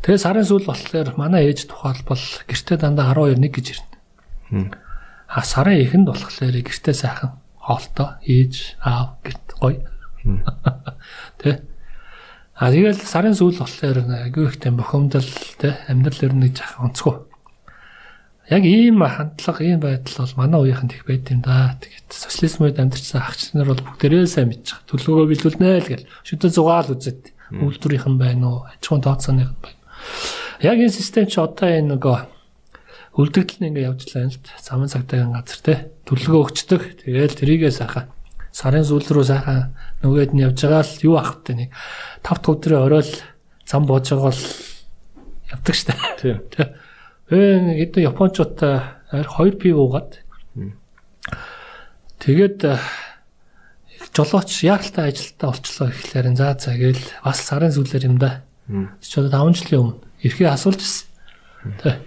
[0.00, 4.72] Тэгээ сарын сүүл болохоор манай ээж тухайлбал гэртээ дандаа 12 1 гэж ирнэ.
[5.28, 9.84] А сарын эхэнд болохоор гэртээ сайхан хоолтой ээж аав гэт гоё.
[11.40, 11.60] Тэ.
[12.56, 15.28] А тэгэл сарын сүүл болохоор агүй ихтэй бохомдол
[15.60, 17.24] тэ амьдрал ер нь жах онцгой.
[18.50, 21.78] Яг ийм хандлага ийм байдал бол манай үеийнхэнд их байд юм да.
[21.78, 24.82] Тэгээд социализм үед амьдарчсан агч нар бол бүгдээрээ сайн байгаа.
[24.90, 26.10] Төлөвөө биелүүлнэ л гэл.
[26.26, 29.78] Шүтэн зугаал үзээд үйлдвэрийнх нь байна уу, аж ахуйн тооцооных нь байна.
[30.62, 32.16] Яг энэ систем чи одоо энэ нөгөө
[33.18, 34.38] үлдэгдэл нь ингээ явж лаа л.
[34.62, 35.74] Замын цагтаагийн газар те
[36.06, 36.82] төлөвлөгөө өгчдөг.
[37.02, 38.06] Тэгээл трийгээ сайхан
[38.54, 41.70] сарын сүүл рүү сайхан нөгөөд нь явж байгаа л юу ах вэ нэг
[42.22, 43.14] 5 дахь өдрийн орой л
[43.66, 44.42] зам боож байгаа бол
[45.50, 45.94] явдаг штэ.
[46.18, 46.38] Тийм.
[47.30, 48.74] Э нэг хэдэн японочтой
[49.10, 50.18] 2 пив уугаад
[52.18, 52.58] тэгээд
[54.14, 58.42] жолооч яаралтай ажилтаа олчлоо гэхлээр за за гээл бас сарын сүүлээр юм да.
[59.00, 61.06] Чи одоо 5 жилийн өмнө эрхээ асуулж ирсэн.
[61.78, 62.02] Тэ.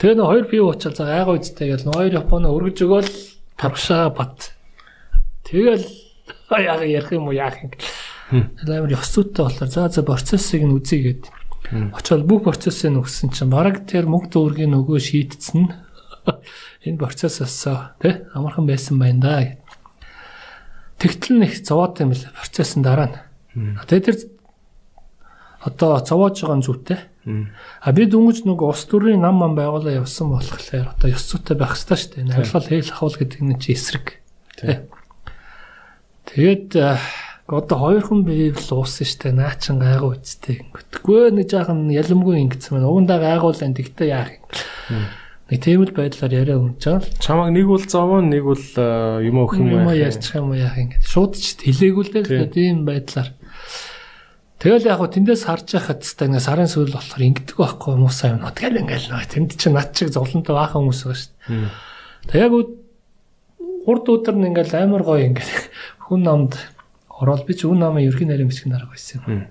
[0.00, 3.12] Тэгээ нөө хоёр пив уучаал за айгаа үсттэй гээл нөө хоёр Японо өргөж өгөөл
[3.60, 4.56] тавшаа бат.
[5.44, 5.84] Тэгэл
[6.50, 7.70] яг ярих юм уу яах юм.
[8.32, 11.24] Амар ёс зүйтэй болохоор за за процессыг нь үзье гээд.
[11.92, 15.72] Очоод бүх процессыг нүгсэн чинь бараг тэр мөнгө дүүргийн нөгөө шийтцэн
[16.88, 19.63] энэ процессоос тэ амархан байсан байна да гэд.
[20.98, 23.16] Тэгтэл нэг зовоод юм л процессын дараа нь.
[23.88, 24.16] Тэгээ тэр
[25.64, 27.00] одоо зовоож байгаа зүйтэй.
[27.80, 31.72] А би дүнгийн нэг ус төрийн нам ман байгуулаа явсан болохоор одоо ёс зүйтэй байх
[31.72, 32.36] хэрэгтэй шүү дээ.
[32.36, 34.20] Авилгал хээл ахвал гэдэг нь чи эсрэг.
[36.28, 36.68] Тэгээд
[37.48, 39.40] одоо хоёр хүн бивэл уусан шүү дээ.
[39.40, 40.56] Наа чин гайгүй үсттэй.
[40.72, 42.88] Гүтггүй нэг жаахан ялэмгүй ингэсэн байна.
[42.92, 44.44] Угандаа гайгуулсан тэгтээ яах юм.
[45.60, 47.20] Тийм л байдлаар яриа өгч байгаа.
[47.20, 48.66] Чамаг нэг бол зовоо, нэг бол
[49.20, 49.92] юм өөх юм байна.
[49.92, 50.90] Юм ярьчих юм яах юм.
[51.04, 52.48] Шууд ч хэлээгүй л дээ.
[52.50, 53.30] Тийм байдлаар.
[54.64, 58.08] Тэгэл яг хөө тэндээс харж байхад тест нэг сарын сүүл болохоор ингэдэг байхгүй юм.
[58.08, 61.68] Тэгэл ингээл нөө тэнд чинь над чиг зовлонтой баахан хүмүүс байгаа шүү дээ.
[62.32, 62.52] Тэг яг
[63.84, 65.68] урд өдөр нь ингээл амар гоё ингээл
[66.08, 66.56] хүн намд
[67.12, 69.44] ороод би ч үн намын ерхий нарийн бичгэн дарга байсан юм.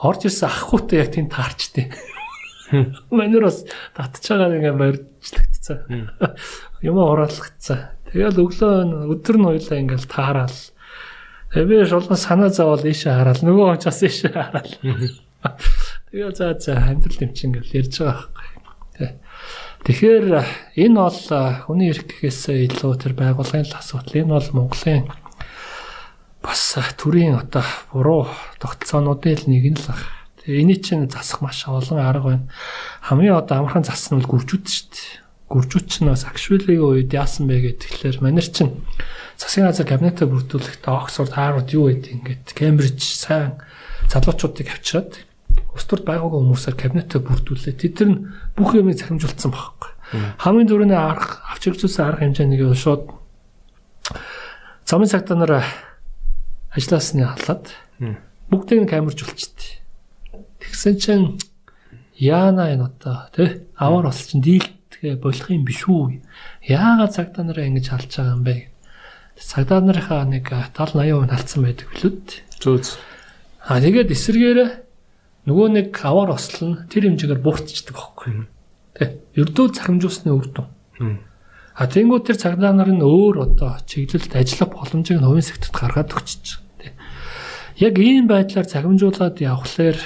[0.00, 1.92] Орж ирсэн ахгүй яг тэнд таарчтэй.
[3.12, 6.10] Манер бас татж байгаа ингээ барьжлагдцсан.
[6.80, 7.92] Юм ороолгцсан.
[8.08, 10.58] Тэгэл өглөө өдөр нь хоёлаа ингээл таараал.
[11.52, 13.44] Тэгээ би шулган санаа зовоол ийшээ хараал.
[13.44, 14.72] Нөгөө хүн ч бас ийшээ хараал.
[16.10, 19.08] Тэгээ за за амьдрал тэмчин ингээл ярьж байгаа байхгүй.
[19.84, 20.26] Тэгэхээр
[20.80, 21.20] энэ бол
[21.68, 24.18] хүний эрх гэхээсээ илүү тэр байгууллагын л асуудал.
[24.18, 25.04] Энэ бол Монголын
[26.40, 26.62] бас
[26.96, 28.24] төрийн одоо буруу
[28.58, 30.19] тогтолцоонуудын л нэг нь л байна
[30.58, 32.48] эний чинь засах маш олон арга байна.
[33.06, 35.10] Хамгийн одоо амархан зассан нь гүржүүд шүү дээ.
[35.50, 38.82] Гүржүүд чинь бас Акшвилийн үед яасан бэ гэхээр манер чинь
[39.38, 43.58] засгийн газар кабинетаа бүрдүүлэхдээ Оксфорд, Харвард юу гэдэг ингээд Кембриж сайн
[44.12, 45.26] залуучуудыг авчираад
[45.74, 47.74] ус төрд байгаагүй хүмүүсээр кабинетаа бүрдүүлээ.
[47.78, 49.90] Тэд нар бүх юмыг захимжуулсан байхгүй.
[50.44, 53.10] Хамгийн дөрөвний арга авч хэрэгжүүлсэн арга хэмжээнийг шууд
[54.84, 55.62] замын цагтаа нар
[56.74, 57.70] ажилласны халаад
[58.50, 59.79] бүгдийг нь камержуулчихтээ.
[60.70, 61.26] Тэгсэн чинь
[62.14, 66.22] яана энэ одоо тий аваар бол чинь дийлдэгэ болох юм биш үү?
[66.70, 68.70] Яагаад цагдаа нараа ингэж халж байгаа юм бэ?
[69.34, 72.26] Цагдаа нарынхаа нэг 70 80% алдсан байдаг билүүд.
[72.62, 72.88] Зөөз.
[73.66, 74.70] А тэгээд эсэргээрээ
[75.50, 78.30] нөгөө нэг аваар ослол нь тэр хэмжээгээр бууртчихдаг байхгүй.
[78.94, 79.18] Тэ.
[79.34, 81.18] Ердөө захимжуулсны үр дүн.
[81.74, 86.12] А тэнгуү тэр цагдаа нар нь өөр одоо чиглэлд ажиллах боломжийг нь хувийн секторт гаргаад
[86.12, 86.94] өгч байгаа.
[87.80, 89.96] Яг ийм байдлаар загимжуулаад явхлаар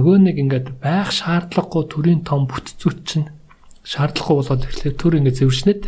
[0.00, 3.28] нөгөө нэг ингээд байх шаардлагагүй төрийн том бүтцүүд чинь
[3.84, 5.82] шаардлагагүй болоод ирэхлээр төр ингээд зэвэршнэд.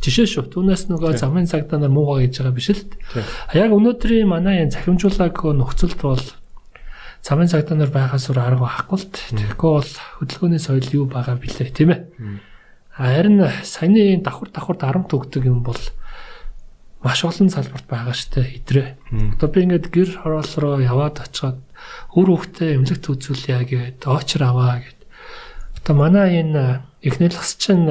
[0.00, 0.44] Жишээ шүү.
[0.52, 2.84] Түүнээс нөгөө замын цагдаа нар муугаа гэж байгаа биш л.
[3.52, 6.24] Яг өнөөдрийн манай энэ захимжуулаагүй нөхцөлд бол
[7.24, 11.72] замын цагдаа нар байхаас өөр арга байхгүй л тэгэхгүй бол хөдөлгөөний соёл юу байгаа билээ
[11.72, 12.00] тийм ээ.
[12.92, 15.80] Харин саяны давхар давхар дарамт өгдөг юм бол
[17.00, 18.88] маш олон салбарт байгаа штэ идрээ.
[19.40, 21.64] Одоо би ингээд гэр хороол руу яваад очиод
[22.14, 25.00] өр хөвгтэй эмнэлэгт үзүүлъя гэгээд очор аваа гэд.
[25.82, 27.90] Одоо манай энэ эхнэлгс чинь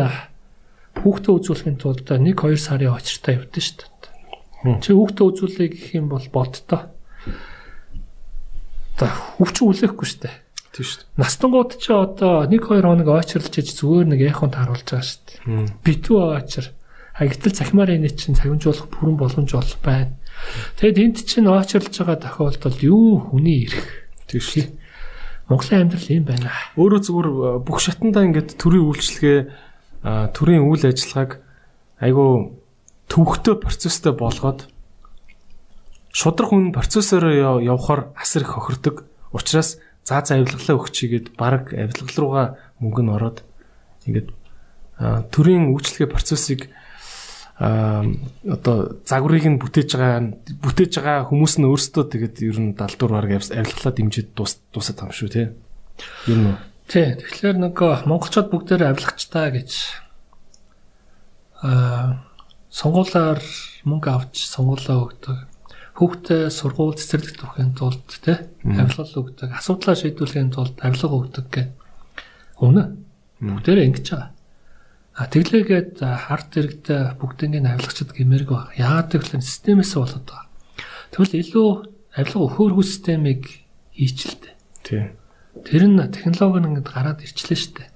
[0.98, 4.80] хүүхдээ үзүүлэхийн тулд 1 2 сарын очиртай явдсан шүү дээ.
[4.80, 6.94] Чи хүүхдээ үзүүлээ гэх юм бол бодтоо.
[8.98, 10.36] За хөвч үлэхгүй шүү дээ.
[10.74, 11.18] Тийм шүү дээ.
[11.18, 15.42] Настангууд чи одоо 1 2 хоног очирлж иж зүгээр нэг яханд харуулж байгаа шүү дээ.
[15.84, 16.66] Битүү очир.
[17.14, 20.14] А гэтэл захимаар энэ чинь цагимжуулах бүрэн боломж бол байна.
[20.78, 23.88] Тэгэд энд чинь очирлж байгаа тохиолдолд юу хүний ирэх.
[24.28, 24.66] Тийм шүү.
[25.50, 26.52] Монголын амьдрал юм байна.
[26.80, 27.30] Өөрөө зүгээр
[27.68, 29.40] бүх шатандаа ингээд төрийн үйлчлэгээ
[30.36, 31.44] төрийн үйл ажиллагааг
[32.00, 32.32] айгүй
[33.12, 34.68] төвөгтэй процесстэй болгоод
[36.14, 39.04] шудрах хүн процессороо явахаар асар их хохирдог.
[39.34, 42.48] Учираас заа заа авилгалаа өгчийгээд баг авилгал руугаа
[42.80, 43.38] мөнгө нь ороод
[44.08, 44.30] ингээд
[45.32, 46.70] төрийн үйлчлэгээ процессыг
[47.60, 50.20] одоо загварыг нь бүтээж байгаа
[50.64, 55.20] бүтээж байгаа хүмүүс нь өөрсдөө тэгээд ер нь далдуур баг авилгалаа дэмжиж дуусаад байгаа юм
[55.22, 55.44] шүү те.
[56.28, 56.58] Ер нь
[56.88, 57.16] Тий.
[57.16, 59.72] Тэгэхээр нэг монголчууд бүгдээр авилгачтаа гэж
[61.64, 62.28] аа
[62.68, 63.40] сонгуулаар
[63.88, 65.38] мөнгө авч сонгуулаа өгдөг.
[65.96, 69.50] Хүүхдээ сургууль цэцэрлэгт өхийн тулд тий авилгал өгдөг.
[69.56, 71.70] Асуудлаа шийдвэрлэхийн тулд авилга өгдөг гэх.
[72.60, 72.84] Үнэ.
[73.40, 74.33] Бүгдээрээ ингэж байгаа.
[75.14, 78.74] А тэглээгээд харт дэрэгтэй бүгднийг авилгачд гэмэрэг баг.
[78.74, 80.50] Яагаад гэвэл системээс болоод байгаа.
[81.14, 81.70] Тэгвэл илүү
[82.18, 83.42] авилга өхөөрхүү системийг
[83.94, 84.54] хийчихэлтэй.
[84.82, 85.04] Тий.
[85.62, 87.90] Тэр нь технологи нь ингээд гараад ирчлээ шүү дээ.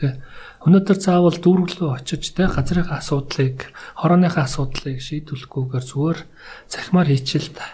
[0.00, 0.16] Тэ.
[0.64, 3.68] Өнөөдөр заавал дүүрглөө очиж тэ газрын асуудлыг,
[4.00, 6.18] хорооныхаа асуудлыг шийдвэрлэхгүйгээр зүгээр
[6.72, 7.66] захимаар хийчихэл та.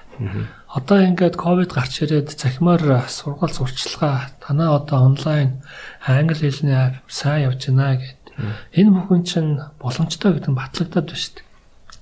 [0.66, 5.62] Одоо ингээд ковид гарч ирээд захимаар сургууль сурчлагаа танаа одоо онлайн
[6.02, 8.17] англи хэлний сайн явж байна гэд.
[8.72, 11.46] Энэ бүхэн чинь боломжтой гэдэг нь батлагдаад байна шүү дээ.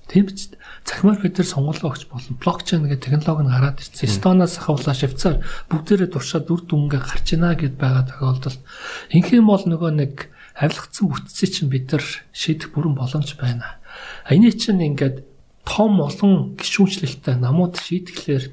[0.06, 0.60] Тийм биз дээ.
[0.86, 2.38] Захимаар бид нар сонгуулаа өгч болно.
[2.38, 4.06] Блокчейн гэдэг технологи нь гараад ирсэн.
[4.06, 5.34] Эстоноос ахуулаа Швейцар
[5.72, 8.62] бүгдээрээ туршаад үр дүнгээ гарч ийна гэд байгаа тохиолдолд
[9.10, 10.14] инхэм бол нөгөө нэг
[10.54, 13.82] авилгацсан бүтцийг чинь бид нар шийдэх бүрэн боломж байна.
[14.30, 15.26] Эний чинь ингээд
[15.66, 18.44] том олон гişүүнчлэлтэй намууд шийдэхлээр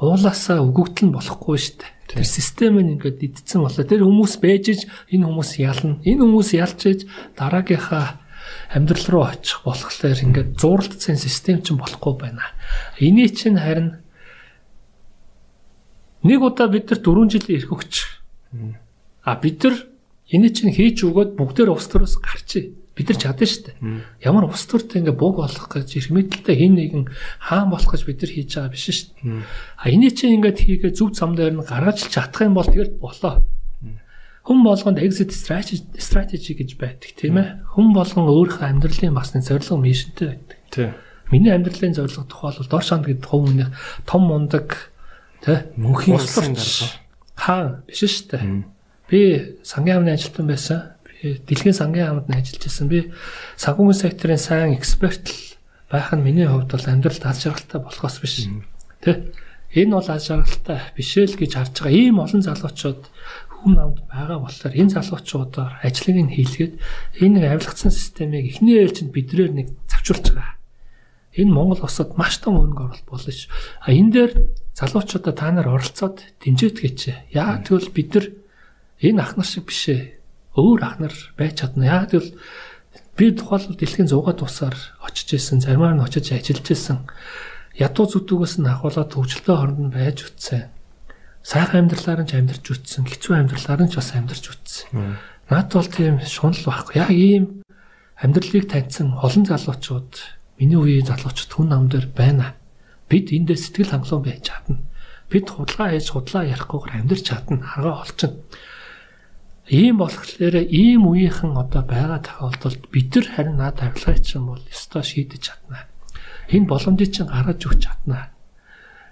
[0.00, 1.92] уулаасаа өгөгдөл нь болохгүй шүү дээ.
[2.06, 3.84] Тэр систем нь ингээд идсэн болоо.
[3.84, 5.96] Тэр хүмүүс бэжж энэ хүмүүс ялна.
[6.04, 7.00] Энэ хүмүүс ялж иж
[7.34, 8.20] дараагийнхаа
[8.70, 12.44] амьдрал руу очих болохоор ингээд зууралдсан систем чинь болохгүй байна.
[13.00, 14.04] Эний чинь харин
[16.22, 17.94] нэг удаа бид нар 4 жилийн эрх өгч.
[19.24, 19.76] А бид нар
[20.30, 22.85] эний чинь хийж өгөөд бүгдээр ус төрөөс гарчээ.
[22.96, 23.76] Бид нар чадна шүү дээ.
[24.24, 27.04] Ямар ус төртэй ингээ бог болох гэж эрх мэдэлтэй хин нэгэн
[27.44, 29.44] хаан болох гэж бид нар хийж байгаа биш шүү дээ.
[29.76, 33.44] А эний чинь ингээд хийгээ зөв зам дээр нь гаргаж чадах юм бол тэгэл болоо.
[34.48, 37.68] Хүн болгонд exit strategy strategy гэж байдаг тийм ээ.
[37.76, 40.58] Хүн болгон өөрийнхөө амьдралын басны зорилго мишнтэй байдаг.
[40.72, 40.90] Тийм.
[41.28, 43.68] Миний амьдралын зорилго тухайлбал дор шанд гэдэг хувь хүний
[44.08, 44.88] том мундаг
[45.44, 46.88] тий мөнхийн улсын дарга.
[47.36, 48.64] Хаа биш шүү дээ.
[49.10, 49.20] Би
[49.66, 50.95] сангийн яамны ажилтан байсан.
[51.26, 52.86] Би дэлхийн сангийн яамд ажиллаж байсан.
[52.86, 53.10] Би
[53.58, 55.26] санхүүгийн секторын сайн эксперт
[55.90, 58.46] байх нь миний хувьд бол амьдралд аз жаргалтай болохоос биш.
[59.02, 59.34] Тэ.
[59.74, 61.98] Энэ бол аз жаргалтай биш л гэж харж байгаа.
[61.98, 63.02] Ийм олон залуучууд
[63.58, 66.74] хүн амд байгаа болохоор энэ залуучуудаар ажлыг нь хийлгээд
[67.18, 70.54] энэ авилгацсан системийг эхний ээлжинд бидрээр нэг завчулж байгаа.
[71.34, 73.50] Энэ Монгол улсад маш том хөрөнгө оруулалт болно ш.
[73.82, 74.32] А энэ дээр
[74.78, 76.98] залуучуудаа та нар оролцоод дэмжиж гэж.
[77.34, 78.26] Яа тэгвэл бид нар
[79.02, 80.15] энэ ах нар шиг биш ээ.
[80.56, 81.84] Өөр ах нар байж чадна.
[81.86, 82.34] Яа тэгвэл
[83.16, 87.04] би тухайлбал дэлхийн 100-аад тусаар очиж исэн, заримаар нь очиж ажиллаж исэн.
[87.76, 90.72] Ядуу зүтгээс нь ахуулаад хөгжилтэй хоронд байж үтсэн
[91.46, 95.14] сайхан амьдралаар нь ч амьдарч үтсэн, хэцүү амьдралаар нь ч бас амьдарч үтсэн.
[95.46, 96.98] Наад бол тийм шунал байхгүй.
[96.98, 97.62] Яг ийм
[98.18, 100.12] амьдралыг таньсан олон залуучууд
[100.58, 102.58] миний үеийн залуучууд хүн нам дээр байна.
[103.06, 104.82] Бид эндээ сэтгэл хангалуун байж чадна.
[105.30, 107.62] Бид худлаа хийж худлаа ярихгүйгээр амьдарч чадна.
[107.62, 108.42] Харгаа олчихно.
[109.68, 115.02] Ийм болохоор ийм үеийнхэн одоо байгаа тохиолдолд бид нар харин наад авилгаач юм бол ёстой
[115.02, 115.90] шийдэж чадна.
[116.54, 118.36] Энэ боломжийг чинь гаргаж өгч чадна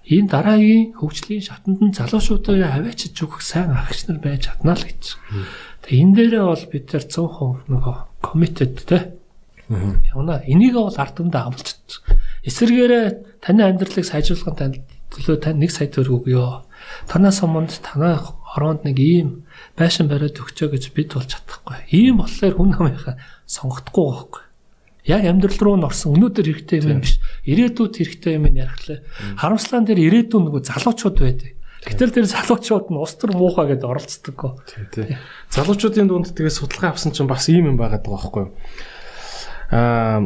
[0.05, 5.17] энэ дараагийн хөгжлийн шатанд нь залуучуудаа аваачиж өгөх сайн агч нар байж чадна л гэж.
[5.89, 9.17] Тэгээ энэ дээрээ бол бид нар 100% нөгөө committed те
[9.65, 10.45] Явна.
[10.45, 12.05] Энийг бол ард түмдээ чадчих.
[12.45, 14.77] Эсвэргээрээ таны амьдралыг сайжруулахын танд
[15.09, 16.69] төлөө тань 1 сая төгрөг өгөө.
[17.09, 19.44] Танаас өмнө танай ороонд нэг ийм
[19.75, 21.79] байшин бариад өгчөө гэж бид бол чадахгүй.
[21.91, 24.45] Ийм болохоор хүн намынхаа сонгохдохгүй байхгүй.
[25.05, 27.19] Яг амьдрал руу н орсон өнөөдөр хэрэгтэй юм биш.
[27.45, 29.05] Ирээдүйд хэрэгтэй юм ярихлаа.
[29.37, 31.53] Харамслаан дээр ирээдүйн нөгөө залуучууд байдаг.
[31.85, 34.53] Гэтэл тэр залуучууд нь ус төр муухай гэдээ оролцдоггүй.
[34.65, 35.19] Тийм тий.
[35.53, 38.53] Залуучуудын дунд тэгээ судалгаа авсан чинь бас ийм юм байгаад байгаа байхгүй юу?
[39.69, 40.25] Аа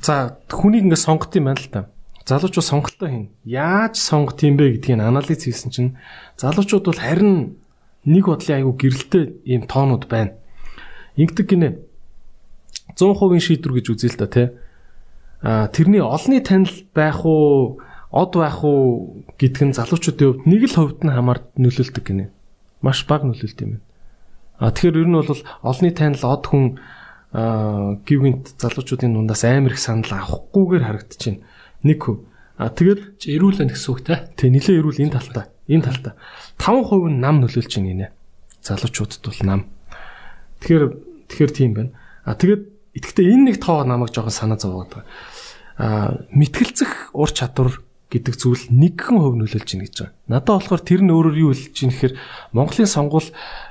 [0.00, 1.92] за хүнийг ингээ сонгох юм байна л та.
[2.24, 3.28] Залуучууд сонголтоо хийн.
[3.44, 6.00] Яаж сонгох юм бэ гэдгийг анализ хийсэн чинь
[6.40, 7.59] залуучууд бол харин
[8.04, 10.36] нэг бодлын айгу гэрэлтэй ийм тоонууд байна.
[11.16, 11.68] Ингэдэг гинэ
[12.96, 14.48] 100% шийдвэр гэж үзээ л та тий.
[15.42, 17.80] А тэрний олонний танил байх уу,
[18.10, 22.30] од байх уу гэдг нь залуучуудын хувьд нэг л хувьд нь хамаар нөлөөлдөг гинэ.
[22.84, 23.84] Маш бага нөлөөлт юм байна.
[24.60, 26.76] А тэгэхээр ер нь бол олонний танил од хүн
[27.32, 31.40] гівгэнт залуучуудын дундаас амар их санал авахгүйгээр харагдчихэв.
[31.86, 32.26] Нэг хөв.
[32.60, 34.28] А тэгээд эрүүл байх гэсэн үг те.
[34.36, 35.48] Тэг нилээ эрүүл энэ талтаа.
[35.64, 36.12] Энэ талтаа.
[36.60, 38.06] 5% нь нам нөлөөлж байна гинэ.
[38.60, 39.60] Залуучуудад бол нам.
[40.60, 40.84] Тэгэхээр
[41.32, 41.90] тэгэхээр тийм байна.
[42.28, 42.62] А тэгээд
[43.00, 45.08] итгэхдээ энэ нэг тоо намайг жоохон санаа зовоод байгаа.
[45.80, 47.80] Аа мэтгэлцэх ур чадвар
[48.12, 50.14] гэдэг зүйл нэгэн хөв нөлөөлж байна гэж байгаа.
[50.28, 52.14] Надад болохоор тэр нь өөрөөр юу хэлж байна гэхээр
[52.52, 53.28] Монголын сонгуул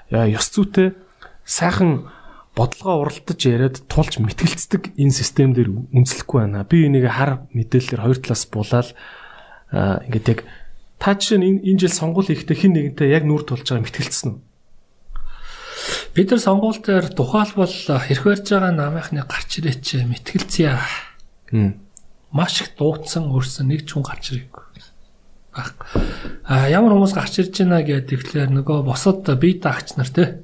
[0.10, 0.96] ёс зүйтэй
[1.44, 2.10] сайхан
[2.56, 6.66] бодлогоо уралдаж яриад тулж мэтгэлцдэг энэ систем дээр үнслэхгүй байна.
[6.66, 8.90] Би энийг хар мэдээлэлээр хоёр талаас булаад
[10.08, 10.40] ингээд яг
[11.00, 14.40] та жишээ нь энэ жил сонгуул хийхдээ хин нэгэнтэй яг нүр тулж байгаа мэтгэлцсэн үү?
[16.14, 20.76] Бид нар сонгуул дээр тухайлбал хэрэг барьж байгаа намынхны гарч ирээч мэтгэлцээ.
[22.36, 24.64] Маш их дуудсан өрсөн нэг ч хүн гарч ирээгүй.
[25.60, 25.76] Баг.
[26.48, 30.40] А ямар хүмүүс гарч ирж байна гэдэг тэгэхээр нөгөө босод бие даагч нар те.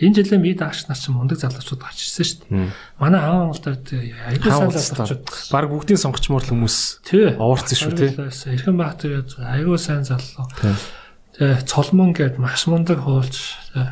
[0.00, 2.72] Энэ жилийн бие даагч нар ч мундаг залуучууд гарч ирсэн шүү дээ.
[2.96, 5.24] Манай аав аягүй сайн залуучууд.
[5.52, 6.78] Баг бүгдийн сонгочмоор л хүмүүс
[7.36, 8.08] овоорцсон шүү те.
[8.56, 10.48] Эрхэн баг тэр аягүй сайн залуу.
[11.36, 13.36] Тэгээ цолмон гээд маш мундаг хуулж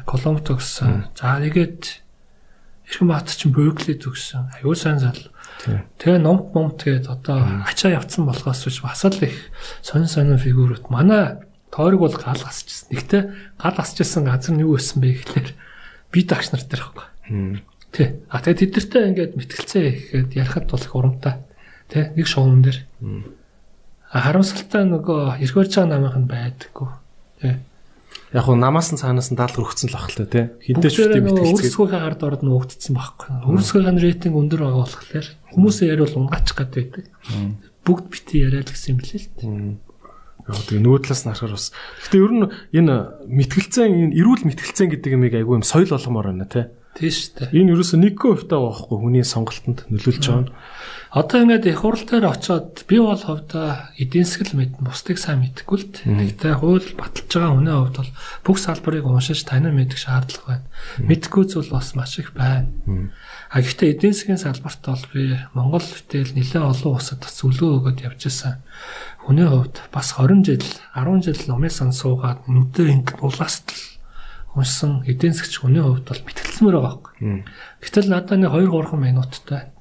[0.06, 1.10] Колумб төгссөн.
[1.18, 2.02] За нэгэд
[2.92, 4.52] Эрхэм баат чинь Беркли төгссөн.
[4.60, 5.16] Аюу сайн зал.
[5.98, 10.90] Тэгээ номт момт гээд одоо ачаа явцсан болохоос биш бас л их сонин сонин фигурууд
[10.90, 11.38] манай
[11.70, 12.90] тойрог бол гал гасчихсан.
[12.90, 13.22] Нэгтээ
[13.60, 15.50] гал гасчихсан газар нь юу байсан бэ гэхлээр
[16.10, 17.06] би дагч нар дээр байхгүй.
[17.92, 18.20] Тэ.
[18.28, 21.34] А тэгээ тэдэртэй ингээд мэтгэлцээ ихэд ярихад бол их урамтай.
[21.92, 22.10] Тэ.
[22.16, 22.78] Нэг шуумн дээр.
[24.10, 26.90] А харамсалтай нөгөө барьж байгаа намынх нь байдаггүй
[27.42, 27.58] Тий.
[28.32, 30.44] Яг уу намаас нь цаанаас нь даалгар өгцөн л ахлаа тий.
[30.64, 31.68] Хинтээч үстэй мэтгэлцгээ.
[31.68, 33.28] Өрсгөхийн ард орд нь өгдсөн байхгүй.
[33.44, 37.04] Өрсгөхийн рейтинг өндөр байгаа болохоор хүмүүсийн яриул унгаачих гад байдаг.
[37.84, 39.48] Бүгд бити яриад гэсэн юм билээ л тий.
[40.48, 41.68] Яг тэгээ нөгөө талаас нь харахаар бас.
[42.02, 42.94] Гэтэ ер нь энэ
[43.30, 46.66] мэтгэлцэн энэ эрүүл мэтгэлцэн гэдэг юмыг айгүй юм соёл болгомоор байна тий.
[46.98, 47.54] Тийш үү.
[47.56, 50.52] Энэ ерөөсө нэг хувьтай байхгүй хүний сонголтонд нөлөөлж байгаа.
[51.12, 55.76] Одоо ингээд их хурал дээр очиод би бол хувьдаа эдийн засгал мэднэ бусдыг сайн мэдэхгүй
[55.76, 58.12] л тэгтээ хууль баталж байгаа хүний хувьд бол
[58.48, 60.64] бүх салбарыг уншиж таниа мэдэх шаардлага байна.
[61.04, 62.72] Мэдхгүй зүйл бас маш их байна.
[63.52, 68.20] А гэхдээ эдийн засгийн салбарт бол би Монгол бүтээл нэлээд олон улсад зөвлөгөө өгöd явж
[68.32, 68.64] байсан.
[69.20, 70.64] Хүний хувьд бас 20 жил
[70.96, 73.84] 10 жил номын сан суугаад нүдээр ингээд улаастал
[74.56, 77.44] уншсан эдийн засгч хүний хувьд бол мэтгэлцмээр байгаа байхгүй.
[77.84, 79.71] Гэтэл надад нэг 2 3 минуттай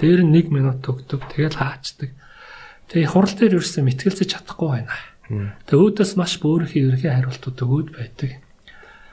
[0.00, 1.20] Дээр нь 1 минут өгдөг.
[1.32, 2.10] Тэгэл хаачдаг.
[2.92, 4.92] Тэгээ хурал дээр ерөөсөө мэтгэлцэж чадахгүй байна.
[5.66, 8.30] Тэгээ өөдөөс маш бөөрхий ерхий хариултууд өгөөд байдаг.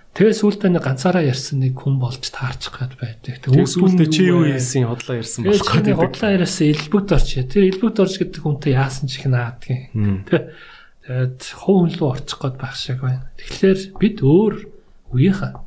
[0.10, 3.40] Тэгээ сүүлдээ нэг ганцаараа ярьсан нэг хүн болж таарчих гад байдаг.
[3.40, 5.96] Тэгээ сүүлдээ чи юу хийсэн худлаа ярьсан болох гэдэг.
[5.96, 7.30] Худлаа ярьсан элбэгд орч.
[7.46, 10.28] Тэр элбэгд орч гэдэг хүнтэй яасан ч их наадгийн.
[10.28, 13.30] Тэгээд хов хүн рүү орчих гээд байх шиг байна.
[13.38, 14.54] Тэгэхээр бид өөр
[15.14, 15.64] үеийнхаа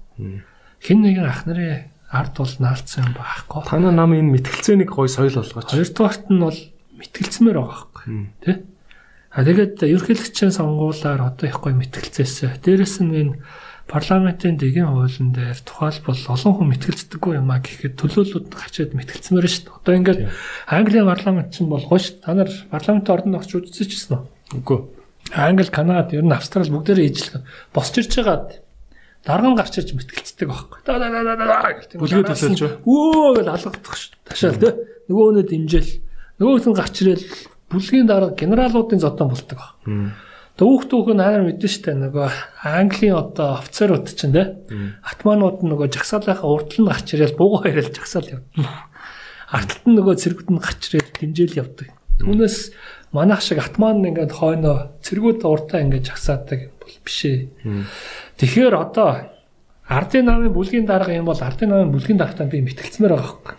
[0.83, 3.65] хэн нэгэн ах нарын ард бол наалцсан юм байхгүй.
[3.65, 5.73] Танаа нам энэ мэтгэлцээнийг гой соёл болгооч.
[5.73, 6.61] Хоёрдугаарт нь бол
[7.01, 8.05] мэтгэлцмээр байгаа байхгүй.
[8.45, 8.53] Тэ?
[9.33, 12.61] А тэгээд ерөнхийлөгчийн сонгуулиар одоо их гой мэтгэлцээсэ.
[12.61, 13.35] Дээрэс нь энэ
[13.89, 19.65] парламентын дэгийн хуулийн дээр тухайлбал олон хүн мэтгэлцдэггүй юм а гэхэд төлөөлөлд гачаад мэтгэлцмээр шүү
[19.65, 19.77] дээ.
[19.81, 20.21] Одоо ингээд
[20.69, 22.21] Английн парламент чинь болгоо шүү.
[22.21, 24.61] Та нар парламентын ордонд очиж үзчихсэн үү?
[24.61, 24.79] Үгүй.
[25.33, 27.43] Англи, Канада, ер нь Австрал бүгдээрээ ижлэг
[27.73, 28.61] босч ирж байгаад
[29.23, 30.79] дарган гарч ирж мэтгэлцдэг байхгүй.
[32.03, 32.71] Бүлгээ төсөлж ба.
[32.83, 34.11] Өө гэж алгадах ш.
[34.27, 34.73] Ташаал тий.
[35.09, 35.93] Нөгөөнөө дэмжээл.
[36.43, 37.27] Нөгөөх нь гарч ирэл
[37.71, 39.73] бүлгийн дарга генералуудын зодон болдог баг.
[40.59, 42.29] Дүүх дүүх нь амар мэдэн штэ нөгөө
[42.67, 44.47] Английн одоо офицерууд чинь тий.
[45.01, 48.43] Атманууд нь нөгөө жагсаалынхаа урдл нь гарч ирэл буугаа ярил жагсаал яв.
[49.49, 51.89] Арталт нь нөгөө цэргүүд нь гарч ирэл дэмжээл явдаг.
[52.21, 52.57] Түүнээс
[53.17, 57.49] манайх шиг атман ингээд хойноо цэргүүд уртаа ингээд жагсаадаг бол биш ээ.
[58.39, 59.33] Тэгэхээр одоо
[59.93, 63.57] Ардын намын бүлгийн дарга юм бол ардын намын бүлгийн даргатаа би мэтгэлцмээр байгаа байхгүй.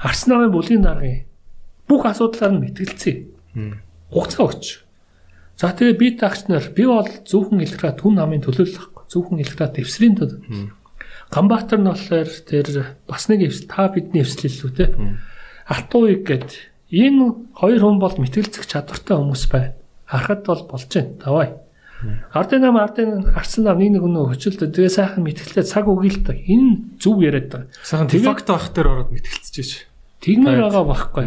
[0.00, 1.28] Арс намын бүлгийн даргын
[1.86, 3.16] бүх асуудлаар нь мэтгэлцээ.
[4.10, 4.64] Хугацаа өгч.
[5.60, 9.04] За тэгээ би тагч нар би бол зөвхөн электрат түн намын төлөөлөл байхгүй.
[9.12, 10.40] Зөвхөн электрат эвсрийн төд.
[11.30, 12.66] Ганбаатар нь болохоор тэр
[13.04, 14.86] бас нэг эвс та бидний эвслэл лүү те.
[15.68, 16.50] Алтууыг гээд
[16.90, 19.76] энэ хоёр хүн бол мэтгэлцэх чадвартай хүмүүс байна.
[20.08, 21.12] Харахад бол болж байна.
[21.20, 21.48] Давай
[22.30, 25.90] Ардын нам ардын арсан нам нэг нэг өнөө хөчөлдөө тэгээ сайхан мэтгэлцээ цаг
[26.22, 26.30] та.
[26.30, 27.74] Энэ зүв яриад байгаа.
[27.82, 29.68] Сайхан дефакто ах дээр ороод мэтгэлцэж.
[30.22, 31.26] Тэгмээр байгаа байхгүй.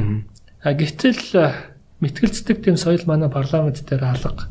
[0.64, 1.51] А гэтэл
[2.00, 4.48] мэтгэлцдэг тийм соёл манай парламент дээр алга.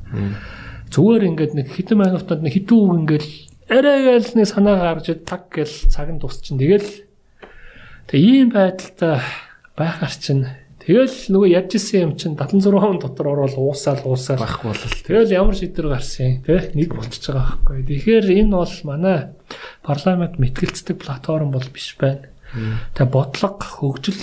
[0.93, 3.27] Зүгээр ингээд нэг хитэн минутанд нэг хитүү үг ингээд
[3.73, 6.61] арайгаал нэг санаа гарч таг гэл цаг нь тусчин.
[6.61, 7.07] Тэгэл
[8.13, 9.25] тэгээ ийм байдалтай
[9.73, 10.45] байхаар чинь
[10.81, 14.97] Тэгэл нөгөө ярьж исэн юм чинь 76 он дотор орвол уусаал уусаал байхгүй болол.
[15.05, 17.85] Тэгэл ямар шийдвэр гарсан тий нэг болчихж байгаа байхгүй.
[17.85, 19.19] Тэгэхээр энэ бол манай
[19.85, 22.33] парламент мэтгэлцдэг платформ бол биш байна.
[22.97, 24.21] Тэгээ бодлого хөгжил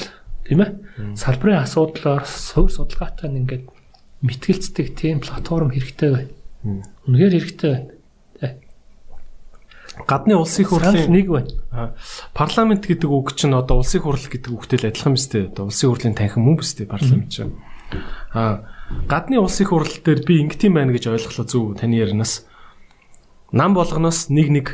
[0.50, 0.72] тийм ээ
[1.14, 3.70] салбарын асуудлаар суурь судалгаатай ингээд
[4.26, 6.34] мэтгэлцдэг тийм платформ хэрэгтэй байна.
[7.06, 7.97] Үнэхээр хэрэгтэй байна
[10.06, 11.96] гадны улсын хурлын нэг байна.
[12.34, 15.50] Парламент гэдэг үг чинь одоо улсын хурл гэдэг үгтэй л адилхан биз дээ.
[15.56, 17.58] Одоо улсын хурлын танхим мөн биз дээ парламент чинь.
[18.36, 18.68] А
[19.10, 22.46] гадны улсын хурл дээр би ингэтийн байна гэж ойлголоо зөв таны яринаас.
[23.52, 24.68] Нам болгоноос нэг нэг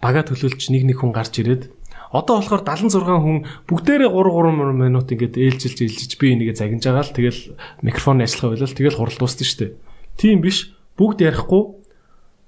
[0.00, 1.68] бага төлөөлж нэг нэг хүн гарч ирээд
[2.14, 7.02] одоо болохоор 76 хүн бүгдээрээ 3 3 минут ингээд ээлжилж ээлжиж би энийгээ загинж байгаа
[7.02, 7.40] л тэгэл
[7.82, 9.72] микрофон ажиллах байлаа тэгэл хурал дуусна шүү дээ.
[10.14, 10.70] Тийм биш.
[10.94, 11.62] Бүгд ярихгүй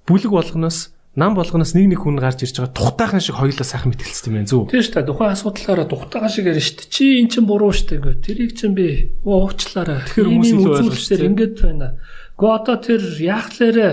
[0.07, 4.29] бүлэг болгоноос нам болгоноос нэг нэг хүн гарч ирж байгаа тухтайхан шиг хоёулаа сайхан мэтгэлцсэн
[4.29, 4.69] юм байна зү.
[4.69, 5.09] Тийм шүү дээ.
[5.09, 6.93] Тухайн асуудлаараа тухтайхан шиг ярина шүү дээ.
[6.93, 8.17] Чи эн чин буруу шүү дээ ингээ.
[8.21, 8.87] Тэрийг чин би
[9.25, 10.05] уучлаарай.
[10.05, 11.89] Тэгэхээр хүмүүс илүү ойлгож тэр ингээд байна.
[12.37, 13.89] Гэхдээ одоо тэр яахлаарэ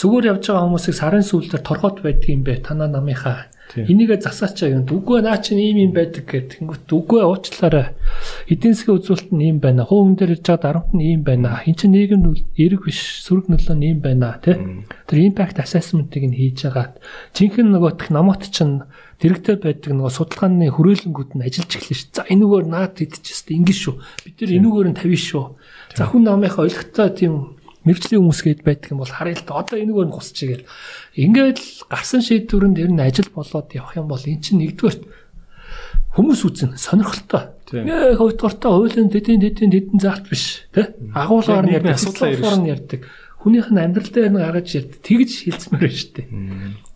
[0.00, 2.64] зүгээр явж байгаа хүмүүсийг сарын сүүлдээр торгоод байдаг юм бэ?
[2.64, 4.86] Танаа намынхаа Энийгээ засаачаа юм.
[4.86, 6.62] Үгүй наа чинь ийм юм байдаг гэдэг.
[6.62, 7.96] Тэнгүүт үгүй уучлаарай.
[8.46, 9.82] Эдийн засгийн үзүүлэлт нь ийм байна.
[9.88, 11.58] Хүн дээр ирж байгаа дарамт нь ийм байна.
[11.66, 12.22] Энд чинь нийгэм
[12.54, 14.38] эрэг биш, сөрөг нөлөө нь ийм байна.
[14.38, 14.62] Тэ?
[15.10, 16.94] Тэр impact assessment-ыг нь хийж байгаа.
[17.34, 18.86] Жинхэнэ нөгөөх намот чинь
[19.18, 22.02] дэрэгтэй байдаг нөгөө судалгааны хүрээлэнгүүд нь ажиллаж эхэлнэ ш.
[22.12, 23.58] За энүүгээр наад идчихсэн.
[23.62, 23.94] Ингэш шүү.
[24.26, 25.44] Бид нэр энүүгээр нь тавина шүү.
[25.94, 27.53] За хүн намынхаа ойлгохтой тийм
[27.84, 30.68] мэрэгжлийн хүмүүс гээд байдаг юм бол та одоо энэгээр нь гусчихгээл
[31.20, 34.98] ингээд л гарсан шийдвэрэнд ер нь ажил болоод явах юм бол эн чинь нэгдүгээр
[36.14, 37.52] хүмүүс үзэн сонирхолтой.
[37.74, 43.00] Нэ хоёрдугаартай хуулийн дэдийн дэдийн дэдэн заалт биш тий агуулгаар нь ярьдаг асуудлаар нь ярьдаг
[43.44, 46.28] хүнийх нь амьдрал дээр нь гаргаж ярьдаг тэгж хилцмээр байна шүү дээ.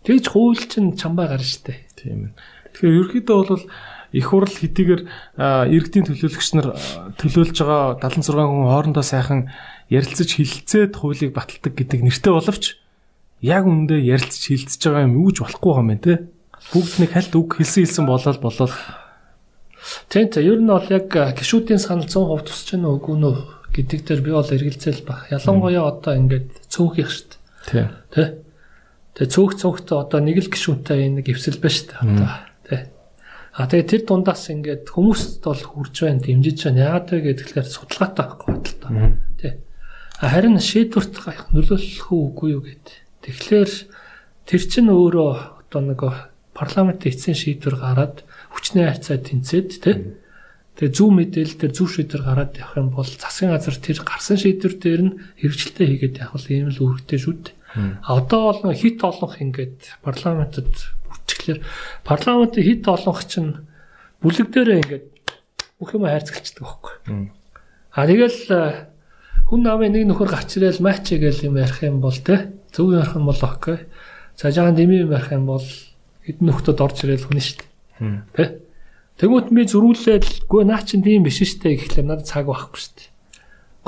[0.07, 1.79] Тэгж хууль чинь чамбаа гарна шүү дээ.
[1.99, 2.33] Тийм ээ.
[2.73, 3.63] Тэгэхээр ерөөхдөө бол
[4.09, 5.01] их хурл хэдийгээр
[5.69, 6.67] иргэдийн төлөөлөгч нар
[7.21, 9.53] төлөөлж байгаа 76 хүн хоорондоо сайхан
[9.89, 12.77] ярилцаж хилцээд хуулийг баталдаг гэдэг нэртэй боловч
[13.41, 16.29] яг үндэ ярилцаж хилцэж байгаа юм юуж болохгүй юм те.
[16.69, 18.75] Бүгд нэг хальт үг хэлсэн хэлсэн болол болол.
[20.11, 23.35] Тийм ер нь бол яг гişүүдийн санал 100% тусч гэнэ үгүй нөө
[23.73, 25.31] гэдэг дээр би бол эргэлзэл баг.
[25.31, 27.25] Ялангуяа одоо ингээд цөөхих шүү
[27.71, 27.87] дээ.
[28.11, 28.43] Тэ.
[29.15, 32.01] Тэгээ цөөх цөөхтэй одоо нэг л гişүүнтэй нэг эвсэл шүү дээ.
[32.03, 32.29] Одоо
[32.67, 32.91] тэ.
[33.55, 36.99] А тэгээ тэр дундаас ингээд хүмүүст бол хурж байна, дэмжиж байна.
[36.99, 38.91] Яагаад вэ гэхээр судалгаатай байхгүй бодлоо.
[39.39, 39.68] Тэ.
[40.19, 41.15] Харин шийдвэрт
[41.55, 42.87] нөлөөлөх үгүй юу гэд.
[43.23, 43.71] Тэгэхээр
[44.43, 45.31] тэр чинь өөрөө
[45.63, 46.03] одоо нэг
[46.51, 50.19] парламент эцсийн шийдвэр гараад хүчний хайцаа тэнцээд тий.
[50.75, 54.75] Тэгээ зөв мэдээлэл дээр зөв шийдвэр гараад явах юм бол засгийн газар тэр гарсан шийдвэр
[54.75, 57.55] дээр нь хэрэгжилтээ хийгээд явах ийм л үүрэгтэй шүү дээ.
[58.03, 60.67] А одоо бол хит олонх ингээд парламентод
[61.07, 61.59] бүртгэлээр
[62.03, 63.63] парламентын хит олонх чинь
[64.19, 65.07] бүлэг дээрээ ингээд
[65.79, 66.95] бүх юм хайрцагчдаг байхгүй.
[67.95, 68.88] А тэгэл
[69.49, 73.17] хүн намын нэг нөхөр гарч ирэл матч гээл юм ярих юм бол те зөв ярих
[73.17, 73.89] юм бол окей.
[74.37, 75.65] За жаахан дэмий юм ярих юм бол
[76.21, 78.29] хэдэн нөхдөд орж ирэл хүн шүү дээ.
[78.37, 78.61] Тэ?
[79.17, 83.09] Тэгмүүд би зөрүүлээд гүй наа чин тийм биш дээ гэхлээр надад цаг байхгүй дээ.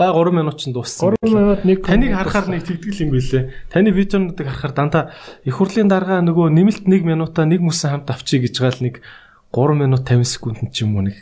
[0.02, 1.14] Гай 3 минут ч дууссан.
[1.22, 3.44] 3 минут нэг таныг харахаар нэг тэгтгэл юм билээ.
[3.70, 5.04] Таны видеонуудыг харахаар дандаа
[5.46, 9.06] их хурлын дарга нөгөө нэмэлт 1 минутаа нэг мөсөн хамт авчий гэж гаал нэг
[9.54, 11.16] 3 минут 50 секунд ч юм уу нэг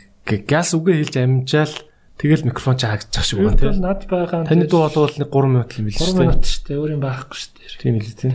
[0.46, 1.74] газ үгээ хэлж амжаал
[2.20, 3.80] Тэгэл микрофон ч хаагдчих шиг байна тийм.
[3.80, 4.44] Над байгаа.
[4.44, 6.20] Таны дуу болвол нэг 3 минут юм шүү дээ.
[6.20, 6.76] 3 минут шүү дээ.
[6.76, 7.80] Өөр юм байхгүй шүү дээ.
[7.80, 8.32] Тийм л тийм.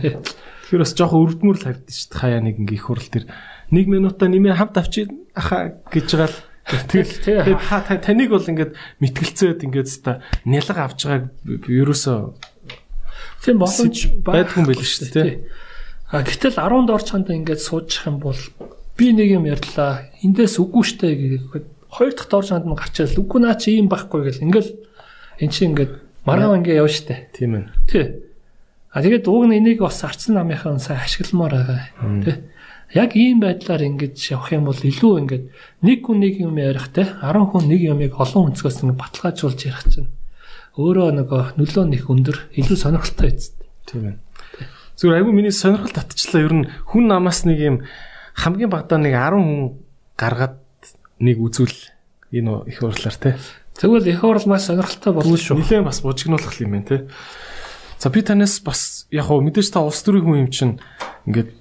[0.66, 2.18] Тэгэхээр бас жоохон өвдмөр л харагдаж шүү дээ.
[2.18, 3.24] Хаяа нэг ингээ их хурал тэр
[3.70, 5.06] 1 минутаа нэмээ хамт авчи
[5.38, 12.18] аха гэж байгаа л Тэгэл таныг бол ингээд мэтгэлцээд ингээд та нялга авч байгааг ерөөсөө
[13.46, 15.46] тийм боломж байдгүй юм байл шүү дээ.
[16.10, 18.40] А гэтэл 10-д орч ханд ингээд суучих юм бол
[18.98, 20.10] би нэг юм ярьлаа.
[20.26, 21.66] Эндээс үгүй штэ гэхэд
[21.96, 24.70] хоёр дахь дор шанд нь гарчаал үгүй наа чи ийм байхгүй гэл ингээл
[25.40, 25.92] эн чи ингээд
[26.28, 27.32] маргаан ингээ яв штэ.
[27.32, 27.64] Тийм ээ.
[27.88, 28.04] Тий.
[28.92, 31.80] А тэгээд уг нь энийг бас арцсан намынхан сайн ашигламаар байгаа.
[32.20, 32.36] Тий.
[32.92, 35.42] Яг ийм байдлаар ингэж явах юм бол илүү ингэж
[35.80, 39.84] нэг хүн нэг юм ярих те 10 хүн нэг юмыг олон өнцгөөс ингэ баталгаажуулж ярих
[39.88, 40.12] чинь
[40.76, 43.56] өөрөө нөгөө нөлөө нэг өндөр илүү сонирхолтой байц.
[43.88, 44.16] Тийм ээ.
[45.00, 46.44] Зүгээр айгүй миний сонирхол татчихлаа.
[46.44, 47.76] Ер нь хүн намаас нэг юм
[48.36, 49.60] хамгийн багадаа нэг 10 хүн
[50.14, 50.54] гаргаад
[51.20, 51.76] нэг үзүүл
[52.32, 53.36] энэ их урлаар те.
[53.76, 55.60] Тэгвэл их урал маш сонирхолтой болно шүү.
[55.60, 56.98] Нилээн бас бужигнуулах юм байна те.
[57.98, 60.80] За би танаас бас яг хөө мэдээж та улс төрийн хүн юм чинь
[61.24, 61.52] ингээд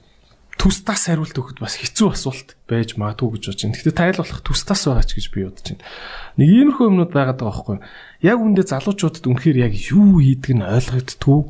[0.59, 3.75] тустаас хариулт өгөхөд бас хэцүү асуулт байж магадгүй гэж бодож байна.
[3.75, 5.83] Гэхдээ тайл болох тустаас байгаа ч гэж би бодож байна.
[6.39, 7.85] Нэг иймэрхүү юмнууд байгаад байгаа байхгүй юу?
[8.23, 11.41] Яг үндэ залуучуудад үнэхээр яг юу хийдэг нь ойлгогдтгүй.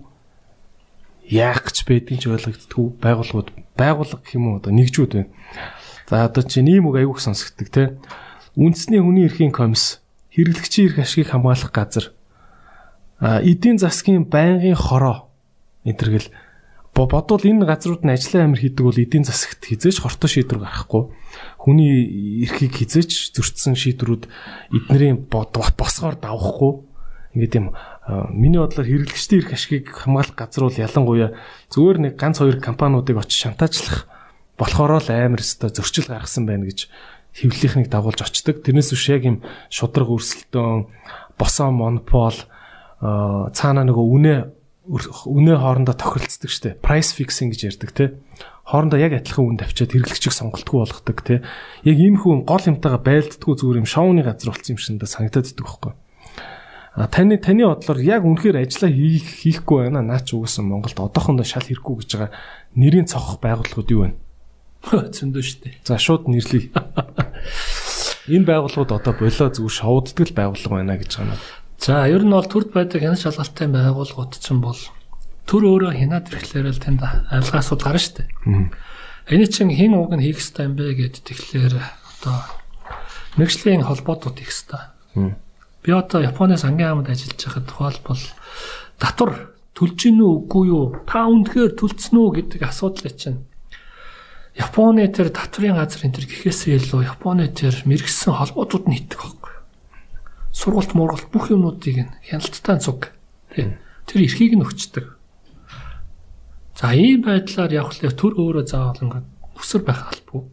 [1.30, 2.86] Яах гэж байдгийг ч ойлгогдтгүй.
[3.02, 5.30] Байгууллагууд байгууллага гэх юм уу одоо нэгжүүд байна.
[6.10, 7.84] За одоо чинь ийм үг аягүй сонсгддаг те.
[8.54, 10.02] Үндэсний хүний эрхийн комисс
[10.38, 12.14] хэрэглэгчийн эрх ашгийг хамгаалах газар.
[13.20, 15.34] Эдийн засгийн байнгын хороо.
[15.82, 16.30] Энтергэл
[16.94, 21.12] бодвол энэ газрууд нь ажлын амир хийдэг бол эдийн засагт хизээч хортой шийдвэр гаргахгүй
[21.60, 24.24] хүний эрхийг хизээч зөрчсөн шийдвэрүүд
[24.72, 26.88] эднэрийн босгоор давахгүй.
[27.36, 27.76] Ингээд юм
[28.32, 31.30] миний бодлоор хэрэглэгчдийн эрх ашгийг хамгаалах газар бол ялангуяа
[31.68, 34.08] зүгээр нэг ганц хоёр компаниудыг очиж шантаажлах
[34.58, 36.88] болохоор л амар өстой зөрчил гаргасан байна гэж
[37.36, 38.64] хэвлэлийнхнийг дагуулж очдөг.
[38.64, 40.88] Тэрнээс биш яг юм шудраг өрсөлдөөн,
[41.36, 42.40] босоо монопол
[43.52, 44.36] цаана нөгөө үнэ
[44.88, 46.78] үнэ хоорондоо тохиролцдог штэ.
[46.80, 48.06] Price fixing гэж ярьдаг те.
[48.64, 51.42] Хоорондоо яг адилхан үн тавьчаад хэрэглэгчийг сонголтгүй болгодог те.
[51.84, 55.66] Яг ийм хүн гол юмтайгаа байлддаггүй зүгээр юм шоуны газар болсон юм шиндэ санагдаад идэх
[55.66, 55.94] байхгүй.
[56.96, 60.06] А таны таны бодлоор яг үнэхээр ажиллаа хийх хийхгүй байна.
[60.06, 62.32] Наа ч угсаа Монголд одоохондоо шал хэрэггүй гэж байгаа
[62.78, 64.10] нэрийн цогох байгууллагууд юу вэ?
[65.16, 65.70] Зөндөө штэ.
[65.84, 66.70] За шууд нэрлэе.
[68.36, 71.42] Энэ байгууллагууд одоо болоо зүгээр шоуддаг байгууллага байна гэж байгаа юм.
[71.78, 74.80] За ер нь бол төрд байдаг хянаж шалгалтын байгууллагууд ч юм бол
[75.46, 78.30] төр өөрөө хянаад ирэхлээр л тэнд арилгаа асуудал гарна дээ.
[79.30, 82.38] Энэ чинь хин уг нь хийх ёстой юм бэ гэд тэгэхээр одоо
[83.38, 84.82] мэрэгжлийн холбоотууд хийх ёстой.
[85.86, 88.24] Би одоо Японы сангийн хамт ажиллаж байхад тухайлбал
[88.98, 90.86] татвар төлж гин үү үгүй юу?
[91.06, 93.46] Та үнэхээр төлцсөн үү гэдэг асуудал чинь
[94.56, 99.46] Японы тэр татврын газар энэ төр гэхээсээ илүү Японы тэр мэрэгсэн холбоотууд нь хийдэг байхгүй
[100.56, 103.12] сургалт мургалт бүх юмнуудыг нь хяналттай цуг.
[103.52, 105.20] Тэр эрхийг нь өгчдөг.
[106.80, 109.28] За ийм байдлаар явхлаар төр өөрөө заавал ингээд
[109.60, 110.48] өсөр байх албагүй.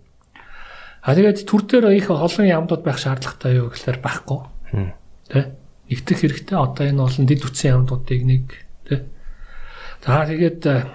[1.06, 4.38] А тэгээд төр дээр их олон ямдууд байх шаардлагатай юу гэхээр байхгүй.
[5.30, 5.54] Тэ?
[5.86, 6.58] Нэгдэх хэрэгтэй.
[6.58, 8.46] Одоо энэ олон дид үтсэн ямдуудыг нэг
[8.86, 9.06] тэ.
[10.02, 10.86] За тэгээд э,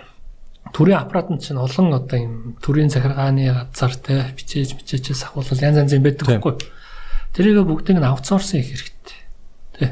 [0.73, 5.77] төрийн аппарат нь чинь олон одоо юм төрийн захиргааны газар тэ бичээж бичээчээс ахвал янз
[5.77, 6.53] янз юм байдаг байхгүй.
[7.35, 9.19] Тэрийг бүгдийг нь аутсорсын хийх хэрэгтэй.
[9.77, 9.87] Тэ.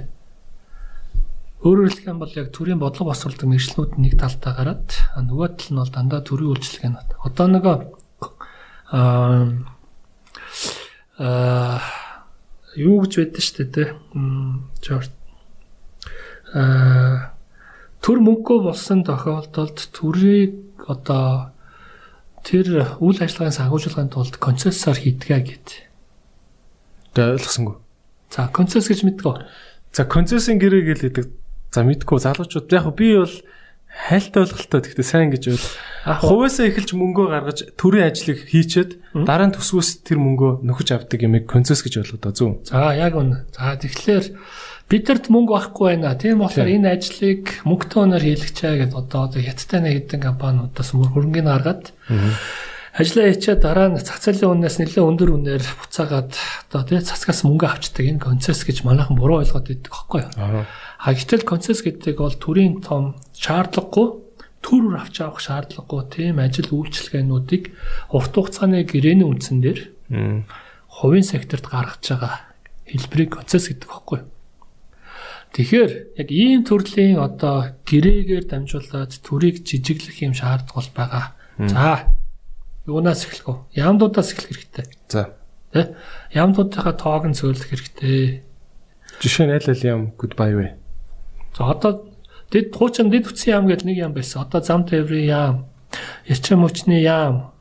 [1.61, 4.89] Өөрөөр хэлэх юм бол яг төрийн бодлого босруулдаг мэржлүүд нэг талдаа гараад
[5.21, 6.97] нөгөө тал нь бол дандаа төрийн үйлчлэг нь.
[7.21, 7.75] Одоо нөгөө
[8.91, 9.45] аа
[11.21, 11.79] аа
[12.75, 13.83] юу гэж байдсан шүү дээ тэ.
[14.81, 15.13] Жорт
[16.53, 17.35] аа
[18.05, 21.51] төр мөнгөө болсон тохиолдолд төрийг одоо
[22.45, 25.85] тэр үйл ажиллагааны санхүүжүүлэхийн тулд концессор хийдгээ гэдэг
[27.15, 27.75] Тэгээ ойлгосонгүй.
[28.27, 29.47] За концесс гэж мэддэг.
[29.95, 31.25] За концессын гэрээ гэлээдэг.
[31.71, 33.35] За мэдгүй залуучууд яг би бол
[33.87, 35.67] хайлт ойлголттой гэхдээ сайн гэж бойл.
[36.03, 38.91] Хувьяасаа эхэлж мөнгөө гаргаж төрийн ажлыг хийчээд
[39.23, 42.51] дараа нь төсвөөс тэр мөнгөө нөхөж авдаг юмыг концесс гэж ойлгодог зүү.
[42.67, 43.47] За яг үнэ.
[43.55, 44.35] За тэгэхээр
[44.89, 46.13] бидэрт мөнгө байхгүй байна.
[46.13, 51.49] Тийм болохоор энэ ажлыг мөнгөтэй өнөр хийлгэчээ гэдээ одоо одоо хятадтай нэг хэдэн компаниудаас хөрөнгөний
[51.49, 51.83] гаргаад
[52.95, 56.31] ажлаа хийчээ дараа нь цац цалин үнээс нэлээд өндөр үнээр буцаагаад
[56.69, 60.63] одоо тий цацгаас мөнгө авчдаг энэ концесс гэж манайхан буруу ойлгоод байдаг байхгүй юу.
[60.69, 64.07] А гэтэл концесс гэдэг бол төрийн том шаардлагагүй
[64.63, 67.63] төр авч авах шаардлагагүй тийм ажил үйлчилгээнүүдийг
[68.15, 69.79] урт хугацааны гэрээний үндсэн дээр
[70.87, 72.33] хувийн секторт гаргаж байгаа
[72.87, 74.23] хэлбэрийг концесс гэдэг юу.
[75.55, 81.25] Тэгэхээр яг ийм төрлийн одоо гэрээгээр дамжуулаад төрийг жижиглэх юм шаардлага бол байгаа.
[81.63, 82.11] За
[82.83, 83.79] юунаас эхлэх вэ?
[83.79, 84.85] Ямдуудаас эхлэх хэрэгтэй.
[85.07, 85.31] За.
[85.71, 85.95] Тэ?
[86.35, 88.43] Ямдуудынхаа тоог нь цөөлөх хэрэгтэй.
[89.23, 90.67] Жишээ нь аль аль ям goodbye вэ?
[91.55, 92.11] За одоо
[92.51, 94.43] дэд хуучин дэд үтсэн ям гэдэг нэг ям байсан.
[94.43, 95.55] Одоо зам тээврийн ям,
[96.27, 97.55] эрчим хүчний ям.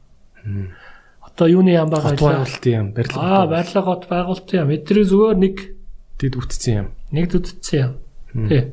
[1.22, 2.18] Одоо юуны ям байгаа вэ?
[2.18, 3.22] Байгуулалтын ям, барилга.
[3.22, 4.74] Аа, барилга хот байгуулалтын ям.
[4.74, 5.73] Эдрийг зүгээр нэг
[6.24, 6.88] дэд үтсэн ям.
[7.12, 7.92] Нэг үтсэн ям.
[8.48, 8.72] Тэ.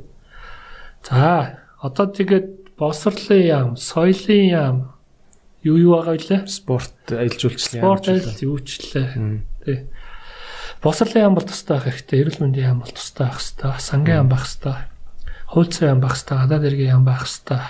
[1.03, 4.75] За, одоо тэгээд босрлын ям, соёлын ям,
[5.61, 6.47] юу юу байгаа вэ?
[6.47, 9.09] Спорт аялал жуулчлалын спорт аялал юучлээ.
[9.65, 9.79] Тий.
[10.81, 14.29] Босрлын яам бол тустай байх хэрэгтэй, эрүүл мэндийн яам бол тустай байх хэрэгтэй, сангийн яам
[14.33, 14.77] байх хэрэгтэй,
[15.53, 17.61] хуулцсан яам байх хэрэгтэй, гадаад иргэн яам байх хэрэгтэй.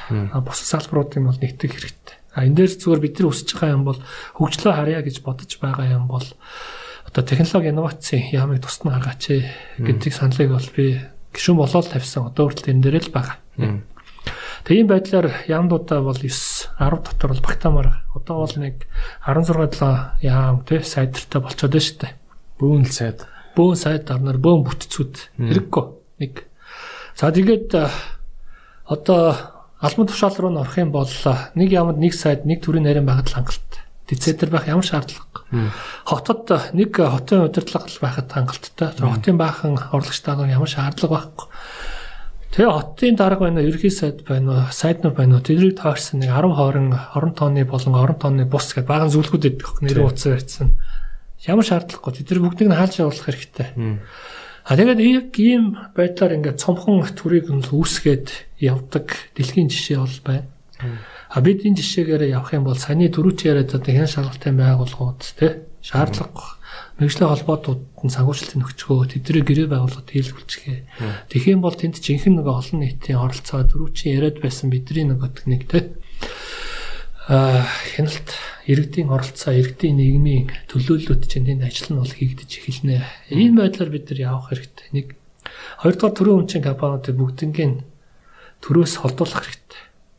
[0.48, 2.16] Бос салбаруудын бол нэгтгэх хэрэгтэй.
[2.32, 4.00] А энэ дээр зүгээр бид нар өсөж байгаа юм бол
[4.40, 6.24] хөгжлөө харъя гэж бодож байгаа юм бол
[7.12, 9.44] одоо технологи инновацийн ямыг тусна гаргаач
[9.78, 11.04] гэдэг саналыг бол би
[11.36, 12.32] гişүн болоод тавьсан.
[12.32, 13.38] Одоо хүртэл энэ дээр л байгаа.
[14.64, 16.32] Тэгээ ийм байдлаар яамдуудаа бол 9
[16.80, 18.88] 10 дотор бол багтаамаар одоо бол нэг
[19.28, 22.14] 16 7 яам тий сайдтай болчиход байна шүү дээ.
[22.62, 23.20] Бөөн л сайд.
[23.58, 25.86] Бөөн сайд дарнаар бөөн бүтцүүд хэрэггүй.
[26.22, 26.34] Нэг.
[27.18, 27.74] За тэгээд
[28.88, 29.36] одоо
[29.82, 31.10] албан тушаал руу н орох юм бол
[31.58, 33.82] нэг ямад нэг сайд нэг төрлийн нарийн байгаад л хангалттай.
[34.12, 35.72] Децентр байх ямар шаардлагагүй.
[36.04, 38.92] Хотод нэг хотын удирдлага байхад хангалттай.
[39.00, 41.48] Хотын баахан орлогч даалгавар ямар шаардлага байхгүй.
[42.52, 46.36] Тэгээ хотын дарга байна уу, ерхий сайд байна уу, сайднууд байна уу, тэднийг таарсан нэг
[46.36, 50.76] 10 хорин орон тооны болон орон тооны бус гэдэг баган зүйлгүүд өгөх нэр утас барьсан.
[51.48, 53.72] Ямар шаардлагагүй тэд бүгдийг нь хаалж явуулах хэрэгтэй.
[54.68, 55.00] А тэгээд
[55.40, 60.52] ийм байдлаар ингээд цомхон төрийг нь үүсгээд явдаг дэлхийн жишээ бол байна.
[61.32, 65.51] А бид энэ жишээгээр явах юм бол саяны дөрүүч яриад одоо хэн шалгалтын байгууллагууд тий
[65.80, 66.61] шаардлагагүй
[67.01, 70.80] мэрэгжлийн холбоотууд нь санхүүжилтийн нөхцгөө тэдний гэрээ байгууллагад хийлгүүлчихээ.
[71.34, 75.19] Тэгэх юм бол тэнд жинхэнэ нэг олон нийтийн оролцоо дөрвчийн яриад байсан бидний нэг
[75.50, 75.98] нэг те
[77.26, 78.30] а хяналт
[78.69, 83.01] иргэдийн оролцоо иргэдийн нийгмийн төлөөлөлт чинь тэнд ажил нь бол хийгдэж эхэлнэ.
[83.34, 84.88] Энэ байдлаар бид нар явах хэрэгтэй.
[84.93, 85.08] Нэг
[85.82, 87.74] хоёрдугаар төрийн өмчийн компаниудыг бүгднгийн
[88.61, 89.61] төрөөс холдуулах хэрэгтэй.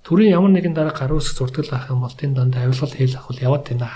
[0.02, 3.38] Төрийн ямар нэгэн дараа гаруй үсэг зурдаг авах юм бол тэнд данд авилгал хийх авах
[3.38, 3.90] яваад байна.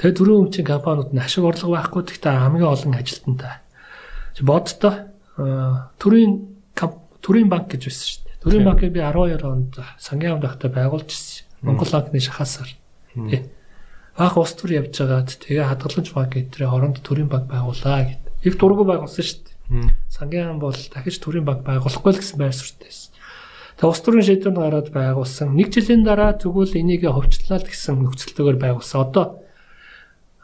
[0.00, 3.54] Тэгээ дөрөв өмчийн компаниуд нь ашиг орлого байхгүй гэхдээ хамгийн олон ажилтнтай.
[4.40, 4.94] Боддоо
[6.00, 6.32] төрийн
[7.24, 8.40] төрийн банк гэж байсан шүү дээ.
[8.42, 11.44] Төрийн банкыг би 12 онд сангийн амд байхдаа байгуулж ирсэн.
[11.64, 12.70] Монгол банкны шахаасаар.
[13.14, 13.40] Тий.
[14.16, 18.22] Баах улс төр явж байгаад тэгээ хадгаламж банк гэдрээ оронд төрийн банк байгууллаа гэд.
[18.44, 19.56] Их дургу байгуулсан шүү дээ.
[20.12, 22.92] Сангийн ам бол дахиж төрийн банк байгуулахгүй л гэсэн байр суурьтай.
[23.74, 25.50] Тэгээ улс төрийн шийдвэр гараад байгуулсан.
[25.58, 29.02] Нэг жилийн дараа тэгвэл энийг хөвчлээ гэсэн нөхцөлтөөр байгуулсан.
[29.02, 29.42] Одоо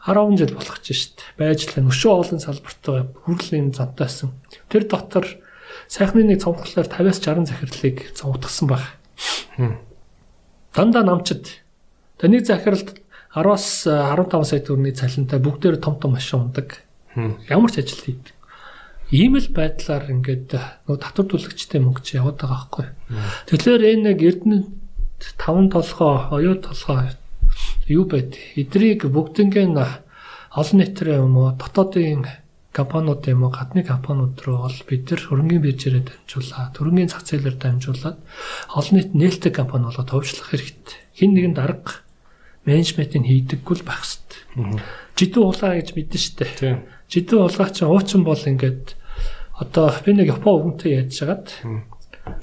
[0.03, 1.37] 10 жил болох ч шүү дээ.
[1.39, 4.35] Байж л өшөө олон салбартаа хүрлийн зантайсан.
[4.67, 5.25] Тэр дотор
[5.87, 8.83] сайхны нэг цомглолоор 50-аас 60 захирлыг цомгдгсан баг.
[10.75, 11.61] Дандаа намчид.
[12.17, 12.99] Тэний захиралд
[13.31, 16.81] 10-аас 15 сая төгрөгийн цалинтай бүгдээр том том машин ундаг.
[17.47, 18.35] Ямар ч ажил хийдэг.
[19.11, 20.55] Ийм л байдлаар ингээд
[20.87, 22.87] нөгөө татвар төлөгчтэй мөнгө чи яваад байгаа байхгүй.
[23.51, 24.57] Тэгэхээр энэ нэг Эрдэнэ
[25.35, 27.11] 5 толгоо, оюу толгоо
[27.91, 32.23] юу байд эдрийг бүгднгийн олон нийтээр юм уу дотоодын
[32.71, 37.57] компаниуд юм уу гадны компаниуд руу бол бид нар хөрөнгөний биржээрээ дамжуулаад хөрөнгөний зах зээлээр
[37.59, 38.17] дамжуулаад
[38.79, 40.97] олон нийт нээлттэй компани болоод төвчлөх хэрэгтэй.
[41.19, 41.99] Хин нэгэн дарга
[42.63, 44.39] менежментийг хийдэггүй л байх хэрэгтэй.
[45.19, 46.79] Жидүү улаа гэж мэдэн штэ.
[47.11, 48.95] Жидүү улаа чинь уучин бол ингээд
[49.61, 51.53] одоо би нэг Япон өвгөнтэй ярьж хагаад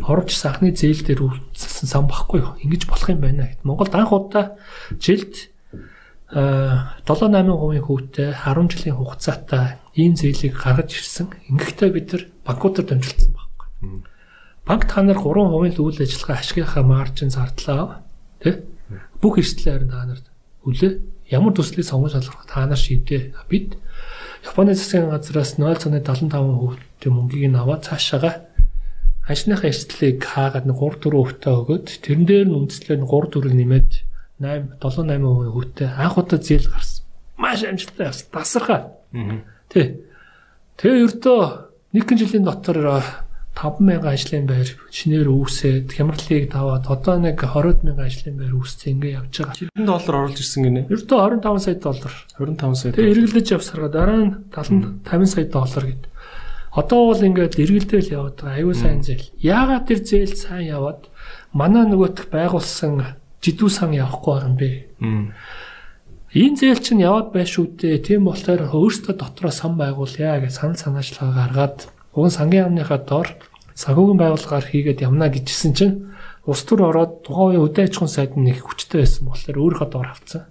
[0.06, 2.54] оровч санхны зээл дээр үүссэн сан багхгүй юу.
[2.62, 3.66] Ингэж болох юм байна гэд.
[3.66, 4.54] Монголд анх удаа
[5.02, 5.50] жилд
[6.30, 11.26] 7-8% хүүтэй 10 жилийн хугацаатай ийм зээлийг гаргаж ирсэн.
[11.50, 13.68] Ингэхдээ бид нар банкудаар дамжуулсан байхгүй.
[14.66, 18.04] Банк та нар 3% л үйл ажиллагаа ашигынхаа маржин зардлаа.
[18.44, 18.62] Тэ?
[19.18, 20.26] Бүх эрсдлээ харин та нарт
[20.62, 21.00] хүлээ.
[21.32, 23.32] Ямар төслийг сонгож шалгах та нар шийдээ.
[23.48, 23.80] Бид
[24.44, 28.48] Японы засгийн газраас 0.75% мөнгийг нь аваад цаашаага
[29.28, 33.90] ажныхаа эрсдлийг хаагаад нэг 3 4 өвтөө өгöd тэрэн дээр нь үндэслэл 3 4-ийг нэмээд
[34.40, 37.04] 8 7 8% хүүтэй анх удаа зээл гарсан.
[37.36, 38.10] Маш амжилттай.
[38.32, 38.80] Тасархаа.
[39.68, 40.00] Тэ.
[40.80, 41.40] Тэгээ ердөө
[41.92, 42.78] нэг жилийн дотор
[43.58, 49.18] 5000 ажлын байр шинээр үүсээд хямралыг таваад одоо нэг 20 мянган ажлын байр үүссэн ингээ
[49.18, 49.58] явж байгаа.
[49.58, 50.86] Хэдэн доллар оруулж ирсэн гинэ?
[50.86, 52.14] Ердөө 25 сая доллар.
[52.38, 52.92] 25 сая.
[52.94, 56.10] Тэгээ эргэлдэж явсараа дараа нь 70 50 сая доллар гэдэг.
[56.72, 58.58] Одоо бол ингээд эргэлдээл яваад байгаа.
[58.60, 59.32] Аюу сайн зээл.
[59.40, 61.08] Яагаад тэр зээл сайн яваад
[61.52, 64.70] манай нөгөөх байгуулсан жидүү сан явахгүй байгаа юм бэ?
[66.36, 68.04] Энэ зээл чинь яваад байх шүү дээ.
[68.04, 73.28] Тийм болохоор өөрсдөө дотроо сан байгуулъя гэж санал санаачлага гаргаад уг сангийн амныхаа доор
[73.72, 75.94] санхүүгийн байгууллагаар хийгээд явна гэжсэн чинь
[76.44, 80.08] улс төр ороод тухайн үеийн үдэ аж ахуйн сайд нэг хүчтэй байсан болохоор өөрийнхөө доор
[80.12, 80.42] авцсан.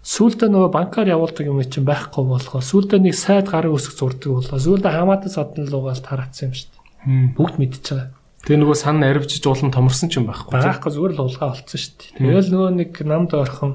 [0.00, 4.56] Сүүлдээ нөгөө банкар явуулдаг юм чинь байхгүй болохоо сүүлдээ нэг сайд гарын үсэг зурдаг болоо.
[4.56, 7.36] Сүүлдээ хамаатан содон лугаал тараацсан юм шүү дээ.
[7.36, 8.08] Бүгд мэдчихэж байгаа.
[8.40, 10.56] Тэгээ нөгөө сан арвжиж улам томорсон ч юм байхгүй.
[10.56, 12.16] Байхгүй зүгээр л улгаа болцсон шүү дээ.
[12.16, 13.72] Тэгэл нөгөө нэг намд орхон,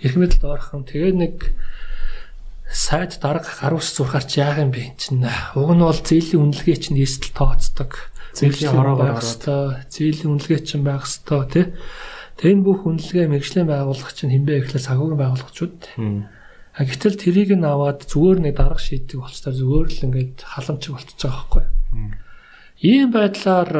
[0.00, 1.36] эрх мэдэлд орхон тэгээ нэг
[2.72, 5.28] сайд дарга гар ус зурхаар чи яах юм бэ чинь.
[5.28, 8.08] Уг нь бол зээлийн үнэлгээ чинь нийслэл тооцдог.
[8.32, 11.66] Зээлийн хороогоор ороод зээлийн үнэлгээ чинь байх хэвээр тий
[12.40, 15.76] Тэр энэ бүх үнэлгээ мэрэгжлийн байгууллага чинь хинбэ гэхлээр санхүүгийн байгууллагачуд.
[16.72, 21.20] А гэтэл тэрийг нь аваад зүгээр нэг дарга шийдэг болцоор зүгээр л ингээд халамжиг болчихж
[21.20, 21.64] байгаа байхгүй.
[22.80, 23.70] Ийм байдлаар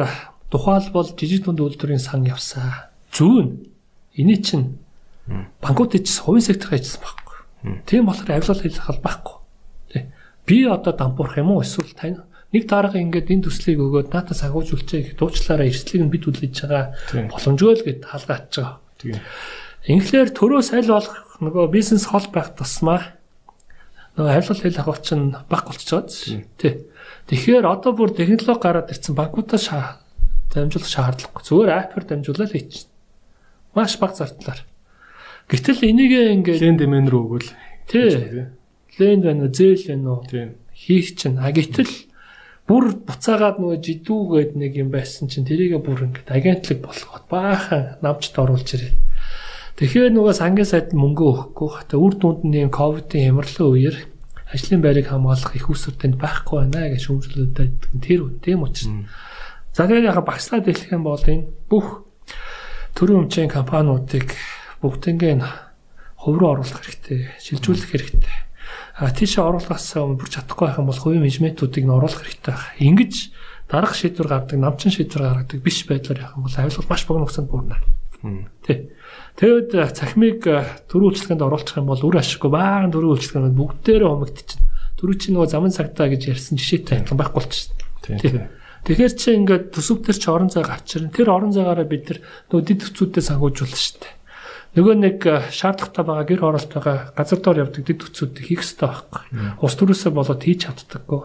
[0.53, 2.93] тухайлбал жижиг дунд үйлдвэрийн сан явсаа.
[3.09, 3.65] Зүүн.
[4.13, 4.77] Эний чинь
[5.57, 7.37] банкуудын чинь хувийн сектор ажилласан байхгүй.
[7.89, 9.37] Тийм болохоор авилал хийх хал байхгүй.
[9.89, 10.13] Тэ.
[10.45, 14.99] Би одоо дампуурах юм уу эсвэл тань нэг дарга ингээд энэ төслийг өгөөд наатаа сагуулжуулчаа
[15.01, 16.85] гэх дуучлаараа эрсдлийг нь бид үлээж байгаа
[17.31, 19.23] боломжгүй л гэд хаалгач байгаа.
[19.87, 23.15] Инхлээр төрөөс аль болох нөгөө бизнес хол байх тусмаа
[24.19, 26.11] нөгөө авилал хэл авах чинь баг болчиход
[26.59, 26.85] тий.
[27.31, 30.03] Тэгэхээр одоо бүр технологи гараад ирсэн банкудаа
[30.51, 31.43] дамжуулах шаардлагагүй.
[31.47, 32.91] Зүгээр аппер дамжуулаад хийчих.
[33.73, 34.61] Маш бага зардлаар.
[35.47, 37.49] Гэтэл энийг ингээд лен дэмэн рүү өгвөл
[37.87, 38.51] тий.
[38.99, 40.27] Лен байна уу, зээл байна уу?
[40.27, 40.51] тий.
[40.75, 41.39] Хийх чинь.
[41.39, 42.10] А гэтэл
[42.69, 48.35] бүр буцаагаад нөгөө жидүүгээд нэг юм байсан чинь тэрийгэ бүр ингээд агентлаг болгоод баахан намчд
[48.37, 48.93] оруулж ирээ.
[49.81, 51.89] Тэгэхээр нөгөө сангийн сайд мөнгө өгөхгүй.
[51.89, 53.97] Тэ үр дүнд нь ковидын ямарлын үеэр
[54.53, 59.09] ажлын байрыг хамгаалах их усүртэнд байхгүй байна гэж шүүмжлүүлээд тэр тийм учраас.
[59.73, 62.05] За тэгээд яхаа багслаад хэлэх юм бол энэ бүх
[62.93, 64.35] төрийн өмчийн компаниудыг
[64.83, 65.41] бүгднийг
[66.19, 68.50] хувь руу оруулах хэрэгтэй, шилжүүлэх хэрэгтэй
[69.09, 72.77] тийшээ оруулахаас өмнө бүр чадахгүй байх юм бол хувийн менежментүүдийг нь оруулах хэрэгтэй байна.
[72.77, 73.33] Ингиж
[73.65, 77.49] дарах шийдвэр гаргадаг, намчин шийдвэр гаргадаг биш байдлаар явах юм бол авилгал маш богино хугацаанд
[77.49, 77.77] бүрнэ.
[78.61, 78.93] Тэ.
[79.41, 80.45] Тэгэд цахимыг
[80.85, 84.69] төрийн үйлчлэгэнд оруулах юм бол үр ашиггүй баахан төрийн үйлчлэгэнд бүгдээрээ хумигдчихна.
[85.01, 87.73] Төрийн чинь нөгөө замын цагтаа гэж ярьсан жишээтэй адилхан байхгүй болчихсон.
[88.05, 88.53] Тийм.
[88.85, 91.09] Тэгэхээр чи ингээд төсөв төр чи орон зай авчирна.
[91.09, 92.19] Тэр орон зайгаараа бид нар
[92.53, 94.13] нөгөө дид төцүүдэд сангуужуулна шүү дээ.
[94.71, 98.87] Нөгөө нэг э, шаардлагатай байгаа гэр хороолт байгаа газар дор явдаг дэд үтсүүдийг хийх хэрэгтэй
[98.87, 99.23] байхгүй.
[99.59, 101.21] Ус төрөөсөө болоод хийж чаддаггүй.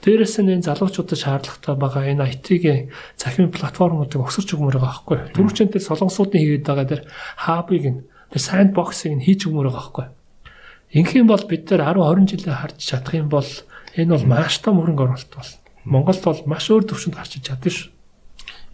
[0.00, 2.88] Дээрээс нь энэ залуучуудад шаардлагатай байгаа энэ IT-ийн
[3.20, 5.18] цахим платформуудыг өгсөрч өгмөр байгаа байхгүй.
[5.36, 7.02] Төрөвчөнтэй солонгосуудын хийгээд байгаа дэр
[7.36, 8.00] хабыг нь
[8.32, 10.06] тэр sandbox-ыг нь хийж өгмөр байгаа байхгүй.
[10.96, 13.50] Инхийн бол бид нар 10 20 жилээ харж чадах юм бол
[13.92, 15.52] энэ бол маш том хөрөнгө оруулалт бол.
[15.84, 17.95] Монголд бол маш өөр төвшөнд гарч чадна шүү.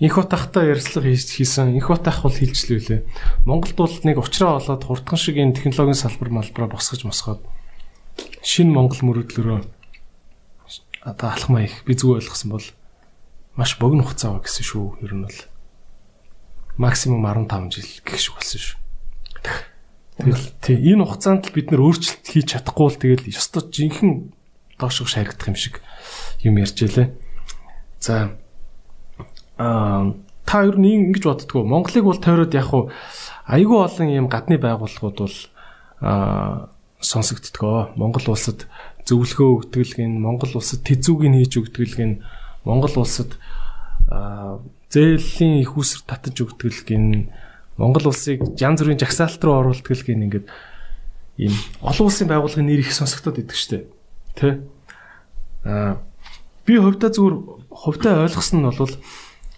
[0.03, 1.79] Инх утахтай ярилцлага хийсэн.
[1.79, 3.07] Инх утах бол хилжлүүлээ.
[3.47, 7.47] Монголд бол нэг уучраа болоод хурдхан шиг энэ технологийн салбар малбараа босгож мосгоод
[8.43, 9.63] шинэ Монгол мөрөдлөрөө
[11.07, 12.67] одоо алхмаа их би зүг ойлгосон бол
[13.55, 15.07] маш богино хугацаа гэсэн шүү.
[15.07, 15.39] Ер нь бол
[16.83, 18.79] максимум 15 жил гэх шиг болсон шүү.
[20.19, 24.35] Тэгэл тий энэ хугацаанд л бид нэр өөрчлөлт хийж чадахгүй бол тэгэл ёстой жинхэнэ
[24.83, 25.79] доошоо шаригдах юм шиг
[26.43, 27.15] юм ярьж ялээ.
[28.03, 28.42] За
[29.59, 30.15] аа
[30.47, 32.91] та ер нь ингэж боддгоо Монголыг бол тойроод яг уу
[33.47, 35.37] айгүй олон юм гадны байгууллагууд бол
[36.01, 36.69] аа
[37.03, 37.95] сонсогддгоо.
[37.97, 38.67] Монгол улсад
[39.07, 42.13] зөвлөгөө өгдөг гин Монгол улсад тэзүүгийг хийж өгдөг гин
[42.65, 43.37] Монгол улсад
[44.91, 47.35] зээлийн их усэр татаж өгдөг гин
[47.77, 50.47] Монгол улсыг янз бүрийн жагсаалт руу оруулдаг гин ингээд
[51.43, 53.89] ийм олон улсын байгууллагын нэр их сонсогдоод идэг штэ.
[54.39, 54.63] Тэ?
[55.65, 55.99] Аа
[56.67, 57.37] би хувьдаа зүгээр
[57.71, 58.95] хувьдаа ойлгосон нь бол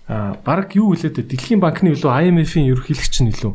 [0.08, 1.24] баг юу хэлээд?
[1.28, 3.52] Дэлхийн банкны илүү IMF-ийн ерөнхийлөгч нь илүү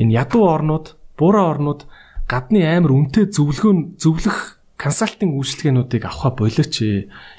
[0.00, 1.84] энэ ядуу орнууд, буураа орнууд
[2.24, 6.74] гадны амар үнэтэй зөвлөгөө зөвлөх консалтинг үйлчилгээнүүдийг аваха болооч.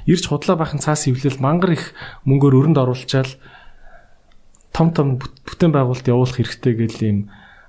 [0.06, 1.94] Ирж худлаа бахан цаас хөвлөл мангар их
[2.26, 3.30] мөнгөөр өрөнд оруулчаал
[4.74, 7.20] том том бүтээн байгуулалт явуулах хэрэгтэй гэл ийм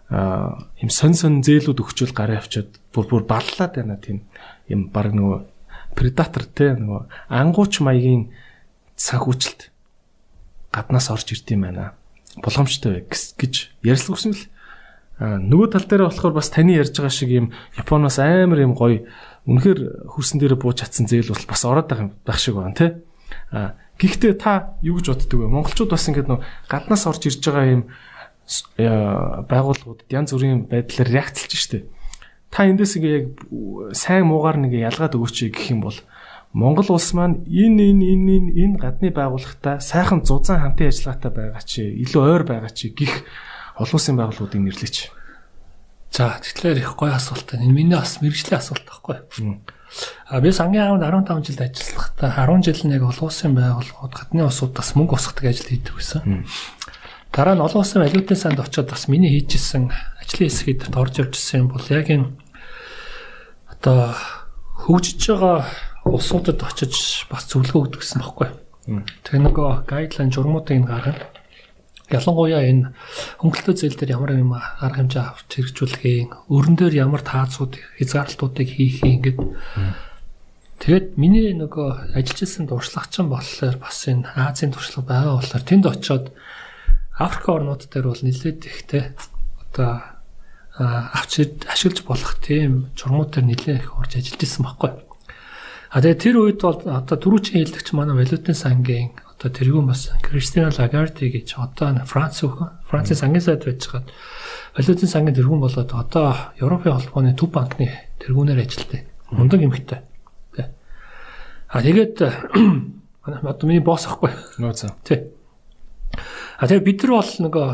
[0.09, 4.25] ийм сон сон зээлүүд өгчүүл гараа авчиад бүр бүр баллаад байна тийм
[4.69, 5.41] юм баг нөгөө
[5.97, 8.33] предатор те нөгөө ангууч маягийн
[8.97, 9.69] санхүүжилт
[10.73, 11.95] гаднаас орж ирд юм байна.
[12.43, 14.43] Боломжтой гэж ярьслагсан л
[15.19, 19.03] нөгөө тал дээр болохоор бас таны ярьж байгаа шиг юм Японоос амар юм гоё
[19.51, 22.91] үнэхээр хөрсөн дээр бууж чадсан зээл бол бас ороод байгаа байх шиг байна тий.
[23.51, 25.51] А гэхдээ та юу гэж боддөг вэ?
[25.51, 26.41] Монголчууд бас ингэдэг нөө
[26.71, 27.83] гаднаас орж ирж байгаа юм
[29.51, 31.91] байгууллагуудад янз бүрийн байдлаар реакцлж штэ.
[32.55, 33.27] Та эндээс ингээ яг
[33.99, 35.99] сайн муугаар нэг ялгаад өгөөч гэх юм бол
[36.52, 41.62] Монгол улс маань энэ энэ энэ энэ энэ гадны байгууллагатай сайхан зузаан хамтын ажиллагаатай байгаа
[41.62, 43.28] чи илүү ойр байгаа чи гих
[43.77, 45.12] олон улсын байгууллагуудыг нэрлэеч.
[46.09, 47.52] За тэгэхээр их гоё асуулт.
[47.52, 49.28] Энэ миний бас мэрэгжлийн асуулт байхгүй.
[50.28, 54.97] А би сангийн аавд 15 жилд ажиллахдаа 10 жил нэг олон улсын байгууллагууд гадны улсуудаас
[54.97, 56.49] мөнгө усгадаг ажил хийдэг байсан.
[57.33, 61.68] Дараа нь олон улсын валютын санд очиод бас миний хийжсэн ажлын хэсгээд орж явжсэн юм
[61.73, 62.33] бол яг энэ
[63.68, 64.17] одоо
[64.89, 65.68] хөгжиж байгаа
[66.09, 68.49] улсуудад очиж бас зөвлөгөө өгдөг гэсэн баггүй.
[69.25, 71.28] Тэгээ нөгөө гайдлайн журмуудыг гаргана.
[72.09, 72.97] Ялангуяа энэ
[73.45, 79.12] хөнгөлөлтөө зээл дээр ямар юм арга хэмжээ авч хэрэгжүүлэхээ, өрн дээр ямар таацууд, хязгаарлалтуудыг хийхээ
[79.20, 79.39] ингээд
[80.78, 86.27] Тэгээд миний нөгөө ажиллажсэн туршлагачин болохоор бас энэ Азийн туршлага байгаа болохоор тэнд очиод
[87.19, 89.05] Африк орнууд дээр бол нэлээд ихтэй
[89.59, 90.07] одоо
[90.78, 95.08] авч ашиглаж болох тийм журмууд дээр нэлээд их орж ажиллаж исэн байхгүй.
[95.89, 100.68] А тэгээ тэр үед бол одоо түрүүчийн хэлдэгч манай валютын сангийн одоо тэргүүн бас Кристина
[100.68, 102.44] Лагарди гэж одоо Франц
[102.84, 104.12] Францын сангийн сайд байж хаад
[104.76, 107.89] валютын сангийн тэргүүн болоод одоо Европын холбооны төв банкны
[108.20, 109.02] тэргүүнээр ажилладаг.
[109.33, 110.00] Мундаг эмэгтэй.
[110.52, 110.68] Тэ.
[111.73, 112.17] А тэгээд
[113.25, 114.34] одоо миний босс ахгүй.
[114.60, 114.92] Нөө цаа.
[115.07, 115.33] Тэ.
[116.58, 117.68] А тэгээд бид нар бол нөгөө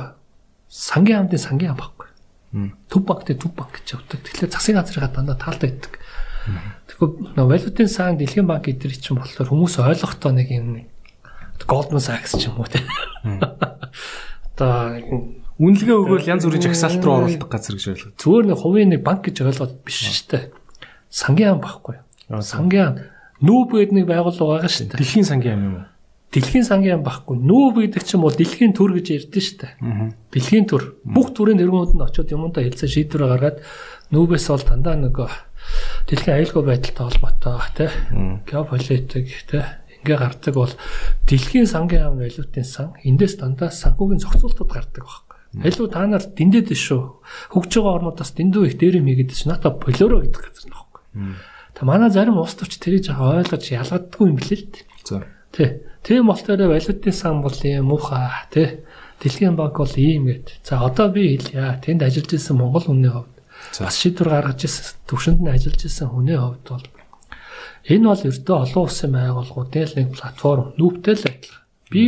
[0.70, 2.08] сангийн хамтын сангийн хам байхгүй.
[2.86, 4.22] Төв банктэй төв банк гэж явдаг.
[4.22, 5.40] Тэгэхээр засгийн газрынхаа дандаа.
[5.40, 5.80] Тэгэхээр
[7.36, 10.84] нөгөө валютын сан дэлхийн банк эдгээр чинь болохоор хүмүүс ойлгохдоо нэг юм
[11.66, 12.82] Goldman Sachs ч юм уу те.
[14.54, 15.00] Одоо
[15.58, 18.12] үнэлгээ өгөөл янз бүрийн жагсаалт руу оруулах газар гэж ойлгоо.
[18.18, 20.44] зүгээр нэг хувийн нэг банк гэж ойлгоод биш шүү дээ.
[21.08, 22.02] Сангийн ам байхгүй.
[22.42, 23.06] Сангийн
[23.38, 24.98] нүүб гэдэг нэг байгууллага байгаа шүү дээ.
[24.98, 25.86] Дэлхийн сангийн юм юм уу?
[26.34, 27.38] Дэлхийн сангийн ам байхгүй.
[27.38, 29.72] Нүүб гэдэг чинь бол дэлхийн төр гэж ярьдэн шүү дээ.
[30.34, 30.98] Дэлхийн төр.
[31.06, 33.58] Бүх төрийн тэргүүнд нь очиод юмудаа хэлсэн шийдвэр гаргаад
[34.10, 35.30] нүүбээс бол дандаа нөгөө
[36.08, 37.90] дэлхийн аюулгүй байдалтай холбоотой тий
[38.48, 39.64] геополитик тий
[40.04, 40.72] ингээ гардаг бол
[41.24, 45.36] дэлхийн сангийн ам валютын сан эндээс дандаа санхүүгийн зохицуултад гардаг байхгүй.
[45.64, 47.02] Илүү та нар дэндээд шүү.
[47.56, 51.02] Хөгж байгаа орнуудаас дэндүү их дээр юм хийгээд чи ната полиоро гэдэг газар нөхгүй.
[51.72, 54.84] Та манай зарим улс төрч тэрийг жаа ойлгож ялгадаггүй юм билээ л дээ.
[55.08, 55.24] За.
[55.56, 55.68] Тий.
[56.04, 58.68] Тийм болохоор валютын сан бол юм муухай тий.
[59.22, 60.60] Дэлхийн банк бол ийм гэд.
[60.66, 61.80] За одоо би хэлье.
[61.80, 63.33] Тэнд ажиллаж исэн Монгол хүний хувьд
[63.80, 66.86] бас шийдвэр гаргаж исэн төвшөнд нь ажиллаж исэн хүний хувьд бол
[67.90, 71.64] энэ бол ердөө олон улсын байгууллагуудын нэг платформ нүүбтэй л адилхан.
[71.90, 72.02] Би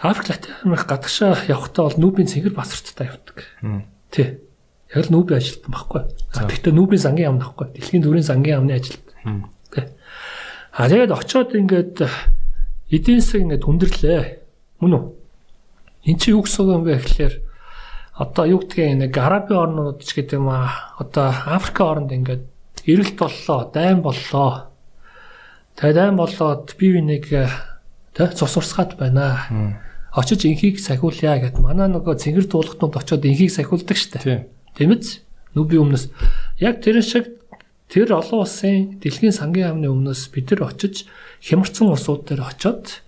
[0.00, 3.44] Африк Латин Америк гадагшаа явахдаа бол нүүбийн цэнгэр басарттай явдаг.
[4.08, 4.40] Тий.
[4.94, 6.02] Яг л нүүбийн ажилтан баггүй.
[6.32, 7.66] Гэхдээ нүүбийн сангийн яамн баггүй.
[7.76, 9.06] Дэлхийн төрийн сангийн яамны ажилт.
[9.74, 9.84] Тий.
[10.72, 11.96] А тэгээд очиод ингээд
[12.88, 14.24] эдийн засаг ингээд хүндэрлээ.
[14.80, 15.04] Мөн үү?
[16.08, 17.34] Эн чи юу гэсэн юм бэ гэхлээр
[18.20, 22.44] одоо юу гэдгийг нэг арабын орнууд ч гэдэг юм аа одоо Африк орнд ингээд
[22.84, 24.68] эрэлт боллоо, дайм боллоо.
[25.80, 27.32] Тэгээд дайм болоод бие бинийг
[28.12, 29.80] тэ цус урсгаад байна.
[30.12, 34.52] Очиж инхийг сахиулъя гэд манай нөгөө цэнгэр дуулахтууд очиод инхийг сахиулдаг штэ.
[34.76, 35.24] Тийм үз?
[35.56, 36.12] Нүби өмнөөс
[36.60, 37.40] яг тэр шиг
[37.88, 41.08] тэр олон улсын дэлхийн сангийн яамны өмнөөс бид нар очиж
[41.40, 43.00] хямарсан улсууд дээр очиод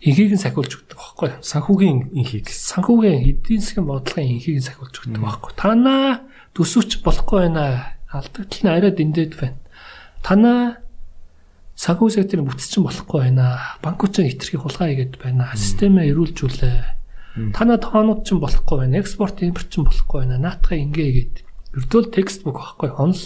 [0.00, 1.44] инхийг нь сахиулж өгдөг байхгүй юу?
[1.44, 2.48] Санхүүгийн инхийг.
[2.48, 5.60] Санхүүгийн эдийн засгийн бодлогын инхийг нь сахиулж өгдөг байхгүй юу?
[5.60, 6.24] Танаа
[6.56, 7.96] төсөвч болохгүй байна.
[8.08, 9.60] Алдагдал нь арай дэндээд байна.
[10.24, 10.80] Танаа
[11.76, 13.76] санхүү секторын бүтцчин болохгүй байна.
[13.84, 15.52] Банкучин хитрхи хулгай хийгээд байна.
[15.56, 17.52] Системээ эрүүлжүүлээ.
[17.54, 19.00] Танаа тоонууд ч болохгүй байна.
[19.00, 20.40] Экспорт импорт ч болохгүй байна.
[20.40, 21.34] Наатахаа ингээ гээд.
[21.76, 23.22] Virtual textbook байхгүй онл.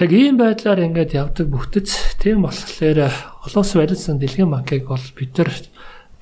[0.00, 3.12] Яг ийм байдлаар ингээд явдаг бүхтэц тийм болохоор
[3.44, 5.52] олон улсын барилсан дэлхийн банкыг бол бид нар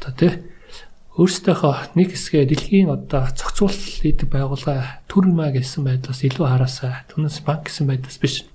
[0.01, 0.33] одоо тий
[1.21, 7.69] өөрсдийнхөө нэг хэсгээ дэлхийн одоо зохицуулалт хийдэг байгууллага төрмаа гэсэн байдлаас илүү хараасаа түүнээс банк
[7.69, 8.49] гэсэн байдлаас биш.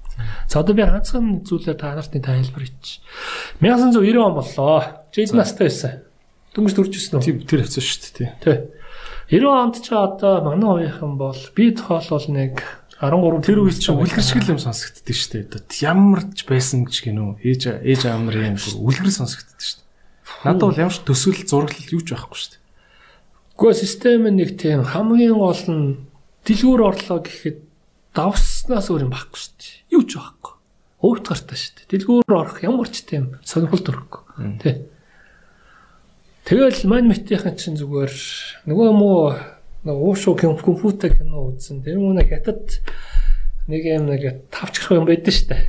[0.48, 3.04] За одоо би ганцхан зүйлээр та нартны тайлбар хийчих.
[3.60, 4.84] 1990 он боллоо.
[5.12, 5.92] Жид настай байсан.
[6.56, 7.26] Дөнгөж төрж ирсэн үү?
[7.28, 8.32] Тийм тэр хэвчээ шүү дээ.
[8.40, 8.58] Тий.
[9.36, 12.64] 90 онд ч одоо манай ууийнхан бол би тоолол нэг
[12.96, 15.84] 13 Тэр үед чинь үлгэр шиг л юм сонсогддөг шүү дээ.
[15.84, 17.44] Ямарч байсан гэж гинөө.
[17.44, 20.48] Ээж ээж аав нарын үлгэр сонсогддөг шүү дээ.
[20.48, 22.64] Надад бол ямар ч төсөл зураглал юу ч байхгүй шүү дээ.
[23.60, 26.08] Гэхдээ систем нэг тийм хамгийн гол нь
[26.48, 27.60] дэлгүүр орлоо гэхэд
[28.16, 29.76] давснаас өөр юм байхгүй шүү дээ.
[29.92, 30.54] Юу ч байхгүй.
[31.04, 31.90] Өвт гартаа шүү дээ.
[32.00, 34.24] Дэлгүүр орох ямар ч тийм сонирхол төрөхгүй.
[34.64, 34.88] Тэ.
[36.46, 38.14] Тэгэл мань мэтийнхэн чинь зүгээр
[38.70, 39.34] нөгөө муу
[39.86, 41.86] нэг уушуу компьютер кино үзсэн.
[41.86, 42.82] Тэр нэг хятад
[43.70, 45.64] нэг юм нэг тавчрах юм байдсан шүү дээ.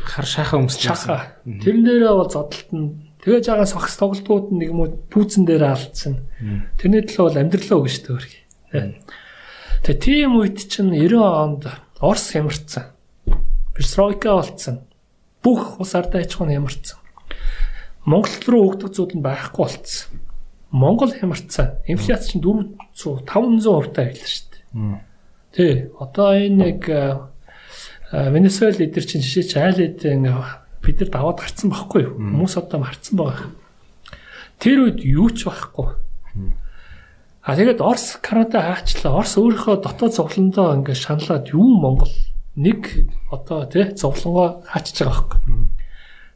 [0.00, 1.36] Хар шахаа өмсч шахаа.
[1.44, 6.24] Тэрэн дээрээ бол зодтолт нь тэгэж байгаа согс тоглолтууд нэг юм уу пүүцэн дээр алдсан.
[6.80, 8.16] Тэрний төлөө бол амьдралаа өгнө шүү
[8.72, 8.96] дээ.
[9.84, 11.68] Тэгээ тийм үед чинь 90 онд
[12.00, 12.96] Орос хямарсан.
[13.76, 14.84] Перстройка болцсон.
[15.44, 17.00] Бүх ус ардаа аж ахуйн хямарсан.
[18.08, 20.19] Монгол руу өгдөг зүйл нь байхгүй болцсон.
[20.70, 21.82] Монгол хямарсан.
[21.86, 25.00] Инфляц чинь 400 500% таа байлаа шүү дээ.
[25.54, 25.74] Тий.
[25.98, 26.80] Одоо энэ нэг
[28.10, 30.26] Венесуэл эдэр чинь жишээ чи айл эдэн
[30.82, 32.14] бид нар даваад гарцсан байхгүй юу?
[32.18, 33.50] Хүмүүс одоо марцсан байгаа.
[34.58, 35.94] Тэр үед юу ч байхгүй.
[37.40, 39.22] А тэгээд Орос Канада хаачлаа.
[39.22, 42.10] Орос өөрийнхөө дотоод зовлондоо ингээ шаналаад юу Монгол
[42.58, 45.40] нэг одоо тий зовлонгоо хаачж байгаа байхгүй.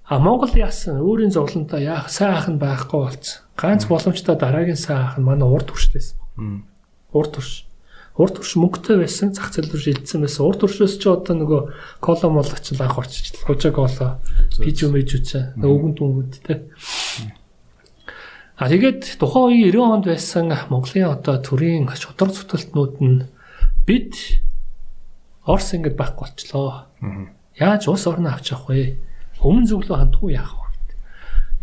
[0.05, 3.41] А Монгол яасан өөрийн зовлонтой яах сайн ах нь байхгүй болцсон.
[3.57, 6.12] Ганц боломжтой дараагийн сайн ах нь манай урд хүршдээс.
[7.16, 7.65] Урд хүрш.
[8.20, 10.44] Урд хүрш мөнгөтэй байсан зах зээл рүү шилжсэн байсан.
[10.44, 11.60] Урд хүршөөс ч одоо нөгөө
[12.05, 14.20] колом бол очил анх орчиж хужааг болоо.
[14.60, 15.57] Пижо мэжүүцээ.
[15.57, 16.58] Нөгөө өгөн түнгүүд тий.
[18.60, 23.26] А тэгээд тухайн үеийн 90 онд байсан Монголын одоо төрийн шудар зүтгэлтнүүд нь
[23.89, 24.15] бид
[25.49, 26.86] Орос ингэж байхгүй болчлоо.
[27.58, 28.97] Яаж ус орно авч явах вэ?
[29.44, 30.64] Өмнө зөвлөө хандхгүй яах вэ?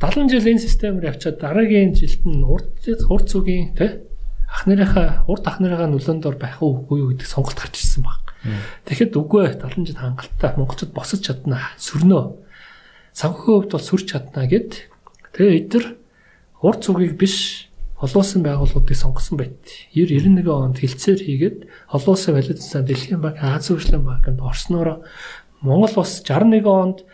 [0.02, 2.74] 70 жил энэ системээр явчаад дараагийн жилд нь урд
[3.10, 4.02] урд зүгийн тий
[4.50, 8.34] ах нарынхаа урд ах нарынхаа нөлөөндор байх уу үгүй юу гэдэг сонголт гарч ирсэн баг.
[8.90, 12.24] Тэгэхэд үгүй 70 жил хангалттай монголчууд босож чаднаа сөрнөө.
[13.14, 14.90] Санхүүгийн хувьд бол сүрч чаднаа гэд
[15.38, 15.86] тэгээ эдгээр
[16.66, 17.70] урд зүгийг биш
[18.02, 19.62] олон улсын байгууллагуудыг сонгосон байт.
[19.94, 21.58] 90 91 онд хилцээр хийгээд
[21.94, 25.06] олон улсын валютын сан Дэлхийн банк Аз хөгжлийн банкнд орсноороо
[25.62, 27.06] Монгол улс 61 онд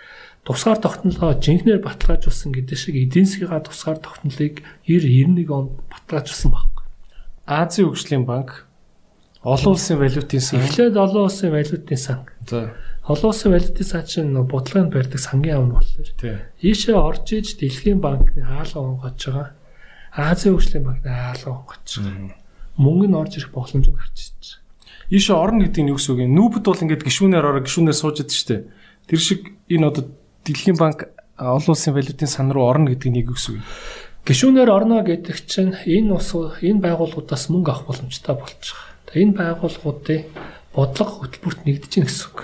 [0.47, 6.87] тусгаар тогтнолоо жинхнээр баталгаажуулсан гэдэг шиг эдийн засгийн тусгаар тогтнолыг 90 91 онд баталгаажуулсан баг.
[7.43, 8.63] Азийн хөгжлийн банк
[9.43, 12.19] олон улсын валютын сан эхлээд олон улсын валютын сан.
[12.47, 12.71] За.
[13.03, 16.09] Олон улсын валютын сан чинь бодлогын барьдаг сангийн амн болохоор.
[16.15, 16.35] Тий.
[16.63, 19.51] Ийшээ орж иж Дэлхийн банкны хаалга онгож байгаа.
[20.15, 22.35] Азийн хөгжлийн банкны хаалга онгож байгаа.
[22.79, 24.65] Мөнгө нь орж ирэх боломж нь гарч ирж байгаа.
[25.11, 26.35] Ийшээ орно гэдэг нь юу гэсэн үг юм?
[26.35, 28.67] Нүүбд бол ингээд гişүүнээр ороо гişүүнээр сууж идэв штэ.
[29.07, 30.03] Тэр шиг энэ одоо
[30.47, 33.67] Дэлхийн банк олон улсын валютын сан руу орно гэдэг нь юу гэсэн үг юм?
[34.23, 38.35] Гишүүнээр орно гэдэг чинь энэ ус энэ байгууллагуудаас мөнгө авах боломжтой.
[39.11, 40.23] Тэгээ энэ байгууллагуудын
[40.75, 42.39] бодлого хөтөлбөрт нэгдэж гин гэсэн үг.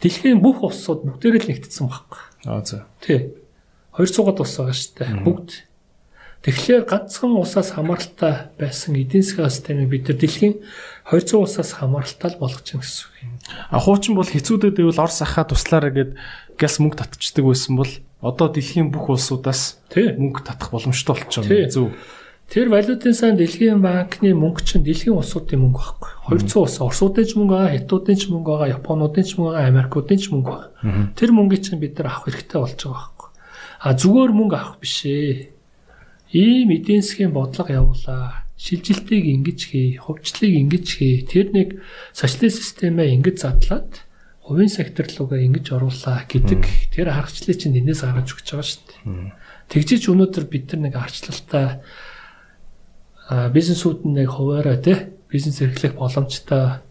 [0.00, 2.22] Дэлхийн бүх улсууд бүгдээрээ л нэгдсэн байхгүй.
[2.48, 2.84] Аа за.
[3.00, 3.32] Тий.
[3.96, 5.24] 200-аад улс байгаа шүү дээ.
[5.24, 5.50] Бүгд.
[6.44, 10.60] Тэгэхээр ганцхан улсаас хамааралтай байсан эдийн засгийн системийг бид нар дэлхийн
[11.08, 13.40] 200 улсаас хамааралтай болгож гин гэсэн үг.
[13.72, 16.10] А хуучин бол хэцүүдэд байвал Орос ахаа туслаараа гэд
[16.58, 17.92] газ мөнгө татчихдаг байсан бол
[18.24, 21.68] одоо дэлхийн бүх улсуудаас мөнгө татах боломжтой болчихно.
[21.68, 21.92] Зөв.
[22.48, 26.12] Тэр валютын сан дэлхийн банкны мөнгө чинь дэлхийн улсуудын мөнгө байхгүй.
[26.44, 30.20] 200 улс Оросуудын ч мөнгө байгаа, Хятадуудын ч мөнгө байгаа, Японуудын ч мөнгө байгаа, Америкуудын
[30.20, 30.70] ч мөнгө байгаа.
[31.16, 33.30] Тэр мөнгөийг чинь бид нар авах хэрэгтэй болж байгаа байхгүй.
[33.80, 35.32] А зүгээр мөнгө авах биш ээ.
[36.36, 41.24] Ийм эдийн засгийн бодлого явуулаа шилжилтийг ингэж хий, хувьчлалыг ингэж хий.
[41.24, 41.68] Тэр нэг
[42.12, 44.04] социалист системээ ингэж задлаад
[44.44, 49.32] хувийн сектор руугаа ингэж оруулаа гэдэг тэр аргачлалыг чинь энэс гаргаж өгч байгаа шүү дээ.
[49.72, 51.80] Тэгжиж өнөөдөр бид нар нэг арчлалтай
[53.28, 56.84] бизнесүүд нэг хуваараа тий бизнес эрхлэх боломжтой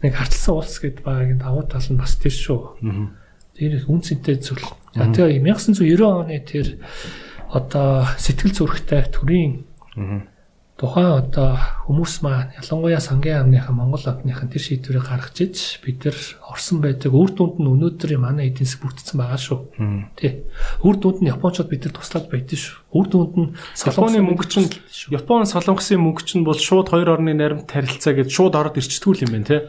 [0.00, 2.80] нэг харцсан улс гэдэг багийн давуу тал нь бас тэр шүү.
[3.52, 4.64] Тэр үн цэнтэй зүйл.
[4.96, 6.80] Тэгээ 1990 оны тэр
[7.52, 9.68] одоо сэтгэл зүрэхтэй төрийн
[10.76, 11.56] тухайн одоо
[11.88, 16.18] хүмүүс маань ялангуяа сангийн амныхан Монгол амныхан тэр шийдвэрийг гаргаж иж бид нар
[16.52, 19.58] орсон байдаг үр дүнд нь өнөөдөр манай эдийн засаг бүрдсэн байгаа шүү.
[20.20, 20.44] Тий.
[20.84, 22.76] Үр дүнд нь Япончууд бид нар туслаад байдсан шүү.
[22.92, 23.48] Үр дүнд нь
[23.88, 24.68] Японы мөнгө чинь
[25.16, 29.32] Япон солонгосын мөнгө чинь бол шууд хоёр орны найрамд харилцаа гэж шууд ороод ирчдгүүл юм
[29.32, 29.60] байна тий.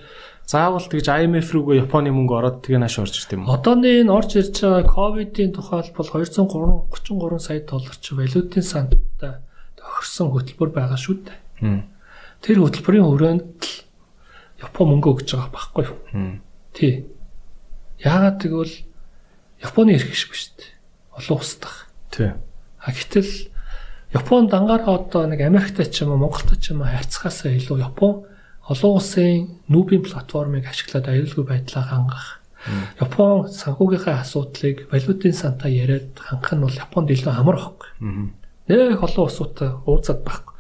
[0.44, 3.48] Заавал тэгж IMF рүүгээ Японы мөнгө ороод тэгээ нааш орж ирд юм?
[3.48, 9.47] Одооны энэ орж ирж байгаа ковидын тухайлбал 233 сая доллар чи валютын сандтай
[9.98, 11.82] тохирсон хөтөлбөр байгаа шүү дээ.
[12.45, 13.74] Тэр хөтөлбөрийн өрөөнд л
[14.61, 15.98] Япон мөнгө өгж байгаа байхгүй юу?
[16.74, 17.06] Тий.
[18.01, 18.74] Яагаад тэгвэл
[19.61, 20.69] Японы эрх шиг биш дээ.
[21.17, 21.90] Олон устдах.
[22.14, 22.34] Тий.
[22.77, 23.50] А гэтэл
[24.14, 28.26] Япон дангаараа одоо нэг Америктай ч юм уу Монголтой ч юм уу харьцахаасаа илүү Япон
[28.69, 32.42] олон улсын нүүбийн платформыг ашиглаад аюулгүй байдлаа хангах.
[33.01, 37.90] Япон санхүүгийнхаа асуудлыг валютын сантаа яриад хангах нь бол Японд илүү амар байхгүй.
[38.68, 40.54] Нэг олон улсуудтай уулзаад байхгүй.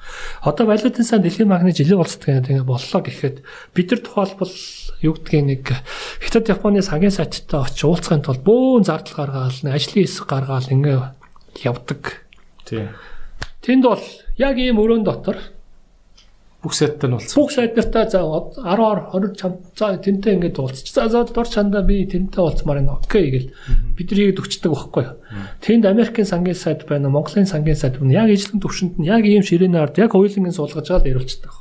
[0.47, 3.43] Одоо валютын сан дэлхийн банкны жилийн уулздаг ингэ боллоо гэхэд
[3.75, 4.55] бид нар тухайлбал
[5.03, 5.63] юу гэдгийг нэг
[6.23, 10.95] Хятад Японы сангийн сайттай очиж уулзахын тулд бөөн зардал гаргаал, ажлын хэсэг гаргаал ингэ
[11.67, 12.23] явдаг.
[12.63, 12.87] Тий.
[13.59, 14.03] Тэнд бол
[14.39, 15.37] яг ийм өрөөнд дотор
[16.57, 17.37] бүх сайттай нь уулзсан.
[17.37, 18.57] Бүх сайт нартай за 10
[19.13, 20.89] 20 чам за тэнтэй ингээд уулзчих.
[20.89, 22.97] За за дор чандаа би тэнтэй уулзмаар байна.
[22.97, 23.47] Окей гэл
[23.93, 25.15] бид нэгэд өгчдөг байхгүй юу.
[25.61, 28.25] Тэнд Америкийн сангийн сайт байна, Монголын сангийн сайт байна.
[28.25, 31.53] Яг ижлэн төвшөнд нь яг ийм ширээний ард яг хоёулангийн суулгаж аваад яриулцдаг.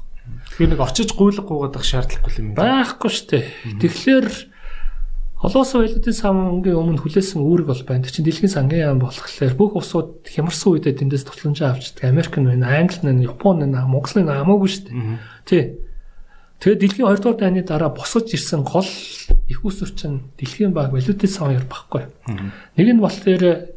[0.56, 2.80] Тэгэхээр нэг очиж гуйлах гуугаад шаардлагагүй юм байна.
[2.88, 3.44] Байхгүй шүү дээ.
[3.84, 4.28] Тэгэхээр
[5.36, 8.08] Холоос валютын сангийн өмнө хүлээсэн үүрэг бол байна.
[8.08, 12.08] Чинь дэлхийн сангийн яам болохоор бүх улсууд хямарсан үедээ тэндээс тусламжаа авчдаг.
[12.08, 14.96] Америк нь байна, Англи нь, Япон нь, Монгол нь хамаагүй шүү дээ.
[15.44, 15.62] Тий.
[16.56, 21.28] Тэгээд дэлхийн 2 дугаар дайны дараа босож ирсэн гол их усүр чинь дэлхийн баг валютын
[21.28, 22.08] сан хоёр багхгүй.
[22.80, 23.76] Нэг нь болохоор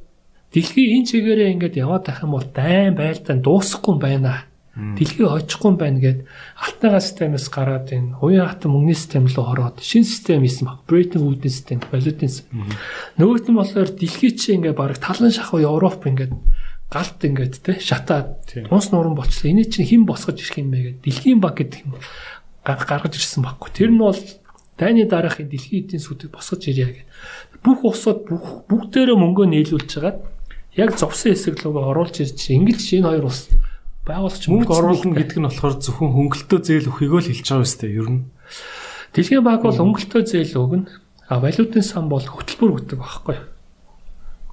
[0.55, 4.48] дэлхийн энэ чигээрээ ингээд яваад байх юм бол дайн байлдаан дуусахгүй байна
[4.95, 6.19] Дэлхий очихгүй байна гэд
[6.55, 10.87] алтныгаа системээс гараад энэ уян хатан мөнгөний систем рүү ороод шинэ систем хийсэн баг.
[10.87, 12.63] Бритэн үүдний систем, валютын систем.
[13.19, 16.33] Нөгөөт нь болохоор дэлхий чи ингээ баг талан шахуу Европ ингээд
[16.89, 19.51] галт ингээд те шатаад тунс нуран болчихлоо.
[19.51, 21.93] Эний чинь хэн босгож ирэх юм бэ гэд дэлхийн банк гэдэг юм
[22.65, 23.69] гаргаж ирсэн баггүй.
[23.69, 24.17] Тэр нь бол
[24.79, 27.07] дайны дараахын дэлхийн эдийн засгуудыг босгож ирья гэд.
[27.61, 28.25] Бүх улсууд
[28.65, 30.17] бүгдээрээ мөнгөө нийлүүлж хагаад
[30.79, 33.53] яг зовсон хэсэг рүү оруулж ирж ингэлж энэ хоёр улс
[34.07, 37.79] байгуулагч мөнгө оруулна гэдэг нь болохоор зөвхөн хөнгөлтөө зээл өгөхийг л хэлж байгаа юм шүү
[37.81, 37.97] дээ.
[37.99, 38.21] Ер нь
[39.13, 40.89] Дэлхийн банк бол хөнгөлтөө зээл өгнө.
[41.29, 43.45] А валютын сан бол хөтөлбөр өгдөг байхгүй юу?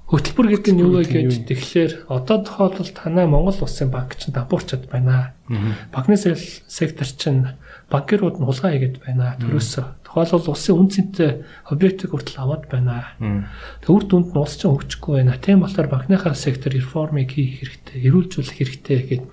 [0.06, 4.88] Хөтөлбөр гэдэг нь юу вэ гэж тэгэхээр одоо тохиолдолд танай Монгол улсын банк чинь дампуурчод
[4.88, 5.34] байна.
[5.92, 7.58] Банкны сектор чинь
[7.90, 9.36] банкирууд нь хулгай хийгээд байна.
[9.40, 10.06] Төрөөсөө.
[10.06, 13.12] Тухайлбал улсын үн цэнтэй объектыг хүртэл аваад байна.
[13.88, 15.36] Үр дүнд нь улс чинь хөгжихгүй байна.
[15.42, 19.24] Тийм болохоор банкныхаа сектор реформыг хийх хэрэгтэй, эрүүлжүүлэх хэрэгтэй гэд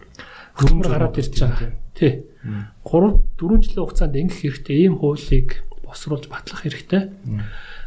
[0.57, 1.72] хөтөлбөр гараад ирж байгаа.
[1.98, 2.14] Тий.
[2.85, 4.75] 3 4 жилийн хугацаанд ингэх хэрэгтэй.
[4.85, 7.09] Ийм хуулийг босруулж батлах хэрэгтэй.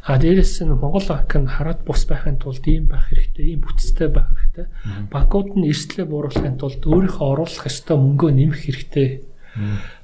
[0.06, 4.06] А дээрэс нь Монгол банк нь хараад бус байхын тулд ийм байх хэрэгтэй, ийм бүтцтэй
[4.06, 4.66] байх хэрэгтэй.
[5.10, 9.26] Банкуд нь эрсдлээ бууруулахын тулд өөрийнхөө оруулах ёстой мөнгөө нэмэх хэрэгтэй.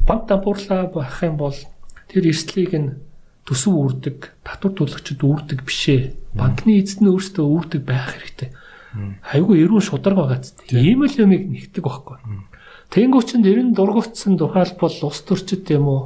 [0.02, 1.55] Банк дампуурлаа байх юм бол
[2.10, 2.99] тэр эрсдлийг нь
[3.47, 6.34] төсөв үрдэг, татвар төлөгчд үрдэг бишээ.
[6.34, 8.50] Банкны эзэд нь өөрсдөө үрдэг байх хэрэгтэй.
[9.23, 12.18] Хайгуу эрүүн шударга байгаа ч тийм л юмыг нэгтгэдэг байхгүй.
[12.93, 16.03] Тэнгүүч нь ер нь дургуутсан тухайлбал ус төрчд юм уу?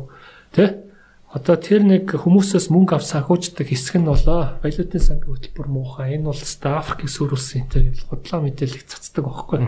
[0.55, 0.87] Тэ?
[1.35, 4.63] Одоо тэр нэг хүмүүсээс мөнгө авч санхүүждэг хэсэг нь болоо.
[4.63, 6.15] Валютын сангийн хөтөлбөр муухай.
[6.15, 9.59] Энэ бол гэсэн сүрүүлсэн энэ худлаа мэдээлэл цацдаг байхгүй.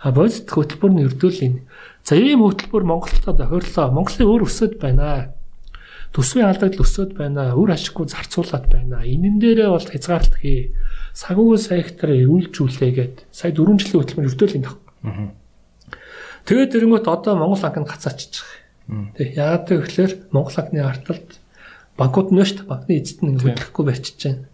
[0.00, 1.60] А бодит хөтөлбөр нь өрдөөл энэ.
[2.08, 3.86] За ийм хөтөлбөр Монголд тохирлоо.
[3.92, 5.36] Монголын өөр өсөд байна.
[6.16, 7.52] Төсвийн алдагдал өсөд байна.
[7.52, 9.04] Үр ашиггүй зарцуулаад байна.
[9.04, 10.72] Энэн дээрээ бол хязгаарлалт хий.
[11.12, 14.78] Санхүүгийн сектор эрүүлжүүлээгээд сая 4 жилийн хөтөлбөр өрдөөл энэ таг.
[16.46, 19.12] Тэгээд тэрэнгүүт одоо Монгол банк нь гацаачиж байгаа.
[19.16, 19.28] Тэг.
[19.36, 21.28] Яагаад гэвэл Монгол банкны арталд
[21.96, 22.70] банкуд нь шүү дээ.
[22.70, 24.50] Банкны эзэд нь хөдлөхгүй байчиж байна.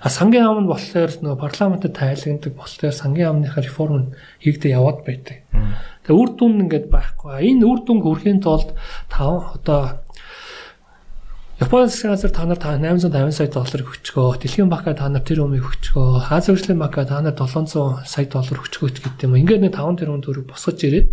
[0.00, 5.42] А сангийн яам нь болохоор нөгөө парламентод тайлагнадаг болохоор сангийн яамныхаа реформ хийгдэ яваад байдаг.
[6.06, 7.42] Тэгээ үр дүн ингээд байхгүй.
[7.50, 8.78] Энэ үр дүнг хүрэхийн тулд
[9.10, 10.05] тав одоо
[11.56, 15.64] Японы засгийн газар та нар 850 сая долларыг өгчгөө, Дэлхийн банк та нар тэр өмийг
[15.64, 19.40] өгчгөө, Азийн хөгжлийн банк та нар 700 сая доллар өгчгөө гэдэг юм.
[19.40, 21.08] Ингээд нэг 5 тэрбум төгрөг босгож ирээд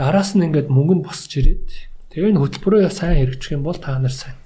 [0.00, 1.66] Тэгээ араас нь ингээд мөнгө нь босч ирээд
[2.14, 4.38] тэгээ энэ хөтөлбөрөө сайн хэрэгжих юм бол та нар сайн.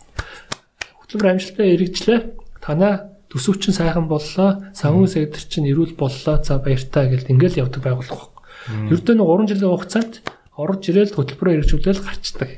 [1.04, 2.20] Хөтөлбөр амжилттай хэрэгжлээ.
[2.64, 4.72] Танаа төсөв чинь сайхан боллоо.
[4.72, 6.40] Санхүү сектор чинь эрүүл боллоо.
[6.40, 8.88] За баяртай гэл ингээл явдаг байгууллага байна.
[8.88, 10.14] Ердөө нэг 3 жилийн хугацаанд
[10.56, 12.50] орж ирээл хөтөлбөрөө хэрэгжүүлэл гарчдаг.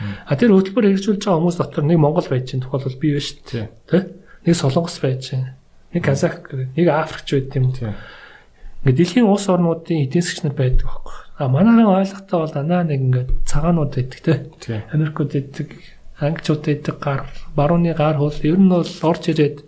[0.00, 3.66] А тэр хөтөлбөр хэрэгжүүлж байгаа хүмүүс дотор нэг Монгол байж чинь тухайлбал шүү дээ.
[3.86, 3.98] Тэ?
[4.42, 5.54] Нэг Солонгос байж чинь.
[5.94, 7.70] Нэг Казах, нэг Африкч байд юм.
[8.82, 11.16] Ингээд дэлхийн улс орнуудын эдийн засгч нар байдаг байхгүй.
[11.38, 14.20] А манайхан ойлгохтой бол дандаа нэг ингээд цагаанууд байдаг
[14.60, 14.84] те.
[14.92, 15.68] Америкууд байдаг,
[16.18, 17.22] англичууд байдаг гар,
[17.54, 19.64] барууны гар хөл ер нь бол орж ирээд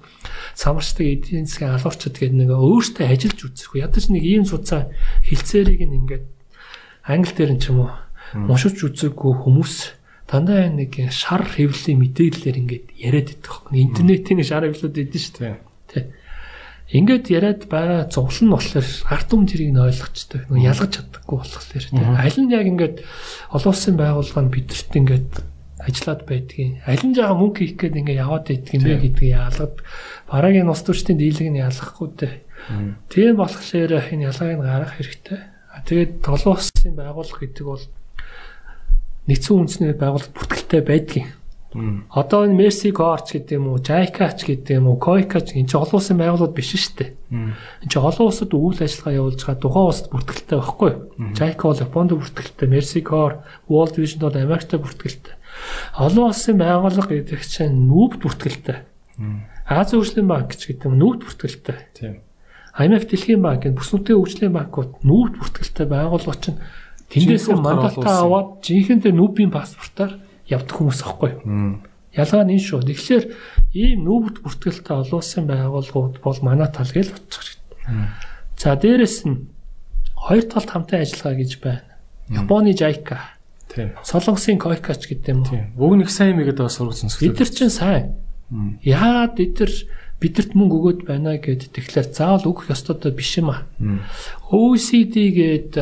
[0.58, 3.80] самарчдаг эдийн засгийн алуурчд гэдэг нэг өөртөө ажиллаж үзэхгүй.
[3.86, 4.90] Ядаж нэг ийм судцаа
[5.24, 6.26] хилцээрийг ингээд
[7.06, 7.90] англи дээр нь ч юм уу
[8.34, 9.74] уншиж үзээгүй хүмүүс
[10.26, 13.66] дандаа нэг шар хэвлэлийн мэдээллээр ингээд яриад идэх.
[13.70, 15.56] Интернетийн шар хэвлэлүүд идэв шүү дээ.
[15.86, 16.10] Тэ.
[16.86, 20.46] Ингээд яриад байгаа зовлон нь болохоор ард түмэн тэрийг нь ойлгочтой.
[20.46, 22.14] Нөгөө ялгаж чаддаггүй болохоор тийм.
[22.14, 22.96] Аль нь яг ингээд
[23.54, 25.30] олон улсын байгууллага нь бидэрт ингээд
[25.82, 29.74] ажиллаад байдгийг аль нь жаахан мөнгө хийх гээд ингээд яваад байдг юм бэ гэдгийг ялгад
[30.30, 32.34] бараагийн нус төрчдийн дийлэг нь ялгахгүй дээ.
[33.10, 35.40] Тийм болохоор энэ ялгааг нь гаргах хэрэгтэй.
[35.86, 37.84] Тэгээд толон улсын байгууллага гэдэг бол
[39.26, 41.26] нэгдсэн үндэсний байгууллагт бүртгэлтэй байдгийг
[42.14, 45.68] Одоо энэ Mercy Corps гэдэг юм уу, JICA ч гэдэг юм уу, COICA ч энэ
[45.68, 47.10] ч олон улсын байгууллагууд биш шүү дээ.
[47.84, 50.92] Энэ ч олон улсад үйл ажиллагаа явуулж байгаа тухайн улсад бүртгэлтэй байхгүй.
[51.36, 53.36] JICA бол Японд бүртгэлтэй, Mercy Corps,
[53.68, 55.34] World Vision бол Америкт бүртгэлтэй.
[56.00, 58.78] Олон улсын байгууллага гэдэг чинь нүүбд бүртгэлтэй.
[59.68, 61.78] Азийн хөгжлийн банк ч гэдэг юм нүүбд бүртгэлтэй.
[61.92, 62.14] Тийм.
[62.76, 66.60] IMF дэлхийн банк, бүс нутгийн хөгжлийн банкуд нүүбд бүртгэлтэй байгууллага чинь
[67.10, 70.18] тэндээс мандалтаа аваад жинхэнэ нүүбийн паспортаар
[70.50, 71.32] явдаг хүмүүс аахгүй?
[72.16, 72.80] Ялгаа нь энэ шүү.
[72.82, 73.24] Тэгэхээр
[73.76, 77.76] ийм нүүбд бүртгэлтэй олон улсын байгууллагууд бол манай талгыг л утчих хэрэгтэй.
[78.56, 79.52] За дээрэс нь
[80.16, 81.92] хоёр талд хамтан ажиллагаа гэж байна.
[82.32, 83.36] Японы JICA.
[83.68, 83.92] Тийм.
[84.02, 85.44] Солонгосын KOICA ч гэдэг юм
[85.76, 85.92] уу.
[85.92, 87.30] Уг нэг сайн мэгэд бас сургацсан зүйл.
[87.30, 88.16] Бид нар чинь сайн.
[88.82, 89.72] Яагаад бид нар
[90.26, 93.62] бидэрт мөнгө өгөөд байна гэд тэгэхээр заавал өгөх ёстой биш юм аа.
[94.50, 95.72] OECD гээд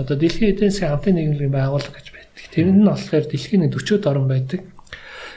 [0.00, 2.10] одоо дэлхийн эдийн засгийн хамтын нийгмийн байгууллага гэж
[2.50, 4.66] Тэр нь болохоор дэлхийн 40-од орн байдаг.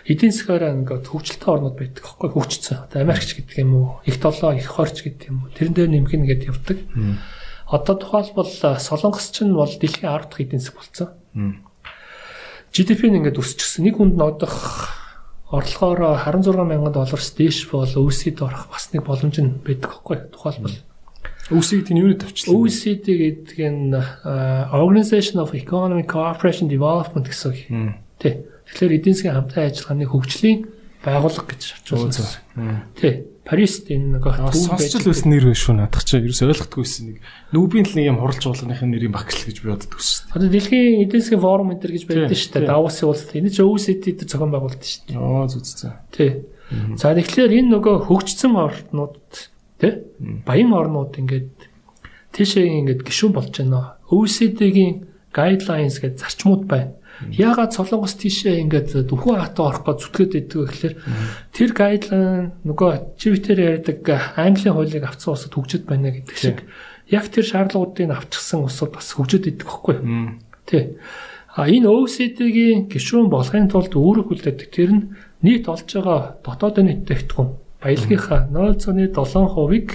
[0.10, 2.90] Эдийн засгаараа ингээд хөгжилтэй орнууд байдаг аахгүй хөгжсөн.
[2.90, 5.54] Одоо Америкч гэдэг юм уу, их толоо, их хорч гэдэг юм уу.
[5.54, 6.78] Тэрэн дээр нэмэх нэгэд явдаг.
[7.70, 11.08] Одоо тухайлбал Солонгос ч нь бол дэлхийн 10 дахь эдийн засаг болсон.
[12.74, 13.86] GDP нь ингээд өсчихсөн.
[13.86, 14.90] Нэг хүнд нодох
[15.54, 20.78] орлогоор 16 мянган доллараас дээш бол OECD орох бас нэг боломж нь байдаг аахгүй тухайлбал.
[21.54, 22.58] OECD-ийн юунд тавьчихлаа?
[22.58, 23.94] OECD гэдэг нь
[24.74, 28.02] Organization of Economic Cooperation Development гэсэн.
[28.18, 28.50] Тэ.
[28.66, 30.60] Тэгэхээр эдийн засгийн хамтран ажиллагааны хөгжлийн
[31.06, 32.26] байгууллага гэж орчуулсан.
[32.98, 33.33] Тэ.
[33.44, 37.18] Парист энэ нэг сонсч л байсан нэр шүү надах чи ерөөс ойлгохдгүйсэн нэг
[37.52, 40.32] нүүбийн л нэг юм хуралж уулгахын нэрийн багц гэж би боддог шүү.
[40.32, 42.72] Одоо дэлхийн эдийн засгийн форум энэ гэж байдаг шүү дээ.
[42.72, 45.20] Давосын улсад энэ чинь OECD дээр зохион байгуулалт шүү дээ.
[45.20, 45.92] Аа зүг зүг.
[46.16, 46.32] Тий.
[46.96, 49.20] За тэгэхээр энэ нөгөө хөгжсөн орнууд
[49.84, 50.00] Тэ?
[50.48, 51.68] Баян орнууд ингээд
[52.32, 54.00] тийшээ ингээд гişүүн болж байна.
[54.08, 55.04] OECD-гийн
[55.36, 56.96] guidelines гэж зарчмууд байна.
[57.32, 60.96] Яагаад Солонгос тийшээ ингээд дөхөн хатаа орох гэж зүтгээд идэг вэ гэхээр
[61.56, 64.04] тэр гайдлайн нөгөө чивтер ярьдаг
[64.36, 66.68] Английн хуулийг авцсан улсад хөгжөд байна гэдэг шиг
[67.10, 69.96] яг тэр шаардлагуудыг авчихсан улсууд бас хөгжөд идэг байхгүй.
[70.66, 70.98] Тий.
[71.54, 75.04] А энэ OECD-гийн гишүүн болохын тулд өөрөг хүлээдэг тэр нь
[75.46, 77.50] нийт олж байгаа дотоодын нийтгэгдэхүүн
[77.84, 79.88] баялагийнхаа 0.7%-ыг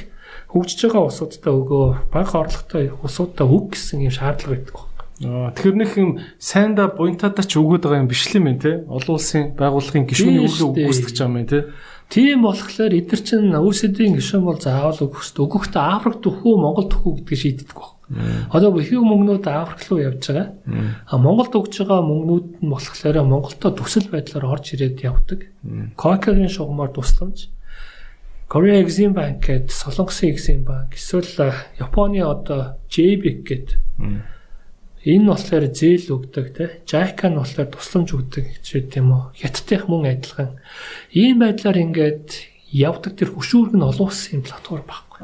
[0.53, 4.88] хөгжиж байгаа улсуудтай өгөө бага орлоготой улсуудтай өг гэсэн юм шаардлага байдаг.
[5.19, 8.87] Тэгэхээр нэг юм сайнда буянтаада ч өгöd байгаа юм биш л юм те.
[8.87, 11.75] Олон улсын байгууллагын гишүүний үгээ өгөөсдөг ч юм те.
[12.07, 17.41] Тийм болохоор эдгэр чинь OECD-ийн гишүүн бол заавал өгөхөст өгөхдөө Африк төхөө Монгол төхөө гэдгийг
[17.43, 17.99] шийддэг баг.
[18.55, 20.55] Одоо их мөнгнүүд Африк руу явж байгаа.
[21.11, 25.51] А Монголд өгж байгаа мөнгнүүд нь болохоор Монголдо төсөл байдлаар орж ирээд явдаг.
[25.99, 27.51] Койкагийн шугамар тусламж
[28.49, 33.77] Korea Exim Bank гэдэг Солонгосын Exim Bank эсвэл Японы одоо JBIC гэдэг
[35.07, 36.69] Энэ нь болохоор зээл өгдөг тий.
[36.87, 39.23] JICA нь болохоор тусламж өгдөг гэж тийм үү.
[39.39, 40.59] Хятадынх мөн адилхан.
[41.15, 42.29] Ийм байдлаар ингээд
[42.75, 45.23] явдаг тэр хөшүүрэг нь олон улсын платформ байхгүй.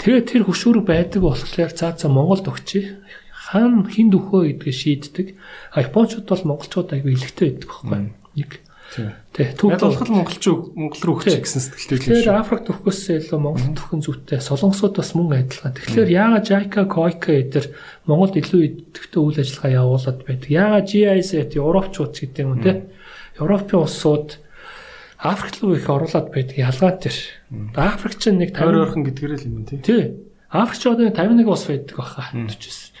[0.00, 2.96] Тэгээ тэр хөшүүрэг байдаг болохоор цаа цаа Монголд өгчий.
[3.52, 5.26] Хаан хин дөхөө гэдгийг шийддэг.
[5.76, 8.00] А Япончууд бол монголчууд аягүй илэгтэй байдаг байхгүй.
[8.40, 8.50] Нэг
[8.92, 9.48] Тий.
[9.56, 10.44] Төв болгол монголч
[10.76, 12.28] монгол руу өгч гэсэн сэтгэлтэй шиг.
[12.28, 14.40] Тэгэхээр Африк төвхөөсөө илүү монгол төвхөн зүйтэй.
[14.44, 15.72] Солонгосууд бас мөн адилхан.
[15.72, 17.66] Тэгэхээр яагаад JICA, COICA эдэр
[18.04, 18.60] Монголд илүү
[18.92, 20.48] идэвхтэй үйл ажиллагаа явуулаад байдаг.
[20.52, 22.72] Яагаад GIZ Европчууд гэдэг юм те.
[23.40, 24.28] Европын улсууд
[25.16, 27.16] Африк руу их оруулаад байдаг ялгаа тэр.
[27.72, 29.80] Африк ч нэг 50 ойрхон гэдгээрээ л юм тий.
[29.80, 30.04] Тий.
[30.52, 32.92] Африкч одоо 51 улс байдаг баха 40-с.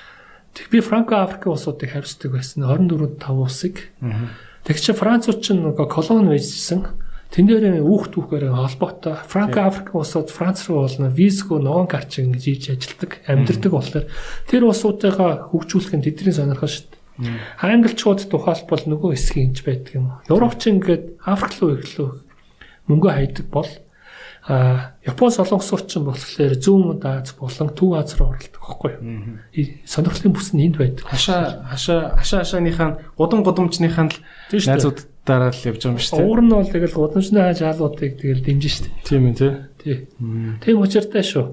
[0.56, 2.64] Тэг би Франко Африкийн улсуудыг хариуцдаг байсан.
[2.64, 3.92] 24 5 улсыг.
[4.00, 4.32] Аа
[4.62, 6.86] Тэг чи Францууд ч нөгөө колон байжсэн.
[7.32, 12.44] Тэн дээр үүх түүхээр холбоотой Франко Африк улсууд Франц руу болно визгөө ногоон карч ингэж
[12.46, 14.06] ийж ажилдаг амьдэрдэг болохоор
[14.46, 17.40] тэр улсуудыгаа хөгжүүлэх нь тэдний сонирхол шүү дээ.
[17.58, 20.06] Англичууд тухайлбал нөгөө хэсгийн инж байдаг юм.
[20.28, 22.10] Европч ингээд Африк руу ирлээ
[22.92, 23.70] мөнгө хайдаг бол
[24.42, 29.66] а Япон солонгосууд ч болохоор зүүн Аз болон Төв Аз руу оролдог байхгүй юу.
[29.86, 31.06] Сонирхлын бүс нь энд байдаг.
[31.06, 34.18] Хашаа хашаа хашаа хашааныхаа гудам гудамжныхаа л
[34.50, 36.26] найзуудаараа л явж байгаа юм шүү дээ.
[36.26, 39.06] Уур нь бол тэгэл гудамжны хаалуудыг тэгэл дэмжин шүү дээ.
[39.06, 39.34] Тийм ээ
[39.78, 39.96] тий.
[40.58, 41.46] Тийм учиртай шүү.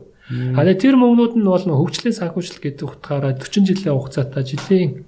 [0.58, 5.06] А тэр мөнгнүүд нь бол хөгжлийн санхүүжил гэдэг утгаараа 40 жилийн хугацаатай жилийн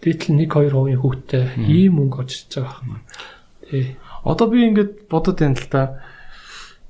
[0.00, 3.00] дээдл 1 2% хүүхдтэй ийм мөнгө очиж байгаа юм.
[3.68, 3.96] Тий.
[4.24, 5.82] Одоо би ингээд бодод байна л да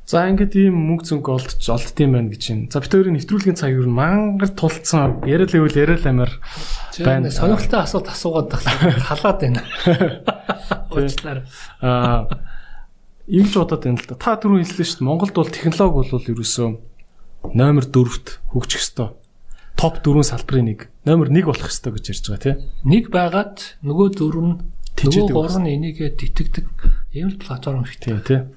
[0.04, 2.68] За ингээд ийм мөнгө зөнгө олдч олддсан байна гэж байна.
[2.68, 6.32] За бит хоёрын нэвтрүүлгийн цаг юу мангар тулцсан яриа л ивэл яриа л амар
[7.00, 7.32] байна.
[7.32, 9.64] Сонирхолтой асуулт асуугаад тахлаа халаад байна.
[10.92, 11.48] Уучлаарай.
[11.80, 12.28] Аа
[13.24, 14.20] Ингэж бодоод байна л да.
[14.20, 15.08] Та түрүү хэллээ шүү дээ.
[15.08, 16.68] Монголд бол технологи бол ерөөсөө
[17.56, 19.16] номер 4-т хөгжих ёстой.
[19.80, 20.92] Топ 4 салбарын нэг.
[21.08, 22.56] Номер 1 болох ёстой гэж ярьж байгаа тийм.
[22.84, 24.60] Нэг байгаад нөгөө 4 нь
[25.08, 26.68] нөгөө 3 нь энийгээ тэтгдэг
[27.16, 28.52] ийм платформ хэрэгтэй тийм.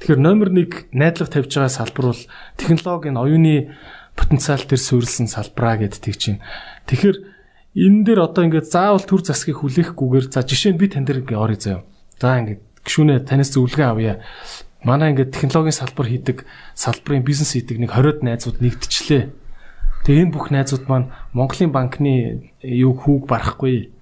[0.00, 2.22] Тэгэхээр номер 1 найдлага тавьж байгаа салбар бол
[2.56, 3.76] технологийн оюуны
[4.16, 6.40] потенциал төр суурилсан салбараа гэдгийг чинь.
[6.88, 7.16] Тэгэхээр
[7.76, 11.36] энэ дээр одоо ингээд заавал төр засгийг хүлээхгүйгээр за жишээ нь би тань дээр ингээ
[11.36, 11.84] орё заяа.
[12.16, 14.24] За ингээд гişүнээ танаас зөвлөгөө авъя.
[14.88, 19.28] Манай ингээд технологийн салбар хийдэг салбарын бизнес хийдэг нэг 20-од найзууд нэгдчихлээ.
[20.08, 23.92] Тэгээ энэ бүх найзууд маань Монголын банкны юу хүүг барахгүй.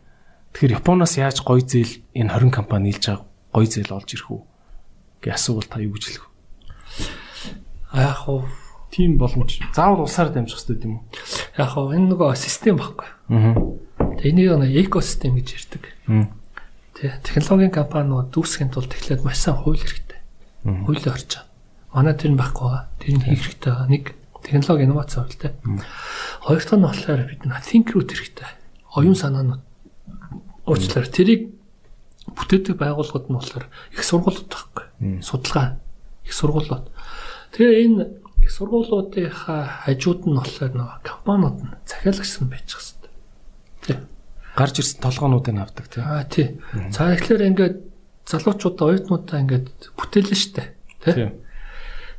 [0.55, 4.48] Тэгэхээр Японоос яаж гоё зээл энэ 20 компани нийлж байгаа гоё зээл олж ирэх үү?
[5.23, 6.33] Гэ асуувал та юу гэж хэлэх вэ?
[7.99, 8.45] Яг хуу
[8.91, 11.05] тийм боломж заавал улсаар дамжих хэрэгтэй юм уу?
[11.59, 13.09] Яг хуу энэ нөгөө систем баггүй.
[13.33, 13.55] Аа.
[14.19, 15.85] Тэгээ энийг нэг экосистем гэж ярьдаг.
[16.07, 16.27] Аа.
[16.99, 20.19] Тэ технологийн компаниуд дүүсгэхийн тулд тэгэхээр маш сайн хууль хэрэгтэй.
[20.67, 21.47] Хууль орж байгаа.
[21.95, 22.85] Манай тэр нь байхгүй байгаа.
[22.99, 23.87] Тэр нь хийх хэрэгтэй байгаа.
[23.87, 24.05] Нэг
[24.43, 25.53] технологи инновац хуультай.
[26.43, 28.51] Хоёр дахь нь болохоор бид нэг think root хэрэгтэй.
[28.99, 29.63] Оюун санаанууд
[30.67, 31.13] уучлаарай.
[31.13, 31.43] Тэрийг
[32.35, 34.85] бүтээдэг байгууллагууд нь болохоор их сургуулиуд байхгүй.
[34.99, 35.79] Судалгаа
[36.25, 36.91] их сургуулиуд.
[37.55, 38.03] Тэгээ энэ
[38.43, 43.13] их сургуулиудынхаа хажууд нь болохоор нөгөө компаниуд нь захиалагчсан байж хэвээр.
[43.85, 43.97] Тий.
[44.57, 46.03] Гарч ирсэн толгоонуудыг авдаг тий.
[46.03, 46.59] Аа тий.
[46.91, 47.77] За тэгэхээр ингээд
[48.27, 50.75] залуучуудаа оюутнуудаа ингээд бүтээлэн штэ.
[51.05, 51.31] Тий.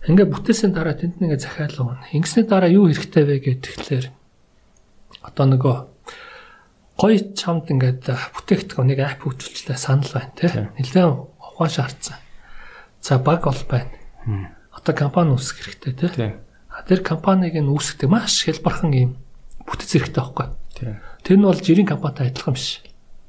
[0.08, 2.16] Ингээд бүтээсэн дараа тэнд нэгэ захиалга өгнө.
[2.16, 4.08] Ингэсний дараа юу хэрэгтэй вэ гэхэлэр
[5.28, 5.76] одоо нөгөө
[6.96, 10.52] гоё чамд ингээд бүтээгдэхүүн нэг ап хөгжүүлчлээ санал байна тий.
[10.80, 12.16] Нилээн ухаан шаардсан.
[13.02, 14.52] За баг бол байна.
[14.72, 16.34] Одоо компани үүсгэх хэрэгтэй тий.
[16.70, 19.12] А тэр компаниг нь үүсгдэг маш хялбархан юм
[19.68, 20.48] бүтэц хэрэгтэй байхгүй.
[21.24, 22.84] Тэр нь бол жирийн компанитай адилхан биш.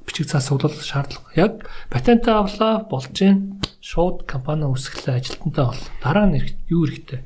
[0.05, 1.31] Бичиг цаас суглал шаардлага.
[1.35, 7.21] Яг патент авлаа болж гин шууд компани үүсгэлээ ажилтнтай бол дараа нь юу хэрэгтэй?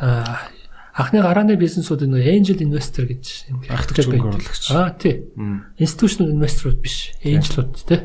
[0.00, 0.48] Аа
[0.98, 4.64] анхны гарааны бизнесүүд нөгөө angel investor гэж юм Ахтагч хөнгөрүүлэгч.
[4.74, 5.30] Аа тий.
[5.78, 7.14] Institutional investor-ууд биш.
[7.22, 8.00] Angel-ууд тий.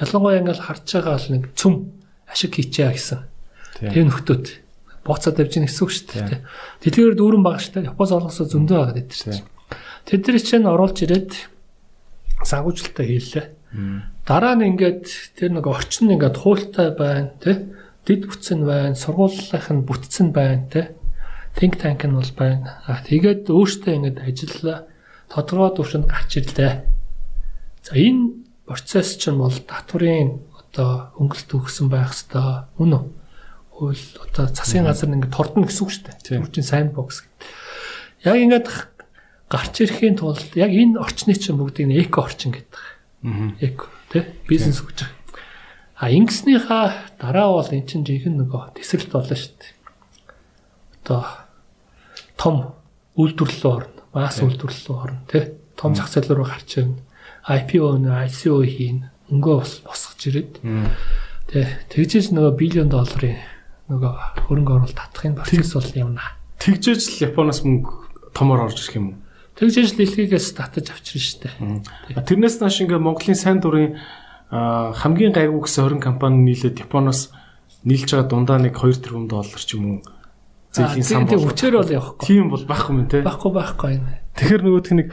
[0.00, 1.74] Ялангуяа ингээл харж байгаа бол нэг цөм
[2.28, 3.20] ашиг хийчээ гэсэн.
[3.80, 4.44] Тэр нөхдүүд
[5.04, 6.40] бууцаад авж ийн гэсэн үг шүү дээ.
[6.80, 7.90] Тэдгээр дүүрэн байгаа шүү дээ.
[7.92, 9.44] Японоос олгосоо зөндөө байгаа гэдэг чинь.
[10.08, 11.32] Тэд нар чинь оруулж ирээд
[12.44, 13.46] сагуултаа хийлээ.
[14.24, 15.04] Дараа нь ингээд
[15.36, 17.68] тэр нэг орчин ингээд хуультай байна тий.
[18.04, 20.86] Дид бүтсэн байна, сургуулийнх нь бүтсэн байна тий.
[21.56, 22.80] Think tank нь бол байна.
[22.88, 24.88] А тэгээд өөртөө ингээд ажиллаа
[25.28, 26.72] тодорхой төвшөнд гарч ирлээ.
[27.84, 30.40] За энэ процесс чинь бол татврын
[30.74, 33.06] одоо өнгөлт өгсөн байх хэвээр үнэ үү?
[33.78, 36.42] Хууль одоо засгийн газар ингээд тордно гэсэн үг шүү дээ.
[36.42, 38.26] Түрчийн сайн бокс гэдэг.
[38.26, 38.68] Яг ингээд
[39.46, 42.74] гарч ирэхийн тулд яг энэ орчны чинь бүгдийг нь эко орчин гэдэг.
[43.22, 43.54] Аа.
[43.62, 45.06] Эко тий бизнес гэж.
[45.94, 49.72] А ингэснийхаа дараа бол эн чинь жинхэнэ нөгөө тесрэлт болно шүү дээ.
[51.06, 51.22] Одоо
[52.34, 52.56] том
[53.14, 55.54] үйлдвэрлэлөө орно, масс үйлдвэрлэлөө орно тий.
[55.78, 56.98] Том зах зээл рүү гарч ирнэ.
[57.46, 60.52] IPO нэ ICO хийн өнгөө бас босгож ирээд
[61.48, 61.64] тий.
[61.92, 63.40] Тэгжээж нөгөө биллион долларын
[63.88, 64.12] нөгөө
[64.48, 66.24] хөрөнгө оруулалт татахын процесс бол юмна.
[66.60, 69.18] Тэгжээж л Японоос мөнгө томор орж ирэх юм уу?
[69.60, 71.48] Тэгжээж л дэлхийгээс татаж авчирна штэ.
[72.26, 74.00] Тэрнээс нааш ингээ Монголын сайн дурын
[74.50, 77.30] хамгийн гайгүй гэсэн хорин компани нийлээд Японоос
[77.84, 80.14] нийлж байгаа дундаа нэг 2 тэрбум доллар ч юм уу
[80.74, 82.26] зээлийн сан бол хүчээр бол явахгүй.
[82.26, 83.22] Тийм бол байхгүй юм те.
[83.22, 84.14] Байхгүй байхгүй энэ.
[84.34, 85.08] Тэгэхээр нөгөөх нэг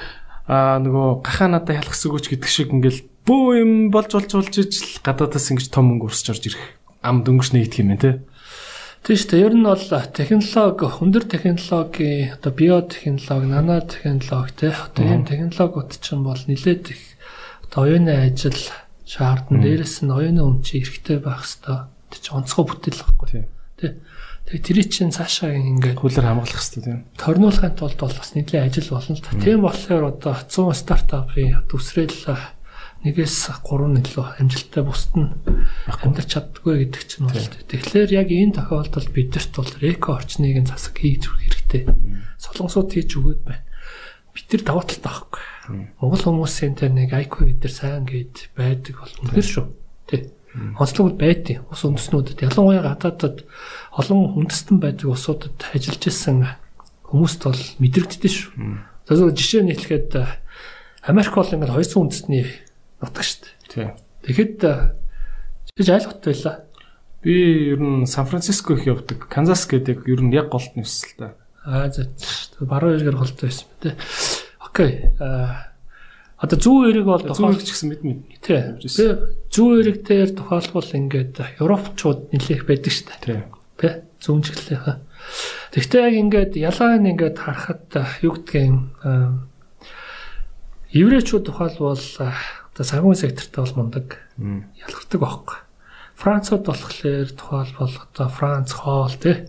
[0.50, 3.02] аа нөгөө гахаа надаа ялах сүгөөч гэдэг шиг ингээл
[3.32, 6.66] бөө юм болж болж болж ижил гадаадас ингэж том мөнгө урсч орж ирэх
[7.00, 8.12] ам дөнгөснө идэх юм байна те.
[9.02, 9.46] Тийм шүү дээ.
[9.48, 16.38] Ер нь бол технологи, хүндэр технологи, одоо биотехнологи, нанотехнологи те одоо ийм технологиуд чинь бол
[16.38, 17.02] нилээд их
[17.66, 18.60] одоо оюуны ажил
[19.08, 19.64] шаардна.
[19.64, 23.28] Дээрээс нь оюуны өмчи эрхтэй байх хэвээр тэр чинь онцгой бүтээл байхгүй.
[23.32, 23.46] Тийм.
[23.80, 23.98] Тэ.
[24.46, 27.00] Тэгээ тэрий чинь цаашаа ингээд хүлээр хамгаалах хэрэгтэй тийм.
[27.18, 29.34] Торнуулахын тулд бол бас нэлийн ажил болно л та.
[29.40, 32.14] Тийм болохоор одоо 100 стартапын төсрэл
[33.02, 35.34] 1-с 3-7 амжилттай бусд нь
[35.90, 41.26] амьдарч чаддгүй гэдэг чинь бол тэгэхээр яг энэ тохиолдолд бидэрт бол эко орчныг засаг хийж
[41.26, 41.84] өгөх хэрэгтэй.
[42.38, 43.66] Солонгосууд хийж өгөөд байна.
[44.38, 45.44] Бид нар даваа талтай байхгүй.
[45.98, 49.66] Монгол хүмүүсийн тэр нэг IQ бид нар сайн гээд байдаг бол үнэхээр шүү.
[50.06, 50.30] Тэ.
[50.78, 53.50] Онцлог байдیں۔ Ус үндэснүүдэд ялангуяа гадаадад
[53.98, 56.46] олон үндэстэн байдаг улсуудад ажиллаж исэн
[57.10, 58.54] хүмүүст бол мэдрэгддэж шүү.
[59.08, 60.28] За зөв жишээ нь хэлэхэд э,
[61.08, 62.46] Америк бол ингээд 200 үндэстний
[63.02, 63.42] нутаг шүү
[63.74, 63.98] дээ.
[64.24, 64.58] Тэгэхэд
[65.76, 66.56] жиж айл хот байлаа.
[67.22, 67.34] Би
[67.74, 69.28] ер нь Сан Франциско их явдаг.
[69.30, 71.34] Канзас гэдэг ер нь яг голд нэрсэлтэй.
[71.66, 72.10] Аа за
[72.62, 73.94] баруун эргээр голтой байсан тий.
[74.62, 75.14] Окей.
[75.20, 75.74] Аа
[76.42, 78.20] одоо зүүн эрэг бол ч гэсэн мэд мэд.
[78.42, 78.62] Тий.
[79.54, 83.46] Зүүн эрэг дээр тухайлбал ингээд Европчууд нэлээх байдаг шүү дээ.
[83.78, 83.94] Тий.
[84.18, 84.98] Зүүн чиглэлийнхаа.
[85.70, 87.86] Тэгвэл яг ингээд ялгааг ингээд харахад
[88.26, 88.74] юу гэдгийг
[90.98, 92.02] еврейчүүд тухайлбал
[92.82, 94.18] одоо санхүү сектортой бол мундаг
[94.82, 95.58] ялгардаг байхгүй.
[96.18, 99.46] Францууд болохоор тухайлбал одоо Франц хоол тий.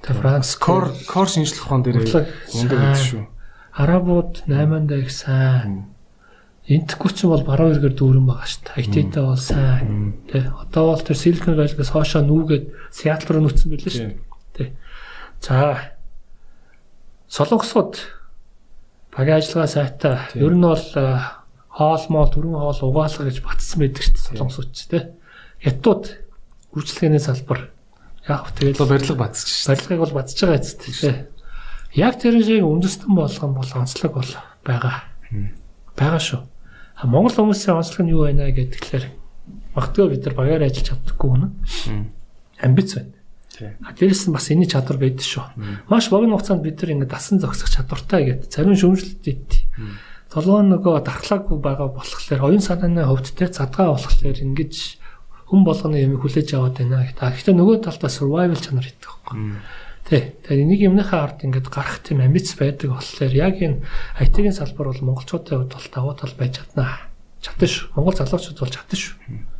[0.00, 3.28] Тэгээ Франц кор кор шинжлэх ухаан дээр мундаг гэдэг шүү.
[3.76, 5.92] Арабууд 8-нд их сайн.
[6.64, 8.80] Энтгүй ч бол баруун эргээр дүүрэн байгаа шүү дээ.
[8.88, 10.16] IT-тэй бол сайн.
[10.32, 10.48] Тэ.
[10.48, 14.08] Одоо бол тэр Silicon Valley-гээс хоошоо нүүгээд Seattle руу нүцсэн байлээ шүү
[14.56, 14.68] дээ.
[14.70, 14.72] Тэ.
[15.44, 15.96] За.
[17.28, 17.94] Солонгосууд
[19.12, 20.16] багийн ажиллагаа сайтай.
[20.38, 20.86] Ер нь бол
[21.70, 25.02] хоол моол төрөн хоол угаалга гэж батсан байдаг шүү дээ солонгосууд ч тий.
[25.62, 26.02] Хятад
[26.74, 27.70] гүйцэлгээний салбар
[28.26, 29.70] яг тэгэл барилга батсаж шүү.
[29.70, 31.14] Барилгыг бол батсаж байгаа эцэст тий.
[31.94, 34.32] Яг тэр шиг үндэстэн болгон бол онцлог бол
[34.66, 34.96] байгаа.
[35.96, 36.42] Байгаа шүү.
[37.00, 39.04] А Монгол хүмүүсийн онцлог нь юу байна гэдгээр
[39.74, 41.48] магадгүй бид нар багаар ажиллаж чаддаггүй үнэ.
[42.60, 43.14] Амбиц байна.
[43.84, 45.44] А дээрэс нь бас энэ чадвар байдаг шүү.
[45.88, 48.52] Маш богино хугацаанд бид нар ингэ дасан зогсох чадвартай гэдэг.
[48.52, 49.64] Зарим шүүмжлэлт ит.
[50.30, 54.74] Толгойн нөгөө дархлаагүй байгаа болохоор оюун санааны хөвд те задгаа болохоор ингэж
[55.50, 57.02] хүн болгоны юм хүлээж аваад байна.
[57.02, 59.58] Гэхдээ нөгөө талдаа survival чанар идэх байхгүй.
[60.06, 60.38] Тэ.
[60.46, 63.82] Тэгэхээр энийг юмныхаа ард ингээд гарах тийм амбиц байдаг болохоор яг энэ
[64.22, 67.10] IT-ийн салбар бол монголчуудын хувьд бол давуу тал байж чадна.
[67.42, 67.90] Чадна шүү.
[67.98, 69.14] Монгол залуучууд бол чадна шүү.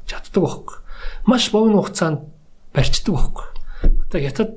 [0.06, 0.78] Чаддаг байхгүй.
[1.26, 2.22] Маш богино хугацаанд
[2.70, 3.46] барьцдаг байхгүй.
[4.06, 4.54] Одоо хятад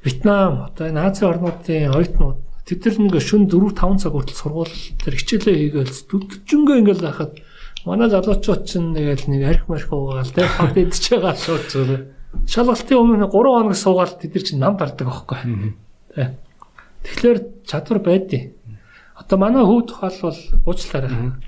[0.00, 4.74] Вьетнам одоо энэ Азийн орнуудын оюутнууд Тэд нар нэг шөн 4 5 цаг хүртэл сургууль
[4.98, 7.32] дээр хичээлээ хийгээл дүдчөнгөө ингээл байхад
[7.86, 12.02] манай залуучууд чинь нэгэл нэг арх марх уугаал те хавд идэж байгаа шууд зүгээр.
[12.50, 15.38] Шалгалтын өмнө 3 хоног суугаад тэд нар чинь нам дардаг аахгүй.
[16.10, 16.34] Тэ.
[17.06, 17.38] Тэгэхээр
[17.70, 18.50] чадвар байдیں۔
[19.14, 21.38] Одоо манай хөв тухайлбал уучлаарай.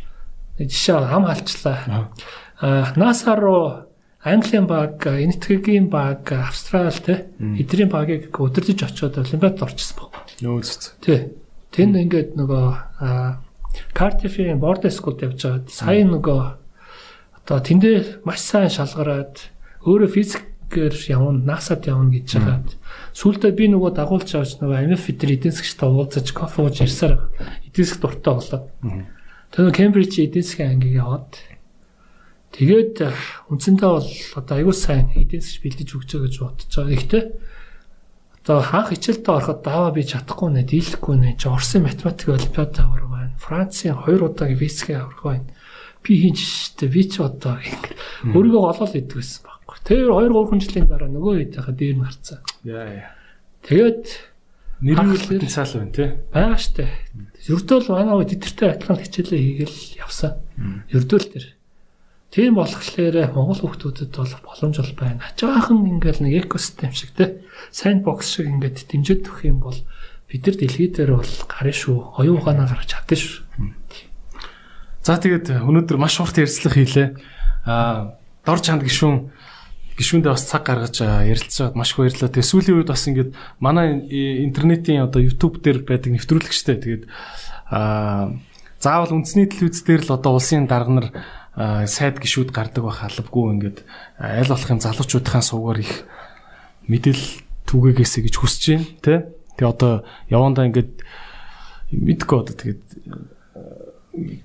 [0.63, 2.15] Жишээ хам халчлаа.
[2.63, 3.88] Аа NASA руу
[4.25, 10.27] Английн баг, Энэтхэгийн баг, Австрал те эдний багийг өдөржиж очиод Олимпиадад орчихсон баг.
[10.43, 10.99] Нөө зү.
[10.99, 11.21] Тий.
[11.71, 12.67] Тэнд ингээд нөгөө
[13.95, 16.41] Cardiff-ийн Board School-д явж байгаад сая нөгөө
[17.47, 19.39] одоо тэндээ маш сайн шалгараад
[19.87, 22.69] өөрөө физикээр явна, NASA-д явна гэж байгаад
[23.15, 27.31] сүүлдээ би нөгөө дагуулж авч нөгөө MF фитер эдийн засгчтай уулзаж кофе ууж ирсаар
[27.71, 28.67] эдийн засгт дуртай болоод.
[29.55, 31.39] Тэр Кембриж эдийн засгийн ангийг яваад
[32.57, 32.95] тэгээд
[33.53, 36.97] үндсэндээ бол одоо аягүй сайн эдийн засгч бэлдэж өгч байгаа гэж бодож байгаа.
[36.97, 37.25] Ихтэй
[38.49, 41.37] одоо хаах хичээлдээ ороход даваа би чадахгүй нэ, дийлэхгүй нэ.
[41.37, 43.37] Чи Орсын математик олимпиад авраг байна.
[43.37, 45.53] Францын 2 удаагийн физикийн авраг байна.
[46.01, 49.77] Би хийж штэ би ч одоо өөрийгөө голоол идэг байсан байхгүй.
[49.85, 52.41] Тэр 2 3 жилийн дараа нөгөө хэдийнхаа дээр нь гарцсан.
[52.65, 53.13] Яа яа.
[53.69, 54.05] Тэгээд
[54.81, 56.09] нэрүүл потенциал байна тий.
[56.33, 56.89] Бага штэ.
[57.53, 60.33] Ердөө л манай үед тэтэртэй адилхан хичээлээ хийгээл явсан.
[60.89, 61.45] Ердөө л тэр.
[62.29, 65.25] Тийм болохоор Монгол хүмүүстэд бол боломж бол байна.
[65.25, 67.41] Хажаахан ингээл нэг экосистем шиг те
[67.73, 69.79] сайн бокс шиг ингээд дэмжиж өгөх юм бол
[70.29, 72.21] бид нар дэлхий дээр бол гарна шүү.
[72.21, 73.49] Оюун ухаанаа гаргаж чадна шүү.
[75.01, 77.09] За тэгээд өнөөдөр маш урт ярилцлага хийлээ.
[77.65, 79.33] Аа дор чанд гişүүн
[79.97, 82.29] гişүүндээ бас цаг гаргаж ярилцаад маш их баярлалаа.
[82.29, 84.05] Тэгээ сүүлийн үед бас ингээд манай
[84.45, 86.77] интернетийн одоо YouTube дээр байдаг нэвтрүүлэгчтэй.
[86.77, 87.05] Тэгээд
[87.73, 88.37] аа
[88.79, 91.09] заавал үндэсний телевиз дээр л одоо улсын дарга нар
[91.59, 93.79] сайд гişүүд гардаг байх албагүй ингээд
[94.23, 96.07] аль болох юм залуучуудын суугаар их
[96.87, 99.19] мэдээлэл түгээгээсэ гэж хүсэж байна тий.
[99.59, 99.93] Тэгээ одоо
[100.31, 101.03] явандаа ингээд
[101.91, 102.83] мэдгүй одоо тэгээд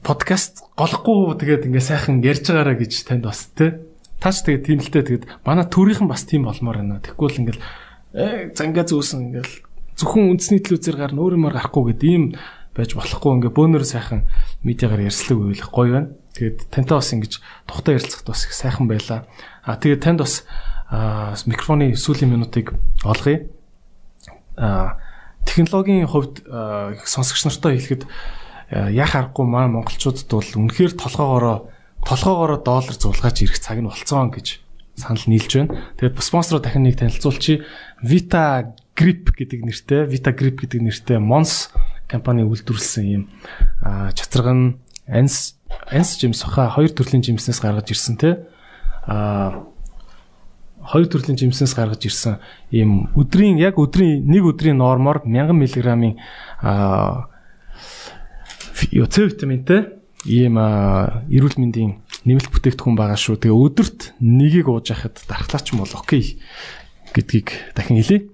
[0.02, 3.78] подкаст голохгүй тэгээд ингээд сайхан ярьж байгаараа гэж танд бас тий.
[4.18, 6.98] Таач тэгээд тийм л дээ тэгээд манай төрийнхэн бас тийм болмоор байна.
[6.98, 7.60] Тэгэхгүй л ингээд
[8.18, 9.50] э зангаа зүүсэн ингээд
[10.02, 12.26] зөвхөн үндэсний телевизээр гарна өөр юмар гарахгүй гэдэг ийм
[12.74, 14.26] байж болохгүй ингээ бөөнөр сайхан
[14.66, 16.10] медиагаар ярьслаг үйл гоё байна.
[16.34, 17.34] Тэгээд тантай бас ингэж
[17.70, 19.30] тухтай ярилцахад бас их сайхан байлаа.
[19.62, 20.46] А тэгээд танд бас
[21.46, 22.74] микрофоны сүүлийн минутыг
[23.06, 23.46] олгоё.
[24.58, 24.98] А
[25.46, 26.42] технологийн хувьд
[27.06, 28.04] сонсогч нартай хэлэхэд
[28.74, 31.70] яах аргагүй маа монголчуудад бол үнэхээр толгоогоороо
[32.02, 34.60] толгоогоороо доллар зулгаач ирэх цаг нь болцсон гэж
[34.98, 35.74] санал нийлж байна.
[35.98, 37.66] Тэгээд спонсороо дахин нэг танилцуулчих.
[38.02, 41.74] Vita Grip гэдэг нэртэй, Vita Grip гэдэг нэртэй Mons
[42.06, 43.24] компани үйлдвэрлэсэн юм
[44.14, 44.78] чацарга нь
[45.92, 48.48] Ans жимс хаа хоёр төрлийн жимснээс гаргаж ирсэн те
[49.08, 49.66] а
[50.84, 52.40] хоёр төрлийн жимснээс гаргаж ирсэн
[52.72, 56.18] ийм өдрийн яг өдрийн нэг өдрийн нормоор 1000 мг-ийн
[56.62, 57.30] а
[58.74, 59.96] С витаминтэй
[60.28, 63.40] ийм эрүүл мэндийн нэмэлт бүтээгдэхүүн байгаа шүү.
[63.40, 66.40] Тэгээ өдөрт нэгийг ууж яхад дархлаач юм бол окей
[67.16, 68.28] гэдгийг дахин хэлье.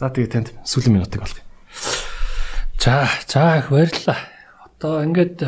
[0.00, 1.44] За тэгээ танд сүүлийн минутыг олгоё.
[2.80, 4.20] За за их баярлалаа.
[4.64, 5.44] Одоо ингээд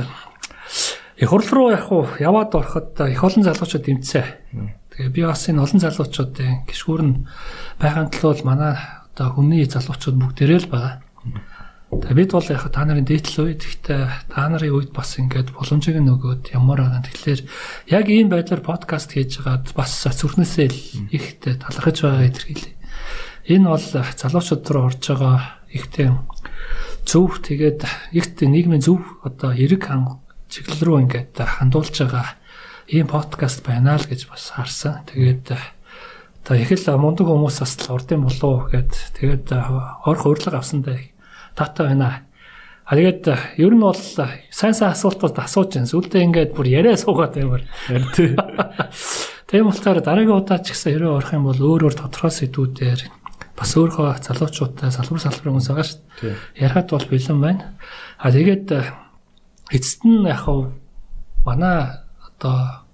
[1.23, 4.27] их хурл руу яг уу яваад ороход их олон залуучууд дэмцээ.
[4.91, 7.23] Тэгээ би бас энэ олон залуучуудын гişгүүр нь
[7.79, 8.75] байгаан төлөө манай
[9.15, 10.99] одоо хүмүүний залуучууд бүгдээрээ л байгаа.
[11.95, 16.03] Тэгээ бид бол яг та нарын дээдл үед гэхдээ та нарын үед бас ингээд боломжийг
[16.03, 17.07] нөгөөд ямар байгаа.
[17.07, 17.41] Тэгэхээр
[17.95, 20.81] яг ийм байдлаар подкаст хийж байгаад бас зүрхнээсээ л
[21.15, 22.75] ихтэй талархаж байгаа илэрхийлээ.
[23.47, 26.11] Энэ бол залуучууд руу орж байгаа ихтэй
[27.07, 30.22] зөв тэгээд ихтэй нийгмийн зөв одоо эрэг ханга
[30.53, 32.37] чиглэл рүү ингээд хандуулж байгаа
[32.93, 35.01] ийм подкаст байна л гэж бас харсан.
[35.09, 35.49] Тэгээд
[36.45, 41.01] одоо их л мундаг хүмүүс бас л урдын болов гэд тэгээд орох урилга авсандаа
[41.57, 42.29] таатай байна.
[42.85, 45.89] А тэгээд ер нь бол сайн сайн асуултууд асууж байна.
[45.89, 47.65] Сүлдээ ингээд бүр яриа суугаад баймар.
[49.49, 53.01] Тийм болохоор дараагийн удаа ч гэсэн хэрэг орох юм бол өөр өөр тодорхой сэдвүүдээр
[53.57, 56.37] бас өөрөө залуучуудтай салбар салбарын хүмүүс байгаа шүү дээ.
[56.61, 57.65] Ярахад бол бэлэн байна.
[58.19, 58.69] А тэгээд
[59.73, 60.77] эцэст нь яг хав
[61.45, 62.85] манай одоо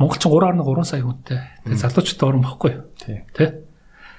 [0.00, 1.40] монголчин 3.3 сая хүнтэй.
[1.64, 2.84] Тэгээд залуучууд орон бохгүй юу?
[3.36, 3.68] Тэ.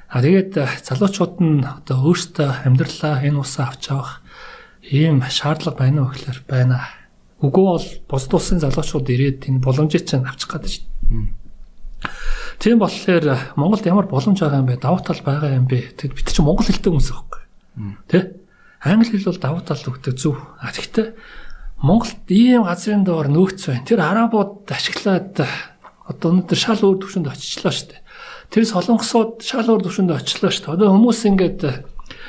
[0.07, 0.53] А тэгээд
[0.85, 4.21] залуучууд нь одоо өөрсдөө амьдралаа энэ усаа авч явах
[4.85, 6.85] ийм шаардлага байна уу гэхээр байна.
[7.41, 11.41] Үгүй бол бусд улсын залуучууд ирээд энэ боломжийг чинь авчих гэдэг дээ.
[12.61, 14.77] Тийм болохоор Монголд ямар боломж байгаа юм бэ?
[14.77, 15.97] Давуу тал байгаа юм бэ?
[15.97, 17.41] Тэгэд бид чинь монгол хэлтэй хүмүүс байхгүй.
[18.05, 18.37] Тэ?
[18.85, 20.37] Англи хэл бол давуу тал өгдөг зөв.
[20.61, 21.17] А тэгтээ
[21.81, 23.81] Монголд ийм газрын доор нөөц байна.
[23.89, 25.33] Тэр арабууд ашиглаад
[26.05, 28.01] одоо өнөөдөр шал өөр төвшөнд очичлаа шүү дээ.
[28.53, 30.73] Тэр солонгосууд шал өөр төвшөнд очлоо шүү дээ.
[30.77, 31.61] Одоо хүмүүс ингээд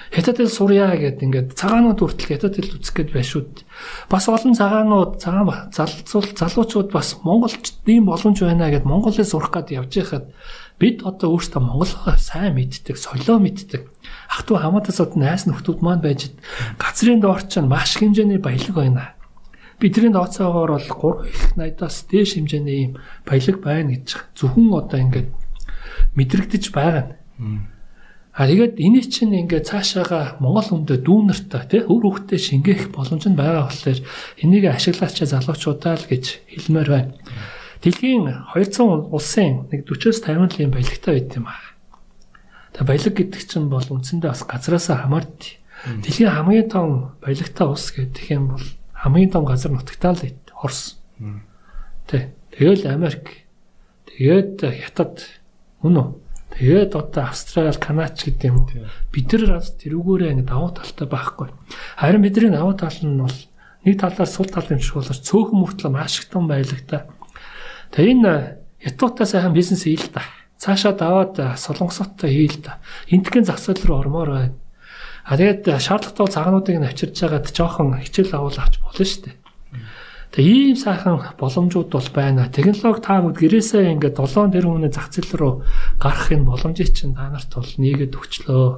[0.09, 3.69] хятад хэл сурья гэд ингээд цагаанууд хүртэл хятад хэл үзэх гээд байна шүү дээ.
[4.09, 9.53] Бас олон цагаанууд цагаан залцуул залуучууд бас монголч ийм боломж байна гэд монгол хэл сурах
[9.53, 10.33] гээд явж байхад
[10.81, 13.85] бид одоо өөрсдөө монголоо сайн мэддэг, солио мэддэг.
[14.33, 16.33] Ах トゥ хамаатасууд найс нөхдүүд маань байж
[16.81, 19.13] газрын доор ч маш хэмжээний баялаг байна
[19.83, 20.89] бидний тооцоогоор бол
[21.27, 22.93] 3 их 80-аас дээш хэмжээний ийм
[23.27, 24.07] баялаг байна гэж
[24.39, 25.29] зөвхөн одоо ингээд
[26.15, 27.67] мэдрэгдэж байгаа нь.
[28.33, 33.37] А тэгээд энэ чинь ингээд цаашаага Монгол хүндээ дүүнэртэ тий өр хөвгтөө шингээх боломж нь
[33.37, 34.01] байгаа болохоор
[34.41, 37.13] энийг ашиглаач залуучуудаа л гэж хэлмээр байна.
[37.85, 41.61] Дэлхийн 200 улсын нэг 40-с 50 лийн баялагтай байт юм аа.
[42.73, 45.61] Тэгээ баялаг гэдэг чинь бол үндсэндээ бас газараасаа хамаард.
[46.01, 48.65] Дэлхийн хамгийн том баялагтай улс гэдэг юм бол
[49.03, 50.23] хамгийн том газар нутагтаа л
[50.63, 51.03] Орос.
[52.07, 52.31] Тэ.
[52.55, 53.51] Тэгэл Америк.
[54.07, 55.27] Тэгээд Хятад.
[55.83, 56.09] Үн үү?
[56.55, 58.69] Тэгээд одоо Австрали, Канач гэдэг юм.
[59.11, 61.49] Бид нар бас тэрүүгээрээ ингэ давуу талтай байхгүй.
[61.99, 63.39] Харин бидний давуу тал нь бол
[63.83, 67.09] нэг талаар сул тал юм шиг болооч цөөхөн мөртлөө маш их том баялагтай.
[67.91, 68.33] Тэгээ энэ
[68.85, 70.23] ятуутаа сайхан бизнес хийл та.
[70.61, 72.79] Цаашаа даваад солонгосоттой хийл та.
[73.09, 74.55] Энтгийн зах зээл рүү ормоор байна.
[75.23, 79.37] А тэгээд шаардлагатай цагаануудыг нь авчирж байгаад жоохон хичээл авал авч болно шүү дээ.
[80.35, 82.51] Тэгээ ийм сайхан боломжууд бол байна.
[82.51, 85.53] Технологи та бүгд гэрээсээ ингээд 7 тэрбумны зах зээл рүү
[86.03, 88.69] гарахын боломжийг чинь та нарт бол нийгэд өгчлөө.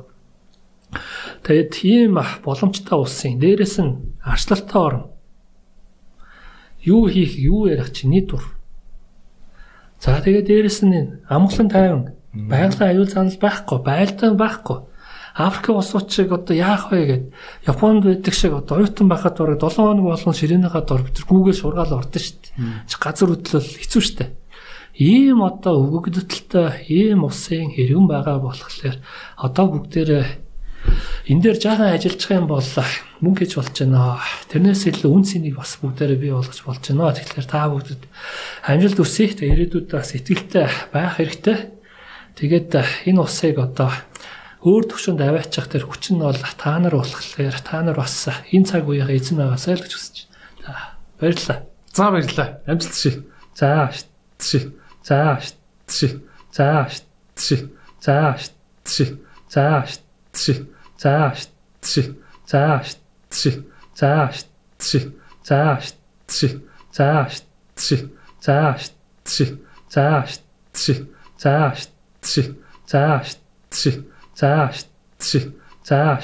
[1.49, 5.05] Тэгээд тийм боломжтой улсын дээрэс нь арчлалтай орн.
[6.85, 8.45] Юу хийх, юу ярих чиний дур.
[9.97, 12.03] За тэгээд дээрэс нь амглан тайван
[12.35, 14.79] байгалийн аюул занал байхгүй, байлдаан байхгүй
[15.35, 17.25] Африк улсууд шиг одоо яах вэ гэд
[17.67, 21.99] Японд байдаг шиг одоо оюутан байхад бараг 7 хоног болгон ширээнийхаа дор нар Google шургаал
[21.99, 22.87] ордон шүү дээ.
[23.03, 24.31] Газар хөдлөл хэцүү дээ.
[24.95, 29.03] Ийм одоо өвөгдөлтөй ийм усын хэрүүн байгаа болохоор
[29.43, 30.27] одоо бүгдээрээ
[31.35, 32.71] энэ дээр жаахан ажиллаж байгаа юм бол
[33.19, 34.23] мөнгө хийж болж байна.
[34.55, 37.11] Тэрнээс илүү үн цэнийг бас бүгдээрээ бий болгож болж байна.
[37.11, 38.03] Тэгэхээр та бүгдэд
[38.71, 39.03] амжилт.
[39.03, 41.59] Тэг ирээдүйд бас ихтэй байх хэрэгтэй.
[42.39, 42.71] Тэгээд
[43.11, 43.91] энэ усыг одоо
[44.65, 48.89] өөр төвшөнд аваачих тэр хүч нь бол та нар болохоор та нар бас энэ цаг
[48.89, 50.17] үеийнхээ эзэн байгаасай л гэж хүсэж
[50.65, 50.65] байна.
[50.65, 50.73] За
[51.21, 51.59] баярлалаа.
[51.93, 52.49] За баярлалаа.
[52.65, 53.11] Амжилт ши.
[53.53, 53.93] За
[54.41, 54.73] ши.
[55.05, 56.09] За ши.
[56.57, 56.89] За ши.
[56.97, 56.97] За
[57.37, 57.57] ши.
[58.01, 58.41] За
[58.89, 59.21] ши.
[59.53, 59.85] За
[60.33, 60.65] ши.
[60.97, 61.45] За
[61.85, 62.17] ши.
[62.49, 63.53] За ши.
[64.09, 64.41] За
[64.81, 65.13] ши.
[65.29, 65.61] За
[66.33, 66.59] ши.
[68.41, 68.67] За
[69.29, 69.59] ши.
[69.85, 70.25] За
[70.73, 70.95] ши.
[71.37, 71.75] За
[72.25, 72.57] ши.
[72.87, 73.23] За
[73.71, 74.14] ши.
[74.35, 74.71] За
[75.21, 75.53] ши.
[75.85, 76.19] За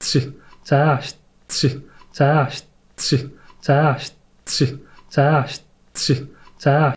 [0.00, 0.32] ши.
[0.64, 1.82] За ши.
[2.12, 2.62] За ши.
[3.02, 3.30] За ши.
[3.60, 3.98] За
[4.46, 4.78] ши.
[5.10, 5.46] За
[5.94, 6.26] ши.
[6.58, 6.94] За